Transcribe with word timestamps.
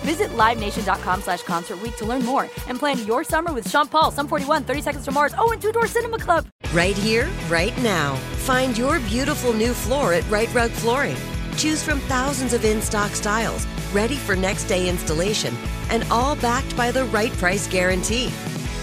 Visit 0.00 0.30
LiveNation.com 0.30 1.22
slash 1.22 1.42
Concert 1.42 1.78
to 1.98 2.04
learn 2.04 2.24
more 2.24 2.44
and 2.68 2.78
plan 2.78 3.04
your 3.06 3.24
summer 3.24 3.52
with 3.52 3.68
Sean 3.68 3.86
Paul, 3.86 4.10
Sum 4.10 4.28
41, 4.28 4.64
30 4.64 4.82
Seconds 4.82 5.04
to 5.04 5.12
Mars, 5.12 5.34
oh, 5.38 5.52
and 5.52 5.60
Two 5.60 5.72
Door 5.72 5.88
Cinema 5.88 6.18
Club. 6.18 6.46
Right 6.72 6.96
here, 6.96 7.28
right 7.48 7.76
now. 7.82 8.14
Find 8.46 8.76
your 8.76 9.00
beautiful 9.00 9.52
new 9.52 9.72
floor 9.72 10.12
at 10.14 10.28
Rite 10.30 10.52
Rug 10.54 10.70
Flooring. 10.70 11.16
Choose 11.56 11.82
from 11.82 12.00
thousands 12.00 12.52
of 12.54 12.64
in-stock 12.64 13.10
styles, 13.10 13.66
ready 13.92 14.16
for 14.16 14.34
next 14.34 14.64
day 14.64 14.88
installation, 14.88 15.54
and 15.90 16.04
all 16.10 16.36
backed 16.36 16.76
by 16.76 16.90
the 16.90 17.04
right 17.06 17.32
price 17.32 17.66
guarantee. 17.68 18.28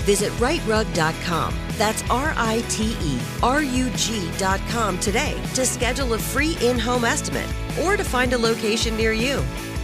Visit 0.05 0.31
riterug.com. 0.33 1.53
That's 1.77 2.01
R 2.09 2.33
I 2.37 2.63
T 2.69 2.95
E 3.01 3.19
R 3.43 3.61
U 3.61 3.89
G.com 3.95 4.99
today 4.99 5.39
to 5.53 5.65
schedule 5.65 6.13
a 6.13 6.17
free 6.17 6.57
in 6.61 6.79
home 6.79 7.05
estimate 7.05 7.47
or 7.83 7.97
to 7.97 8.03
find 8.03 8.33
a 8.33 8.37
location 8.37 8.95
near 8.95 9.11
you. 9.11 9.43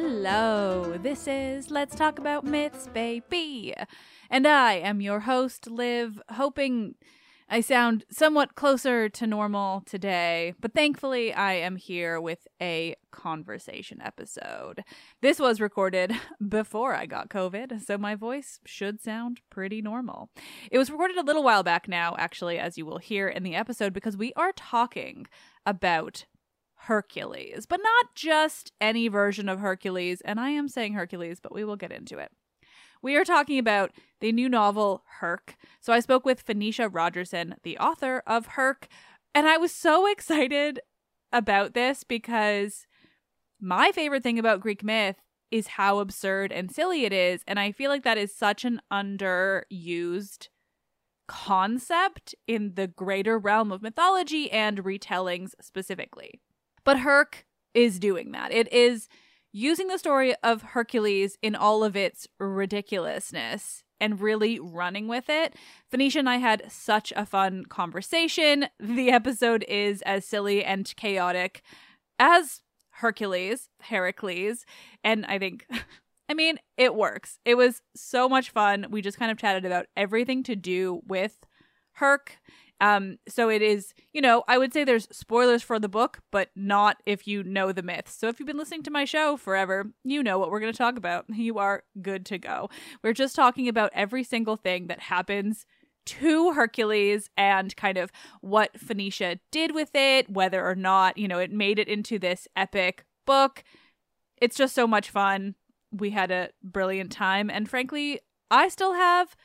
Hello, 0.00 0.96
this 0.96 1.26
is 1.26 1.72
Let's 1.72 1.96
Talk 1.96 2.20
About 2.20 2.44
Myths, 2.44 2.86
baby. 2.86 3.74
And 4.30 4.46
I 4.46 4.74
am 4.74 5.00
your 5.00 5.18
host, 5.18 5.68
Liv, 5.68 6.22
hoping 6.30 6.94
I 7.48 7.60
sound 7.60 8.04
somewhat 8.08 8.54
closer 8.54 9.08
to 9.08 9.26
normal 9.26 9.80
today, 9.80 10.54
but 10.60 10.72
thankfully 10.72 11.34
I 11.34 11.54
am 11.54 11.74
here 11.74 12.20
with 12.20 12.46
a 12.62 12.94
conversation 13.10 14.00
episode. 14.00 14.84
This 15.20 15.40
was 15.40 15.60
recorded 15.60 16.12
before 16.48 16.94
I 16.94 17.06
got 17.06 17.28
COVID, 17.28 17.84
so 17.84 17.98
my 17.98 18.14
voice 18.14 18.60
should 18.64 19.00
sound 19.00 19.40
pretty 19.50 19.82
normal. 19.82 20.30
It 20.70 20.78
was 20.78 20.92
recorded 20.92 21.16
a 21.16 21.24
little 21.24 21.42
while 21.42 21.64
back 21.64 21.88
now, 21.88 22.14
actually, 22.20 22.60
as 22.60 22.78
you 22.78 22.86
will 22.86 22.98
hear 22.98 23.26
in 23.26 23.42
the 23.42 23.56
episode, 23.56 23.92
because 23.92 24.16
we 24.16 24.32
are 24.34 24.52
talking 24.52 25.26
about 25.66 26.24
Hercules, 26.82 27.66
but 27.66 27.80
not 27.82 28.14
just 28.14 28.72
any 28.80 29.08
version 29.08 29.48
of 29.48 29.60
Hercules. 29.60 30.20
And 30.22 30.40
I 30.40 30.50
am 30.50 30.68
saying 30.68 30.94
Hercules, 30.94 31.40
but 31.40 31.52
we 31.52 31.64
will 31.64 31.76
get 31.76 31.92
into 31.92 32.18
it. 32.18 32.32
We 33.02 33.16
are 33.16 33.24
talking 33.24 33.58
about 33.58 33.92
the 34.20 34.32
new 34.32 34.48
novel 34.48 35.04
Herc. 35.20 35.56
So 35.80 35.92
I 35.92 36.00
spoke 36.00 36.24
with 36.24 36.42
Phoenicia 36.42 36.88
Rogerson, 36.88 37.54
the 37.62 37.78
author 37.78 38.22
of 38.26 38.46
Herc, 38.46 38.88
and 39.34 39.46
I 39.46 39.56
was 39.56 39.72
so 39.72 40.10
excited 40.10 40.80
about 41.32 41.74
this 41.74 42.02
because 42.02 42.86
my 43.60 43.92
favorite 43.92 44.22
thing 44.22 44.38
about 44.38 44.60
Greek 44.60 44.82
myth 44.82 45.16
is 45.50 45.68
how 45.68 45.98
absurd 45.98 46.52
and 46.52 46.70
silly 46.70 47.04
it 47.04 47.12
is. 47.12 47.42
And 47.46 47.58
I 47.58 47.72
feel 47.72 47.90
like 47.90 48.02
that 48.04 48.18
is 48.18 48.34
such 48.34 48.64
an 48.64 48.80
underused 48.92 50.48
concept 51.26 52.34
in 52.46 52.74
the 52.74 52.86
greater 52.86 53.38
realm 53.38 53.70
of 53.70 53.82
mythology 53.82 54.50
and 54.50 54.84
retellings 54.84 55.52
specifically. 55.60 56.40
But 56.88 57.00
Herc 57.00 57.44
is 57.74 57.98
doing 57.98 58.32
that. 58.32 58.50
It 58.50 58.72
is 58.72 59.08
using 59.52 59.88
the 59.88 59.98
story 59.98 60.34
of 60.42 60.62
Hercules 60.62 61.36
in 61.42 61.54
all 61.54 61.84
of 61.84 61.94
its 61.94 62.26
ridiculousness 62.40 63.84
and 64.00 64.18
really 64.18 64.58
running 64.58 65.06
with 65.06 65.28
it. 65.28 65.54
Phoenicia 65.90 66.20
and 66.20 66.30
I 66.30 66.36
had 66.36 66.72
such 66.72 67.12
a 67.14 67.26
fun 67.26 67.66
conversation. 67.66 68.68
The 68.80 69.10
episode 69.10 69.66
is 69.68 70.00
as 70.06 70.24
silly 70.24 70.64
and 70.64 70.90
chaotic 70.96 71.60
as 72.18 72.62
Hercules, 72.88 73.68
Heracles, 73.82 74.64
and 75.04 75.26
I 75.26 75.38
think 75.38 75.66
I 76.30 76.32
mean, 76.32 76.58
it 76.78 76.94
works. 76.94 77.38
It 77.44 77.56
was 77.56 77.82
so 77.94 78.30
much 78.30 78.48
fun. 78.48 78.86
We 78.88 79.02
just 79.02 79.18
kind 79.18 79.30
of 79.30 79.36
chatted 79.36 79.66
about 79.66 79.88
everything 79.94 80.42
to 80.44 80.56
do 80.56 81.02
with 81.06 81.36
Herc 81.96 82.38
Um, 82.80 83.18
so 83.28 83.48
it 83.48 83.62
is, 83.62 83.92
you 84.12 84.20
know, 84.20 84.44
I 84.46 84.58
would 84.58 84.72
say 84.72 84.84
there's 84.84 85.08
spoilers 85.10 85.62
for 85.62 85.78
the 85.78 85.88
book, 85.88 86.20
but 86.30 86.50
not 86.54 87.02
if 87.06 87.26
you 87.26 87.42
know 87.42 87.72
the 87.72 87.82
myths. 87.82 88.14
So 88.14 88.28
if 88.28 88.38
you've 88.38 88.46
been 88.46 88.58
listening 88.58 88.84
to 88.84 88.90
my 88.90 89.04
show 89.04 89.36
forever, 89.36 89.90
you 90.04 90.22
know 90.22 90.38
what 90.38 90.50
we're 90.50 90.60
going 90.60 90.72
to 90.72 90.78
talk 90.78 90.96
about. 90.96 91.26
You 91.48 91.58
are 91.58 91.84
good 92.02 92.26
to 92.26 92.36
go. 92.36 92.68
We're 93.02 93.14
just 93.14 93.34
talking 93.34 93.68
about 93.68 93.90
every 93.94 94.22
single 94.22 94.56
thing 94.56 94.88
that 94.88 95.00
happens 95.00 95.64
to 96.04 96.52
Hercules 96.52 97.30
and 97.36 97.74
kind 97.76 97.96
of 97.96 98.10
what 98.40 98.78
Phoenicia 98.78 99.38
did 99.50 99.74
with 99.74 99.90
it, 99.94 100.28
whether 100.28 100.66
or 100.66 100.74
not, 100.74 101.16
you 101.16 101.26
know, 101.26 101.38
it 101.38 101.52
made 101.52 101.78
it 101.78 101.88
into 101.88 102.18
this 102.18 102.48
epic 102.54 103.04
book. 103.26 103.62
It's 104.36 104.56
just 104.56 104.74
so 104.74 104.86
much 104.86 105.10
fun. 105.10 105.54
We 105.92 106.10
had 106.10 106.30
a 106.30 106.50
brilliant 106.62 107.12
time. 107.12 107.50
And 107.50 107.68
frankly, 107.68 108.20
I 108.50 108.68
still 108.68 108.94
have 108.94 109.36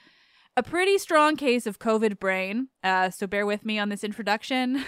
a 0.56 0.64
pretty 0.64 0.98
strong 0.98 1.36
case 1.36 1.66
of 1.66 1.80
COVID 1.80 2.20
brain. 2.20 2.68
Uh, 2.84 3.10
so 3.10 3.28
bear 3.28 3.46
with 3.46 3.66
me 3.66 3.80
on 3.80 3.90
this 3.90 4.04
introduction. 4.04 4.84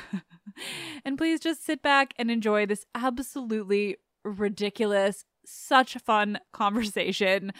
and 1.06 1.18
please 1.18 1.40
just 1.40 1.66
sit 1.66 1.82
back 1.82 2.14
and 2.18 2.30
enjoy 2.30 2.66
this 2.66 2.86
absolutely 2.94 3.98
ridiculous, 4.24 5.26
such 5.46 5.96
fun 5.98 6.40
conversation 6.54 7.52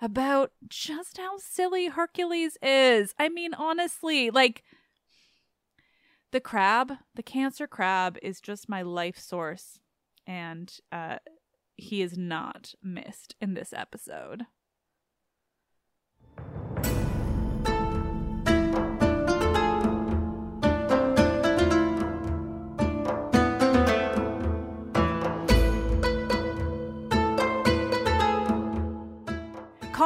about 0.00 0.52
just 0.68 1.18
how 1.18 1.36
silly 1.38 1.88
Hercules 1.88 2.56
is. 2.62 3.14
I 3.18 3.28
mean, 3.28 3.52
honestly, 3.52 4.30
like 4.30 4.64
the 6.32 6.40
crab, 6.40 6.94
the 7.14 7.22
cancer 7.22 7.66
crab, 7.66 8.16
is 8.22 8.40
just 8.40 8.68
my 8.68 8.82
life 8.82 9.18
source. 9.18 9.80
And 10.26 10.72
uh, 10.92 11.16
he 11.76 12.02
is 12.02 12.16
not 12.16 12.74
missed 12.82 13.34
in 13.40 13.54
this 13.54 13.72
episode. 13.72 14.46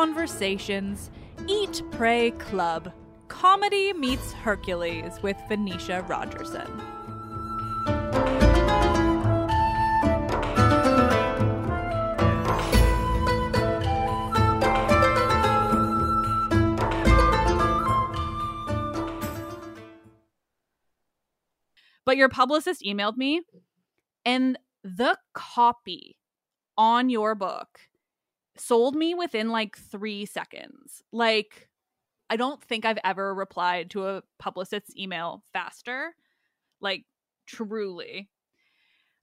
Conversations, 0.05 1.11
Eat, 1.47 1.81
Pray 1.93 2.31
Club, 2.33 2.93
Comedy 3.29 3.95
Meets 3.95 4.35
Hercules 4.35 5.19
with 5.23 5.35
Phoenicia 5.49 6.05
Rogerson. 6.07 6.71
But 22.05 22.19
your 22.19 22.29
publicist 22.29 22.83
emailed 22.83 23.17
me, 23.17 23.41
and 24.27 24.59
the 24.83 25.17
copy 25.33 26.19
on 26.77 27.09
your 27.09 27.35
book 27.35 27.81
sold 28.57 28.95
me 28.95 29.15
within 29.15 29.51
like 29.51 29.77
three 29.77 30.27
seconds. 30.27 31.03
Like, 31.13 31.69
I 32.31 32.37
don't 32.37 32.63
think 32.63 32.85
I've 32.85 32.99
ever 33.05 33.35
replied 33.35 33.91
to 33.91 34.07
a 34.07 34.23
publicist's 34.39 34.97
email 34.97 35.43
faster. 35.53 36.15
Like, 36.81 37.05
truly. 37.47 38.29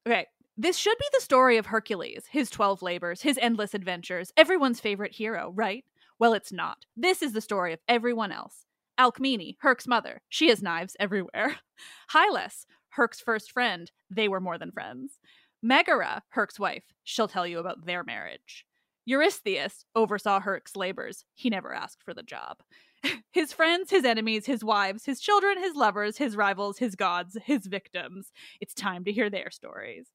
Okay, 0.08 0.28
this 0.58 0.78
should 0.78 0.98
be 0.98 1.08
the 1.14 1.22
story 1.22 1.58
of 1.58 1.68
Hercules, 1.68 2.26
his 2.30 2.50
12 2.50 2.82
labors, 2.82 3.22
his 3.22 3.40
endless 3.42 3.74
adventures, 3.74 4.32
everyone's 4.36 4.80
favorite 4.80 5.14
hero, 5.14 5.52
right? 5.56 5.86
Well, 6.20 6.34
it's 6.34 6.52
not. 6.52 6.86
This 6.96 7.22
is 7.22 7.34
the 7.34 7.42
story 7.42 7.74
of 7.74 7.80
everyone 7.88 8.32
else. 8.32 8.66
Alcmene, 9.00 9.56
Herc's 9.60 9.88
mother, 9.88 10.22
she 10.30 10.50
has 10.50 10.62
knives 10.62 10.96
everywhere. 11.00 11.58
Hylas, 12.14 12.66
Herc's 12.90 13.20
first 13.20 13.52
friend, 13.52 13.92
they 14.10 14.28
were 14.28 14.40
more 14.40 14.58
than 14.58 14.72
friends. 14.72 15.20
Megara, 15.64 16.24
Herc's 16.30 16.60
wife, 16.60 16.84
she'll 17.04 17.28
tell 17.28 17.48
you 17.48 17.60
about 17.60 17.86
their 17.86 18.04
marriage. 18.04 18.66
Eurystheus 19.06 19.86
oversaw 19.96 20.40
Herc's 20.40 20.76
labors. 20.76 21.26
He 21.34 21.50
never 21.50 21.74
asked 21.74 22.04
for 22.04 22.14
the 22.14 22.24
job. 22.24 22.58
His 23.32 23.52
friends, 23.52 23.90
his 23.90 24.06
enemies, 24.06 24.46
his 24.46 24.64
wives, 24.64 25.06
his 25.06 25.20
children, 25.20 25.58
his 25.58 25.76
lovers, 25.76 26.18
his 26.18 26.36
rivals, 26.36 26.78
his 26.78 26.96
gods, 26.96 27.36
his 27.46 27.66
victims. 27.66 28.32
It's 28.60 28.76
time 28.76 29.06
to 29.06 29.12
hear 29.12 29.28
their 29.28 29.50
stories. 29.50 30.10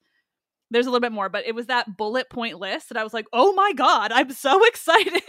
There's 0.70 0.86
a 0.86 0.90
little 0.90 1.00
bit 1.00 1.12
more, 1.12 1.28
but 1.28 1.46
it 1.46 1.54
was 1.54 1.66
that 1.66 1.96
bullet 1.96 2.30
point 2.30 2.60
list 2.60 2.88
that 2.88 2.98
I 2.98 3.02
was 3.02 3.12
like, 3.12 3.26
"Oh 3.32 3.52
my 3.54 3.72
god, 3.72 4.12
I'm 4.12 4.30
so 4.30 4.64
excited!" 4.66 5.22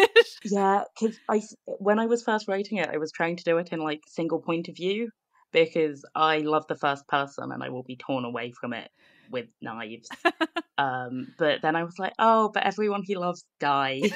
Yeah, 0.44 0.83
because 1.00 1.18
I 1.30 1.42
when 1.65 1.98
I 1.98 2.06
was 2.06 2.24
first 2.24 2.48
writing 2.48 2.77
it, 2.77 2.89
I 2.89 2.98
was 2.98 3.12
trying 3.12 3.38
to 3.38 3.44
do 3.44 3.57
it 3.57 3.69
in 3.71 3.80
like 3.80 4.01
single 4.07 4.39
point 4.39 4.68
of 4.68 4.75
view 4.75 5.09
because 5.51 6.06
I 6.13 6.39
love 6.39 6.68
the 6.68 6.75
first 6.75 7.07
person 7.07 7.51
and 7.51 7.63
I 7.63 7.69
will 7.69 7.83
be 7.83 7.95
torn 7.95 8.25
away 8.25 8.51
from 8.51 8.74
it 8.74 8.92
with 9.32 9.48
knives. 9.62 10.10
um, 10.78 11.34
but 11.38 11.62
then 11.62 11.76
I 11.76 11.84
was 11.84 12.00
like, 12.00 12.14
oh, 12.20 12.50
but 12.54 12.66
everyone 12.66 13.04
he 13.04 13.16
loves 13.16 13.46
dies, 13.60 14.12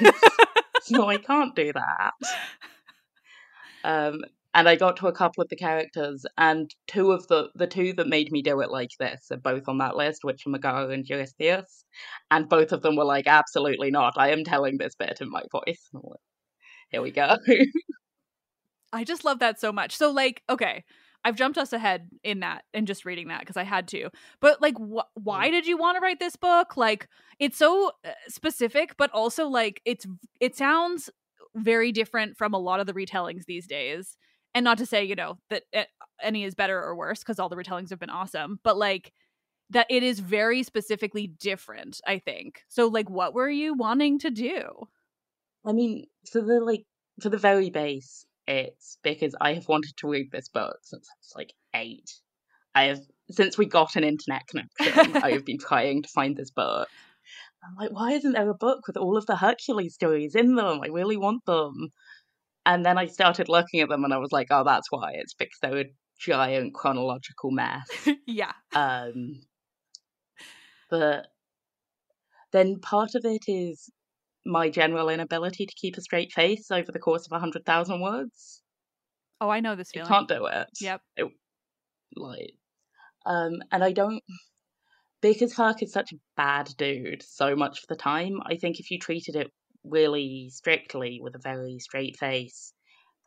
so 0.82 1.06
I 1.08 1.16
can't 1.18 1.54
do 1.54 1.72
that. 1.72 2.12
Um, 3.84 4.20
and 4.54 4.68
I 4.68 4.76
got 4.76 4.98
to 4.98 5.06
a 5.06 5.12
couple 5.12 5.42
of 5.42 5.48
the 5.48 5.56
characters, 5.56 6.24
and 6.36 6.70
two 6.86 7.12
of 7.12 7.26
the 7.28 7.48
the 7.54 7.66
two 7.66 7.94
that 7.94 8.06
made 8.06 8.30
me 8.30 8.42
do 8.42 8.60
it 8.60 8.70
like 8.70 8.90
this 8.98 9.28
are 9.30 9.38
both 9.38 9.68
on 9.68 9.78
that 9.78 9.96
list, 9.96 10.24
which 10.24 10.46
are 10.46 10.50
Megara 10.50 10.88
and 10.88 11.08
Eurystheus, 11.08 11.84
and 12.30 12.48
both 12.48 12.72
of 12.72 12.82
them 12.82 12.96
were 12.96 13.04
like, 13.04 13.26
absolutely 13.26 13.90
not. 13.90 14.14
I 14.16 14.30
am 14.30 14.44
telling 14.44 14.78
this 14.78 14.94
bit 14.94 15.20
in 15.20 15.30
my 15.30 15.42
voice. 15.50 15.90
Here 16.90 17.02
we 17.02 17.10
go. 17.10 17.36
I 18.92 19.04
just 19.04 19.24
love 19.24 19.38
that 19.38 19.58
so 19.58 19.72
much. 19.72 19.96
So, 19.96 20.10
like, 20.10 20.42
okay, 20.50 20.84
I've 21.24 21.36
jumped 21.36 21.58
us 21.58 21.72
ahead 21.72 22.08
in 22.24 22.40
that 22.40 22.64
and 22.74 22.86
just 22.86 23.04
reading 23.04 23.28
that 23.28 23.40
because 23.40 23.56
I 23.56 23.62
had 23.62 23.88
to. 23.88 24.10
But 24.40 24.60
like, 24.60 24.76
wh- 24.76 25.06
why 25.14 25.50
did 25.50 25.66
you 25.66 25.76
want 25.76 25.96
to 25.96 26.00
write 26.00 26.18
this 26.18 26.36
book? 26.36 26.76
Like, 26.76 27.08
it's 27.38 27.56
so 27.56 27.92
uh, 28.04 28.10
specific, 28.28 28.96
but 28.96 29.10
also 29.12 29.46
like 29.46 29.80
it's 29.84 30.06
it 30.40 30.56
sounds 30.56 31.10
very 31.54 31.92
different 31.92 32.36
from 32.36 32.54
a 32.54 32.58
lot 32.58 32.80
of 32.80 32.86
the 32.86 32.94
retellings 32.94 33.44
these 33.44 33.66
days. 33.66 34.16
And 34.54 34.64
not 34.64 34.78
to 34.78 34.86
say 34.86 35.04
you 35.04 35.14
know 35.14 35.38
that 35.48 35.62
any 36.22 36.44
is 36.44 36.54
better 36.54 36.82
or 36.82 36.94
worse 36.94 37.20
because 37.20 37.38
all 37.38 37.48
the 37.48 37.56
retellings 37.56 37.90
have 37.90 38.00
been 38.00 38.10
awesome, 38.10 38.58
but 38.62 38.76
like 38.76 39.12
that 39.70 39.86
it 39.88 40.02
is 40.02 40.20
very 40.20 40.62
specifically 40.62 41.26
different. 41.26 42.00
I 42.06 42.18
think 42.18 42.62
so. 42.68 42.88
Like, 42.88 43.08
what 43.08 43.34
were 43.34 43.50
you 43.50 43.74
wanting 43.74 44.18
to 44.20 44.30
do? 44.30 44.88
I 45.64 45.72
mean, 45.72 46.06
for 46.30 46.40
the 46.40 46.60
like 46.60 46.84
for 47.20 47.28
the 47.28 47.38
very 47.38 47.70
base, 47.70 48.26
it's 48.46 48.98
because 49.02 49.34
I 49.40 49.54
have 49.54 49.68
wanted 49.68 49.96
to 49.98 50.08
read 50.08 50.30
this 50.30 50.48
book 50.48 50.76
since 50.82 51.08
I 51.08 51.16
was 51.20 51.32
like 51.36 51.52
eight. 51.74 52.10
I 52.74 52.84
have 52.84 53.00
since 53.30 53.56
we 53.56 53.66
got 53.66 53.96
an 53.96 54.04
internet 54.04 54.46
connection, 54.46 55.16
I 55.22 55.32
have 55.32 55.44
been 55.44 55.58
trying 55.60 56.02
to 56.02 56.08
find 56.08 56.36
this 56.36 56.50
book. 56.50 56.88
I'm 57.64 57.76
like, 57.76 57.92
why 57.92 58.12
isn't 58.12 58.32
there 58.32 58.50
a 58.50 58.54
book 58.54 58.86
with 58.86 58.96
all 58.96 59.16
of 59.16 59.26
the 59.26 59.36
Hercules 59.36 59.94
stories 59.94 60.34
in 60.34 60.56
them? 60.56 60.80
I 60.82 60.88
really 60.88 61.16
want 61.16 61.44
them. 61.46 61.92
And 62.66 62.84
then 62.84 62.98
I 62.98 63.06
started 63.06 63.48
looking 63.48 63.80
at 63.80 63.88
them 63.88 64.04
and 64.04 64.12
I 64.12 64.18
was 64.18 64.32
like, 64.32 64.48
oh, 64.50 64.64
that's 64.64 64.90
why. 64.90 65.12
It's 65.14 65.34
because 65.34 65.58
they're 65.60 65.78
a 65.78 65.92
giant 66.18 66.74
chronological 66.74 67.50
mess. 67.50 67.86
yeah. 68.26 68.52
Um, 68.74 69.42
but 70.90 71.28
then 72.52 72.80
part 72.80 73.14
of 73.14 73.24
it 73.24 73.42
is 73.46 73.90
my 74.44 74.68
general 74.68 75.08
inability 75.08 75.66
to 75.66 75.74
keep 75.74 75.96
a 75.96 76.00
straight 76.00 76.32
face 76.32 76.70
over 76.70 76.90
the 76.90 76.98
course 76.98 77.26
of 77.26 77.32
a 77.32 77.38
hundred 77.38 77.64
thousand 77.64 78.00
words. 78.00 78.62
Oh, 79.40 79.50
I 79.50 79.60
know 79.60 79.74
this 79.74 79.90
feeling. 79.90 80.06
You 80.06 80.14
can't 80.14 80.28
do 80.28 80.46
it. 80.46 80.68
Yep. 80.80 81.00
It, 81.16 81.28
like, 82.16 82.54
um, 83.26 83.62
and 83.70 83.82
I 83.82 83.92
don't 83.92 84.22
because 85.22 85.54
Herc 85.54 85.82
is 85.82 85.92
such 85.92 86.12
a 86.12 86.20
bad 86.36 86.70
dude 86.76 87.22
so 87.22 87.56
much 87.56 87.82
of 87.82 87.88
the 87.88 87.96
time. 87.96 88.40
I 88.44 88.56
think 88.56 88.80
if 88.80 88.90
you 88.90 88.98
treated 88.98 89.36
it 89.36 89.50
really 89.84 90.50
strictly 90.50 91.20
with 91.22 91.34
a 91.34 91.38
very 91.38 91.78
straight 91.78 92.16
face, 92.18 92.74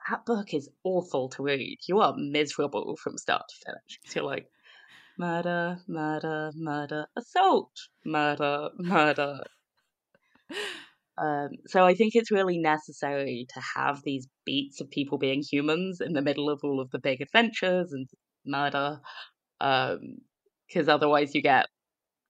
that 0.10 0.26
book 0.26 0.54
is 0.54 0.70
awful 0.84 1.30
to 1.30 1.44
read. 1.44 1.80
You 1.88 2.02
are 2.02 2.14
miserable 2.16 2.98
from 3.02 3.18
start 3.18 3.44
to 3.50 3.56
finish. 3.66 4.16
You're 4.16 4.26
like, 4.26 4.48
murder, 5.18 5.80
murder, 5.88 6.52
murder, 6.54 7.08
assault, 7.16 7.72
murder, 8.06 8.70
murder. 8.78 9.40
Um, 11.18 11.50
so 11.68 11.86
I 11.86 11.94
think 11.94 12.16
it's 12.16 12.32
really 12.32 12.58
necessary 12.58 13.48
to 13.54 13.62
have 13.76 14.02
these 14.04 14.28
beats 14.46 14.82
of 14.82 14.90
people 14.90 15.18
being 15.18 15.42
humans 15.42 16.02
in 16.02 16.14
the 16.14 16.22
middle 16.22 16.50
of 16.50 16.60
all 16.64 16.82
of 16.82 16.92
the 16.92 17.00
big 17.00 17.22
adventures 17.22 17.94
and 17.94 18.08
murder, 18.46 19.00
because 19.60 20.00
um, 20.00 20.90
otherwise 20.90 21.34
you 21.34 21.42
get 21.42 21.68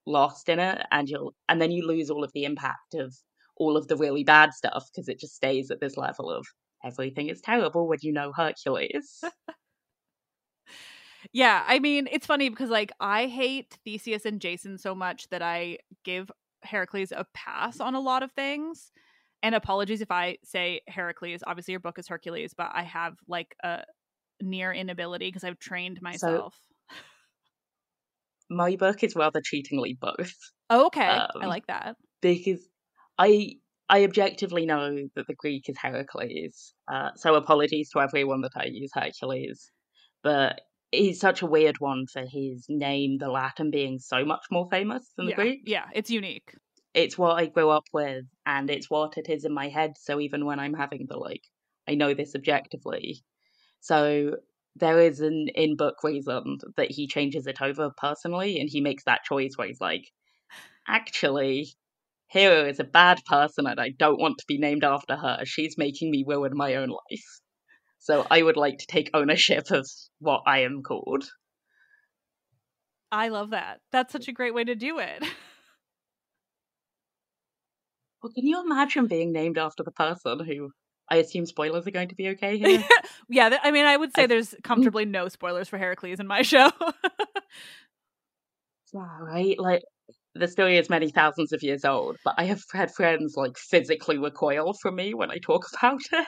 lost 0.06 0.50
in 0.50 0.60
it, 0.60 0.82
and 0.92 1.10
you'll 1.10 1.34
and 1.50 1.62
then 1.62 1.72
you 1.72 1.86
lose 1.86 2.10
all 2.10 2.24
of 2.24 2.32
the 2.34 2.46
impact 2.46 2.94
of 2.94 3.16
all 3.58 3.78
of 3.78 3.88
the 3.88 3.98
really 3.98 4.24
bad 4.24 4.54
stuff 4.54 4.86
because 4.92 5.08
it 5.08 5.20
just 5.20 5.36
stays 5.36 5.72
at 5.72 5.80
this 5.80 5.98
level 5.98 6.30
of 6.30 6.46
everything 6.84 7.30
is 7.30 7.42
terrible 7.42 7.88
when 7.88 8.00
you 8.02 8.14
know 8.14 8.32
Hercules. 8.36 9.24
yeah, 11.34 11.64
I 11.68 11.80
mean, 11.80 12.08
it's 12.12 12.28
funny 12.28 12.50
because 12.50 12.70
like 12.70 12.92
I 13.00 13.28
hate 13.28 13.78
Theseus 13.84 14.26
and 14.26 14.40
Jason 14.40 14.78
so 14.78 14.94
much 14.94 15.30
that 15.30 15.42
I 15.42 15.80
give 16.04 16.32
Heracles 16.66 17.12
a 17.12 17.26
pass 17.34 17.80
on 17.80 17.96
a 17.96 18.00
lot 18.00 18.24
of 18.24 18.32
things. 18.32 18.92
And 19.44 19.54
apologies 19.54 20.02
if 20.02 20.12
I 20.12 20.38
say 20.44 20.82
Heracles. 20.88 21.44
Obviously, 21.46 21.74
your 21.74 21.80
book 21.80 22.00
is 22.00 22.08
Hercules, 22.08 22.54
but 22.56 22.72
I 22.74 22.84
have 22.84 23.16
like 23.28 23.56
a 23.64 23.84
near 24.42 24.74
inability 24.74 25.28
because 25.28 25.44
I've 25.44 25.60
trained 25.60 26.02
myself. 26.02 26.58
So, 26.90 26.98
my 28.50 28.76
book 28.76 29.04
is 29.04 29.16
rather 29.16 29.42
cheatingly 29.42 29.98
both. 30.00 30.36
Oh, 30.70 30.88
okay, 30.88 31.08
um, 31.08 31.28
I 31.42 31.46
like 31.48 31.68
that 31.68 31.96
because 32.22 32.68
I 33.18 33.58
I 33.90 34.04
objectively 34.04 34.66
know 34.66 35.08
that 35.16 35.28
the 35.28 35.36
Greek 35.36 35.70
is 35.70 35.78
Heracles. 35.78 36.74
Uh, 36.92 37.12
so 37.16 37.36
apologies 37.36 37.92
to 37.92 38.00
everyone 38.00 38.42
that 38.42 38.54
I 38.56 38.66
use 38.66 38.92
Hercules, 38.94 39.72
but 40.24 40.62
he's 40.96 41.20
such 41.20 41.42
a 41.42 41.46
weird 41.46 41.80
one 41.80 42.06
for 42.12 42.24
his 42.26 42.66
name, 42.70 43.18
the 43.20 43.30
Latin 43.30 43.72
being 43.72 44.00
so 44.00 44.26
much 44.26 44.46
more 44.52 44.68
famous 44.70 45.12
than 45.18 45.28
yeah, 45.28 45.36
the 45.36 45.42
Greek. 45.42 45.62
Yeah, 45.66 45.86
it's 45.94 46.10
unique. 46.10 46.54
It's 46.94 47.18
what 47.18 47.36
I 47.36 47.48
grew 47.48 47.70
up 47.70 47.86
with, 47.94 48.26
and 48.46 48.70
it's 48.70 48.90
what 48.90 49.18
it 49.18 49.30
is 49.30 49.46
in 49.46 49.54
my 49.54 49.70
head. 49.70 49.94
So 49.98 50.20
even 50.20 50.46
when 50.46 50.60
I'm 50.60 50.74
having 50.74 51.06
the 51.08 51.18
like, 51.18 51.44
I 51.88 51.96
know 51.96 52.14
this 52.14 52.36
objectively. 52.36 53.24
So 53.82 54.38
there 54.76 55.00
is 55.00 55.20
an 55.20 55.48
in 55.56 55.76
book 55.76 56.04
reason 56.04 56.58
that 56.78 56.92
he 56.92 57.08
changes 57.08 57.48
it 57.48 57.62
over 57.62 57.92
personally, 57.98 58.60
and 58.60 58.70
he 58.70 58.82
makes 58.82 59.04
that 59.04 59.24
choice 59.24 59.58
where 59.58 59.68
he's 59.68 59.82
like, 59.82 60.06
actually, 60.88 61.68
Hera 62.28 62.68
is 62.68 62.80
a 62.80 62.86
bad 62.86 63.24
person 63.26 63.68
and 63.68 63.80
I 63.80 63.90
don't 63.90 64.20
want 64.20 64.40
to 64.40 64.46
be 64.48 64.58
named 64.58 64.84
after 64.84 65.16
her. 65.16 65.42
She's 65.46 65.78
making 65.78 66.12
me 66.12 66.26
ruin 66.28 66.56
my 66.56 66.76
own 66.76 66.90
life. 66.90 67.42
So 68.06 68.28
I 68.30 68.44
would 68.44 68.56
like 68.56 68.78
to 68.78 68.86
take 68.86 69.10
ownership 69.16 69.72
of 69.72 69.90
what 70.20 70.44
I 70.46 70.60
am 70.60 70.84
called. 70.84 71.28
I 73.12 73.30
love 73.30 73.50
that. 73.50 73.80
That's 73.92 74.14
such 74.14 74.28
a 74.28 74.32
great 74.32 74.54
way 74.54 74.64
to 74.64 74.76
do 74.76 75.00
it. 75.00 75.24
Well, 78.22 78.32
can 78.32 78.46
you 78.46 78.62
imagine 78.64 79.08
being 79.08 79.32
named 79.32 79.58
after 79.58 79.82
the 79.82 79.90
person 79.90 80.46
who 80.46 80.70
I 81.10 81.16
assume 81.16 81.48
spoilers 81.48 81.88
are 81.88 81.92
going 81.92 82.10
to 82.10 82.16
be 82.16 82.30
okay 82.30 82.58
here? 82.60 82.84
yeah, 83.28 83.58
I 83.64 83.72
mean, 83.72 83.86
I 83.86 83.98
would 83.98 84.16
say 84.16 84.26
I... 84.26 84.28
there's 84.28 84.54
comfortably 84.64 85.06
no 85.06 85.28
spoilers 85.28 85.68
for 85.68 85.80
Heracles 85.80 86.20
in 86.20 86.28
my 86.28 86.42
show. 86.44 86.70
yeah, 88.94 89.18
right. 89.20 89.58
Like, 89.58 89.82
the 90.36 90.48
story 90.48 90.78
is 90.78 90.92
many 90.92 91.10
thousands 91.10 91.54
of 91.54 91.64
years 91.64 91.84
old, 91.84 92.18
but 92.24 92.36
I 92.38 92.44
have 92.44 92.62
had 92.72 92.94
friends 92.94 93.34
like 93.36 93.58
physically 93.58 94.20
recoil 94.20 94.74
from 94.80 94.96
me 94.96 95.16
when 95.16 95.32
I 95.32 95.40
talk 95.40 95.66
about 95.76 96.02
it. 96.12 96.28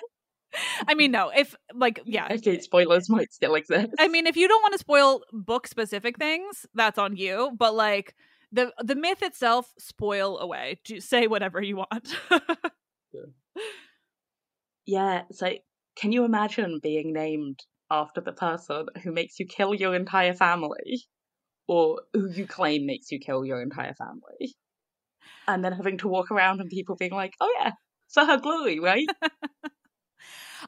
I 0.87 0.95
mean, 0.95 1.11
no, 1.11 1.29
if 1.35 1.55
like, 1.73 1.99
yeah, 2.05 2.27
okay, 2.31 2.59
spoilers 2.59 3.09
might 3.09 3.31
still 3.33 3.55
exist. 3.55 3.93
I 3.99 4.07
mean, 4.07 4.27
if 4.27 4.37
you 4.37 4.47
don't 4.47 4.61
want 4.61 4.73
to 4.73 4.79
spoil 4.79 5.21
book 5.31 5.67
specific 5.67 6.17
things, 6.17 6.65
that's 6.73 6.97
on 6.97 7.15
you. 7.15 7.51
But 7.57 7.75
like 7.75 8.15
the 8.51 8.73
the 8.79 8.95
myth 8.95 9.21
itself, 9.21 9.71
spoil 9.77 10.39
away. 10.39 10.79
Just 10.83 11.09
say 11.09 11.27
whatever 11.27 11.61
you 11.61 11.77
want. 11.77 12.15
yeah. 12.31 13.21
yeah. 14.85 15.21
So, 15.31 15.53
can 15.97 16.11
you 16.11 16.23
imagine 16.23 16.79
being 16.81 17.13
named 17.13 17.59
after 17.91 18.21
the 18.21 18.33
person 18.33 18.87
who 19.03 19.11
makes 19.11 19.39
you 19.39 19.45
kill 19.45 19.73
your 19.73 19.95
entire 19.95 20.33
family? 20.33 21.07
or 21.67 22.01
who 22.13 22.29
you 22.29 22.47
claim 22.47 22.85
makes 22.85 23.11
you 23.11 23.19
kill 23.19 23.45
your 23.45 23.61
entire 23.61 23.93
family. 23.93 24.55
And 25.47 25.63
then 25.63 25.73
having 25.73 25.97
to 25.99 26.07
walk 26.07 26.31
around 26.31 26.61
and 26.61 26.69
people 26.69 26.95
being 26.95 27.11
like, 27.11 27.33
oh 27.39 27.53
yeah, 27.59 27.71
for 28.09 28.25
her 28.25 28.37
glory, 28.37 28.79
right? 28.79 29.07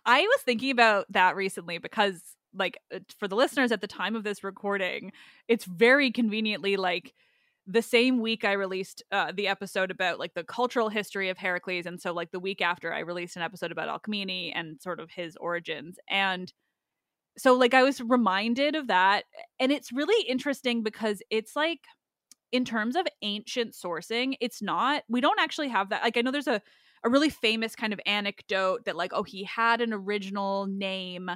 I 0.05 0.21
was 0.21 0.41
thinking 0.43 0.71
about 0.71 1.05
that 1.11 1.35
recently 1.35 1.77
because, 1.77 2.21
like, 2.53 2.77
uh, 2.93 2.99
for 3.17 3.27
the 3.27 3.35
listeners 3.35 3.71
at 3.71 3.81
the 3.81 3.87
time 3.87 4.15
of 4.15 4.23
this 4.23 4.43
recording, 4.43 5.11
it's 5.47 5.65
very 5.65 6.11
conveniently 6.11 6.77
like 6.77 7.13
the 7.67 7.81
same 7.81 8.19
week 8.19 8.43
I 8.45 8.53
released 8.53 9.03
uh, 9.11 9.31
the 9.35 9.47
episode 9.47 9.91
about 9.91 10.17
like 10.19 10.33
the 10.33 10.43
cultural 10.43 10.89
history 10.89 11.29
of 11.29 11.37
Heracles, 11.37 11.85
and 11.85 12.01
so 12.01 12.13
like 12.13 12.31
the 12.31 12.39
week 12.39 12.61
after 12.61 12.93
I 12.93 12.99
released 12.99 13.35
an 13.35 13.43
episode 13.43 13.71
about 13.71 13.89
Alcmene 13.89 14.51
and 14.55 14.81
sort 14.81 14.99
of 14.99 15.11
his 15.11 15.35
origins, 15.37 15.99
and 16.09 16.51
so 17.37 17.53
like 17.53 17.73
I 17.73 17.83
was 17.83 18.01
reminded 18.01 18.75
of 18.75 18.87
that 18.87 19.23
and 19.59 19.71
it's 19.71 19.91
really 19.91 20.27
interesting 20.27 20.83
because 20.83 21.21
it's 21.29 21.55
like 21.55 21.79
in 22.51 22.65
terms 22.65 22.95
of 22.95 23.07
ancient 23.21 23.73
sourcing, 23.73 24.35
it's 24.41 24.61
not 24.61 25.03
we 25.09 25.21
don't 25.21 25.39
actually 25.39 25.69
have 25.69 25.89
that. 25.89 26.03
Like 26.03 26.17
I 26.17 26.21
know 26.21 26.31
there's 26.31 26.47
a 26.47 26.61
a 27.03 27.09
really 27.09 27.29
famous 27.29 27.75
kind 27.75 27.93
of 27.93 27.99
anecdote 28.05 28.85
that 28.85 28.95
like 28.95 29.11
oh 29.13 29.23
he 29.23 29.43
had 29.43 29.81
an 29.81 29.93
original 29.93 30.67
name 30.67 31.29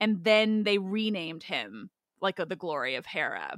and 0.00 0.24
then 0.24 0.64
they 0.64 0.78
renamed 0.78 1.42
him 1.42 1.90
like 2.20 2.36
the 2.36 2.56
glory 2.56 2.94
of 2.94 3.06
Hera. 3.06 3.56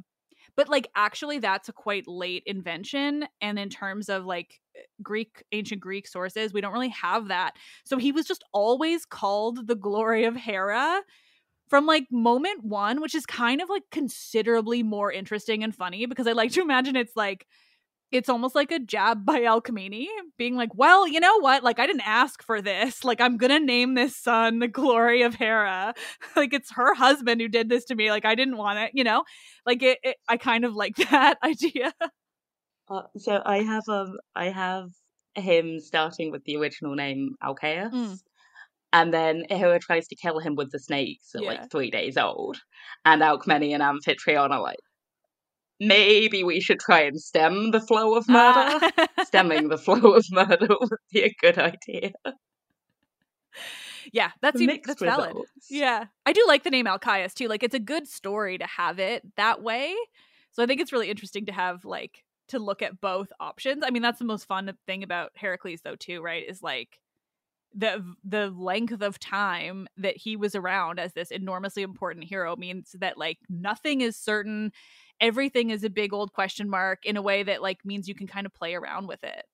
But 0.57 0.69
like 0.69 0.89
actually 0.95 1.39
that's 1.39 1.69
a 1.69 1.73
quite 1.73 2.07
late 2.07 2.43
invention 2.47 3.27
and 3.41 3.59
in 3.59 3.71
terms 3.71 4.09
of 4.09 4.25
like 4.25 4.61
eh, 4.77 4.81
Greek 5.03 5.43
ancient 5.53 5.81
Greek 5.81 6.07
sources, 6.07 6.53
we 6.53 6.61
don't 6.61 6.73
really 6.73 6.89
have 6.91 7.29
that. 7.29 7.55
So 7.85 7.99
he 7.99 8.13
was 8.13 8.27
just 8.27 8.45
always 8.53 9.05
called 9.05 9.67
the 9.67 9.75
glory 9.75 10.25
of 10.25 10.37
Hera 10.37 11.03
from 11.69 11.87
like 11.87 12.07
moment 12.11 12.65
one, 12.65 13.01
which 13.01 13.15
is 13.15 13.27
kind 13.27 13.61
of 13.61 13.69
like 13.69 13.85
considerably 13.91 14.83
more 14.83 15.11
interesting 15.11 15.65
and 15.65 15.75
funny 15.75 16.07
because 16.07 16.27
I 16.27 16.33
like 16.33 16.53
to 16.53 16.63
imagine 16.63 16.97
it's 16.97 17.17
like 17.17 17.47
it's 18.11 18.29
almost 18.29 18.55
like 18.55 18.71
a 18.71 18.79
jab 18.79 19.25
by 19.25 19.41
Alcmene 19.41 20.07
being 20.39 20.57
like, 20.57 20.75
well, 20.75 21.09
you 21.09 21.21
know 21.21 21.39
what? 21.41 21.65
Like, 21.65 21.79
I 21.79 21.87
didn't 21.87 22.07
ask 22.07 22.43
for 22.43 22.63
this. 22.63 23.05
Like, 23.05 23.21
I'm 23.21 23.37
gonna 23.37 23.61
name 23.61 23.95
this 23.95 24.17
son 24.17 24.61
the 24.61 24.69
glory 24.69 25.23
of 25.23 25.35
Hera. 25.35 25.95
like, 26.37 26.53
it's 26.53 26.73
her 26.75 26.95
husband 26.95 27.41
who 27.41 27.49
did 27.49 27.69
this 27.69 27.85
to 27.87 27.95
me. 27.95 28.11
Like, 28.11 28.25
I 28.25 28.35
didn't 28.35 28.57
want 28.57 28.79
it, 28.79 28.93
you 28.95 29.05
know? 29.05 29.25
Like, 29.67 29.83
it, 29.83 29.99
it 30.03 30.17
I 30.29 30.37
kind 30.37 30.65
of 30.65 30.75
like 30.75 30.97
that 31.11 31.39
idea. 31.43 31.93
Uh, 32.89 33.03
so 33.17 33.43
I 33.45 33.63
have 33.63 33.89
um 33.89 34.19
I 34.37 34.51
have 34.51 34.91
him 35.35 35.81
starting 35.81 36.31
with 36.31 36.45
the 36.45 36.57
original 36.57 36.95
name 36.95 37.35
Alcaeus. 37.43 37.93
Mm. 37.93 38.19
And 38.93 39.13
then 39.13 39.45
Hera 39.51 39.81
tries 39.81 40.07
to 40.09 40.15
kill 40.15 40.39
him 40.39 40.55
with 40.55 40.71
the 40.71 40.79
snakes 40.79 41.35
at 41.35 41.43
yeah. 41.43 41.49
like 41.49 41.71
three 41.71 41.91
days 41.91 42.17
old. 42.17 42.59
And 43.05 43.23
Alcmene 43.23 43.75
and 43.75 43.83
Amphitryon 43.83 44.51
are 44.51 44.61
like, 44.61 44.79
maybe 45.81 46.45
we 46.45 46.61
should 46.61 46.81
try 46.81 47.01
and 47.01 47.21
stem 47.21 47.71
the 47.71 47.81
flow 47.81 48.17
of 48.17 48.25
ah. 48.29 48.79
murder. 48.81 49.09
Stemming 49.25 49.69
the 49.69 49.79
flow 49.79 50.15
of 50.15 50.25
murder 50.31 50.69
would 50.81 50.99
be 51.13 51.23
a 51.23 51.35
good 51.41 51.59
idea. 51.59 52.13
Yeah, 54.13 54.31
that's 54.43 54.61
that's 54.61 55.01
results. 55.01 55.01
valid. 55.01 55.37
Yeah, 55.71 56.05
I 56.27 56.33
do 56.33 56.45
like 56.47 56.63
the 56.63 56.71
name 56.71 56.87
Alcaeus 56.87 57.35
too. 57.35 57.49
Like, 57.49 57.63
it's 57.63 57.75
a 57.75 57.81
good 57.81 58.07
story 58.07 58.59
to 58.59 58.67
have 58.67 58.99
it 58.99 59.23
that 59.37 59.63
way. 59.63 59.95
So 60.53 60.63
I 60.63 60.67
think 60.67 60.81
it's 60.81 60.93
really 60.93 61.11
interesting 61.11 61.47
to 61.47 61.53
have 61.53 61.85
like 61.85 62.23
to 62.49 62.59
look 62.59 62.83
at 62.83 63.01
both 63.01 63.29
options. 63.41 63.83
I 63.85 63.91
mean, 63.91 64.03
that's 64.03 64.19
the 64.19 64.25
most 64.25 64.47
fun 64.47 64.73
thing 64.87 65.03
about 65.03 65.33
Heracles, 65.35 65.81
though, 65.83 65.97
too. 65.97 66.23
Right? 66.23 66.49
Is 66.49 66.63
like 66.63 66.99
the 67.75 68.05
the 68.23 68.51
length 68.51 69.03
of 69.03 69.19
time 69.19 69.89
that 69.97 70.17
he 70.17 70.37
was 70.37 70.55
around 70.55 71.01
as 71.01 71.13
this 71.13 71.31
enormously 71.31 71.83
important 71.83 72.25
hero 72.25 72.55
means 72.57 72.95
that 73.01 73.19
like 73.19 73.39
nothing 73.49 74.01
is 74.01 74.17
certain 74.17 74.71
everything 75.21 75.71
is 75.71 75.85
a 75.85 75.91
big 75.91 76.13
old 76.13 76.33
question 76.33 76.69
mark 76.69 77.05
in 77.05 77.17
a 77.17 77.23
way 77.23 77.43
that 77.43 77.63
like 77.63 77.85
means 77.85 78.09
you 78.09 78.15
can 78.15 78.27
kind 78.27 78.47
of 78.47 78.55
play 78.55 78.75
around 78.75 79.07
with 79.07 79.23
it 79.25 79.45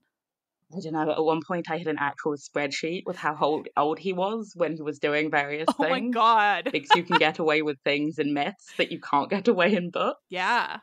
I 0.72 0.80
don't 0.80 0.92
know. 0.92 1.10
At 1.10 1.24
one 1.24 1.40
point, 1.42 1.68
I 1.68 1.78
had 1.78 1.88
an 1.88 1.96
actual 1.98 2.36
spreadsheet 2.36 3.02
with 3.04 3.16
how 3.16 3.36
old, 3.40 3.68
old 3.76 3.98
he 3.98 4.12
was 4.12 4.52
when 4.54 4.76
he 4.76 4.82
was 4.82 5.00
doing 5.00 5.30
various 5.30 5.66
oh 5.68 5.72
things. 5.72 5.86
Oh 5.86 5.90
my 5.90 6.00
god! 6.00 6.68
because 6.72 6.90
you 6.94 7.02
can 7.02 7.18
get 7.18 7.38
away 7.40 7.62
with 7.62 7.78
things 7.80 8.18
in 8.18 8.34
myths 8.34 8.72
that 8.78 8.92
you 8.92 9.00
can't 9.00 9.28
get 9.28 9.48
away 9.48 9.74
in 9.74 9.90
books. 9.90 10.20
Yeah. 10.28 10.78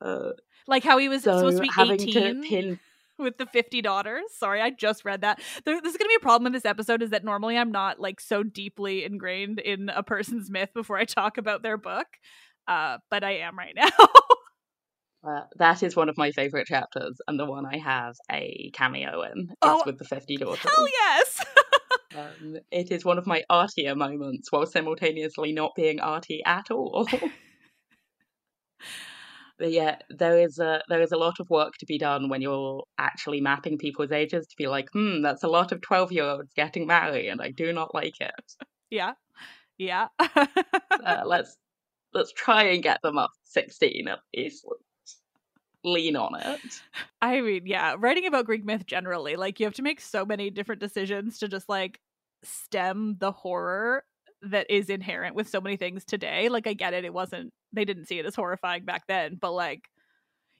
Uh, 0.00 0.30
like 0.66 0.84
how 0.84 0.98
he 0.98 1.08
was 1.08 1.24
so 1.24 1.38
supposed 1.38 1.56
to 1.56 1.62
be 1.62 1.70
eighteen. 1.76 2.42
To 2.42 2.48
pin 2.48 2.80
with 3.18 3.38
the 3.38 3.46
50 3.46 3.80
daughters. 3.80 4.24
Sorry, 4.36 4.60
I 4.60 4.70
just 4.70 5.04
read 5.04 5.20
that. 5.20 5.40
There, 5.64 5.80
this 5.80 5.92
is 5.92 5.96
going 5.96 6.06
to 6.06 6.12
be 6.12 6.16
a 6.16 6.20
problem 6.20 6.46
in 6.46 6.52
this 6.52 6.64
episode 6.64 7.00
is 7.00 7.10
that 7.10 7.24
normally 7.24 7.56
I'm 7.56 7.70
not 7.70 8.00
like 8.00 8.20
so 8.20 8.42
deeply 8.42 9.04
ingrained 9.04 9.60
in 9.60 9.88
a 9.88 10.02
person's 10.02 10.50
myth 10.50 10.70
before 10.74 10.96
I 10.96 11.04
talk 11.04 11.38
about 11.38 11.62
their 11.62 11.76
book. 11.76 12.06
Uh, 12.66 12.98
but 13.10 13.24
I 13.24 13.38
am 13.38 13.58
right 13.58 13.74
now. 13.76 13.90
uh, 15.26 15.42
that 15.56 15.82
is 15.82 15.96
one 15.96 16.08
of 16.08 16.16
my 16.16 16.30
favorite 16.30 16.66
chapters 16.66 17.20
and 17.26 17.38
the 17.38 17.46
one 17.46 17.66
I 17.66 17.78
have 17.78 18.14
a 18.30 18.70
cameo 18.74 19.22
in. 19.22 19.48
It's 19.50 19.56
oh, 19.62 19.82
with 19.86 19.98
the 19.98 20.04
50 20.04 20.36
daughters. 20.36 20.70
Hell 20.74 20.86
yes! 20.88 21.44
um, 22.16 22.56
it 22.70 22.90
is 22.90 23.04
one 23.04 23.18
of 23.18 23.26
my 23.26 23.42
artier 23.50 23.94
moments 23.94 24.50
while 24.50 24.66
simultaneously 24.66 25.52
not 25.52 25.72
being 25.76 26.00
arty 26.00 26.42
at 26.44 26.70
all. 26.70 27.06
but 29.58 29.70
yeah, 29.70 29.96
there 30.10 30.38
is 30.38 30.58
a 30.58 30.82
there 30.88 31.00
is 31.00 31.12
a 31.12 31.16
lot 31.16 31.40
of 31.40 31.48
work 31.50 31.74
to 31.78 31.86
be 31.86 31.98
done 31.98 32.28
when 32.28 32.42
you're 32.42 32.82
actually 32.98 33.40
mapping 33.40 33.78
people's 33.78 34.12
ages 34.12 34.46
to 34.46 34.56
be 34.56 34.66
like, 34.66 34.88
hmm, 34.92 35.22
that's 35.22 35.44
a 35.44 35.48
lot 35.48 35.72
of 35.72 35.80
twelve 35.80 36.12
year 36.12 36.24
olds 36.24 36.52
getting 36.54 36.86
married, 36.86 37.28
and 37.28 37.40
I 37.40 37.50
do 37.50 37.72
not 37.72 37.94
like 37.94 38.20
it. 38.20 38.32
Yeah, 38.90 39.12
yeah. 39.78 40.08
uh, 40.18 41.22
let's 41.24 41.56
let's 42.14 42.32
try 42.32 42.64
and 42.64 42.82
get 42.82 43.02
them 43.02 43.18
up 43.18 43.32
sixteen 43.44 44.08
at 44.08 44.20
least. 44.34 44.66
Lean 45.86 46.16
on 46.16 46.40
it. 46.40 46.60
I 47.22 47.42
mean, 47.42 47.66
yeah, 47.66 47.96
writing 47.98 48.26
about 48.26 48.46
Greek 48.46 48.64
myth 48.64 48.86
generally, 48.86 49.36
like 49.36 49.60
you 49.60 49.66
have 49.66 49.74
to 49.74 49.82
make 49.82 50.00
so 50.00 50.24
many 50.24 50.48
different 50.50 50.80
decisions 50.80 51.38
to 51.38 51.48
just 51.48 51.68
like 51.68 52.00
stem 52.42 53.16
the 53.18 53.32
horror 53.32 54.04
that 54.42 54.70
is 54.70 54.90
inherent 54.90 55.34
with 55.34 55.48
so 55.48 55.60
many 55.60 55.76
things 55.76 56.04
today. 56.04 56.48
Like 56.48 56.66
I 56.66 56.72
get 56.74 56.94
it, 56.94 57.04
it 57.04 57.12
wasn't 57.12 57.52
they 57.72 57.84
didn't 57.84 58.06
see 58.06 58.18
it 58.18 58.26
as 58.26 58.34
horrifying 58.34 58.84
back 58.84 59.06
then, 59.08 59.36
but 59.40 59.52
like 59.52 59.88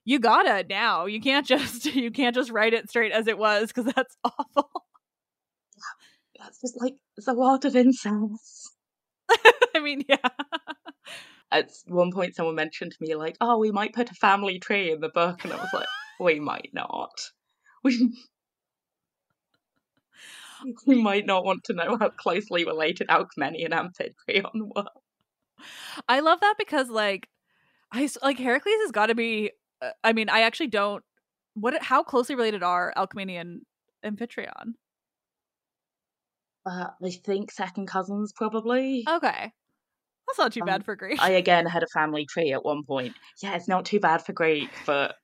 you 0.04 0.18
gotta 0.18 0.64
now. 0.68 1.06
You 1.06 1.20
can't 1.20 1.46
just 1.54 1.86
you 1.86 2.10
can't 2.10 2.34
just 2.34 2.50
write 2.50 2.74
it 2.74 2.88
straight 2.88 3.12
as 3.12 3.26
it 3.26 3.38
was 3.38 3.68
because 3.68 3.92
that's 3.92 4.16
awful. 4.24 4.70
That's 6.38 6.60
just 6.60 6.80
like 6.80 6.94
it's 7.16 7.28
a 7.28 7.32
lot 7.32 7.64
of 7.64 7.76
incest. 7.76 8.72
I 9.74 9.80
mean, 9.80 10.04
yeah. 10.08 10.16
At 11.54 11.70
one 11.86 12.10
point, 12.10 12.34
someone 12.34 12.56
mentioned 12.56 12.90
to 12.90 12.98
me, 13.00 13.14
like, 13.14 13.36
oh, 13.40 13.58
we 13.58 13.70
might 13.70 13.94
put 13.94 14.10
a 14.10 14.14
family 14.14 14.58
tree 14.58 14.90
in 14.90 15.00
the 15.00 15.08
book. 15.08 15.44
And 15.44 15.52
I 15.52 15.56
was 15.56 15.72
like, 15.72 15.86
we 16.18 16.40
might 16.40 16.70
not. 16.74 17.12
We, 17.84 18.10
we 20.86 21.02
might 21.02 21.26
not 21.26 21.44
want 21.44 21.64
to 21.64 21.74
know 21.74 21.98
how 21.98 22.08
closely 22.08 22.64
related 22.64 23.08
Alcmene 23.08 23.62
and 23.62 23.74
Amphitryon 23.74 24.50
were. 24.74 24.86
I 26.08 26.20
love 26.20 26.40
that 26.40 26.54
because, 26.58 26.88
like, 26.88 27.28
I 27.92 28.08
like 28.22 28.38
Heracles 28.38 28.74
has 28.82 28.90
got 28.90 29.06
to 29.06 29.14
be. 29.14 29.50
Uh, 29.82 29.90
I 30.02 30.14
mean, 30.14 30.30
I 30.30 30.40
actually 30.40 30.68
don't. 30.68 31.04
What? 31.52 31.82
How 31.82 32.02
closely 32.02 32.34
related 32.34 32.62
are 32.62 32.94
Alcmene 32.96 33.38
and 33.38 33.62
Amphitryon? 34.02 34.72
Uh, 36.66 36.86
I 37.02 37.10
think 37.10 37.52
second 37.52 37.86
cousins, 37.86 38.32
probably. 38.32 39.04
Okay. 39.06 39.52
That's 40.26 40.38
not 40.38 40.52
too 40.52 40.62
Um, 40.62 40.66
bad 40.66 40.84
for 40.84 40.96
Greek. 40.96 41.20
I 41.20 41.30
again 41.30 41.66
had 41.66 41.82
a 41.82 41.86
family 41.88 42.26
tree 42.26 42.52
at 42.52 42.64
one 42.64 42.82
point. 42.84 43.14
Yeah, 43.42 43.54
it's 43.56 43.68
not 43.68 43.84
too 43.84 44.00
bad 44.00 44.24
for 44.24 44.32
Greek, 44.32 44.70
but 44.86 45.14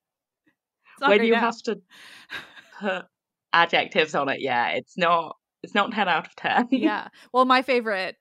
when 0.99 1.25
you 1.25 1.33
now. 1.33 1.41
have 1.41 1.59
to 1.65 1.81
put 2.81 3.07
adjectives 3.53 4.15
on 4.15 4.29
it, 4.29 4.41
yeah, 4.41 4.69
it's 4.71 4.97
not 4.97 5.37
it's 5.63 5.75
not 5.75 5.93
ten 5.93 6.09
out 6.09 6.27
of 6.27 6.35
ten. 6.37 6.69
yeah. 6.71 7.09
Well, 7.33 7.45
my 7.45 7.63
favorite, 7.63 8.17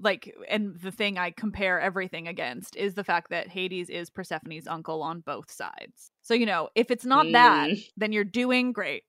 like, 0.00 0.32
and 0.48 0.78
the 0.80 0.90
thing 0.92 1.18
I 1.18 1.30
compare 1.32 1.80
everything 1.80 2.28
against 2.28 2.76
is 2.76 2.94
the 2.94 3.04
fact 3.04 3.30
that 3.30 3.48
Hades 3.48 3.90
is 3.90 4.10
Persephone's 4.10 4.66
uncle 4.68 5.02
on 5.02 5.20
both 5.20 5.50
sides. 5.50 6.10
So, 6.22 6.34
you 6.34 6.46
know, 6.46 6.68
if 6.74 6.90
it's 6.90 7.04
not 7.04 7.26
that, 7.32 7.68
Mm. 7.70 7.84
then 7.96 8.12
you're 8.12 8.24
doing 8.24 8.72
great. 8.72 9.02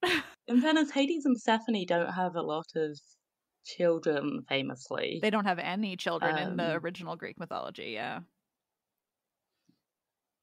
In 0.48 0.62
fairness, 0.62 0.91
Hades 0.91 1.25
and 1.25 1.36
Persephone 1.36 1.86
don't 1.88 2.12
have 2.12 2.36
a 2.36 2.41
lot 2.41 2.65
of 2.75 3.00
children, 3.65 4.45
famously. 4.48 5.19
they 5.22 5.29
don't 5.29 5.45
have 5.45 5.60
any 5.60 5.98
children 5.98 6.38
in 6.38 6.55
the 6.57 6.75
Um, 6.75 6.81
original 6.84 7.15
Greek 7.15 7.39
mythology. 7.39 7.91
Yeah. 7.91 8.22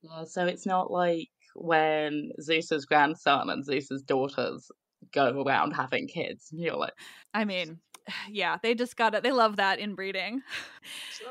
Yeah, 0.03 0.25
so 0.25 0.47
it's 0.47 0.67
not 0.67 0.91
like 0.91 1.29
when 1.55 2.31
Zeus's 2.41 2.85
grandson 2.87 3.51
and 3.51 3.65
Zeus's 3.65 4.03
daughters 4.03 4.71
go 5.13 5.43
around 5.43 5.73
having 5.73 6.09
kids. 6.09 6.49
You're 6.53 6.77
like, 6.77 6.93
I 7.35 7.45
mean, 7.45 7.79
yeah, 8.29 8.57
they 8.63 8.75
just 8.75 8.97
got 8.97 9.15
it. 9.15 9.23
They 9.23 9.33
love 9.33 9.57
that 9.57 9.79
inbreeding. 9.79 10.43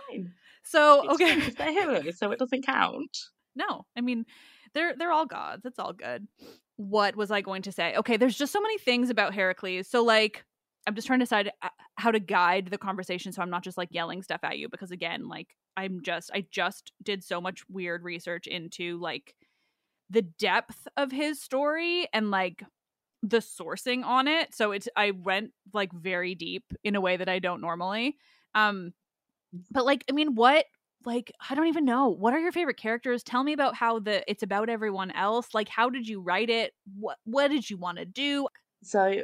fine. 0.09 0.33
So, 0.63 1.01
It's 1.03 1.13
okay. 1.15 1.39
fine, 1.41 1.53
they're 1.57 1.71
heroes, 1.71 2.17
so 2.19 2.31
it 2.31 2.37
doesn't 2.39 2.65
count. 2.65 3.17
No, 3.55 3.85
I 3.97 4.01
mean, 4.01 4.25
they're 4.73 4.95
they're 4.95 5.11
all 5.11 5.25
gods. 5.25 5.65
It's 5.65 5.79
all 5.79 5.91
good. 5.91 6.27
What 6.77 7.15
was 7.17 7.31
I 7.31 7.41
going 7.41 7.63
to 7.63 7.71
say? 7.71 7.95
Okay, 7.97 8.15
there's 8.15 8.37
just 8.37 8.53
so 8.53 8.61
many 8.61 8.77
things 8.77 9.09
about 9.09 9.33
Heracles. 9.33 9.89
So 9.89 10.03
like 10.03 10.45
I'm 10.87 10.95
just 10.95 11.07
trying 11.07 11.19
to 11.19 11.25
decide 11.25 11.51
uh, 11.61 11.69
how 11.95 12.11
to 12.11 12.19
guide 12.19 12.67
the 12.71 12.77
conversation 12.77 13.31
so 13.31 13.41
I'm 13.41 13.49
not 13.49 13.63
just 13.63 13.77
like 13.77 13.89
yelling 13.91 14.23
stuff 14.23 14.41
at 14.43 14.57
you 14.57 14.69
because 14.69 14.91
again, 14.91 15.27
like 15.27 15.49
I'm 15.77 16.01
just 16.01 16.31
I 16.33 16.45
just 16.51 16.91
did 17.03 17.23
so 17.23 17.39
much 17.39 17.63
weird 17.69 18.03
research 18.03 18.47
into 18.47 18.99
like 18.99 19.35
the 20.09 20.23
depth 20.23 20.87
of 20.97 21.11
his 21.11 21.41
story 21.41 22.07
and 22.13 22.31
like 22.31 22.63
the 23.23 23.37
sourcing 23.37 24.03
on 24.03 24.27
it. 24.27 24.53
So 24.53 24.71
it's 24.71 24.89
I 24.95 25.11
went 25.11 25.51
like 25.73 25.91
very 25.93 26.35
deep 26.35 26.73
in 26.83 26.95
a 26.95 27.01
way 27.01 27.17
that 27.17 27.29
I 27.29 27.39
don't 27.39 27.61
normally. 27.61 28.17
Um 28.55 28.93
but 29.71 29.85
like 29.85 30.03
I 30.09 30.13
mean, 30.13 30.35
what 30.35 30.65
like 31.05 31.31
I 31.49 31.55
don't 31.55 31.67
even 31.67 31.85
know. 31.85 32.09
What 32.09 32.33
are 32.33 32.39
your 32.39 32.51
favorite 32.51 32.77
characters? 32.77 33.23
Tell 33.23 33.43
me 33.43 33.53
about 33.53 33.75
how 33.75 33.99
the 33.99 34.29
it's 34.29 34.43
about 34.43 34.69
everyone 34.69 35.11
else. 35.11 35.49
Like 35.53 35.69
how 35.69 35.89
did 35.89 36.07
you 36.07 36.21
write 36.21 36.49
it? 36.49 36.73
What 36.97 37.17
what 37.25 37.49
did 37.49 37.69
you 37.69 37.77
want 37.77 37.97
to 37.99 38.05
do? 38.05 38.47
So 38.83 39.23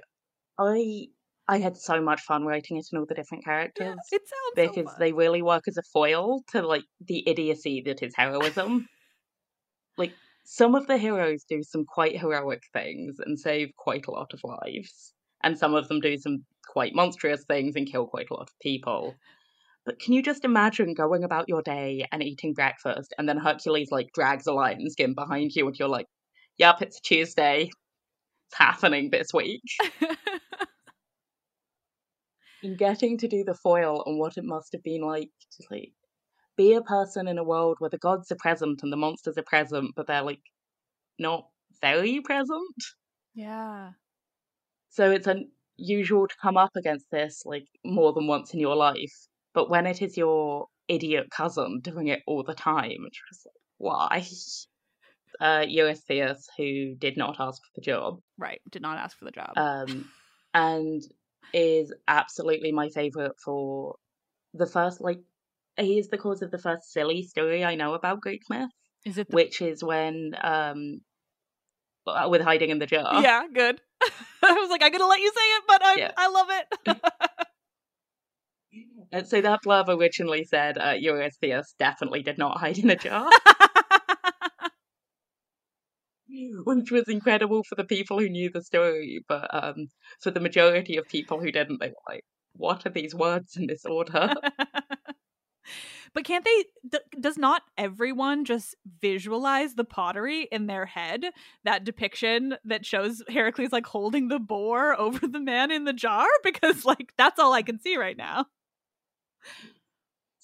I 0.59 1.07
I 1.49 1.59
had 1.59 1.77
so 1.77 2.01
much 2.01 2.21
fun 2.21 2.45
writing 2.45 2.77
it 2.77 2.87
and 2.91 2.99
all 2.99 3.05
the 3.05 3.15
different 3.15 3.45
characters. 3.45 3.97
It 4.11 4.21
sounds 4.27 4.73
because 4.73 4.91
fun. 4.91 4.95
they 4.99 5.13
really 5.13 5.41
work 5.41 5.63
as 5.67 5.77
a 5.77 5.83
foil 5.93 6.43
to 6.51 6.61
like 6.61 6.83
the 7.05 7.23
idiocy 7.27 7.83
that 7.85 8.03
is 8.03 8.13
heroism. 8.15 8.87
like 9.97 10.11
some 10.43 10.75
of 10.75 10.87
the 10.87 10.97
heroes 10.97 11.45
do 11.49 11.63
some 11.63 11.85
quite 11.85 12.19
heroic 12.19 12.63
things 12.73 13.17
and 13.19 13.39
save 13.39 13.69
quite 13.77 14.07
a 14.07 14.11
lot 14.11 14.33
of 14.33 14.41
lives, 14.43 15.13
and 15.43 15.57
some 15.57 15.73
of 15.73 15.87
them 15.87 15.99
do 16.01 16.17
some 16.17 16.45
quite 16.69 16.93
monstrous 16.93 17.43
things 17.45 17.75
and 17.75 17.89
kill 17.89 18.07
quite 18.07 18.27
a 18.29 18.33
lot 18.33 18.49
of 18.49 18.59
people. 18.61 19.15
But 19.85 19.99
can 19.99 20.13
you 20.13 20.21
just 20.21 20.43
imagine 20.43 20.93
going 20.93 21.23
about 21.23 21.47
your 21.47 21.61
day 21.61 22.05
and 22.11 22.21
eating 22.21 22.53
breakfast, 22.53 23.13
and 23.17 23.27
then 23.27 23.37
Hercules 23.37 23.89
like 23.89 24.11
drags 24.13 24.47
a 24.47 24.53
lion 24.53 24.89
skin 24.89 25.13
behind 25.13 25.51
you, 25.55 25.65
and 25.65 25.77
you're 25.79 25.87
like, 25.87 26.07
"Yep, 26.57 26.81
it's 26.81 26.99
Tuesday. 26.99 27.69
It's 28.47 28.57
happening 28.57 29.09
this 29.11 29.27
week." 29.33 29.61
and 32.67 32.77
getting 32.77 33.17
to 33.17 33.27
do 33.27 33.43
the 33.43 33.53
foil 33.53 34.03
and 34.05 34.19
what 34.19 34.37
it 34.37 34.43
must 34.43 34.73
have 34.73 34.83
been 34.83 35.01
like 35.01 35.29
to 35.53 35.63
like 35.71 35.93
be 36.57 36.73
a 36.73 36.81
person 36.81 37.27
in 37.27 37.37
a 37.37 37.43
world 37.43 37.77
where 37.79 37.89
the 37.89 37.97
gods 37.97 38.31
are 38.31 38.35
present 38.35 38.81
and 38.83 38.91
the 38.91 38.97
monsters 38.97 39.37
are 39.37 39.43
present, 39.43 39.91
but 39.95 40.07
they're 40.07 40.23
like 40.23 40.41
not 41.17 41.47
very 41.81 42.19
present. 42.21 42.75
yeah. 43.33 43.91
So 44.89 45.11
it's 45.11 45.27
unusual 45.27 46.27
to 46.27 46.35
come 46.41 46.57
up 46.57 46.71
against 46.75 47.09
this 47.11 47.43
like 47.45 47.67
more 47.85 48.13
than 48.13 48.27
once 48.27 48.53
in 48.53 48.59
your 48.59 48.75
life. 48.75 49.13
But 49.53 49.69
when 49.69 49.85
it 49.87 50.01
is 50.01 50.17
your 50.17 50.67
idiot 50.87 51.27
cousin 51.31 51.79
doing 51.81 52.07
it 52.07 52.21
all 52.27 52.43
the 52.43 52.53
time, 52.55 52.97
it's 53.05 53.19
just 53.29 53.45
like, 53.45 53.53
why? 53.77 54.25
Uh, 55.39 55.63
Eurystheus, 55.67 56.47
who 56.57 56.95
did 56.95 57.15
not 57.15 57.35
ask 57.39 57.61
for 57.61 57.69
the 57.75 57.81
job, 57.81 58.19
Right. 58.39 58.59
Did 58.71 58.81
not 58.81 58.97
ask 58.97 59.15
for 59.19 59.25
the 59.25 59.31
job. 59.31 59.51
um, 59.55 60.09
and 60.55 61.03
is 61.53 61.93
absolutely 62.07 62.71
my 62.71 62.89
favorite 62.89 63.33
for 63.43 63.95
the 64.53 64.65
first 64.65 65.01
like 65.01 65.19
he 65.77 65.99
is 65.99 66.09
the 66.09 66.17
cause 66.17 66.41
of 66.41 66.51
the 66.51 66.57
first 66.57 66.91
silly 66.91 67.23
story 67.23 67.63
I 67.63 67.75
know 67.75 67.93
about 67.93 68.21
Greek 68.21 68.41
myth, 68.49 68.69
Is 69.05 69.17
it 69.17 69.29
the 69.29 69.35
which 69.35 69.61
is 69.61 69.83
when 69.83 70.33
um 70.41 71.01
uh, 72.07 72.27
with 72.29 72.41
hiding 72.41 72.69
in 72.69 72.79
the 72.79 72.85
jar. 72.85 73.21
Yeah, 73.21 73.43
good. 73.53 73.81
I 74.43 74.53
was 74.53 74.69
like, 74.69 74.81
I'm 74.81 74.91
gonna 74.91 75.07
let 75.07 75.19
you 75.19 75.31
say 75.35 75.41
it, 75.41 75.63
but 75.67 75.81
I 75.85 75.95
Yeah. 75.97 76.11
I 76.17 76.29
love 76.29 76.47
it. 76.49 76.67
And 79.11 79.27
so 79.29 79.41
that 79.41 79.59
blurb 79.65 79.87
originally 79.89 80.45
said 80.45 80.77
uh, 80.77 80.93
Eurystheus 80.97 81.75
definitely 81.79 82.23
did 82.23 82.37
not 82.37 82.59
hide 82.59 82.77
in 82.77 82.89
a 82.89 82.95
jar, 82.95 83.29
which 86.29 86.91
was 86.91 87.07
incredible 87.07 87.63
for 87.63 87.75
the 87.75 87.83
people 87.83 88.19
who 88.19 88.29
knew 88.29 88.49
the 88.49 88.63
story, 88.63 89.23
but 89.27 89.47
um, 89.53 89.87
for 90.21 90.31
the 90.31 90.39
majority 90.39 90.97
of 90.97 91.07
people 91.07 91.39
who 91.39 91.51
didn't, 91.51 91.79
they 91.79 91.89
were 91.89 92.13
like, 92.13 92.23
"What 92.53 92.85
are 92.85 92.89
these 92.89 93.15
words 93.15 93.55
in 93.57 93.67
this 93.67 93.85
order?" 93.85 94.33
but 96.13 96.23
can't 96.23 96.45
they 96.45 96.65
d- 96.89 96.99
does 97.19 97.37
not 97.37 97.61
everyone 97.77 98.45
just 98.45 98.75
visualize 99.01 99.75
the 99.75 99.83
pottery 99.85 100.47
in 100.51 100.67
their 100.67 100.85
head? 100.85 101.25
That 101.63 101.83
depiction 101.83 102.55
that 102.65 102.85
shows 102.85 103.23
heracles 103.29 103.71
like 103.71 103.85
holding 103.85 104.27
the 104.27 104.39
boar 104.39 104.99
over 104.99 105.27
the 105.27 105.39
man 105.39 105.71
in 105.71 105.85
the 105.85 105.93
jar? 105.93 106.27
Because 106.43 106.85
like 106.85 107.13
that's 107.17 107.39
all 107.39 107.53
i 107.53 107.61
can 107.61 107.79
see 107.79 107.97
right 107.97 108.17
now 108.17 108.47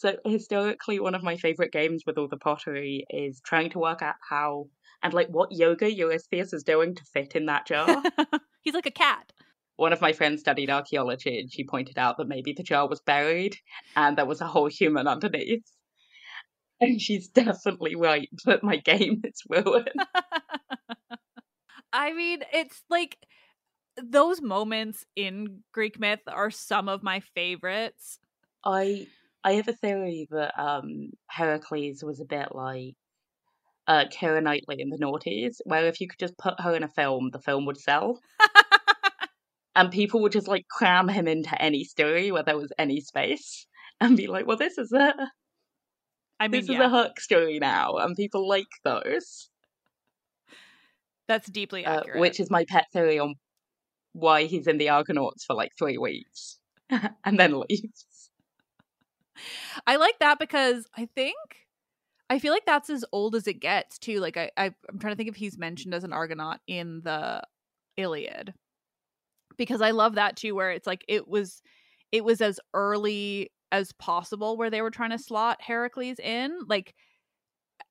So 0.04 0.18
historically, 0.26 1.00
one 1.00 1.16
of 1.16 1.24
my 1.24 1.38
favorite 1.38 1.72
games 1.72 2.04
with 2.06 2.18
all 2.18 2.28
the 2.28 2.38
pottery 2.38 3.06
is 3.10 3.42
trying 3.46 3.70
to 3.70 3.80
work 3.80 4.02
out 4.02 4.16
how 4.30 4.66
and 5.02 5.14
like 5.14 5.30
what 5.30 5.54
yoga 5.54 5.90
Eurystheus 5.90 6.52
is 6.52 6.64
doing 6.64 6.94
to 6.96 7.04
fit 7.14 7.36
in 7.36 7.46
that 7.46 7.66
jar. 7.66 8.04
he's 8.62 8.74
like 8.74 8.86
a 8.86 8.92
cat 8.92 9.32
one 9.76 9.94
of 9.94 10.02
my 10.02 10.14
friends 10.14 10.42
studied 10.42 10.70
archaeology, 10.70 11.40
and 11.40 11.52
she 11.52 11.64
pointed 11.64 11.98
out 11.98 12.18
that 12.18 12.28
maybe 12.28 12.54
the 12.54 12.64
jar 12.64 12.88
was 12.88 13.02
buried 13.02 13.56
and 13.96 14.18
there 14.18 14.26
was 14.26 14.42
a 14.42 14.48
whole 14.48 14.68
human 14.68 15.08
underneath. 15.08 15.66
And 16.80 17.02
she's 17.02 17.28
definitely 17.28 17.96
right 17.96 18.30
that 18.46 18.64
my 18.64 18.78
game 18.78 19.22
is 19.24 19.42
ruined. 19.50 19.90
i 21.96 22.12
mean 22.12 22.40
it's 22.52 22.82
like 22.90 23.18
those 24.02 24.42
moments 24.42 25.06
in 25.16 25.60
greek 25.72 26.00
myth 26.00 26.22
are 26.28 26.50
some 26.50 26.90
of 26.90 27.04
my 27.04 27.20
favorites 27.20 28.18
I 28.66 29.06
I 29.44 29.54
have 29.54 29.68
a 29.68 29.74
theory 29.74 30.28
that 30.32 30.54
um 30.60 31.12
Heracles 31.28 32.04
was 32.04 32.20
a 32.20 32.26
bit 32.26 32.50
like 32.54 32.96
uh 33.88 34.06
Keira 34.06 34.42
Knightley 34.42 34.78
in 34.80 34.90
the 34.90 34.98
noughties, 34.98 35.58
where 35.66 35.88
if 35.88 36.00
you 36.02 36.08
could 36.08 36.20
just 36.20 36.38
put 36.38 36.60
her 36.60 36.76
in 36.76 36.84
a 36.84 36.88
film, 36.88 37.30
the 37.32 37.40
film 37.42 37.66
would 37.66 37.80
sell. 37.80 38.20
and 39.76 39.92
people 39.92 40.22
would 40.22 40.32
just 40.32 40.48
like 40.48 40.68
cram 40.70 41.08
him 41.08 41.28
into 41.28 41.60
any 41.62 41.84
story 41.84 42.32
where 42.32 42.44
there 42.44 42.58
was 42.58 42.72
any 42.78 43.02
space 43.02 43.68
and 44.00 44.18
be 44.18 44.28
like, 44.28 44.48
well, 44.48 44.58
this 44.58 44.78
is 44.78 44.92
a 44.92 45.14
i 46.40 46.48
mean 46.48 46.62
this 46.62 46.70
is 46.70 46.80
a 46.80 46.90
Herc 46.90 47.20
story 47.20 47.60
now, 47.60 47.98
and 47.98 48.16
people 48.16 48.48
like 48.48 48.68
those, 48.84 49.50
that's 51.28 51.50
deeply 51.50 51.86
uh, 51.86 52.00
accurate 52.00 52.20
which 52.20 52.40
is 52.40 52.50
my 52.50 52.66
pet 52.68 52.86
theory 52.92 53.20
on 53.20 53.36
why 54.14 54.44
he's 54.44 54.68
in 54.68 54.78
the 54.78 54.90
Argonauts 54.90 55.44
for 55.46 55.56
like 55.56 55.72
three 55.78 55.98
weeks 55.98 56.60
and 57.26 57.40
then 57.40 57.60
leaves. 57.60 58.06
I 59.88 59.96
like 59.96 60.20
that 60.20 60.40
because 60.40 60.88
I 60.96 61.08
think 61.16 61.36
I 62.30 62.40
feel 62.40 62.54
like 62.54 62.66
that's 62.66 62.90
as 62.90 63.06
old 63.12 63.36
as 63.36 63.48
it 63.48 63.60
gets 63.60 64.00
too. 64.00 64.20
Like 64.20 64.38
I, 64.38 64.50
I 64.58 64.66
I'm 64.90 65.00
trying 65.00 65.14
to 65.14 65.18
think 65.18 65.30
if 65.30 65.36
he's 65.36 65.58
mentioned 65.58 65.94
as 65.94 66.04
an 66.04 66.14
Argonaut 66.14 66.60
in 66.68 67.02
the 67.04 67.44
Iliad. 67.98 68.54
Because 69.56 69.82
I 69.82 69.92
love 69.92 70.16
that 70.16 70.36
too, 70.36 70.56
where 70.56 70.72
it's 70.72 70.88
like 70.88 71.06
it 71.08 71.28
was 71.28 71.62
it 72.12 72.24
was 72.24 72.42
as 72.42 72.60
early 72.74 73.52
as 73.72 73.92
possible 73.94 74.58
where 74.58 74.70
they 74.70 74.82
were 74.82 74.92
trying 74.92 75.12
to 75.12 75.20
slot 75.20 75.62
Heracles 75.62 76.20
in. 76.20 76.60
Like 76.68 76.96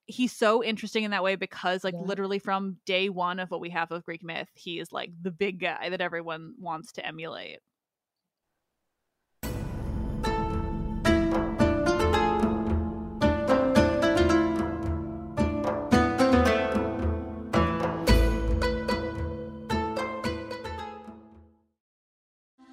he's 0.06 0.32
so 0.32 0.62
interesting 0.62 1.04
in 1.04 1.12
that 1.12 1.22
way 1.22 1.36
because 1.36 1.84
like 1.84 1.94
yeah. 1.94 2.06
literally 2.06 2.38
from 2.38 2.78
day 2.84 3.08
1 3.08 3.38
of 3.38 3.50
what 3.50 3.60
we 3.60 3.70
have 3.70 3.92
of 3.92 4.04
Greek 4.04 4.24
myth, 4.24 4.48
he 4.54 4.80
is 4.80 4.92
like 4.92 5.10
the 5.20 5.30
big 5.30 5.60
guy 5.60 5.88
that 5.88 6.00
everyone 6.00 6.54
wants 6.58 6.92
to 6.92 7.06
emulate. 7.06 7.60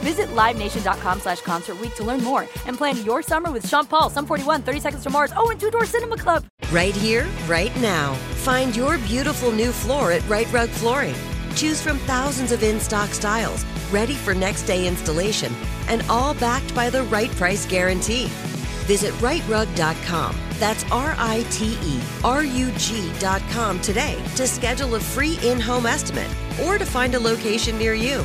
Visit 0.00 0.28
LiveNation.com 0.28 1.20
slash 1.20 1.40
Concert 1.42 1.76
to 1.96 2.04
learn 2.04 2.22
more 2.22 2.42
and 2.66 2.76
plan 2.76 3.04
your 3.04 3.22
summer 3.22 3.50
with 3.50 3.68
Sean 3.68 3.86
Paul, 3.86 4.10
Sum 4.10 4.26
41, 4.26 4.62
30 4.62 4.80
Seconds 4.80 5.02
to 5.04 5.10
Mars, 5.10 5.32
oh, 5.36 5.50
and 5.50 5.60
Two 5.60 5.70
Door 5.70 5.86
Cinema 5.86 6.16
Club. 6.16 6.44
Right 6.72 6.94
here, 6.94 7.26
right 7.46 7.74
now. 7.80 8.14
Find 8.44 8.74
your 8.74 8.98
beautiful 8.98 9.50
new 9.52 9.72
floor 9.72 10.12
at 10.12 10.26
Rite 10.28 10.52
Rug 10.52 10.68
Flooring. 10.68 11.14
Choose 11.54 11.82
from 11.82 11.98
thousands 12.00 12.52
of 12.52 12.62
in-stock 12.62 13.10
styles, 13.10 13.64
ready 13.90 14.14
for 14.14 14.34
next 14.34 14.62
day 14.62 14.86
installation, 14.86 15.52
and 15.88 16.02
all 16.08 16.34
backed 16.34 16.74
by 16.74 16.88
the 16.90 17.02
right 17.04 17.30
price 17.32 17.66
guarantee. 17.66 18.26
Visit 18.86 19.12
riterug.com. 19.14 20.36
That's 20.58 20.84
R 20.90 21.14
I 21.16 21.44
T 21.50 21.76
E 21.82 22.00
R 22.24 22.44
U 22.44 22.70
G.com 22.72 23.80
today 23.80 24.22
to 24.36 24.46
schedule 24.46 24.94
a 24.94 25.00
free 25.00 25.38
in 25.42 25.60
home 25.60 25.86
estimate 25.86 26.28
or 26.64 26.76
to 26.76 26.84
find 26.84 27.14
a 27.14 27.20
location 27.20 27.78
near 27.78 27.94
you. 27.94 28.24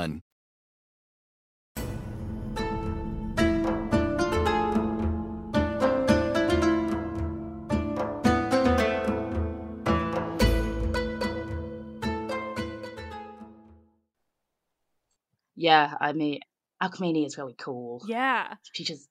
Yeah, 15.61 15.93
I 16.01 16.13
mean, 16.13 16.39
Alcmene 16.81 17.23
is 17.23 17.37
really 17.37 17.53
cool. 17.55 18.03
Yeah. 18.07 18.55
She 18.73 18.83
just 18.83 19.07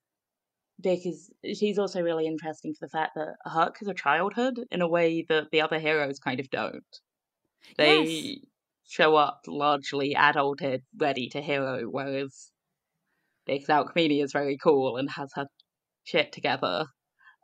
because 0.82 1.30
she's 1.44 1.78
also 1.78 2.02
really 2.02 2.26
interesting 2.26 2.74
for 2.74 2.86
the 2.86 2.90
fact 2.90 3.12
that 3.14 3.36
Herc 3.44 3.78
has 3.78 3.86
a 3.86 3.94
childhood 3.94 4.58
in 4.72 4.80
a 4.80 4.88
way 4.88 5.24
that 5.28 5.52
the 5.52 5.60
other 5.60 5.78
heroes 5.78 6.18
kind 6.18 6.40
of 6.40 6.50
don't. 6.50 6.82
They 7.76 8.02
yes. 8.02 8.38
show 8.88 9.14
up 9.14 9.42
largely 9.46 10.16
adulted, 10.16 10.80
ready 10.98 11.28
to 11.28 11.40
hero, 11.40 11.84
whereas 11.84 12.50
because 13.46 13.68
Alcmene 13.68 14.20
is 14.24 14.32
very 14.32 14.58
cool 14.60 14.96
and 14.96 15.08
has 15.08 15.30
her 15.36 15.46
shit 16.02 16.32
together. 16.32 16.86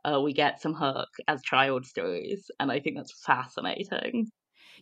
Uh, 0.03 0.19
we 0.19 0.33
get 0.33 0.61
some 0.61 0.73
Herc 0.73 1.07
as 1.29 1.41
child 1.43 1.85
stories, 1.85 2.51
and 2.59 2.73
I 2.73 2.81
think 2.81 2.97
that's 2.97 3.23
fascinating. 3.25 4.31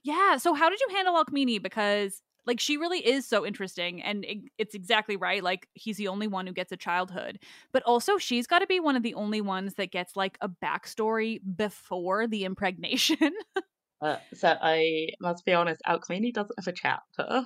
Yeah. 0.03 0.38
So, 0.38 0.55
how 0.55 0.71
did 0.71 0.79
you 0.79 0.95
handle 0.95 1.13
Alcmene? 1.13 1.61
Because 1.61 2.23
like 2.45 2.60
she 2.60 2.77
really 2.77 3.05
is 3.05 3.25
so 3.25 3.45
interesting 3.45 4.01
and 4.01 4.25
it, 4.25 4.38
it's 4.58 4.75
exactly 4.75 5.15
right 5.15 5.43
like 5.43 5.67
he's 5.73 5.97
the 5.97 6.08
only 6.08 6.27
one 6.27 6.47
who 6.47 6.53
gets 6.53 6.71
a 6.71 6.77
childhood 6.77 7.39
but 7.71 7.84
also 7.84 8.17
she's 8.17 8.47
got 8.47 8.60
to 8.60 8.67
be 8.67 8.79
one 8.79 8.95
of 8.95 9.03
the 9.03 9.13
only 9.13 9.41
ones 9.41 9.75
that 9.75 9.91
gets 9.91 10.15
like 10.15 10.38
a 10.41 10.49
backstory 10.49 11.39
before 11.55 12.27
the 12.27 12.45
impregnation 12.45 13.17
uh, 14.01 14.17
so 14.34 14.55
i 14.62 15.08
must 15.19 15.45
be 15.45 15.53
honest 15.53 15.81
alcmene 15.88 16.31
doesn't 16.34 16.55
have 16.58 16.67
a 16.67 16.71
chapter 16.71 17.45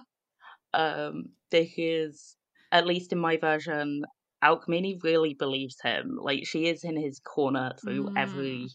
um 0.73 1.25
because 1.49 2.35
at 2.71 2.85
least 2.87 3.11
in 3.11 3.19
my 3.19 3.37
version 3.37 4.03
alcmene 4.43 4.99
really 5.03 5.33
believes 5.33 5.77
him 5.83 6.17
like 6.21 6.45
she 6.45 6.67
is 6.67 6.83
in 6.83 6.95
his 6.95 7.19
corner 7.19 7.73
through 7.81 8.05
mm. 8.05 8.13
every 8.17 8.67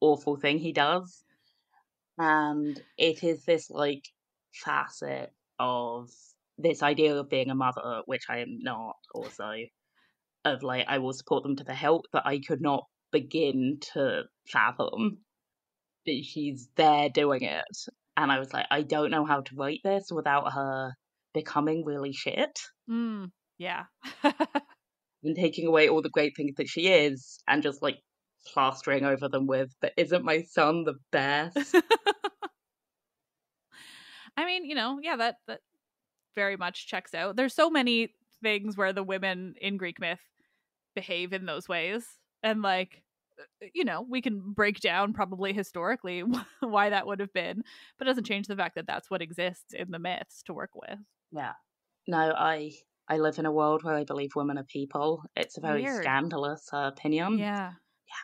awful 0.00 0.36
thing 0.36 0.58
he 0.58 0.72
does 0.72 1.24
and 2.18 2.80
it 2.96 3.22
is 3.22 3.44
this 3.44 3.70
like 3.70 4.04
facet 4.52 5.32
of 5.60 6.08
this 6.58 6.82
idea 6.82 7.14
of 7.14 7.30
being 7.30 7.50
a 7.50 7.54
mother, 7.54 8.02
which 8.06 8.24
I 8.28 8.38
am 8.38 8.58
not, 8.60 8.96
also 9.14 9.52
of 10.44 10.62
like 10.62 10.86
I 10.88 10.98
will 10.98 11.12
support 11.12 11.42
them 11.42 11.56
to 11.56 11.64
the 11.64 11.74
hilt, 11.74 12.06
but 12.12 12.26
I 12.26 12.40
could 12.40 12.60
not 12.60 12.84
begin 13.12 13.78
to 13.92 14.22
fathom 14.46 15.18
But 16.06 16.24
she's 16.24 16.68
there 16.76 17.08
doing 17.08 17.42
it. 17.42 17.76
And 18.16 18.32
I 18.32 18.38
was 18.38 18.52
like, 18.52 18.66
I 18.70 18.82
don't 18.82 19.10
know 19.10 19.24
how 19.24 19.40
to 19.42 19.56
write 19.56 19.80
this 19.84 20.10
without 20.10 20.52
her 20.52 20.94
becoming 21.34 21.84
really 21.84 22.12
shit. 22.12 22.58
Mm, 22.88 23.30
yeah. 23.58 23.84
and 24.24 25.36
taking 25.36 25.66
away 25.66 25.88
all 25.88 26.02
the 26.02 26.10
great 26.10 26.32
things 26.36 26.54
that 26.56 26.68
she 26.68 26.88
is 26.88 27.38
and 27.46 27.62
just 27.62 27.82
like 27.82 27.98
plastering 28.52 29.04
over 29.04 29.28
them 29.28 29.46
with, 29.46 29.70
but 29.80 29.92
isn't 29.96 30.24
my 30.24 30.42
son 30.42 30.84
the 30.84 30.94
best? 31.12 31.56
I 34.36 34.44
mean, 34.44 34.64
you 34.64 34.74
know, 34.74 34.98
yeah, 35.02 35.16
that 35.16 35.36
that 35.46 35.60
very 36.34 36.56
much 36.56 36.86
checks 36.86 37.14
out. 37.14 37.36
There's 37.36 37.54
so 37.54 37.70
many 37.70 38.14
things 38.42 38.76
where 38.76 38.92
the 38.92 39.02
women 39.02 39.54
in 39.60 39.76
Greek 39.76 40.00
myth 40.00 40.20
behave 40.94 41.32
in 41.32 41.46
those 41.46 41.68
ways. 41.68 42.04
And 42.42 42.62
like 42.62 43.02
uh, 43.38 43.66
you 43.74 43.84
know, 43.84 44.06
we 44.08 44.22
can 44.22 44.40
break 44.52 44.80
down 44.80 45.12
probably 45.12 45.52
historically 45.52 46.22
why 46.60 46.90
that 46.90 47.06
would 47.06 47.20
have 47.20 47.32
been, 47.32 47.62
but 47.98 48.06
it 48.06 48.10
doesn't 48.10 48.26
change 48.26 48.46
the 48.46 48.56
fact 48.56 48.74
that 48.76 48.86
that's 48.86 49.10
what 49.10 49.22
exists 49.22 49.72
in 49.72 49.90
the 49.90 49.98
myths 49.98 50.42
to 50.44 50.54
work 50.54 50.70
with. 50.74 50.98
Yeah. 51.32 51.52
No, 52.06 52.32
I 52.36 52.72
I 53.08 53.18
live 53.18 53.38
in 53.38 53.46
a 53.46 53.52
world 53.52 53.82
where 53.82 53.94
I 53.94 54.04
believe 54.04 54.30
women 54.36 54.58
are 54.58 54.64
people. 54.64 55.24
It's 55.36 55.58
a 55.58 55.60
very 55.60 55.82
Weird. 55.82 56.02
scandalous 56.02 56.68
uh, 56.72 56.90
opinion. 56.92 57.38
Yeah. 57.38 57.72
Yeah. 58.06 58.22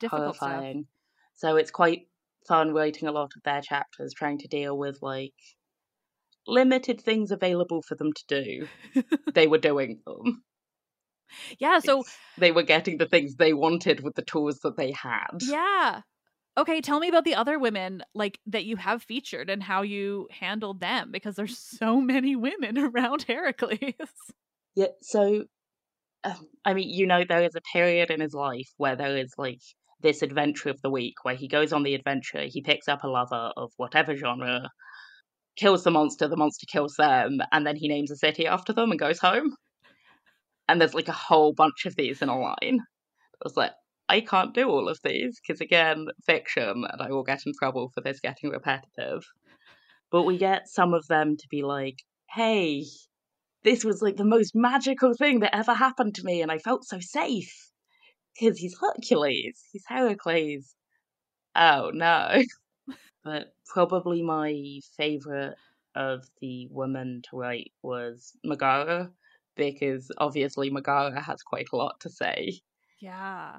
Difficult 0.00 0.36
stuff. 0.36 0.50
horrifying. 0.50 0.86
So 1.34 1.56
it's 1.56 1.70
quite 1.70 2.08
fun 2.48 2.72
writing 2.72 3.08
a 3.08 3.12
lot 3.12 3.32
of 3.36 3.42
their 3.44 3.60
chapters, 3.60 4.14
trying 4.14 4.38
to 4.38 4.48
deal 4.48 4.76
with 4.76 4.98
like 5.02 5.32
limited 6.46 7.00
things 7.00 7.30
available 7.30 7.82
for 7.82 7.94
them 7.96 8.12
to 8.12 8.24
do. 8.94 9.02
they 9.34 9.46
were 9.46 9.58
doing 9.58 10.00
them. 10.06 10.42
yeah, 11.58 11.78
so 11.80 12.00
It's- 12.00 12.16
they 12.38 12.52
were 12.52 12.62
getting 12.62 12.98
the 12.98 13.06
things 13.08 13.34
they 13.36 13.52
wanted 13.52 14.02
with 14.02 14.14
the 14.14 14.22
tools 14.22 14.60
that 14.60 14.76
they 14.76 14.92
had. 14.92 15.38
yeah. 15.42 16.00
Okay, 16.58 16.80
tell 16.80 17.00
me 17.00 17.08
about 17.08 17.24
the 17.24 17.34
other 17.34 17.58
women 17.58 18.02
like 18.14 18.38
that 18.46 18.64
you 18.64 18.76
have 18.76 19.02
featured 19.02 19.50
and 19.50 19.62
how 19.62 19.82
you 19.82 20.26
handled 20.30 20.80
them 20.80 21.10
because 21.12 21.36
there's 21.36 21.58
so 21.58 22.00
many 22.00 22.34
women 22.34 22.78
around 22.96 23.24
Heracles. 23.24 23.78
Yeah, 24.74 24.86
so 25.02 25.44
um, 26.24 26.48
I 26.64 26.72
mean, 26.72 26.88
you 26.88 27.06
know, 27.06 27.24
there 27.28 27.42
is 27.42 27.54
a 27.56 27.60
period 27.60 28.10
in 28.10 28.20
his 28.22 28.32
life 28.32 28.70
where 28.78 28.96
there 28.96 29.18
is 29.18 29.34
like 29.36 29.60
this 30.06 30.22
adventure 30.22 30.68
of 30.68 30.80
the 30.82 30.90
week 30.90 31.16
where 31.24 31.34
he 31.34 31.48
goes 31.48 31.72
on 31.72 31.82
the 31.82 31.94
adventure, 31.94 32.44
he 32.46 32.62
picks 32.62 32.86
up 32.86 33.02
a 33.02 33.08
lover 33.08 33.50
of 33.56 33.72
whatever 33.76 34.16
genre, 34.16 34.70
kills 35.56 35.82
the 35.82 35.90
monster, 35.90 36.28
the 36.28 36.36
monster 36.36 36.64
kills 36.70 36.94
them, 36.96 37.38
and 37.50 37.66
then 37.66 37.74
he 37.74 37.88
names 37.88 38.12
a 38.12 38.16
city 38.16 38.46
after 38.46 38.72
them 38.72 38.92
and 38.92 39.00
goes 39.00 39.18
home. 39.18 39.56
And 40.68 40.80
there's 40.80 40.94
like 40.94 41.08
a 41.08 41.12
whole 41.12 41.52
bunch 41.52 41.86
of 41.86 41.96
these 41.96 42.22
in 42.22 42.28
a 42.28 42.38
line. 42.38 42.54
I 42.62 43.42
was 43.42 43.56
like, 43.56 43.72
I 44.08 44.20
can't 44.20 44.54
do 44.54 44.68
all 44.68 44.88
of 44.88 45.00
these 45.02 45.40
because, 45.40 45.60
again, 45.60 46.06
fiction, 46.24 46.84
and 46.88 47.02
I 47.02 47.10
will 47.10 47.24
get 47.24 47.42
in 47.44 47.52
trouble 47.58 47.90
for 47.92 48.00
this 48.00 48.20
getting 48.20 48.50
repetitive. 48.50 49.24
But 50.12 50.22
we 50.22 50.38
get 50.38 50.68
some 50.68 50.94
of 50.94 51.04
them 51.08 51.36
to 51.36 51.46
be 51.50 51.62
like, 51.62 51.96
hey, 52.32 52.84
this 53.64 53.84
was 53.84 54.02
like 54.02 54.16
the 54.16 54.24
most 54.24 54.52
magical 54.54 55.14
thing 55.14 55.40
that 55.40 55.56
ever 55.56 55.74
happened 55.74 56.14
to 56.14 56.24
me, 56.24 56.42
and 56.42 56.52
I 56.52 56.58
felt 56.58 56.84
so 56.84 57.00
safe 57.00 57.52
because 58.38 58.58
he's 58.58 58.76
Hercules, 58.80 59.62
he's 59.72 59.84
Heracles. 59.86 60.74
Oh 61.54 61.90
no! 61.94 62.42
but 63.24 63.54
probably 63.66 64.22
my 64.22 64.80
favorite 64.96 65.56
of 65.94 66.24
the 66.40 66.68
women 66.70 67.22
to 67.30 67.36
write 67.36 67.72
was 67.82 68.32
Megara, 68.44 69.10
because 69.56 70.10
obviously 70.18 70.70
Megara 70.70 71.20
has 71.20 71.42
quite 71.42 71.68
a 71.72 71.76
lot 71.76 72.00
to 72.00 72.10
say, 72.10 72.60
yeah. 73.00 73.58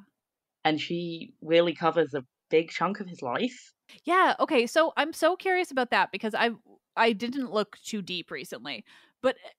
and 0.66 0.80
she 0.82 1.34
really 1.42 1.74
covers 1.74 2.14
a 2.14 2.26
big 2.50 2.70
chunk 2.70 3.00
of 3.00 3.08
his 3.08 3.22
life. 3.22 3.74
Yeah, 4.04 4.36
okay. 4.40 4.68
So 4.68 4.94
I'm 4.98 5.14
so 5.14 5.36
curious 5.36 5.72
about 5.72 5.92
that 5.92 6.12
because 6.12 6.36
I 6.36 6.52
I 6.96 7.14
didn't 7.14 7.52
look 7.54 7.78
too 7.84 8.02
deep 8.02 8.32
recently. 8.32 8.84
But 9.22 9.38
eh, 9.44 9.50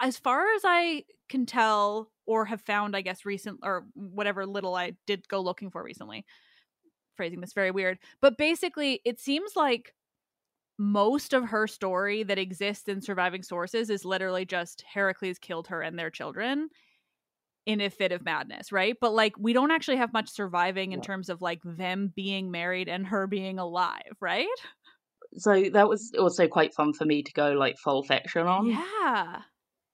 as 0.00 0.18
far 0.18 0.46
as 0.54 0.62
I 0.64 1.04
can 1.28 1.46
tell 1.46 2.11
or 2.26 2.44
have 2.44 2.60
found, 2.60 2.96
I 2.96 3.00
guess 3.02 3.24
recent 3.24 3.60
or 3.62 3.86
whatever 3.94 4.46
little 4.46 4.74
I 4.74 4.96
did 5.06 5.28
go 5.28 5.40
looking 5.40 5.70
for 5.70 5.82
recently. 5.82 6.24
Phrasing 7.16 7.40
this 7.40 7.52
very 7.52 7.70
weird. 7.70 7.98
But 8.20 8.38
basically 8.38 9.00
it 9.04 9.20
seems 9.20 9.56
like 9.56 9.94
most 10.78 11.32
of 11.34 11.44
her 11.46 11.66
story 11.66 12.22
that 12.24 12.38
exists 12.38 12.88
in 12.88 13.00
surviving 13.02 13.42
sources 13.42 13.90
is 13.90 14.04
literally 14.04 14.44
just 14.44 14.82
Heracles 14.82 15.38
killed 15.38 15.68
her 15.68 15.82
and 15.82 15.98
their 15.98 16.10
children 16.10 16.70
in 17.64 17.80
a 17.80 17.90
fit 17.90 18.10
of 18.12 18.24
madness, 18.24 18.72
right? 18.72 18.96
But 19.00 19.12
like 19.12 19.34
we 19.38 19.52
don't 19.52 19.70
actually 19.70 19.98
have 19.98 20.12
much 20.12 20.28
surviving 20.30 20.92
in 20.92 21.00
Yeah. 21.00 21.02
terms 21.02 21.28
of 21.28 21.40
like 21.42 21.60
them 21.64 22.12
being 22.14 22.50
married 22.50 22.88
and 22.88 23.06
her 23.06 23.26
being 23.28 23.58
alive, 23.58 24.16
right? 24.20 24.48
So 25.36 25.64
that 25.70 25.88
was 25.88 26.12
also 26.18 26.48
quite 26.48 26.74
fun 26.74 26.92
for 26.94 27.04
me 27.04 27.22
to 27.22 27.32
go 27.32 27.52
like 27.52 27.76
full 27.78 28.02
fiction 28.02 28.46
on. 28.46 28.66
Yeah. 28.66 29.42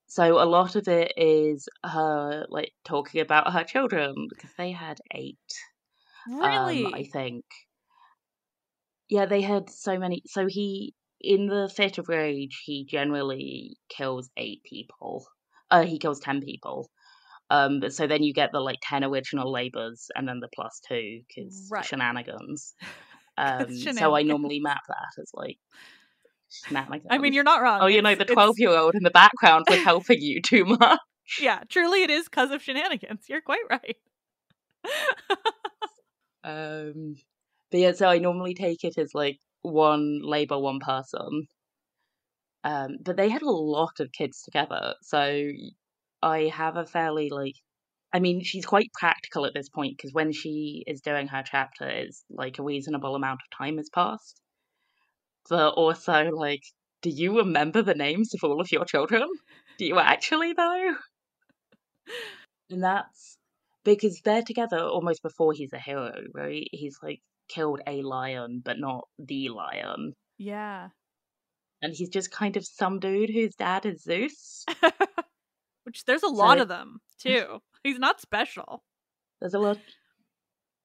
So 0.08 0.42
a 0.42 0.48
lot 0.48 0.74
of 0.74 0.88
it 0.88 1.12
is 1.16 1.68
her 1.84 2.46
like 2.48 2.72
talking 2.84 3.20
about 3.20 3.52
her 3.52 3.62
children 3.64 4.14
because 4.30 4.52
they 4.56 4.72
had 4.72 4.98
eight. 5.14 5.36
Really? 6.26 6.86
Um, 6.86 6.94
I 6.94 7.04
think. 7.04 7.44
Yeah, 9.08 9.26
they 9.26 9.40
had 9.42 9.70
so 9.70 9.98
many. 9.98 10.22
So 10.26 10.46
he, 10.46 10.94
in 11.20 11.46
the 11.46 11.70
fit 11.74 11.98
of 11.98 12.08
rage, 12.08 12.62
he 12.64 12.84
generally 12.84 13.76
kills 13.88 14.30
eight 14.36 14.62
people. 14.64 15.26
Uh, 15.70 15.82
he 15.84 15.98
kills 15.98 16.20
ten 16.20 16.40
people. 16.42 16.90
Um, 17.50 17.80
but 17.80 17.92
so 17.94 18.06
then 18.06 18.22
you 18.22 18.34
get 18.34 18.52
the 18.52 18.60
like 18.60 18.78
ten 18.82 19.04
original 19.04 19.50
labors 19.52 20.10
and 20.14 20.28
then 20.28 20.40
the 20.40 20.48
plus 20.54 20.80
two 20.86 21.22
because 21.28 21.68
Right. 21.70 21.86
shenanigans. 21.86 22.74
Um, 23.40 23.88
so 23.92 24.16
I 24.16 24.24
normally 24.24 24.58
map 24.58 24.82
that 24.88 25.22
as 25.22 25.30
like 25.32 25.58
I 27.10 27.18
mean, 27.18 27.32
you're 27.32 27.44
not 27.44 27.62
wrong. 27.62 27.80
Oh, 27.82 27.86
you 27.86 28.02
know, 28.02 28.14
the 28.14 28.24
12 28.24 28.58
year 28.58 28.70
old 28.70 28.94
in 28.94 29.02
the 29.02 29.10
background 29.10 29.66
was 29.68 29.80
helping 29.80 30.20
you 30.20 30.40
too 30.42 30.64
much. 30.80 30.98
Yeah, 31.40 31.60
truly 31.68 32.02
it 32.02 32.10
is 32.10 32.24
because 32.24 32.50
of 32.50 32.62
shenanigans. 32.62 33.24
You're 33.28 33.42
quite 33.42 33.64
right. 33.70 33.96
Um, 36.44 37.16
but 37.70 37.80
yeah, 37.80 37.92
so 37.92 38.08
I 38.08 38.18
normally 38.18 38.54
take 38.54 38.84
it 38.84 38.96
as 38.98 39.14
like 39.14 39.38
one 39.62 40.20
labor, 40.22 40.58
one 40.58 40.80
person. 40.80 41.46
Um, 42.64 42.96
but 43.02 43.16
they 43.16 43.28
had 43.28 43.42
a 43.42 43.50
lot 43.50 44.00
of 44.00 44.12
kids 44.12 44.42
together, 44.42 44.94
so 45.02 45.50
I 46.22 46.50
have 46.54 46.76
a 46.76 46.86
fairly 46.86 47.30
like, 47.30 47.54
I 48.12 48.20
mean, 48.20 48.42
she's 48.42 48.66
quite 48.66 48.90
practical 48.94 49.46
at 49.46 49.54
this 49.54 49.68
point 49.68 49.96
because 49.96 50.12
when 50.12 50.32
she 50.32 50.84
is 50.86 51.00
doing 51.02 51.28
her 51.28 51.44
chapter, 51.44 51.86
it's 51.86 52.24
like 52.30 52.58
a 52.58 52.62
reasonable 52.62 53.14
amount 53.14 53.40
of 53.42 53.56
time 53.56 53.76
has 53.76 53.90
passed. 53.90 54.40
But 55.48 55.70
also, 55.74 56.30
like, 56.34 56.62
do 57.02 57.10
you 57.10 57.38
remember 57.38 57.82
the 57.82 57.94
names 57.94 58.34
of 58.34 58.40
all 58.44 58.60
of 58.60 58.70
your 58.72 58.84
children? 58.84 59.26
Do 59.78 59.84
you 59.86 59.98
actually 59.98 60.52
though? 60.52 60.94
And 62.70 62.82
that's 62.82 63.38
because 63.84 64.20
they're 64.24 64.42
together 64.42 64.80
almost 64.80 65.22
before 65.22 65.52
he's 65.52 65.72
a 65.72 65.78
hero, 65.78 66.12
right? 66.34 66.68
He's 66.72 66.98
like 67.02 67.20
killed 67.48 67.80
a 67.86 68.02
lion, 68.02 68.60
but 68.64 68.78
not 68.78 69.06
the 69.18 69.48
lion. 69.50 70.12
yeah. 70.38 70.88
And 71.80 71.94
he's 71.94 72.08
just 72.08 72.32
kind 72.32 72.56
of 72.56 72.66
some 72.66 72.98
dude 72.98 73.30
whose 73.30 73.54
dad 73.54 73.86
is 73.86 74.02
Zeus. 74.02 74.64
Which 75.84 76.04
there's 76.06 76.24
a 76.24 76.28
lot 76.28 76.58
So- 76.58 76.62
of 76.62 76.68
them 76.68 76.98
too. 77.20 77.60
He's 77.84 78.00
not 78.00 78.20
special. 78.20 78.82
There's 79.40 79.54
a 79.54 79.60
lot. 79.60 79.78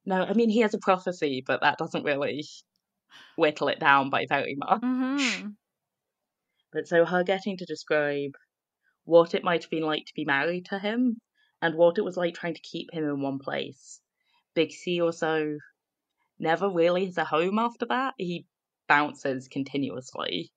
No, 0.05 0.21
I 0.21 0.33
mean, 0.33 0.49
he 0.49 0.59
has 0.59 0.75
a 0.75 0.79
prophecy, 0.79 1.43
but 1.45 1.61
that 1.61 1.79
doesn't 1.79 2.03
really 2.03 2.45
whittle 3.35 3.67
it 3.67 3.79
down 3.79 4.09
by 4.09 4.25
very 4.27 4.55
much. 4.55 4.81
hmm 4.81 5.49
But 6.71 6.87
so 6.87 7.05
her 7.05 7.23
getting 7.23 7.57
to 7.57 7.65
describe 7.65 8.31
what 9.05 9.33
it 9.33 9.43
might 9.43 9.63
have 9.63 9.69
been 9.69 9.83
like 9.83 10.05
to 10.05 10.13
be 10.15 10.25
married 10.25 10.65
to 10.67 10.79
him 10.79 11.19
and 11.61 11.75
what 11.75 11.97
it 11.97 12.03
was 12.03 12.17
like 12.17 12.33
trying 12.35 12.55
to 12.55 12.61
keep 12.61 12.91
him 12.91 13.03
in 13.03 13.21
one 13.21 13.39
place. 13.39 14.01
Because 14.53 14.81
he 14.81 15.01
also 15.01 15.57
never 16.39 16.69
really 16.69 17.05
has 17.05 17.17
a 17.17 17.25
home 17.25 17.59
after 17.59 17.85
that. 17.87 18.15
He 18.17 18.45
bounces 18.87 19.47
continuously. 19.47 20.51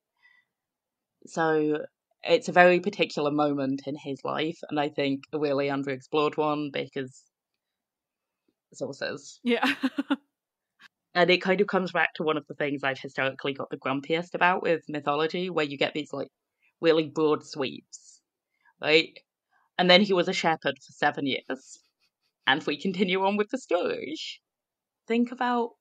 So 1.27 1.85
it's 2.23 2.49
a 2.49 2.53
very 2.53 2.79
particular 2.79 3.31
moment 3.31 3.83
in 3.87 3.95
his 3.95 4.23
life, 4.23 4.59
and 4.69 4.79
I 4.79 4.89
think 4.89 5.23
a 5.31 5.39
really 5.39 5.67
underexplored 5.67 6.37
one 6.37 6.71
because 6.71 7.23
sources. 8.73 9.39
Yeah. 9.43 9.73
And 11.17 11.31
it 11.31 11.41
kind 11.41 11.59
of 11.59 11.65
comes 11.65 11.91
back 11.91 12.13
to 12.13 12.23
one 12.23 12.37
of 12.37 12.45
the 12.45 12.53
things 12.53 12.83
I've 12.83 12.99
historically 12.99 13.53
got 13.53 13.71
the 13.71 13.77
grumpiest 13.77 14.35
about 14.35 14.61
with 14.61 14.83
mythology, 14.87 15.49
where 15.49 15.65
you 15.65 15.75
get 15.75 15.95
these 15.95 16.13
like 16.13 16.27
really 16.79 17.07
broad 17.07 17.43
sweeps, 17.43 18.21
right? 18.79 19.19
And 19.79 19.89
then 19.89 20.03
he 20.03 20.13
was 20.13 20.27
a 20.27 20.33
shepherd 20.33 20.75
for 20.77 20.91
seven 20.91 21.25
years. 21.25 21.79
And 22.45 22.63
we 22.67 22.79
continue 22.79 23.25
on 23.25 23.35
with 23.35 23.49
the 23.49 23.57
story, 23.57 24.13
think 25.07 25.31
about 25.31 25.71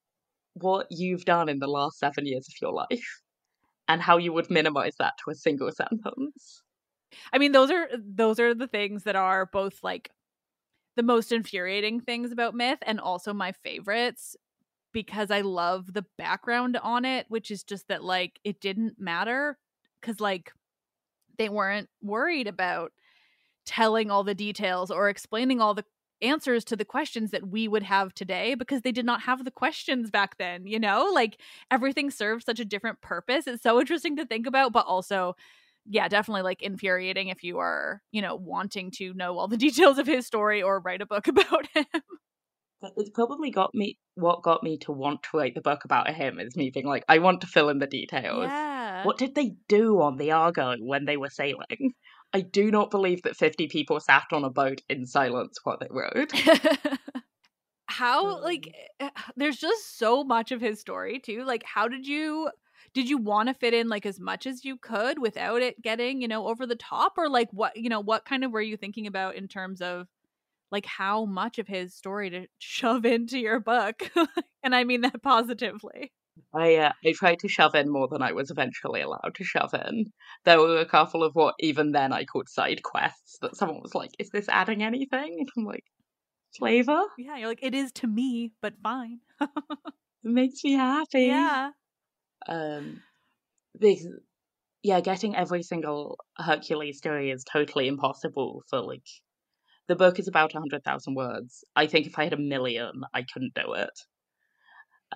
what 0.54 0.86
you've 0.88 1.26
done 1.26 1.50
in 1.50 1.58
the 1.58 1.68
last 1.68 1.98
seven 1.98 2.24
years 2.24 2.48
of 2.48 2.54
your 2.62 2.72
life 2.72 3.20
and 3.88 4.00
how 4.00 4.16
you 4.16 4.32
would 4.32 4.50
minimize 4.50 4.94
that 4.98 5.12
to 5.22 5.32
a 5.32 5.34
single 5.34 5.70
sentence. 5.70 6.62
I 7.30 7.36
mean, 7.36 7.52
those 7.52 7.70
are 7.70 7.90
those 7.94 8.40
are 8.40 8.54
the 8.54 8.66
things 8.68 9.02
that 9.02 9.16
are 9.16 9.44
both 9.44 9.80
like 9.82 10.12
the 10.96 11.02
most 11.02 11.30
infuriating 11.30 12.00
things 12.00 12.32
about 12.32 12.54
myth 12.54 12.78
and 12.86 12.98
also 12.98 13.34
my 13.34 13.52
favorites 13.52 14.34
because 14.96 15.30
I 15.30 15.42
love 15.42 15.92
the 15.92 16.06
background 16.16 16.78
on 16.82 17.04
it, 17.04 17.26
which 17.28 17.50
is 17.50 17.62
just 17.62 17.88
that 17.88 18.02
like 18.02 18.40
it 18.44 18.62
didn't 18.62 18.98
matter 18.98 19.58
cuz 20.00 20.20
like 20.20 20.52
they 21.36 21.50
weren't 21.50 21.90
worried 22.00 22.46
about 22.46 22.92
telling 23.66 24.10
all 24.10 24.24
the 24.24 24.34
details 24.34 24.90
or 24.90 25.10
explaining 25.10 25.60
all 25.60 25.74
the 25.74 25.84
answers 26.22 26.64
to 26.64 26.76
the 26.76 26.84
questions 26.86 27.30
that 27.30 27.46
we 27.46 27.68
would 27.68 27.82
have 27.82 28.14
today 28.14 28.54
because 28.54 28.80
they 28.80 28.90
did 28.90 29.04
not 29.04 29.20
have 29.20 29.44
the 29.44 29.50
questions 29.50 30.10
back 30.10 30.38
then, 30.38 30.66
you 30.66 30.78
know? 30.78 31.10
Like 31.12 31.42
everything 31.70 32.10
served 32.10 32.46
such 32.46 32.58
a 32.58 32.64
different 32.64 33.02
purpose. 33.02 33.46
It's 33.46 33.62
so 33.62 33.78
interesting 33.78 34.16
to 34.16 34.24
think 34.24 34.46
about, 34.46 34.72
but 34.72 34.86
also 34.86 35.36
yeah, 35.84 36.08
definitely 36.08 36.40
like 36.40 36.62
infuriating 36.62 37.28
if 37.28 37.44
you 37.44 37.58
are, 37.58 38.00
you 38.12 38.22
know, 38.22 38.34
wanting 38.34 38.90
to 38.92 39.12
know 39.12 39.36
all 39.36 39.46
the 39.46 39.58
details 39.66 39.98
of 39.98 40.06
his 40.06 40.26
story 40.26 40.62
or 40.62 40.80
write 40.80 41.02
a 41.02 41.06
book 41.06 41.28
about 41.34 41.66
him. 41.74 41.84
It's 42.96 43.10
probably 43.10 43.50
got 43.50 43.74
me 43.74 43.98
what 44.14 44.42
got 44.42 44.62
me 44.62 44.78
to 44.78 44.92
want 44.92 45.22
to 45.24 45.36
write 45.36 45.54
the 45.54 45.60
book 45.60 45.84
about 45.84 46.08
him 46.08 46.38
is 46.40 46.56
me 46.56 46.70
being 46.70 46.86
like, 46.86 47.04
I 47.08 47.18
want 47.18 47.40
to 47.42 47.46
fill 47.46 47.68
in 47.68 47.78
the 47.78 47.86
details. 47.86 48.46
Yeah. 48.46 49.04
What 49.04 49.18
did 49.18 49.34
they 49.34 49.54
do 49.68 50.00
on 50.00 50.16
the 50.16 50.32
Argo 50.32 50.76
when 50.80 51.04
they 51.04 51.16
were 51.16 51.30
sailing? 51.30 51.94
I 52.32 52.40
do 52.40 52.70
not 52.70 52.90
believe 52.90 53.22
that 53.22 53.36
50 53.36 53.68
people 53.68 54.00
sat 54.00 54.24
on 54.32 54.44
a 54.44 54.50
boat 54.50 54.82
in 54.88 55.06
silence 55.06 55.58
while 55.64 55.78
they 55.78 55.88
rowed. 55.90 56.32
how 57.88 58.42
like 58.42 58.68
Um. 59.00 59.08
eh, 59.08 59.22
there's 59.36 59.56
just 59.56 59.98
so 59.98 60.24
much 60.24 60.52
of 60.52 60.60
his 60.60 60.80
story 60.80 61.18
too. 61.18 61.44
Like 61.44 61.62
how 61.64 61.88
did 61.88 62.06
you 62.06 62.50
did 62.94 63.08
you 63.08 63.18
want 63.18 63.48
to 63.48 63.54
fit 63.54 63.74
in 63.74 63.88
like 63.88 64.06
as 64.06 64.18
much 64.18 64.46
as 64.46 64.64
you 64.64 64.76
could 64.76 65.18
without 65.18 65.62
it 65.62 65.80
getting, 65.82 66.20
you 66.20 66.28
know, 66.28 66.46
over 66.48 66.66
the 66.66 66.76
top 66.76 67.14
or 67.18 67.28
like 67.28 67.48
what, 67.52 67.76
you 67.76 67.88
know, 67.88 68.00
what 68.00 68.24
kind 68.24 68.44
of 68.44 68.52
were 68.52 68.60
you 68.60 68.76
thinking 68.76 69.06
about 69.06 69.34
in 69.36 69.48
terms 69.48 69.80
of 69.82 70.08
like 70.70 70.86
how 70.86 71.24
much 71.24 71.58
of 71.58 71.68
his 71.68 71.94
story 71.94 72.30
to 72.30 72.46
shove 72.58 73.04
into 73.04 73.38
your 73.38 73.60
book? 73.60 74.10
and 74.62 74.74
I 74.74 74.84
mean 74.84 75.02
that 75.02 75.22
positively. 75.22 76.12
I 76.54 76.76
uh, 76.76 76.92
I 77.04 77.12
tried 77.12 77.38
to 77.40 77.48
shove 77.48 77.74
in 77.74 77.90
more 77.90 78.08
than 78.08 78.22
I 78.22 78.32
was 78.32 78.50
eventually 78.50 79.00
allowed 79.00 79.34
to 79.36 79.44
shove 79.44 79.74
in. 79.74 80.12
There 80.44 80.60
were 80.60 80.78
a 80.78 80.86
couple 80.86 81.22
of 81.22 81.34
what 81.34 81.54
even 81.60 81.92
then 81.92 82.12
I 82.12 82.24
called 82.24 82.48
side 82.48 82.82
quests 82.82 83.38
that 83.40 83.56
someone 83.56 83.80
was 83.82 83.94
like, 83.94 84.10
"Is 84.18 84.30
this 84.30 84.48
adding 84.48 84.82
anything?" 84.82 85.36
And 85.38 85.48
I'm 85.56 85.64
like, 85.64 85.84
"Flavor? 86.58 87.02
Yeah, 87.18 87.36
you're 87.36 87.48
like 87.48 87.62
it 87.62 87.74
is 87.74 87.92
to 87.92 88.06
me, 88.06 88.52
but 88.60 88.74
fine. 88.82 89.20
It 90.24 90.30
makes 90.32 90.64
me 90.64 90.72
happy." 90.72 91.26
yeah. 91.26 91.70
Um, 92.48 93.02
because 93.78 94.08
yeah, 94.82 95.00
getting 95.00 95.36
every 95.36 95.62
single 95.62 96.18
Hercules 96.38 96.98
story 96.98 97.30
is 97.30 97.44
totally 97.44 97.88
impossible 97.88 98.62
for 98.70 98.80
like. 98.80 99.06
The 99.88 99.96
book 99.96 100.18
is 100.18 100.28
about 100.28 100.54
a 100.54 100.58
hundred 100.58 100.82
thousand 100.84 101.14
words. 101.14 101.64
I 101.74 101.86
think 101.86 102.06
if 102.06 102.18
I 102.18 102.24
had 102.24 102.32
a 102.32 102.38
million, 102.38 103.02
I 103.14 103.22
couldn't 103.22 103.54
do 103.54 103.74
it. 103.74 103.98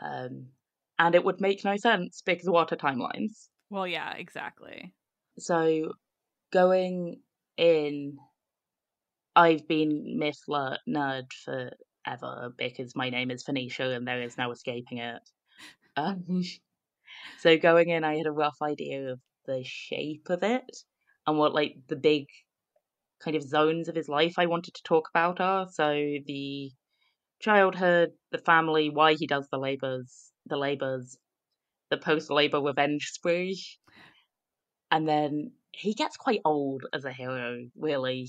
Um, 0.01 0.47
and 0.99 1.15
it 1.15 1.25
would 1.25 1.41
make 1.41 1.65
no 1.65 1.77
sense 1.77 2.23
because 2.25 2.49
what 2.49 2.73
are 2.73 2.77
timelines? 2.77 3.49
Well, 3.71 3.87
yeah, 3.87 4.15
exactly. 4.15 4.93
So 5.39 5.93
going 6.53 7.21
in, 7.57 8.19
I've 9.35 9.67
been 9.67 10.19
Myth 10.19 10.43
Nerd 10.49 11.33
forever 11.45 12.53
because 12.57 12.95
my 12.95 13.11
name 13.11 13.31
is 13.31 13.43
Phoenicia 13.43 13.91
and 13.91 14.07
there 14.07 14.23
is 14.23 14.37
no 14.37 14.51
escaping 14.51 14.99
it. 14.99 15.23
Um, 15.97 16.43
so 17.41 17.57
going 17.57 17.89
in, 17.89 18.05
I 18.05 18.17
had 18.17 18.27
a 18.27 18.33
rough 18.33 18.59
idea 18.63 19.13
of 19.13 19.21
the 19.47 19.63
shape 19.65 20.29
of 20.29 20.43
it 20.43 20.77
and 21.27 21.39
what 21.39 21.55
like 21.55 21.77
the 21.89 21.97
big 21.97 22.27
kind 23.23 23.37
of 23.37 23.43
zones 23.43 23.89
of 23.89 23.95
his 23.95 24.09
life 24.09 24.35
I 24.39 24.47
wanted 24.47 24.75
to 24.75 24.83
talk 24.83 25.09
about 25.13 25.41
are. 25.41 25.67
So 25.71 25.93
the 26.27 26.71
childhood, 27.41 28.11
the 28.33 28.39
family, 28.39 28.91
why 28.91 29.15
he 29.15 29.27
does 29.27 29.49
the 29.51 29.59
labors, 29.59 30.31
the 30.47 30.57
labors, 30.57 31.17
the 31.91 31.97
post-labor 31.97 32.61
revenge 32.61 33.11
spree, 33.13 33.61
and 34.91 35.09
then 35.09 35.53
he 35.73 35.95
gets 35.95 36.17
quite 36.17 36.41
old 36.45 36.85
as 36.93 37.05
a 37.05 37.13
hero, 37.13 37.67
really, 37.77 38.29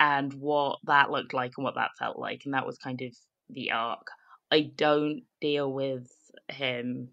and 0.00 0.32
what 0.34 0.78
that 0.84 1.10
looked 1.10 1.34
like 1.34 1.52
and 1.56 1.64
what 1.64 1.74
that 1.74 1.90
felt 1.98 2.18
like, 2.18 2.42
and 2.44 2.54
that 2.54 2.66
was 2.66 2.78
kind 2.78 3.00
of 3.02 3.12
the 3.50 3.72
arc. 3.72 4.06
I 4.50 4.70
don't 4.74 5.22
deal 5.40 5.72
with 5.72 6.08
him 6.48 7.10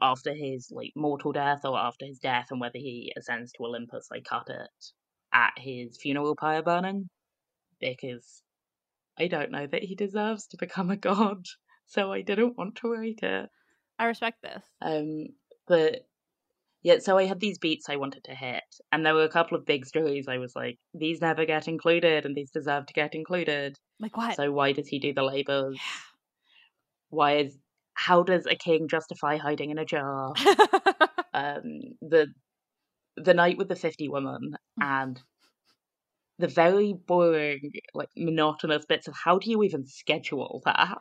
after 0.00 0.34
his 0.34 0.68
like 0.70 0.92
mortal 0.96 1.32
death 1.32 1.64
or 1.64 1.78
after 1.78 2.06
his 2.06 2.18
death 2.18 2.48
and 2.50 2.60
whether 2.60 2.78
he 2.78 3.12
ascends 3.16 3.52
to 3.52 3.64
Olympus. 3.64 4.08
I 4.12 4.20
cut 4.20 4.48
it 4.48 4.92
at 5.36 5.52
his 5.58 5.98
funeral 5.98 6.34
pyre 6.34 6.62
burning 6.62 7.08
because 7.78 8.42
I 9.18 9.28
don't 9.28 9.50
know 9.50 9.66
that 9.66 9.84
he 9.84 9.94
deserves 9.94 10.46
to 10.48 10.56
become 10.56 10.90
a 10.90 10.96
god, 10.96 11.44
so 11.86 12.10
I 12.10 12.22
didn't 12.22 12.56
want 12.56 12.76
to 12.76 12.90
write 12.90 13.22
it. 13.22 13.50
I 13.98 14.06
respect 14.06 14.42
this. 14.42 14.64
Um, 14.80 15.26
but 15.68 16.06
yeah, 16.82 16.98
so 16.98 17.18
I 17.18 17.24
had 17.24 17.40
these 17.40 17.58
beats 17.58 17.88
I 17.88 17.96
wanted 17.96 18.24
to 18.24 18.34
hit, 18.34 18.64
and 18.90 19.04
there 19.04 19.14
were 19.14 19.24
a 19.24 19.28
couple 19.28 19.58
of 19.58 19.66
big 19.66 19.84
stories 19.84 20.26
I 20.26 20.38
was 20.38 20.56
like, 20.56 20.78
these 20.94 21.20
never 21.20 21.44
get 21.44 21.68
included, 21.68 22.24
and 22.24 22.34
these 22.34 22.50
deserve 22.50 22.86
to 22.86 22.94
get 22.94 23.14
included. 23.14 23.76
Like 24.00 24.16
what? 24.16 24.36
So 24.36 24.50
why 24.50 24.72
does 24.72 24.88
he 24.88 24.98
do 24.98 25.12
the 25.12 25.22
labors? 25.22 25.78
Why 27.10 27.36
is 27.36 27.58
how 27.94 28.22
does 28.22 28.46
a 28.46 28.54
king 28.54 28.88
justify 28.88 29.36
hiding 29.36 29.70
in 29.70 29.78
a 29.78 29.84
jar? 29.84 30.32
um, 31.34 31.80
the 32.02 32.28
the 33.16 33.34
night 33.34 33.58
with 33.58 33.68
the 33.68 33.76
fifty 33.76 34.08
women 34.08 34.56
mm. 34.80 34.84
and 34.84 35.20
the 36.38 36.48
very 36.48 36.92
boring, 36.92 37.72
like 37.94 38.10
monotonous 38.16 38.84
bits 38.84 39.08
of 39.08 39.14
how 39.14 39.38
do 39.38 39.50
you 39.50 39.62
even 39.62 39.86
schedule 39.86 40.62
that? 40.64 41.00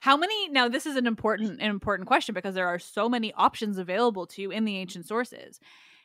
How 0.00 0.16
many 0.16 0.48
now 0.48 0.68
this 0.68 0.86
is 0.86 0.96
an 0.96 1.06
important 1.06 1.60
an 1.60 1.70
important 1.70 2.06
question 2.06 2.34
because 2.34 2.54
there 2.54 2.68
are 2.68 2.78
so 2.78 3.08
many 3.08 3.32
options 3.34 3.78
available 3.78 4.26
to 4.26 4.42
you 4.42 4.50
in 4.50 4.64
the 4.64 4.76
ancient 4.76 5.06
sources. 5.06 5.60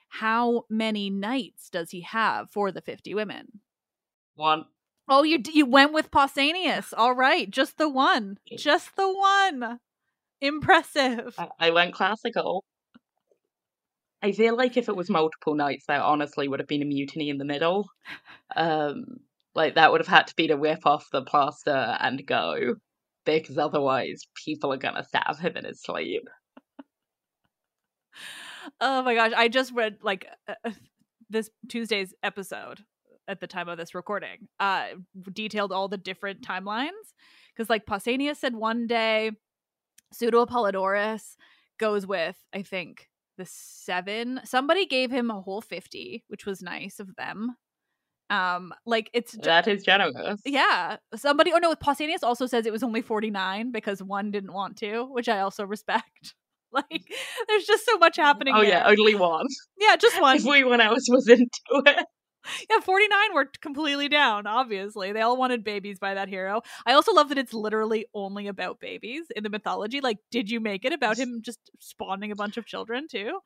How 0.08 0.66
many 0.70 1.10
nights 1.10 1.70
does 1.70 1.92
he 1.92 2.02
have 2.02 2.50
for 2.52 2.72
the 2.72 2.82
50 2.82 3.14
women? 3.16 3.60
One 4.36 4.66
Oh, 5.08 5.24
you 5.24 5.40
you 5.54 5.66
went 5.66 5.94
with 5.94 6.10
Pausanias. 6.12 6.94
All 6.96 7.14
right, 7.14 7.50
just 7.50 7.78
the 7.78 7.90
one. 7.90 8.40
Just 8.58 8.96
the 8.96 9.12
one. 9.12 9.80
Impressive. 10.42 11.36
I, 11.38 11.50
I 11.60 11.70
went 11.72 11.94
classical. 11.94 12.66
I 14.26 14.32
feel 14.32 14.58
like 14.58 14.76
if 14.76 14.90
it 14.90 14.96
was 14.96 15.08
multiple 15.08 15.54
nights, 15.54 15.86
there 15.88 16.02
honestly 16.02 16.48
would 16.48 16.60
have 16.60 16.68
been 16.68 16.82
a 16.82 16.86
mutiny 16.86 17.30
in 17.30 17.38
the 17.38 17.46
middle. 17.46 17.88
Um, 18.56 19.18
like 19.54 19.76
that 19.76 19.92
would 19.92 20.02
have 20.02 20.08
had 20.08 20.26
to 20.28 20.36
be 20.36 20.48
to 20.48 20.58
rip 20.58 20.88
off 20.88 21.06
the 21.12 21.22
plaster 21.22 21.96
and 22.00 22.26
go, 22.26 22.76
because 23.24 23.60
otherwise 23.60 24.24
people 24.44 24.74
are 24.74 24.78
gonna 24.78 25.04
stab 25.04 25.38
him 25.38 25.56
in 25.56 25.66
his 25.66 25.84
sleep. 25.84 26.24
Oh 28.82 29.04
my 29.04 29.14
gosh, 29.14 29.32
I 29.36 29.48
just 29.48 29.74
read 29.74 29.98
like 30.02 30.26
uh, 30.48 30.56
uh, 30.64 30.72
this 31.30 31.52
Tuesday's 31.70 32.16
episode 32.24 32.84
at 33.28 33.40
the 33.40 33.48
time 33.48 33.70
of 33.70 33.78
this 33.78 33.94
recording. 33.94 34.48
Uh 34.60 34.88
detailed 35.32 35.72
all 35.72 35.88
the 35.88 35.98
different 35.98 36.42
timelines 36.42 37.14
cuz 37.56 37.70
like 37.70 37.86
Pausanias 37.86 38.38
said 38.38 38.56
one 38.56 38.88
day 38.88 39.32
Pseudo 40.12 40.46
Apollodorus 40.46 41.36
goes 41.78 42.08
with 42.08 42.38
I 42.54 42.64
think 42.64 43.08
the 43.38 43.46
7. 43.48 44.42
Somebody 44.46 44.86
gave 44.86 45.12
him 45.12 45.30
a 45.32 45.42
whole 45.42 45.62
50, 45.62 46.24
which 46.28 46.46
was 46.46 46.62
nice 46.62 47.00
of 47.00 47.16
them. 47.16 47.56
Um 48.32 48.74
like 48.88 49.10
it's 49.14 49.34
ju- 49.34 49.40
That 49.44 49.68
is 49.68 49.84
generous. 49.84 50.42
yeah, 50.46 50.98
somebody 51.16 51.52
oh 51.54 51.60
no, 51.60 51.76
Pausanias 51.76 52.24
also 52.24 52.48
says 52.48 52.66
it 52.66 52.72
was 52.74 52.82
only 52.82 53.02
49 53.02 53.72
because 53.72 54.02
one 54.02 54.32
didn't 54.32 54.52
want 54.54 54.78
to, 54.78 55.04
which 55.12 55.30
I 55.30 55.40
also 55.42 55.66
respect. 55.66 56.34
Like 56.72 57.06
there's 57.48 57.64
just 57.66 57.86
so 57.86 57.98
much 58.00 58.18
happening 58.18 58.54
Oh 58.58 58.62
yeah, 58.62 58.86
only 58.88 59.16
one. 59.16 59.46
Yeah, 59.80 59.96
just 59.96 60.20
one. 60.28 60.36
Everyone 60.38 60.82
else 60.82 61.06
was 61.08 61.26
into 61.30 61.50
it. 61.70 62.06
Yeah, 62.70 62.80
49 62.80 63.34
were 63.34 63.46
completely 63.62 64.10
down, 64.10 64.48
obviously. 64.48 65.12
They 65.12 65.22
all 65.22 65.38
wanted 65.38 65.64
babies 65.64 66.00
by 66.00 66.14
that 66.14 66.30
hero. 66.30 66.62
I 66.86 66.94
also 66.94 67.14
love 67.14 67.30
that 67.30 67.38
it's 67.38 67.54
literally 67.54 68.06
only 68.14 68.48
about 68.48 68.80
babies 68.80 69.26
in 69.36 69.44
the 69.44 69.50
mythology. 69.50 70.02
Like, 70.02 70.18
did 70.32 70.50
you 70.50 70.60
make 70.60 70.86
it 70.86 70.94
about 70.94 71.18
him 71.18 71.42
just 71.42 71.60
spawning 71.80 72.32
a 72.32 72.36
bunch 72.36 72.58
of 72.58 72.66
children 72.66 73.08
too? 73.10 73.40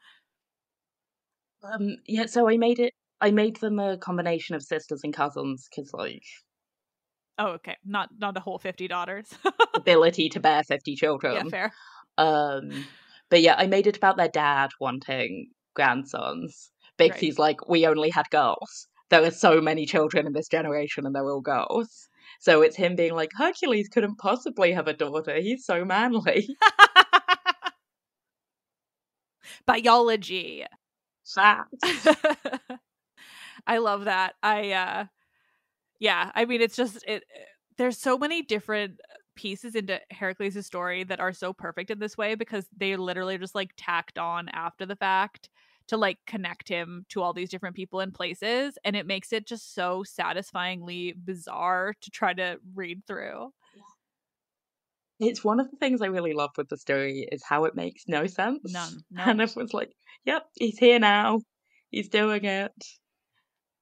Um, 1.64 1.98
yeah, 2.08 2.26
so 2.26 2.50
I 2.50 2.58
made 2.58 2.80
it. 2.80 2.94
I 3.22 3.32
made 3.32 3.58
them 3.58 3.80
a 3.80 3.98
combination 3.98 4.56
of 4.56 4.64
sisters 4.64 5.02
and 5.04 5.14
cousins 5.14 5.68
because, 5.70 5.94
like, 5.94 6.24
Oh, 7.38 7.52
okay. 7.52 7.78
Not 7.86 8.10
not 8.18 8.36
a 8.38 8.42
whole 8.42 8.60
50 8.60 8.88
daughters. 8.88 9.34
ability 9.74 10.30
to 10.30 10.40
bear 10.40 10.64
fifty 10.68 10.96
children. 10.96 11.36
yeah, 11.36 11.44
fair. 11.50 11.74
Um, 12.18 12.86
but 13.30 13.42
yeah, 13.42 13.56
I 13.58 13.68
made 13.68 13.88
it 13.88 13.98
about 13.98 14.18
their 14.18 14.28
dad 14.30 14.72
wanting 14.80 15.52
grandsons 15.74 16.72
because 17.00 17.16
Right. 17.16 17.22
he's 17.22 17.40
like, 17.40 17.68
we 17.70 17.86
only 17.88 18.10
had 18.12 18.30
girls. 18.32 18.88
There 19.10 19.24
are 19.24 19.32
so 19.32 19.60
many 19.62 19.86
children 19.88 20.28
in 20.28 20.34
this 20.34 20.48
generation, 20.50 21.06
and 21.06 21.16
they're 21.16 21.30
all 21.30 21.42
girls. 21.42 22.10
So 22.42 22.62
it's 22.62 22.76
him 22.78 22.96
being 22.96 23.14
like, 23.16 23.32
Hercules 23.36 23.90
couldn't 23.90 24.18
possibly 24.18 24.72
have 24.74 24.88
a 24.88 24.94
daughter. 24.94 25.36
He's 25.42 25.66
so 25.66 25.84
manly. 25.86 26.56
Biology. 29.66 30.66
Fact. 31.26 31.74
I 33.68 33.78
love 33.78 34.06
that. 34.06 34.36
I 34.44 34.72
uh 34.72 35.06
yeah, 36.00 36.32
I 36.36 36.46
mean 36.46 36.62
it's 36.62 36.76
just 36.78 37.04
it 37.08 37.24
there's 37.78 37.98
so 37.98 38.18
many 38.18 38.42
different 38.44 39.00
pieces 39.36 39.76
into 39.76 40.00
Heracles' 40.12 40.66
story 40.66 41.04
that 41.06 41.20
are 41.22 41.34
so 41.34 41.54
perfect 41.54 41.92
in 41.92 42.00
this 42.00 42.18
way 42.18 42.36
because 42.36 42.68
they 42.78 42.96
literally 42.98 43.38
just 43.38 43.56
like 43.56 43.72
tacked 43.78 44.18
on 44.20 44.50
after 44.50 44.86
the 44.86 44.96
fact 44.96 45.50
to 45.90 45.98
like 45.98 46.20
connect 46.28 46.70
him 46.70 47.06
to 47.10 47.22
all 47.22 47.34
these 47.34 47.50
different 47.50 47.76
people 47.76 48.00
and 48.00 48.14
places 48.14 48.78
and 48.86 48.96
it 48.96 49.08
makes 49.08 49.34
it 49.34 49.48
just 49.48 49.74
so 49.76 50.04
satisfyingly 50.04 51.14
bizarre 51.26 51.94
to 52.02 52.12
try 52.12 52.34
to 52.34 52.58
read 52.76 53.06
through 53.08 53.52
it's 55.20 55.44
one 55.44 55.60
of 55.60 55.70
the 55.70 55.78
things 55.78 56.02
I 56.02 56.08
really 56.08 56.34
love 56.34 56.52
with 56.58 56.70
the 56.70 56.78
story 56.78 57.28
is 57.32 57.44
how 57.44 57.66
it 57.66 57.76
makes 57.76 58.04
no 58.08 58.26
sense. 58.28 58.74
None. 58.74 59.04
No. 59.12 59.24
And 59.28 59.42
everyone's 59.42 59.74
like, 59.74 59.92
"Yep, 60.26 60.44
he's 60.56 60.78
here 60.78 61.00
now. 61.00 61.42
He's 61.92 62.08
doing 62.10 62.46
it," 62.46 62.72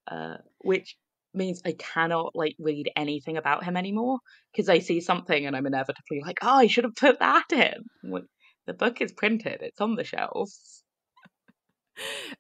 uh, 0.08 0.38
which 0.60 0.98
means 1.34 1.62
I 1.66 1.74
cannot 1.74 2.36
like 2.36 2.56
read 2.60 2.92
anything 2.96 3.38
about 3.38 3.64
him 3.64 3.78
anymore 3.78 4.20
because 4.52 4.70
I 4.70 4.80
see 4.80 5.02
something 5.02 5.46
and 5.46 5.56
I'm 5.56 5.66
inevitably 5.68 6.22
like, 6.26 6.40
"Oh, 6.42 6.58
I 6.58 6.68
should 6.68 6.86
have 6.86 6.96
put 6.96 7.20
that 7.20 7.52
in." 7.52 7.86
Like, 8.04 8.24
the 8.66 8.74
book 8.74 9.02
is 9.02 9.14
printed; 9.14 9.62
it's 9.62 9.82
on 9.82 9.96
the 9.96 10.04
shelves. 10.04 10.84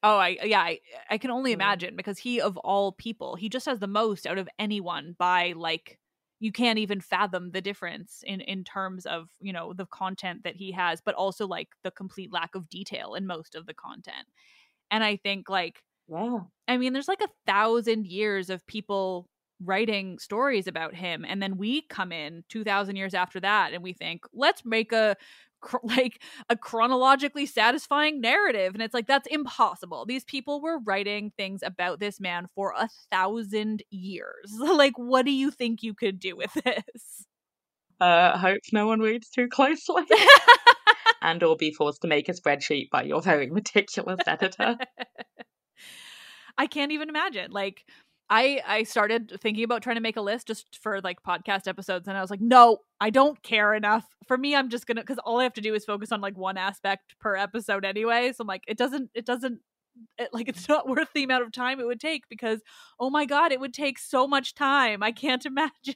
Oh, 0.04 0.18
I 0.18 0.38
yeah, 0.44 0.62
I, 0.62 0.80
I 1.10 1.18
can 1.18 1.32
only 1.32 1.52
Mm. 1.52 1.52
imagine 1.52 1.96
because 1.96 2.20
he 2.20 2.40
of 2.42 2.58
all 2.58 2.92
people, 2.94 3.36
he 3.36 3.50
just 3.50 3.66
has 3.66 3.80
the 3.80 3.88
most 3.88 4.28
out 4.28 4.38
of 4.38 4.50
anyone 4.60 5.16
by 5.18 5.54
like 5.56 6.00
you 6.40 6.52
can't 6.52 6.78
even 6.80 7.02
fathom 7.02 7.52
the 7.52 7.62
difference 7.62 8.24
in 8.26 8.42
in 8.42 8.64
terms 8.64 9.06
of, 9.06 9.30
you 9.40 9.52
know, 9.54 9.74
the 9.74 9.88
content 9.88 10.44
that 10.44 10.56
he 10.56 10.72
has, 10.72 11.02
but 11.02 11.16
also 11.16 11.48
like 11.48 11.70
the 11.84 11.92
complete 11.92 12.32
lack 12.32 12.56
of 12.56 12.70
detail 12.70 13.16
in 13.16 13.26
most 13.28 13.56
of 13.56 13.66
the 13.66 13.74
content. 13.74 14.28
And 14.92 15.04
I 15.04 15.18
think 15.18 15.50
like 15.50 15.84
Yeah. 16.08 16.48
I 16.68 16.78
mean, 16.78 16.94
there's 16.94 17.08
like 17.08 17.22
a 17.22 17.30
thousand 17.46 18.08
years 18.08 18.50
of 18.50 18.66
people 18.68 19.30
writing 19.60 20.20
stories 20.20 20.68
about 20.68 20.94
him, 20.96 21.26
and 21.26 21.42
then 21.42 21.58
we 21.58 21.82
come 21.84 22.12
in 22.12 22.44
two 22.50 22.64
thousand 22.64 22.96
years 22.98 23.14
after 23.14 23.40
that, 23.40 23.74
and 23.74 23.84
we 23.84 23.94
think, 23.94 24.24
let's 24.34 24.66
make 24.66 24.92
a 24.92 25.16
cr- 25.62 25.78
like 25.84 26.22
a 26.50 26.56
chronologically 26.56 27.46
satisfying 27.46 28.22
narrative, 28.22 28.74
and 28.74 28.82
it's 28.82 28.94
like 28.94 29.08
that's 29.08 29.28
impossible. 29.28 30.06
These 30.06 30.26
people 30.26 30.62
were 30.62 30.80
writing 30.80 31.32
things 31.38 31.62
about 31.64 32.00
this 32.00 32.20
man 32.20 32.48
for 32.56 32.74
a 32.78 32.90
thousand 33.12 33.84
years. 33.90 34.52
like, 34.60 34.98
what 34.98 35.26
do 35.26 35.32
you 35.32 35.52
think 35.52 35.84
you 35.84 35.94
could 35.94 36.20
do 36.20 36.36
with 36.36 36.54
this? 36.54 37.26
Uh, 38.00 38.38
hope 38.38 38.62
no 38.72 38.86
one 38.86 39.00
reads 39.00 39.30
too 39.30 39.48
closely, 39.48 40.04
and 41.22 41.42
or 41.42 41.56
be 41.56 41.72
forced 41.72 42.02
to 42.02 42.08
make 42.08 42.30
a 42.30 42.34
spreadsheet 42.34 42.90
by 42.92 43.04
your 43.04 43.22
very 43.22 43.50
meticulous 43.50 44.20
editor. 44.28 44.78
I 46.58 46.68
can't 46.68 46.92
even 46.92 47.10
imagine. 47.10 47.52
Like 47.52 47.86
I 48.30 48.62
I 48.66 48.84
started 48.84 49.38
thinking 49.42 49.64
about 49.64 49.84
trying 49.84 49.96
to 49.96 50.02
make 50.02 50.18
a 50.18 50.22
list 50.22 50.48
just 50.48 50.80
for 50.82 51.00
like 51.02 51.24
podcast 51.24 51.68
episodes 51.68 52.08
and 52.08 52.18
I 52.18 52.22
was 52.22 52.30
like, 52.30 52.42
"No, 52.42 52.80
I 53.00 53.10
don't 53.10 53.42
care 53.44 53.74
enough. 53.74 54.06
For 54.28 54.38
me, 54.38 54.56
I'm 54.56 54.70
just 54.70 54.88
to 54.88 55.04
cuz 55.04 55.18
all 55.20 55.40
I 55.40 55.44
have 55.44 55.54
to 55.54 55.62
do 55.62 55.74
is 55.74 55.86
focus 55.86 56.12
on 56.12 56.22
like 56.22 56.38
one 56.38 56.58
aspect 56.58 57.16
per 57.20 57.36
episode 57.36 57.86
anyway." 57.86 58.32
So 58.34 58.42
I'm 58.42 58.48
like, 58.48 58.64
it 58.68 58.78
doesn't 58.78 59.12
it 59.14 59.26
doesn't 59.26 59.62
it, 60.18 60.30
like 60.34 60.48
it's 60.50 60.68
not 60.70 60.88
worth 60.90 61.10
the 61.14 61.24
amount 61.24 61.44
of 61.44 61.52
time 61.52 61.80
it 61.80 61.88
would 61.88 62.00
take 62.02 62.28
because 62.30 62.62
oh 63.00 63.10
my 63.10 63.26
god, 63.26 63.52
it 63.52 63.60
would 63.60 63.74
take 63.74 64.00
so 64.00 64.28
much 64.28 64.54
time. 64.56 65.04
I 65.04 65.12
can't 65.12 65.46
imagine. 65.54 65.96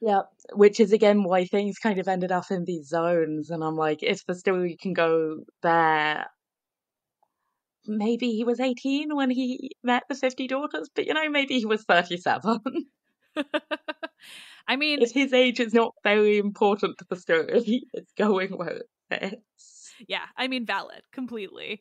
Yeah, 0.00 0.22
which 0.54 0.80
is 0.80 0.92
again 0.92 1.22
why 1.22 1.44
things 1.44 1.78
kind 1.78 1.98
of 1.98 2.08
ended 2.08 2.32
up 2.32 2.50
in 2.50 2.64
these 2.64 2.88
zones, 2.88 3.50
and 3.50 3.62
I'm 3.62 3.76
like, 3.76 4.02
if 4.02 4.24
the 4.26 4.34
story 4.34 4.76
can 4.80 4.92
go 4.94 5.44
there, 5.62 6.26
maybe 7.86 8.30
he 8.32 8.44
was 8.44 8.60
18 8.60 9.14
when 9.14 9.30
he 9.30 9.70
met 9.82 10.04
the 10.08 10.14
50 10.14 10.46
daughters, 10.48 10.88
but 10.94 11.06
you 11.06 11.14
know, 11.14 11.28
maybe 11.30 11.58
he 11.58 11.66
was 11.66 11.84
37. 11.84 12.60
I 14.68 14.76
mean, 14.76 15.02
if 15.02 15.12
his 15.12 15.32
age 15.32 15.58
is 15.60 15.74
not 15.74 15.94
very 16.04 16.38
important 16.38 16.98
to 16.98 17.06
the 17.08 17.16
story, 17.16 17.84
it's 17.92 18.12
going 18.16 18.50
where 18.56 18.78
it 18.78 18.86
fits. 19.10 19.92
yeah 20.08 20.24
i 20.36 20.48
mean 20.48 20.64
valid 20.64 21.02
completely 21.12 21.80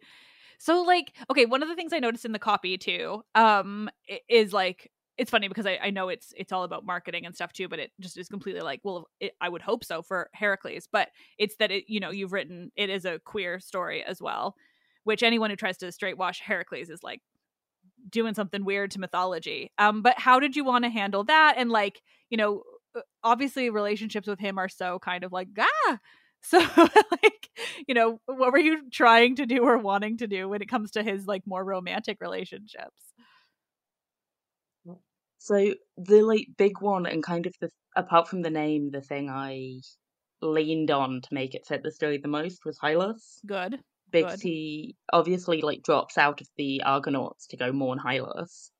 so 0.59 0.81
like 0.81 1.13
okay 1.29 1.45
one 1.45 1.63
of 1.63 1.69
the 1.69 1.75
things 1.75 1.93
i 1.93 1.99
noticed 1.99 2.25
in 2.25 2.31
the 2.31 2.39
copy 2.39 2.77
too 2.77 3.23
um 3.35 3.89
is 4.29 4.53
like 4.53 4.91
it's 5.17 5.29
funny 5.29 5.47
because 5.47 5.67
I, 5.67 5.77
I 5.83 5.89
know 5.91 6.09
it's 6.09 6.33
it's 6.35 6.51
all 6.51 6.63
about 6.63 6.85
marketing 6.85 7.25
and 7.25 7.35
stuff 7.35 7.53
too 7.53 7.67
but 7.67 7.79
it 7.79 7.91
just 7.99 8.17
is 8.17 8.27
completely 8.27 8.61
like 8.61 8.81
well 8.83 9.07
it, 9.19 9.33
i 9.41 9.49
would 9.49 9.61
hope 9.61 9.83
so 9.83 10.01
for 10.01 10.29
heracles 10.33 10.87
but 10.91 11.09
it's 11.37 11.55
that 11.57 11.71
it 11.71 11.85
you 11.87 11.99
know 11.99 12.11
you've 12.11 12.33
written 12.33 12.71
it 12.75 12.89
is 12.89 13.05
a 13.05 13.19
queer 13.19 13.59
story 13.59 14.03
as 14.03 14.21
well 14.21 14.55
which 15.03 15.23
anyone 15.23 15.49
who 15.49 15.55
tries 15.55 15.77
to 15.77 15.91
straight 15.91 16.17
wash 16.17 16.41
heracles 16.41 16.89
is 16.89 17.03
like 17.03 17.21
doing 18.09 18.33
something 18.33 18.65
weird 18.65 18.91
to 18.91 18.99
mythology. 18.99 19.71
Um 19.77 20.01
but 20.01 20.19
how 20.19 20.39
did 20.39 20.55
you 20.55 20.63
want 20.63 20.83
to 20.85 20.89
handle 20.89 21.23
that? 21.25 21.55
And 21.57 21.69
like 21.69 22.01
you 22.29 22.37
know 22.37 22.63
uh, 22.95 23.01
obviously 23.23 23.69
relationships 23.69 24.27
with 24.27 24.39
him 24.39 24.57
are 24.57 24.69
so 24.69 24.99
kind 24.99 25.23
of 25.23 25.31
like 25.31 25.47
ah! 25.59 25.97
So 26.43 26.57
like 26.57 27.49
you 27.87 27.93
know 27.93 28.19
what 28.25 28.51
were 28.51 28.57
you 28.57 28.89
trying 28.89 29.35
to 29.35 29.45
do 29.45 29.59
or 29.59 29.77
wanting 29.77 30.17
to 30.17 30.27
do 30.27 30.49
when 30.49 30.63
it 30.63 30.69
comes 30.69 30.91
to 30.91 31.03
his 31.03 31.27
like 31.27 31.43
more 31.45 31.63
romantic 31.63 32.17
relationships? 32.19 33.13
So 35.37 35.73
the 35.97 36.21
like 36.21 36.47
big 36.55 36.81
one 36.81 37.07
and 37.07 37.23
kind 37.23 37.47
of 37.47 37.55
the 37.59 37.69
apart 37.95 38.27
from 38.27 38.41
the 38.41 38.49
name, 38.49 38.91
the 38.91 39.01
thing 39.01 39.29
I 39.29 39.81
leaned 40.41 40.91
on 40.91 41.21
to 41.21 41.33
make 41.33 41.55
it 41.55 41.65
fit 41.67 41.83
the 41.83 41.91
story 41.91 42.17
the 42.17 42.27
most 42.27 42.65
was 42.65 42.77
Hylas. 42.79 43.39
good 43.45 43.79
because 44.11 44.41
Good. 44.41 44.93
obviously 45.13 45.61
like 45.61 45.83
drops 45.83 46.17
out 46.17 46.41
of 46.41 46.47
the 46.57 46.81
Argonauts 46.83 47.47
to 47.47 47.57
go 47.57 47.71
mourn 47.71 47.99
Hylas. 47.99 48.71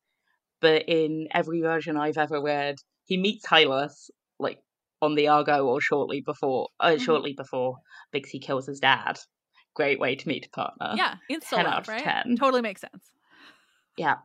But 0.62 0.84
in 0.88 1.28
every 1.32 1.62
version 1.62 1.98
I've 1.98 2.18
ever 2.18 2.42
read, 2.42 2.76
he 3.06 3.18
meets 3.18 3.46
Hylas 3.48 4.10
like 4.40 4.60
on 5.02 5.16
the 5.16 5.28
Argo 5.30 5.66
or 5.68 5.82
shortly 5.82 6.22
before, 6.22 6.70
uh, 6.80 6.92
Mhm. 6.92 7.00
shortly 7.00 7.34
before 7.34 7.78
Bixie 8.14 8.40
kills 8.42 8.68
his 8.68 8.80
dad. 8.80 9.20
Great 9.76 10.00
way 10.00 10.16
to 10.16 10.28
meet 10.28 10.46
a 10.48 10.50
partner. 10.50 10.94
yeah 10.96 11.16
insta 11.32 11.56
10 11.56 11.66
love 11.66 11.74
out 11.74 11.82
of 11.82 11.88
right 11.88 12.04
10. 12.04 12.36
totally 12.38 12.62
makes 12.62 12.82
sense 12.82 13.12
Yeah. 13.98 14.18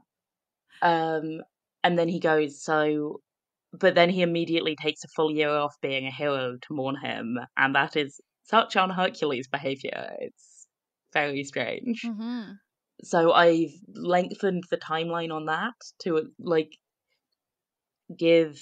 Um, 0.82 1.42
and 1.82 1.98
then 1.98 2.08
he 2.08 2.20
goes, 2.20 2.62
so, 2.62 3.20
but 3.72 3.94
then 3.94 4.10
he 4.10 4.22
immediately 4.22 4.76
takes 4.76 5.04
a 5.04 5.08
full 5.16 5.30
year 5.32 5.50
off 5.50 5.74
being 5.82 6.06
a 6.06 6.10
hero 6.10 6.56
to 6.60 6.74
mourn 6.74 6.96
him, 6.96 7.38
and 7.56 7.74
that 7.74 7.96
is 7.96 8.20
such 8.44 8.76
on 8.76 8.90
Hercules' 8.90 9.48
behavior. 9.48 10.14
It's 10.20 10.55
very 11.16 11.44
strange. 11.44 12.02
mm-hmm. 12.04 12.52
So 13.02 13.32
I've 13.32 13.74
lengthened 13.94 14.64
the 14.70 14.76
timeline 14.76 15.32
on 15.32 15.46
that 15.46 15.74
to 16.02 16.30
like 16.38 16.72
give 18.16 18.58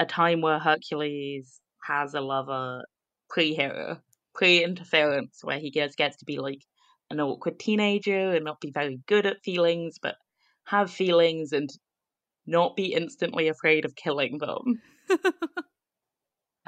a 0.00 0.06
time 0.06 0.40
where 0.40 0.58
Hercules 0.58 1.60
has 1.84 2.14
a 2.14 2.20
lover 2.20 2.84
pre-hero, 3.30 4.00
pre-interference, 4.34 5.40
where 5.42 5.58
he 5.58 5.70
gets 5.70 5.94
gets 5.94 6.16
to 6.18 6.24
be 6.24 6.38
like 6.38 6.62
an 7.10 7.20
awkward 7.20 7.58
teenager 7.58 8.32
and 8.32 8.44
not 8.44 8.60
be 8.60 8.70
very 8.70 9.00
good 9.06 9.26
at 9.26 9.42
feelings, 9.44 9.98
but 10.00 10.16
have 10.66 10.90
feelings 10.90 11.52
and 11.52 11.70
not 12.46 12.76
be 12.76 12.92
instantly 12.92 13.48
afraid 13.48 13.84
of 13.84 13.94
killing 13.94 14.38
them. 14.38 14.80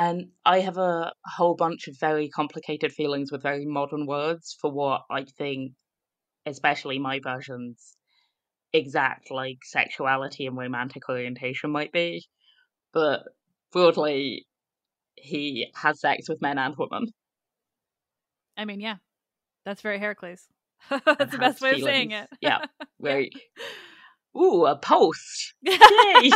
And 0.01 0.29
I 0.47 0.61
have 0.61 0.79
a 0.79 1.13
whole 1.27 1.55
bunch 1.55 1.87
of 1.87 1.99
very 2.01 2.31
complicated 2.31 2.91
feelings 2.91 3.31
with 3.31 3.43
very 3.43 3.67
modern 3.67 4.07
words 4.07 4.57
for 4.59 4.73
what 4.73 5.03
I 5.11 5.25
think, 5.25 5.75
especially 6.47 6.99
my 6.99 7.21
versions, 7.23 7.99
exact 8.73 9.31
like 9.31 9.59
sexuality 9.63 10.47
and 10.47 10.57
romantic 10.57 11.07
orientation 11.11 11.71
might 11.71 11.93
be. 11.93 12.25
But 12.95 13.25
broadly, 13.73 14.47
he 15.17 15.71
has 15.75 16.01
sex 16.01 16.31
with 16.31 16.41
men 16.41 16.57
and 16.57 16.75
women. 16.79 17.09
i 18.57 18.65
mean 18.65 18.81
yeah 18.81 18.97
that's 19.67 19.83
very 19.83 19.99
heracles 19.99 20.49
that's 20.91 21.33
the 21.33 21.39
best 21.39 21.61
way 21.61 21.73
of 21.73 21.83
saying 21.83 22.11
it 22.11 22.29
Yeah, 22.41 22.65
very. 22.99 23.31
Ooh, 24.37 24.65
a 24.65 24.79
post. 24.79 25.55
Yay! 25.63 26.31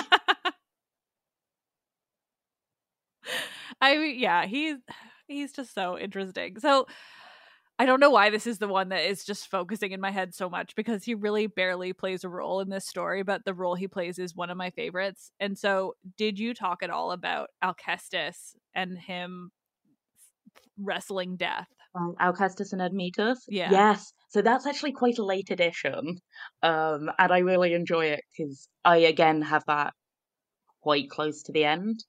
I 3.80 3.96
mean, 3.96 4.18
yeah, 4.18 4.46
he's 4.46 4.76
he's 5.26 5.52
just 5.52 5.74
so 5.74 5.98
interesting. 5.98 6.58
So 6.58 6.86
I 7.78 7.86
don't 7.86 7.98
know 7.98 8.10
why 8.10 8.30
this 8.30 8.46
is 8.46 8.58
the 8.58 8.68
one 8.68 8.90
that 8.90 9.04
is 9.04 9.24
just 9.24 9.50
focusing 9.50 9.90
in 9.90 10.00
my 10.00 10.12
head 10.12 10.32
so 10.34 10.48
much 10.48 10.76
because 10.76 11.02
he 11.02 11.14
really 11.14 11.48
barely 11.48 11.92
plays 11.92 12.22
a 12.22 12.28
role 12.28 12.60
in 12.60 12.68
this 12.68 12.86
story, 12.86 13.24
but 13.24 13.44
the 13.44 13.54
role 13.54 13.74
he 13.74 13.88
plays 13.88 14.18
is 14.18 14.34
one 14.34 14.48
of 14.48 14.56
my 14.56 14.70
favorites. 14.70 15.32
And 15.40 15.58
so, 15.58 15.94
did 16.16 16.38
you 16.38 16.54
talk 16.54 16.82
at 16.82 16.90
all 16.90 17.10
about 17.10 17.50
Alcestis 17.62 18.54
and 18.74 18.96
him 18.96 19.50
wrestling 20.78 21.36
death? 21.36 21.66
Um, 21.96 22.14
Alcestis 22.20 22.72
and 22.72 22.80
Admetus. 22.80 23.38
Yeah. 23.48 23.70
Yes. 23.72 24.12
So 24.28 24.40
that's 24.40 24.66
actually 24.66 24.92
quite 24.92 25.18
a 25.18 25.24
late 25.24 25.50
edition, 25.50 26.18
um, 26.62 27.10
and 27.18 27.32
I 27.32 27.38
really 27.38 27.72
enjoy 27.72 28.06
it 28.06 28.20
because 28.36 28.68
I 28.84 28.98
again 28.98 29.42
have 29.42 29.62
that 29.66 29.94
quite 30.80 31.08
close 31.08 31.42
to 31.44 31.52
the 31.52 31.64
end. 31.64 32.04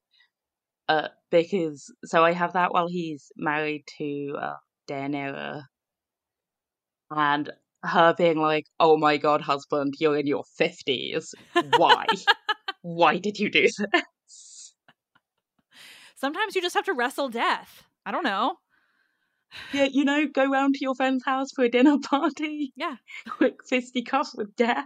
Uh, 0.87 1.07
because 1.31 1.91
so 2.05 2.23
I 2.23 2.31
have 2.31 2.53
that 2.53 2.71
while 2.71 2.87
he's 2.87 3.31
married 3.37 3.83
to 3.97 4.35
uh, 4.39 4.55
Deianira, 4.87 5.63
and 7.09 7.51
her 7.83 8.13
being 8.15 8.37
like, 8.37 8.65
"Oh 8.79 8.97
my 8.97 9.17
god, 9.17 9.41
husband, 9.41 9.95
you're 9.99 10.17
in 10.17 10.27
your 10.27 10.43
fifties. 10.57 11.33
Why? 11.77 12.07
Why 12.81 13.17
did 13.17 13.39
you 13.39 13.49
do 13.49 13.67
this?" 13.93 14.75
Sometimes 16.15 16.55
you 16.55 16.61
just 16.61 16.75
have 16.75 16.85
to 16.85 16.93
wrestle 16.93 17.29
death. 17.29 17.83
I 18.05 18.11
don't 18.11 18.23
know. 18.23 18.57
Yeah, 19.73 19.87
you 19.91 20.05
know, 20.05 20.27
go 20.27 20.45
round 20.45 20.75
to 20.75 20.81
your 20.81 20.95
friend's 20.95 21.25
house 21.25 21.51
for 21.53 21.63
a 21.65 21.69
dinner 21.69 21.97
party. 21.99 22.71
Yeah. 22.75 22.95
Quick 23.29 23.57
fisticuff 23.67 24.29
with 24.35 24.55
death. 24.55 24.85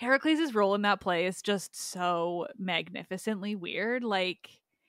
Heracles' 0.00 0.54
role 0.54 0.74
in 0.74 0.80
that 0.82 0.98
play 0.98 1.26
is 1.26 1.42
just 1.42 1.76
so 1.76 2.46
magnificently 2.58 3.54
weird. 3.54 4.02
Like 4.02 4.48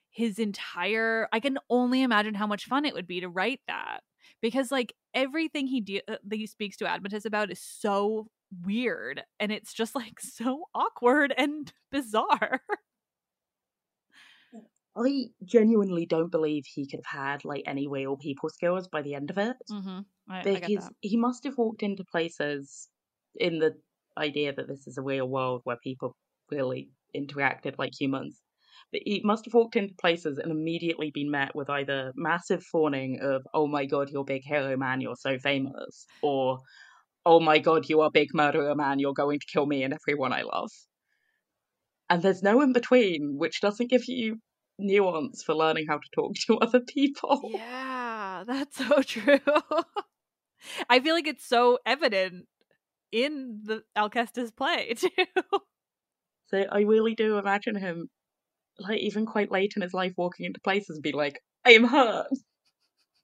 his 0.09 0.39
entire 0.39 1.28
I 1.34 1.41
can 1.41 1.57
only 1.70 2.01
imagine 2.01 2.34
how 2.34 2.47
much 2.47 2.66
fun 2.66 2.86
it 2.86 2.93
would 2.93 3.07
be 3.07 3.20
to 3.20 3.28
write 3.28 3.59
that. 3.68 3.99
Because 4.41 4.72
like 4.72 4.93
everything 5.14 5.68
he 5.68 5.82
de- 5.82 6.01
uh, 6.07 6.16
that 6.24 6.38
he 6.38 6.47
speaks 6.47 6.78
to 6.78 6.86
Admetus 6.86 7.26
about 7.26 7.51
is 7.51 7.59
so 7.59 8.28
weird 8.64 9.22
and 9.38 9.51
it's 9.51 9.74
just 9.74 9.95
like 9.95 10.20
so 10.22 10.64
awkward 10.74 11.34
and 11.38 11.74
bizarre. 11.91 12.62
I 14.95 15.26
genuinely 15.43 16.05
don't 16.05 16.32
believe 16.32 16.66
he 16.66 16.88
could 16.88 17.01
have 17.05 17.22
had 17.22 17.43
like 17.43 17.64
any 17.66 17.86
real 17.86 18.16
people 18.16 18.47
skills 18.47 18.88
by 18.88 19.01
the 19.01 19.16
end 19.16 19.30
of 19.30 19.38
it. 19.38 19.57
mm-hmm. 19.70 19.99
I, 20.30 20.39
I 20.39 20.43
because 20.43 20.86
that. 20.86 20.93
he 21.01 21.18
must 21.18 21.43
have 21.43 21.57
walked 21.57 21.84
into 21.84 22.05
places 22.05 22.88
in 23.36 23.59
the 23.59 23.76
idea 24.18 24.53
that 24.53 24.68
this 24.68 24.88
is 24.88 24.97
a 24.97 25.01
real 25.01 25.28
world 25.28 25.62
where 25.64 25.78
people 25.84 26.16
really 26.49 26.89
interacted 27.16 27.76
like 27.78 27.93
humans. 27.99 28.39
But 28.91 29.01
he 29.05 29.22
must 29.24 29.45
have 29.45 29.53
walked 29.53 29.76
into 29.76 29.93
places 29.95 30.38
and 30.38 30.51
immediately 30.51 31.12
been 31.14 31.32
met 31.32 31.55
with 31.55 31.70
either 31.70 32.12
massive 32.16 32.64
fawning 32.64 33.20
of, 33.22 33.43
oh 33.53 33.68
my 33.68 33.86
god, 33.86 34.09
you're 34.09 34.26
big 34.26 34.43
hero 34.43 34.76
man, 34.76 35.01
you're 35.01 35.16
so 35.16 35.38
famous, 35.38 36.05
or 36.22 36.59
oh 37.26 37.39
my 37.39 37.59
god, 37.59 37.88
you 37.88 38.01
are 38.01 38.12
big 38.12 38.34
murderer 38.34 38.76
man, 38.76 38.99
you're 38.99 39.14
going 39.14 39.39
to 39.39 39.45
kill 39.51 39.66
me 39.66 39.84
and 39.84 39.93
everyone 39.93 40.34
I 40.34 40.41
love. 40.41 40.72
And 42.09 42.22
there's 42.22 42.43
no 42.43 42.62
in 42.62 42.74
between, 42.74 43.38
which 43.38 43.62
doesn't 43.62 43.89
give 43.89 44.03
you 44.07 44.38
nuance 44.78 45.43
for 45.43 45.55
learning 45.55 45.86
how 45.88 45.97
to 45.97 46.09
talk 46.14 46.34
to 46.47 46.57
other 46.62 46.82
people. 46.82 47.41
Yeah, 47.53 48.43
that's 48.45 48.78
so 48.78 49.01
true. 49.01 49.39
I 50.89 50.99
feel 50.99 51.16
like 51.16 51.28
it's 51.28 51.47
so 51.47 51.80
evident 51.86 52.45
in 53.12 53.62
the 53.64 53.84
Alcestis 53.95 54.55
play 54.55 54.93
too. 54.97 55.09
So 56.47 56.66
I 56.70 56.82
really 56.82 57.16
do 57.16 57.38
imagine 57.38 57.76
him, 57.76 58.09
like 58.80 58.99
even 58.99 59.26
quite 59.26 59.51
late 59.51 59.74
in 59.76 59.82
his 59.82 59.93
life, 59.93 60.14
walking 60.18 60.45
into 60.45 60.59
places 60.59 60.97
and 60.97 61.03
be 61.03 61.14
like, 61.14 61.41
"I 61.66 61.72
am 61.72 61.86
hurt. 61.86 62.28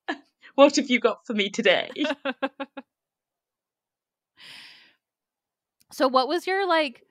what 0.56 0.78
have 0.78 0.90
you 0.90 1.00
got 1.00 1.20
for 1.26 1.34
me 1.34 1.50
today?" 1.50 1.90
so 5.92 6.08
what 6.08 6.28
was 6.28 6.48
your 6.48 6.68
like 6.68 7.04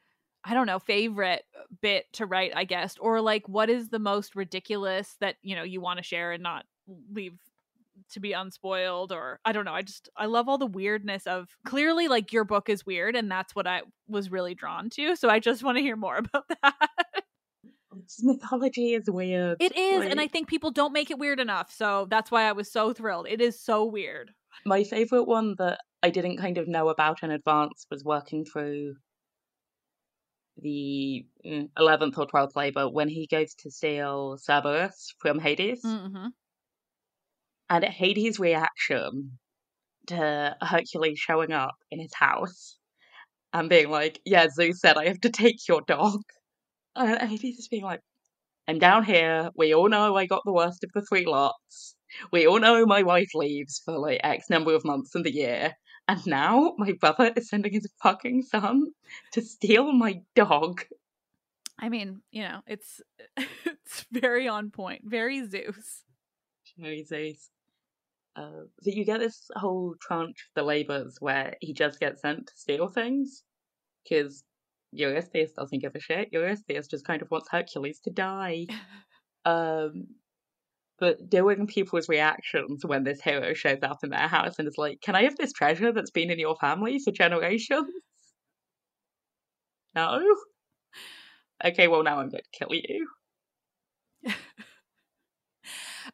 I 0.47 0.55
don't 0.55 0.69
know, 0.69 0.79
favorite 0.79 1.43
bit 1.83 2.07
to 2.13 2.25
write, 2.25 2.53
I 2.55 2.63
guess, 2.63 2.97
or 2.99 3.21
like 3.21 3.49
what 3.49 3.69
is 3.69 3.89
the 3.89 3.99
most 3.99 4.37
ridiculous 4.37 5.17
that, 5.21 5.35
you 5.43 5.57
know, 5.57 5.65
you 5.65 5.81
want 5.81 5.97
to 5.97 6.05
share 6.05 6.31
and 6.31 6.41
not 6.41 6.65
leave 7.13 7.35
to 8.13 8.21
be 8.21 8.33
unspoiled 8.33 9.13
or 9.13 9.41
I 9.45 9.53
don't 9.53 9.65
know. 9.65 9.75
I 9.75 9.83
just 9.83 10.09
I 10.17 10.27
love 10.27 10.49
all 10.49 10.59
the 10.59 10.67
weirdness 10.67 11.27
of 11.27 11.49
clearly 11.65 12.09
like 12.09 12.33
your 12.33 12.45
book 12.45 12.69
is 12.69 12.87
weird 12.87 13.17
and 13.17 13.31
that's 13.31 13.55
what 13.55 13.67
I 13.67 13.83
was 14.09 14.31
really 14.31 14.55
drawn 14.55 14.91
to. 14.91 15.17
So 15.17 15.29
I 15.29 15.39
just 15.39 15.63
want 15.63 15.79
to 15.79 15.83
hear 15.83 15.97
more 15.97 16.17
about 16.19 16.45
that. 16.63 17.25
Mythology 18.23 18.95
is 18.95 19.11
weird. 19.11 19.57
It 19.61 19.77
is, 19.77 20.05
and 20.05 20.21
I 20.21 20.29
think 20.29 20.49
people 20.49 20.71
don't 20.71 20.93
make 20.93 21.11
it 21.11 21.19
weird 21.19 21.41
enough. 21.41 21.73
So 21.73 22.07
that's 22.11 22.31
why 22.31 22.45
I 22.45 22.53
was 22.53 22.71
so 22.71 22.93
thrilled. 22.93 23.27
It 23.29 23.41
is 23.41 23.61
so 23.61 23.85
weird. 23.85 24.31
My 24.65 24.85
favorite 24.85 25.25
one 25.25 25.55
that 25.59 25.81
I 26.03 26.11
didn't 26.11 26.39
kind 26.39 26.59
of 26.59 26.69
know 26.69 26.89
about 26.89 27.23
in 27.23 27.31
advance 27.31 27.87
was 27.91 28.05
working 28.05 28.45
through 28.45 28.95
the 30.59 31.27
mm, 31.45 31.69
eleventh 31.77 32.17
or 32.19 32.27
twelfth 32.27 32.57
labor 32.57 32.89
when 32.89 33.09
he 33.09 33.27
goes 33.27 33.55
to 33.55 33.71
steal 33.71 34.39
Cerberus 34.39 35.15
from 35.19 35.39
Hades. 35.39 35.83
Mm-hmm. 35.85 36.29
And 37.69 37.85
Hades' 37.85 38.39
reaction 38.39 39.39
to 40.09 40.57
Hercules 40.61 41.19
showing 41.19 41.53
up 41.53 41.75
in 41.91 42.01
his 42.01 42.15
house 42.15 42.79
and 43.53 43.69
being 43.69 43.91
like, 43.91 44.21
"Yeah, 44.25 44.49
Zeus 44.49 44.81
said 44.81 44.97
I 44.97 45.07
have 45.07 45.21
to 45.23 45.31
take 45.31 45.67
your 45.69 45.83
dog," 45.83 46.23
and 46.97 47.31
Hades 47.31 47.59
is 47.59 47.69
being 47.69 47.85
like, 47.85 48.01
"I'm 48.69 48.79
down 48.79 49.05
here. 49.05 49.51
We 49.57 49.75
all 49.75 49.89
know 49.89 50.17
I 50.17 50.27
got 50.27 50.43
the 50.45 50.53
worst 50.53 50.85
of 50.85 50.91
the 50.95 51.03
three 51.03 51.27
lots. 51.27 51.97
We 52.33 52.47
all 52.47 52.61
know 52.61 52.87
my 52.87 53.03
wife 53.03 53.35
leaves 53.35 53.81
for 53.85 53.99
like 53.99 54.21
X 54.23 54.49
number 54.51 54.75
of 54.75 54.85
months 54.85 55.15
in 55.15 55.23
the 55.23 55.35
year." 55.35 55.75
And 56.09 56.25
now 56.25 56.75
my 56.79 56.93
brother 56.93 57.33
is 57.37 57.49
sending 57.49 57.73
his 57.73 57.89
fucking 58.01 58.43
son 58.43 58.93
to 59.33 59.43
steal 59.43 59.93
my 59.93 60.21
dog. 60.37 60.85
I 61.79 61.89
mean, 61.89 62.23
you 62.31 62.43
know, 62.43 62.61
it's 62.67 63.01
it's 63.37 64.07
very 64.13 64.47
on 64.49 64.71
point, 64.71 65.03
very 65.05 65.47
Zeus. 65.49 66.05
Cherry 66.65 67.03
Zeus. 67.03 67.51
Uh, 68.37 68.65
so 68.83 68.91
you 68.91 69.05
get 69.05 69.21
this 69.21 69.49
whole 69.57 69.95
tranche 70.01 70.49
of 70.51 70.55
the 70.55 70.63
labours 70.63 71.17
where 71.21 71.55
he 71.61 71.73
just 71.73 71.99
gets 71.99 72.21
sent 72.21 72.47
to 72.47 72.53
steal 72.55 72.89
things 72.89 73.43
because 74.05 74.45
Eurystheus 74.93 75.53
doesn't 75.53 75.79
give 75.81 75.95
a 75.95 76.01
shit. 76.01 76.29
Eurystheus 76.33 76.87
just 76.87 77.07
kind 77.07 77.23
of 77.23 77.31
wants 77.31 77.49
Hercules 77.51 78.01
to 78.01 78.11
die. 78.11 78.67
Um, 79.45 80.09
but 80.99 81.31
doing 81.31 81.67
people's 81.67 82.09
reactions 82.09 82.85
when 82.85 83.05
this 83.05 83.21
hero 83.21 83.55
shows 83.55 83.79
up 83.83 83.99
in 84.03 84.11
their 84.11 84.27
house 84.29 84.59
and 84.59 84.67
is 84.67 84.79
like, 84.79 85.01
"Can 85.01 85.15
I 85.15 85.23
have 85.25 85.37
this 85.37 85.53
treasure 85.53 85.93
that's 85.93 86.11
been 86.11 86.31
in 86.31 86.39
your 86.39 86.57
family 86.57 86.99
for 86.99 87.13
generations?" 87.13 87.87
No. 89.95 90.21
Okay, 91.65 91.89
well 91.89 92.03
now 92.03 92.19
I'm 92.19 92.29
going 92.29 92.43
to 92.43 92.59
kill 92.59 92.75
you. 92.75 93.09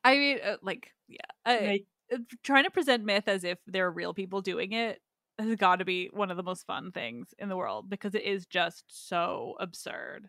I 0.04 0.16
mean, 0.16 0.38
uh, 0.44 0.56
like, 0.62 0.90
yeah, 1.08 1.18
I, 1.44 1.58
Like, 1.58 1.86
Uh, 2.12 2.18
trying 2.42 2.64
to 2.64 2.70
present 2.70 3.04
myth 3.04 3.24
as 3.26 3.44
if 3.44 3.58
there 3.66 3.86
are 3.86 3.92
real 3.92 4.14
people 4.14 4.40
doing 4.40 4.72
it 4.72 5.00
has 5.38 5.56
got 5.56 5.76
to 5.76 5.84
be 5.84 6.10
one 6.12 6.30
of 6.30 6.36
the 6.36 6.42
most 6.42 6.66
fun 6.66 6.92
things 6.92 7.28
in 7.38 7.48
the 7.48 7.56
world 7.56 7.88
because 7.88 8.14
it 8.14 8.22
is 8.22 8.46
just 8.46 8.84
so 8.88 9.54
absurd. 9.60 10.28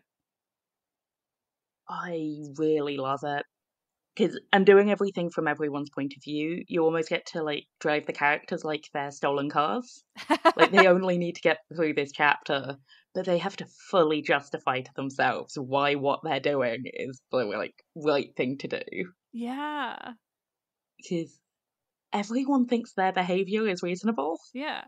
I 1.88 2.36
really 2.56 2.96
love 2.96 3.20
it. 3.24 3.44
Because 4.16 4.38
and 4.52 4.64
doing 4.64 4.90
everything 4.90 5.28
from 5.30 5.48
everyone's 5.48 5.90
point 5.90 6.14
of 6.16 6.22
view, 6.22 6.62
you 6.68 6.84
almost 6.84 7.08
get 7.08 7.26
to 7.26 7.42
like 7.42 7.66
drive 7.80 8.06
the 8.06 8.12
characters 8.12 8.64
like 8.64 8.88
they're 8.94 9.10
stolen 9.10 9.50
cars. 9.50 10.04
Like 10.56 10.70
they 10.70 10.86
only 10.86 11.18
need 11.18 11.34
to 11.34 11.40
get 11.42 11.58
through 11.74 11.94
this 11.94 12.12
chapter, 12.12 12.76
but 13.14 13.24
they 13.26 13.38
have 13.38 13.56
to 13.56 13.66
fully 13.90 14.22
justify 14.22 14.82
to 14.82 14.90
themselves 14.94 15.58
why 15.58 15.96
what 15.96 16.20
they're 16.22 16.38
doing 16.38 16.84
is 16.84 17.20
the 17.32 17.38
like 17.38 17.74
right 17.96 18.34
thing 18.36 18.56
to 18.58 18.68
do. 18.68 19.12
yeah, 19.32 20.12
Because 20.98 21.40
everyone 22.14 22.66
thinks 22.66 22.92
their 22.92 23.12
behavior 23.12 23.66
is 23.68 23.82
reasonable 23.82 24.38
yeah. 24.54 24.82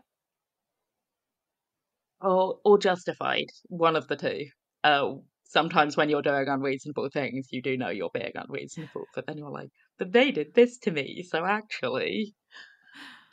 or 2.21 2.59
or 2.63 2.77
justified, 2.79 3.49
one 3.65 3.95
of 3.95 4.07
the 4.07 4.15
two. 4.15 4.45
Uh, 4.83 5.15
sometimes 5.43 5.97
when 5.97 6.09
you're 6.09 6.21
doing 6.21 6.47
unreasonable 6.47 7.09
things, 7.11 7.49
you 7.51 7.61
do 7.61 7.77
know 7.77 7.89
you're 7.89 8.09
being 8.13 8.31
unreasonable, 8.33 9.05
but 9.13 9.27
then 9.27 9.37
you're 9.37 9.51
like, 9.51 9.69
but 9.99 10.13
they 10.13 10.31
did 10.31 10.53
this 10.55 10.77
to 10.79 10.91
me, 10.91 11.23
so 11.29 11.45
actually, 11.45 12.33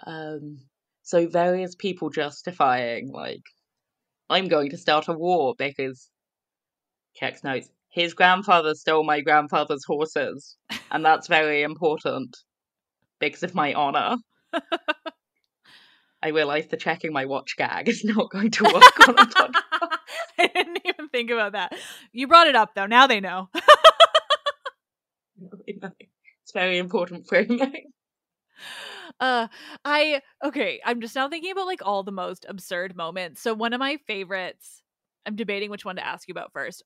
um, 0.07 0.59
so 1.03 1.29
various 1.29 1.75
people 1.77 2.11
justifying 2.11 3.11
like, 3.13 3.43
I'm 4.29 4.49
going 4.49 4.71
to 4.71 4.77
start 4.77 5.09
a 5.09 5.13
war 5.13 5.55
because, 5.57 6.11
Kex 7.21 7.45
notes, 7.45 7.69
his 7.91 8.15
grandfather 8.15 8.75
stole 8.75 9.05
my 9.05 9.21
grandfather's 9.21 9.85
horses, 9.85 10.57
and 10.91 11.05
that's 11.05 11.29
very 11.29 11.63
important 11.63 12.37
because 13.21 13.43
of 13.43 13.55
my 13.55 13.75
honor. 13.75 14.17
I 16.23 16.29
realized 16.29 16.71
the 16.71 16.79
checking 16.79 17.13
my 17.13 17.27
watch 17.27 17.57
gag 17.57 17.89
is 17.89 18.03
not 18.03 18.31
going 18.31 18.51
to 18.53 18.65
work 18.65 19.09
on 19.09 19.19
a 19.19 19.27
podcast. 19.27 19.53
I 20.39 20.47
didn't 20.47 20.81
even 20.85 21.09
think 21.11 21.31
about 21.31 21.53
that. 21.53 21.75
You 22.13 22.27
brought 22.27 22.47
it 22.47 22.57
up 22.57 22.75
though. 22.75 22.87
Now 22.87 23.07
they 23.07 23.21
know. 23.21 23.51
it's 25.67 26.53
very 26.53 26.79
important 26.79 27.27
framing. 27.27 27.91
uh 29.21 29.49
i 29.85 30.21
okay 30.43 30.81
i'm 30.85 31.01
just 31.01 31.15
now 31.15 31.29
thinking 31.29 31.51
about 31.51 31.67
like 31.67 31.81
all 31.85 32.03
the 32.03 32.13
most 32.13 32.47
absurd 32.49 32.97
moments 32.97 33.41
so 33.41 33.53
one 33.53 33.73
of 33.73 33.81
my 33.81 33.99
favorites 34.07 34.83
i'm 35.27 35.37
debating 35.37 35.71
which 35.71 35.85
one 35.85 35.97
to 35.97 36.07
ask 36.07 36.29
you 36.29 36.33
about 36.33 36.53
first 36.53 36.83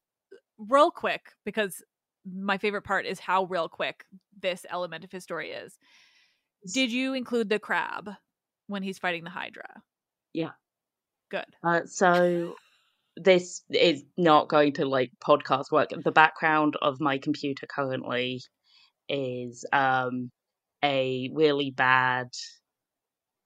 real 0.58 0.90
quick 0.90 1.32
because 1.44 1.82
my 2.26 2.58
favorite 2.58 2.82
part 2.82 3.06
is 3.06 3.20
how 3.20 3.44
real 3.44 3.68
quick 3.68 4.04
this 4.40 4.64
element 4.70 5.04
of 5.04 5.12
his 5.12 5.22
story 5.22 5.50
is 5.50 5.78
did 6.72 6.92
you 6.92 7.14
include 7.14 7.48
the 7.48 7.58
crab 7.58 8.10
when 8.66 8.82
he's 8.82 8.98
fighting 8.98 9.24
the 9.24 9.30
hydra 9.30 9.82
Yeah. 10.32 10.50
good 11.30 11.46
Uh, 11.62 11.80
so 11.86 12.54
this 13.16 13.62
is 13.70 14.04
not 14.16 14.48
going 14.48 14.74
to 14.74 14.86
like 14.86 15.10
podcast 15.24 15.72
work. 15.72 15.88
The 16.04 16.12
background 16.12 16.76
of 16.80 17.00
my 17.00 17.18
computer 17.18 17.66
currently 17.66 18.40
is 19.08 19.64
um 19.72 20.30
a 20.84 21.30
really 21.34 21.70
bad 21.70 22.28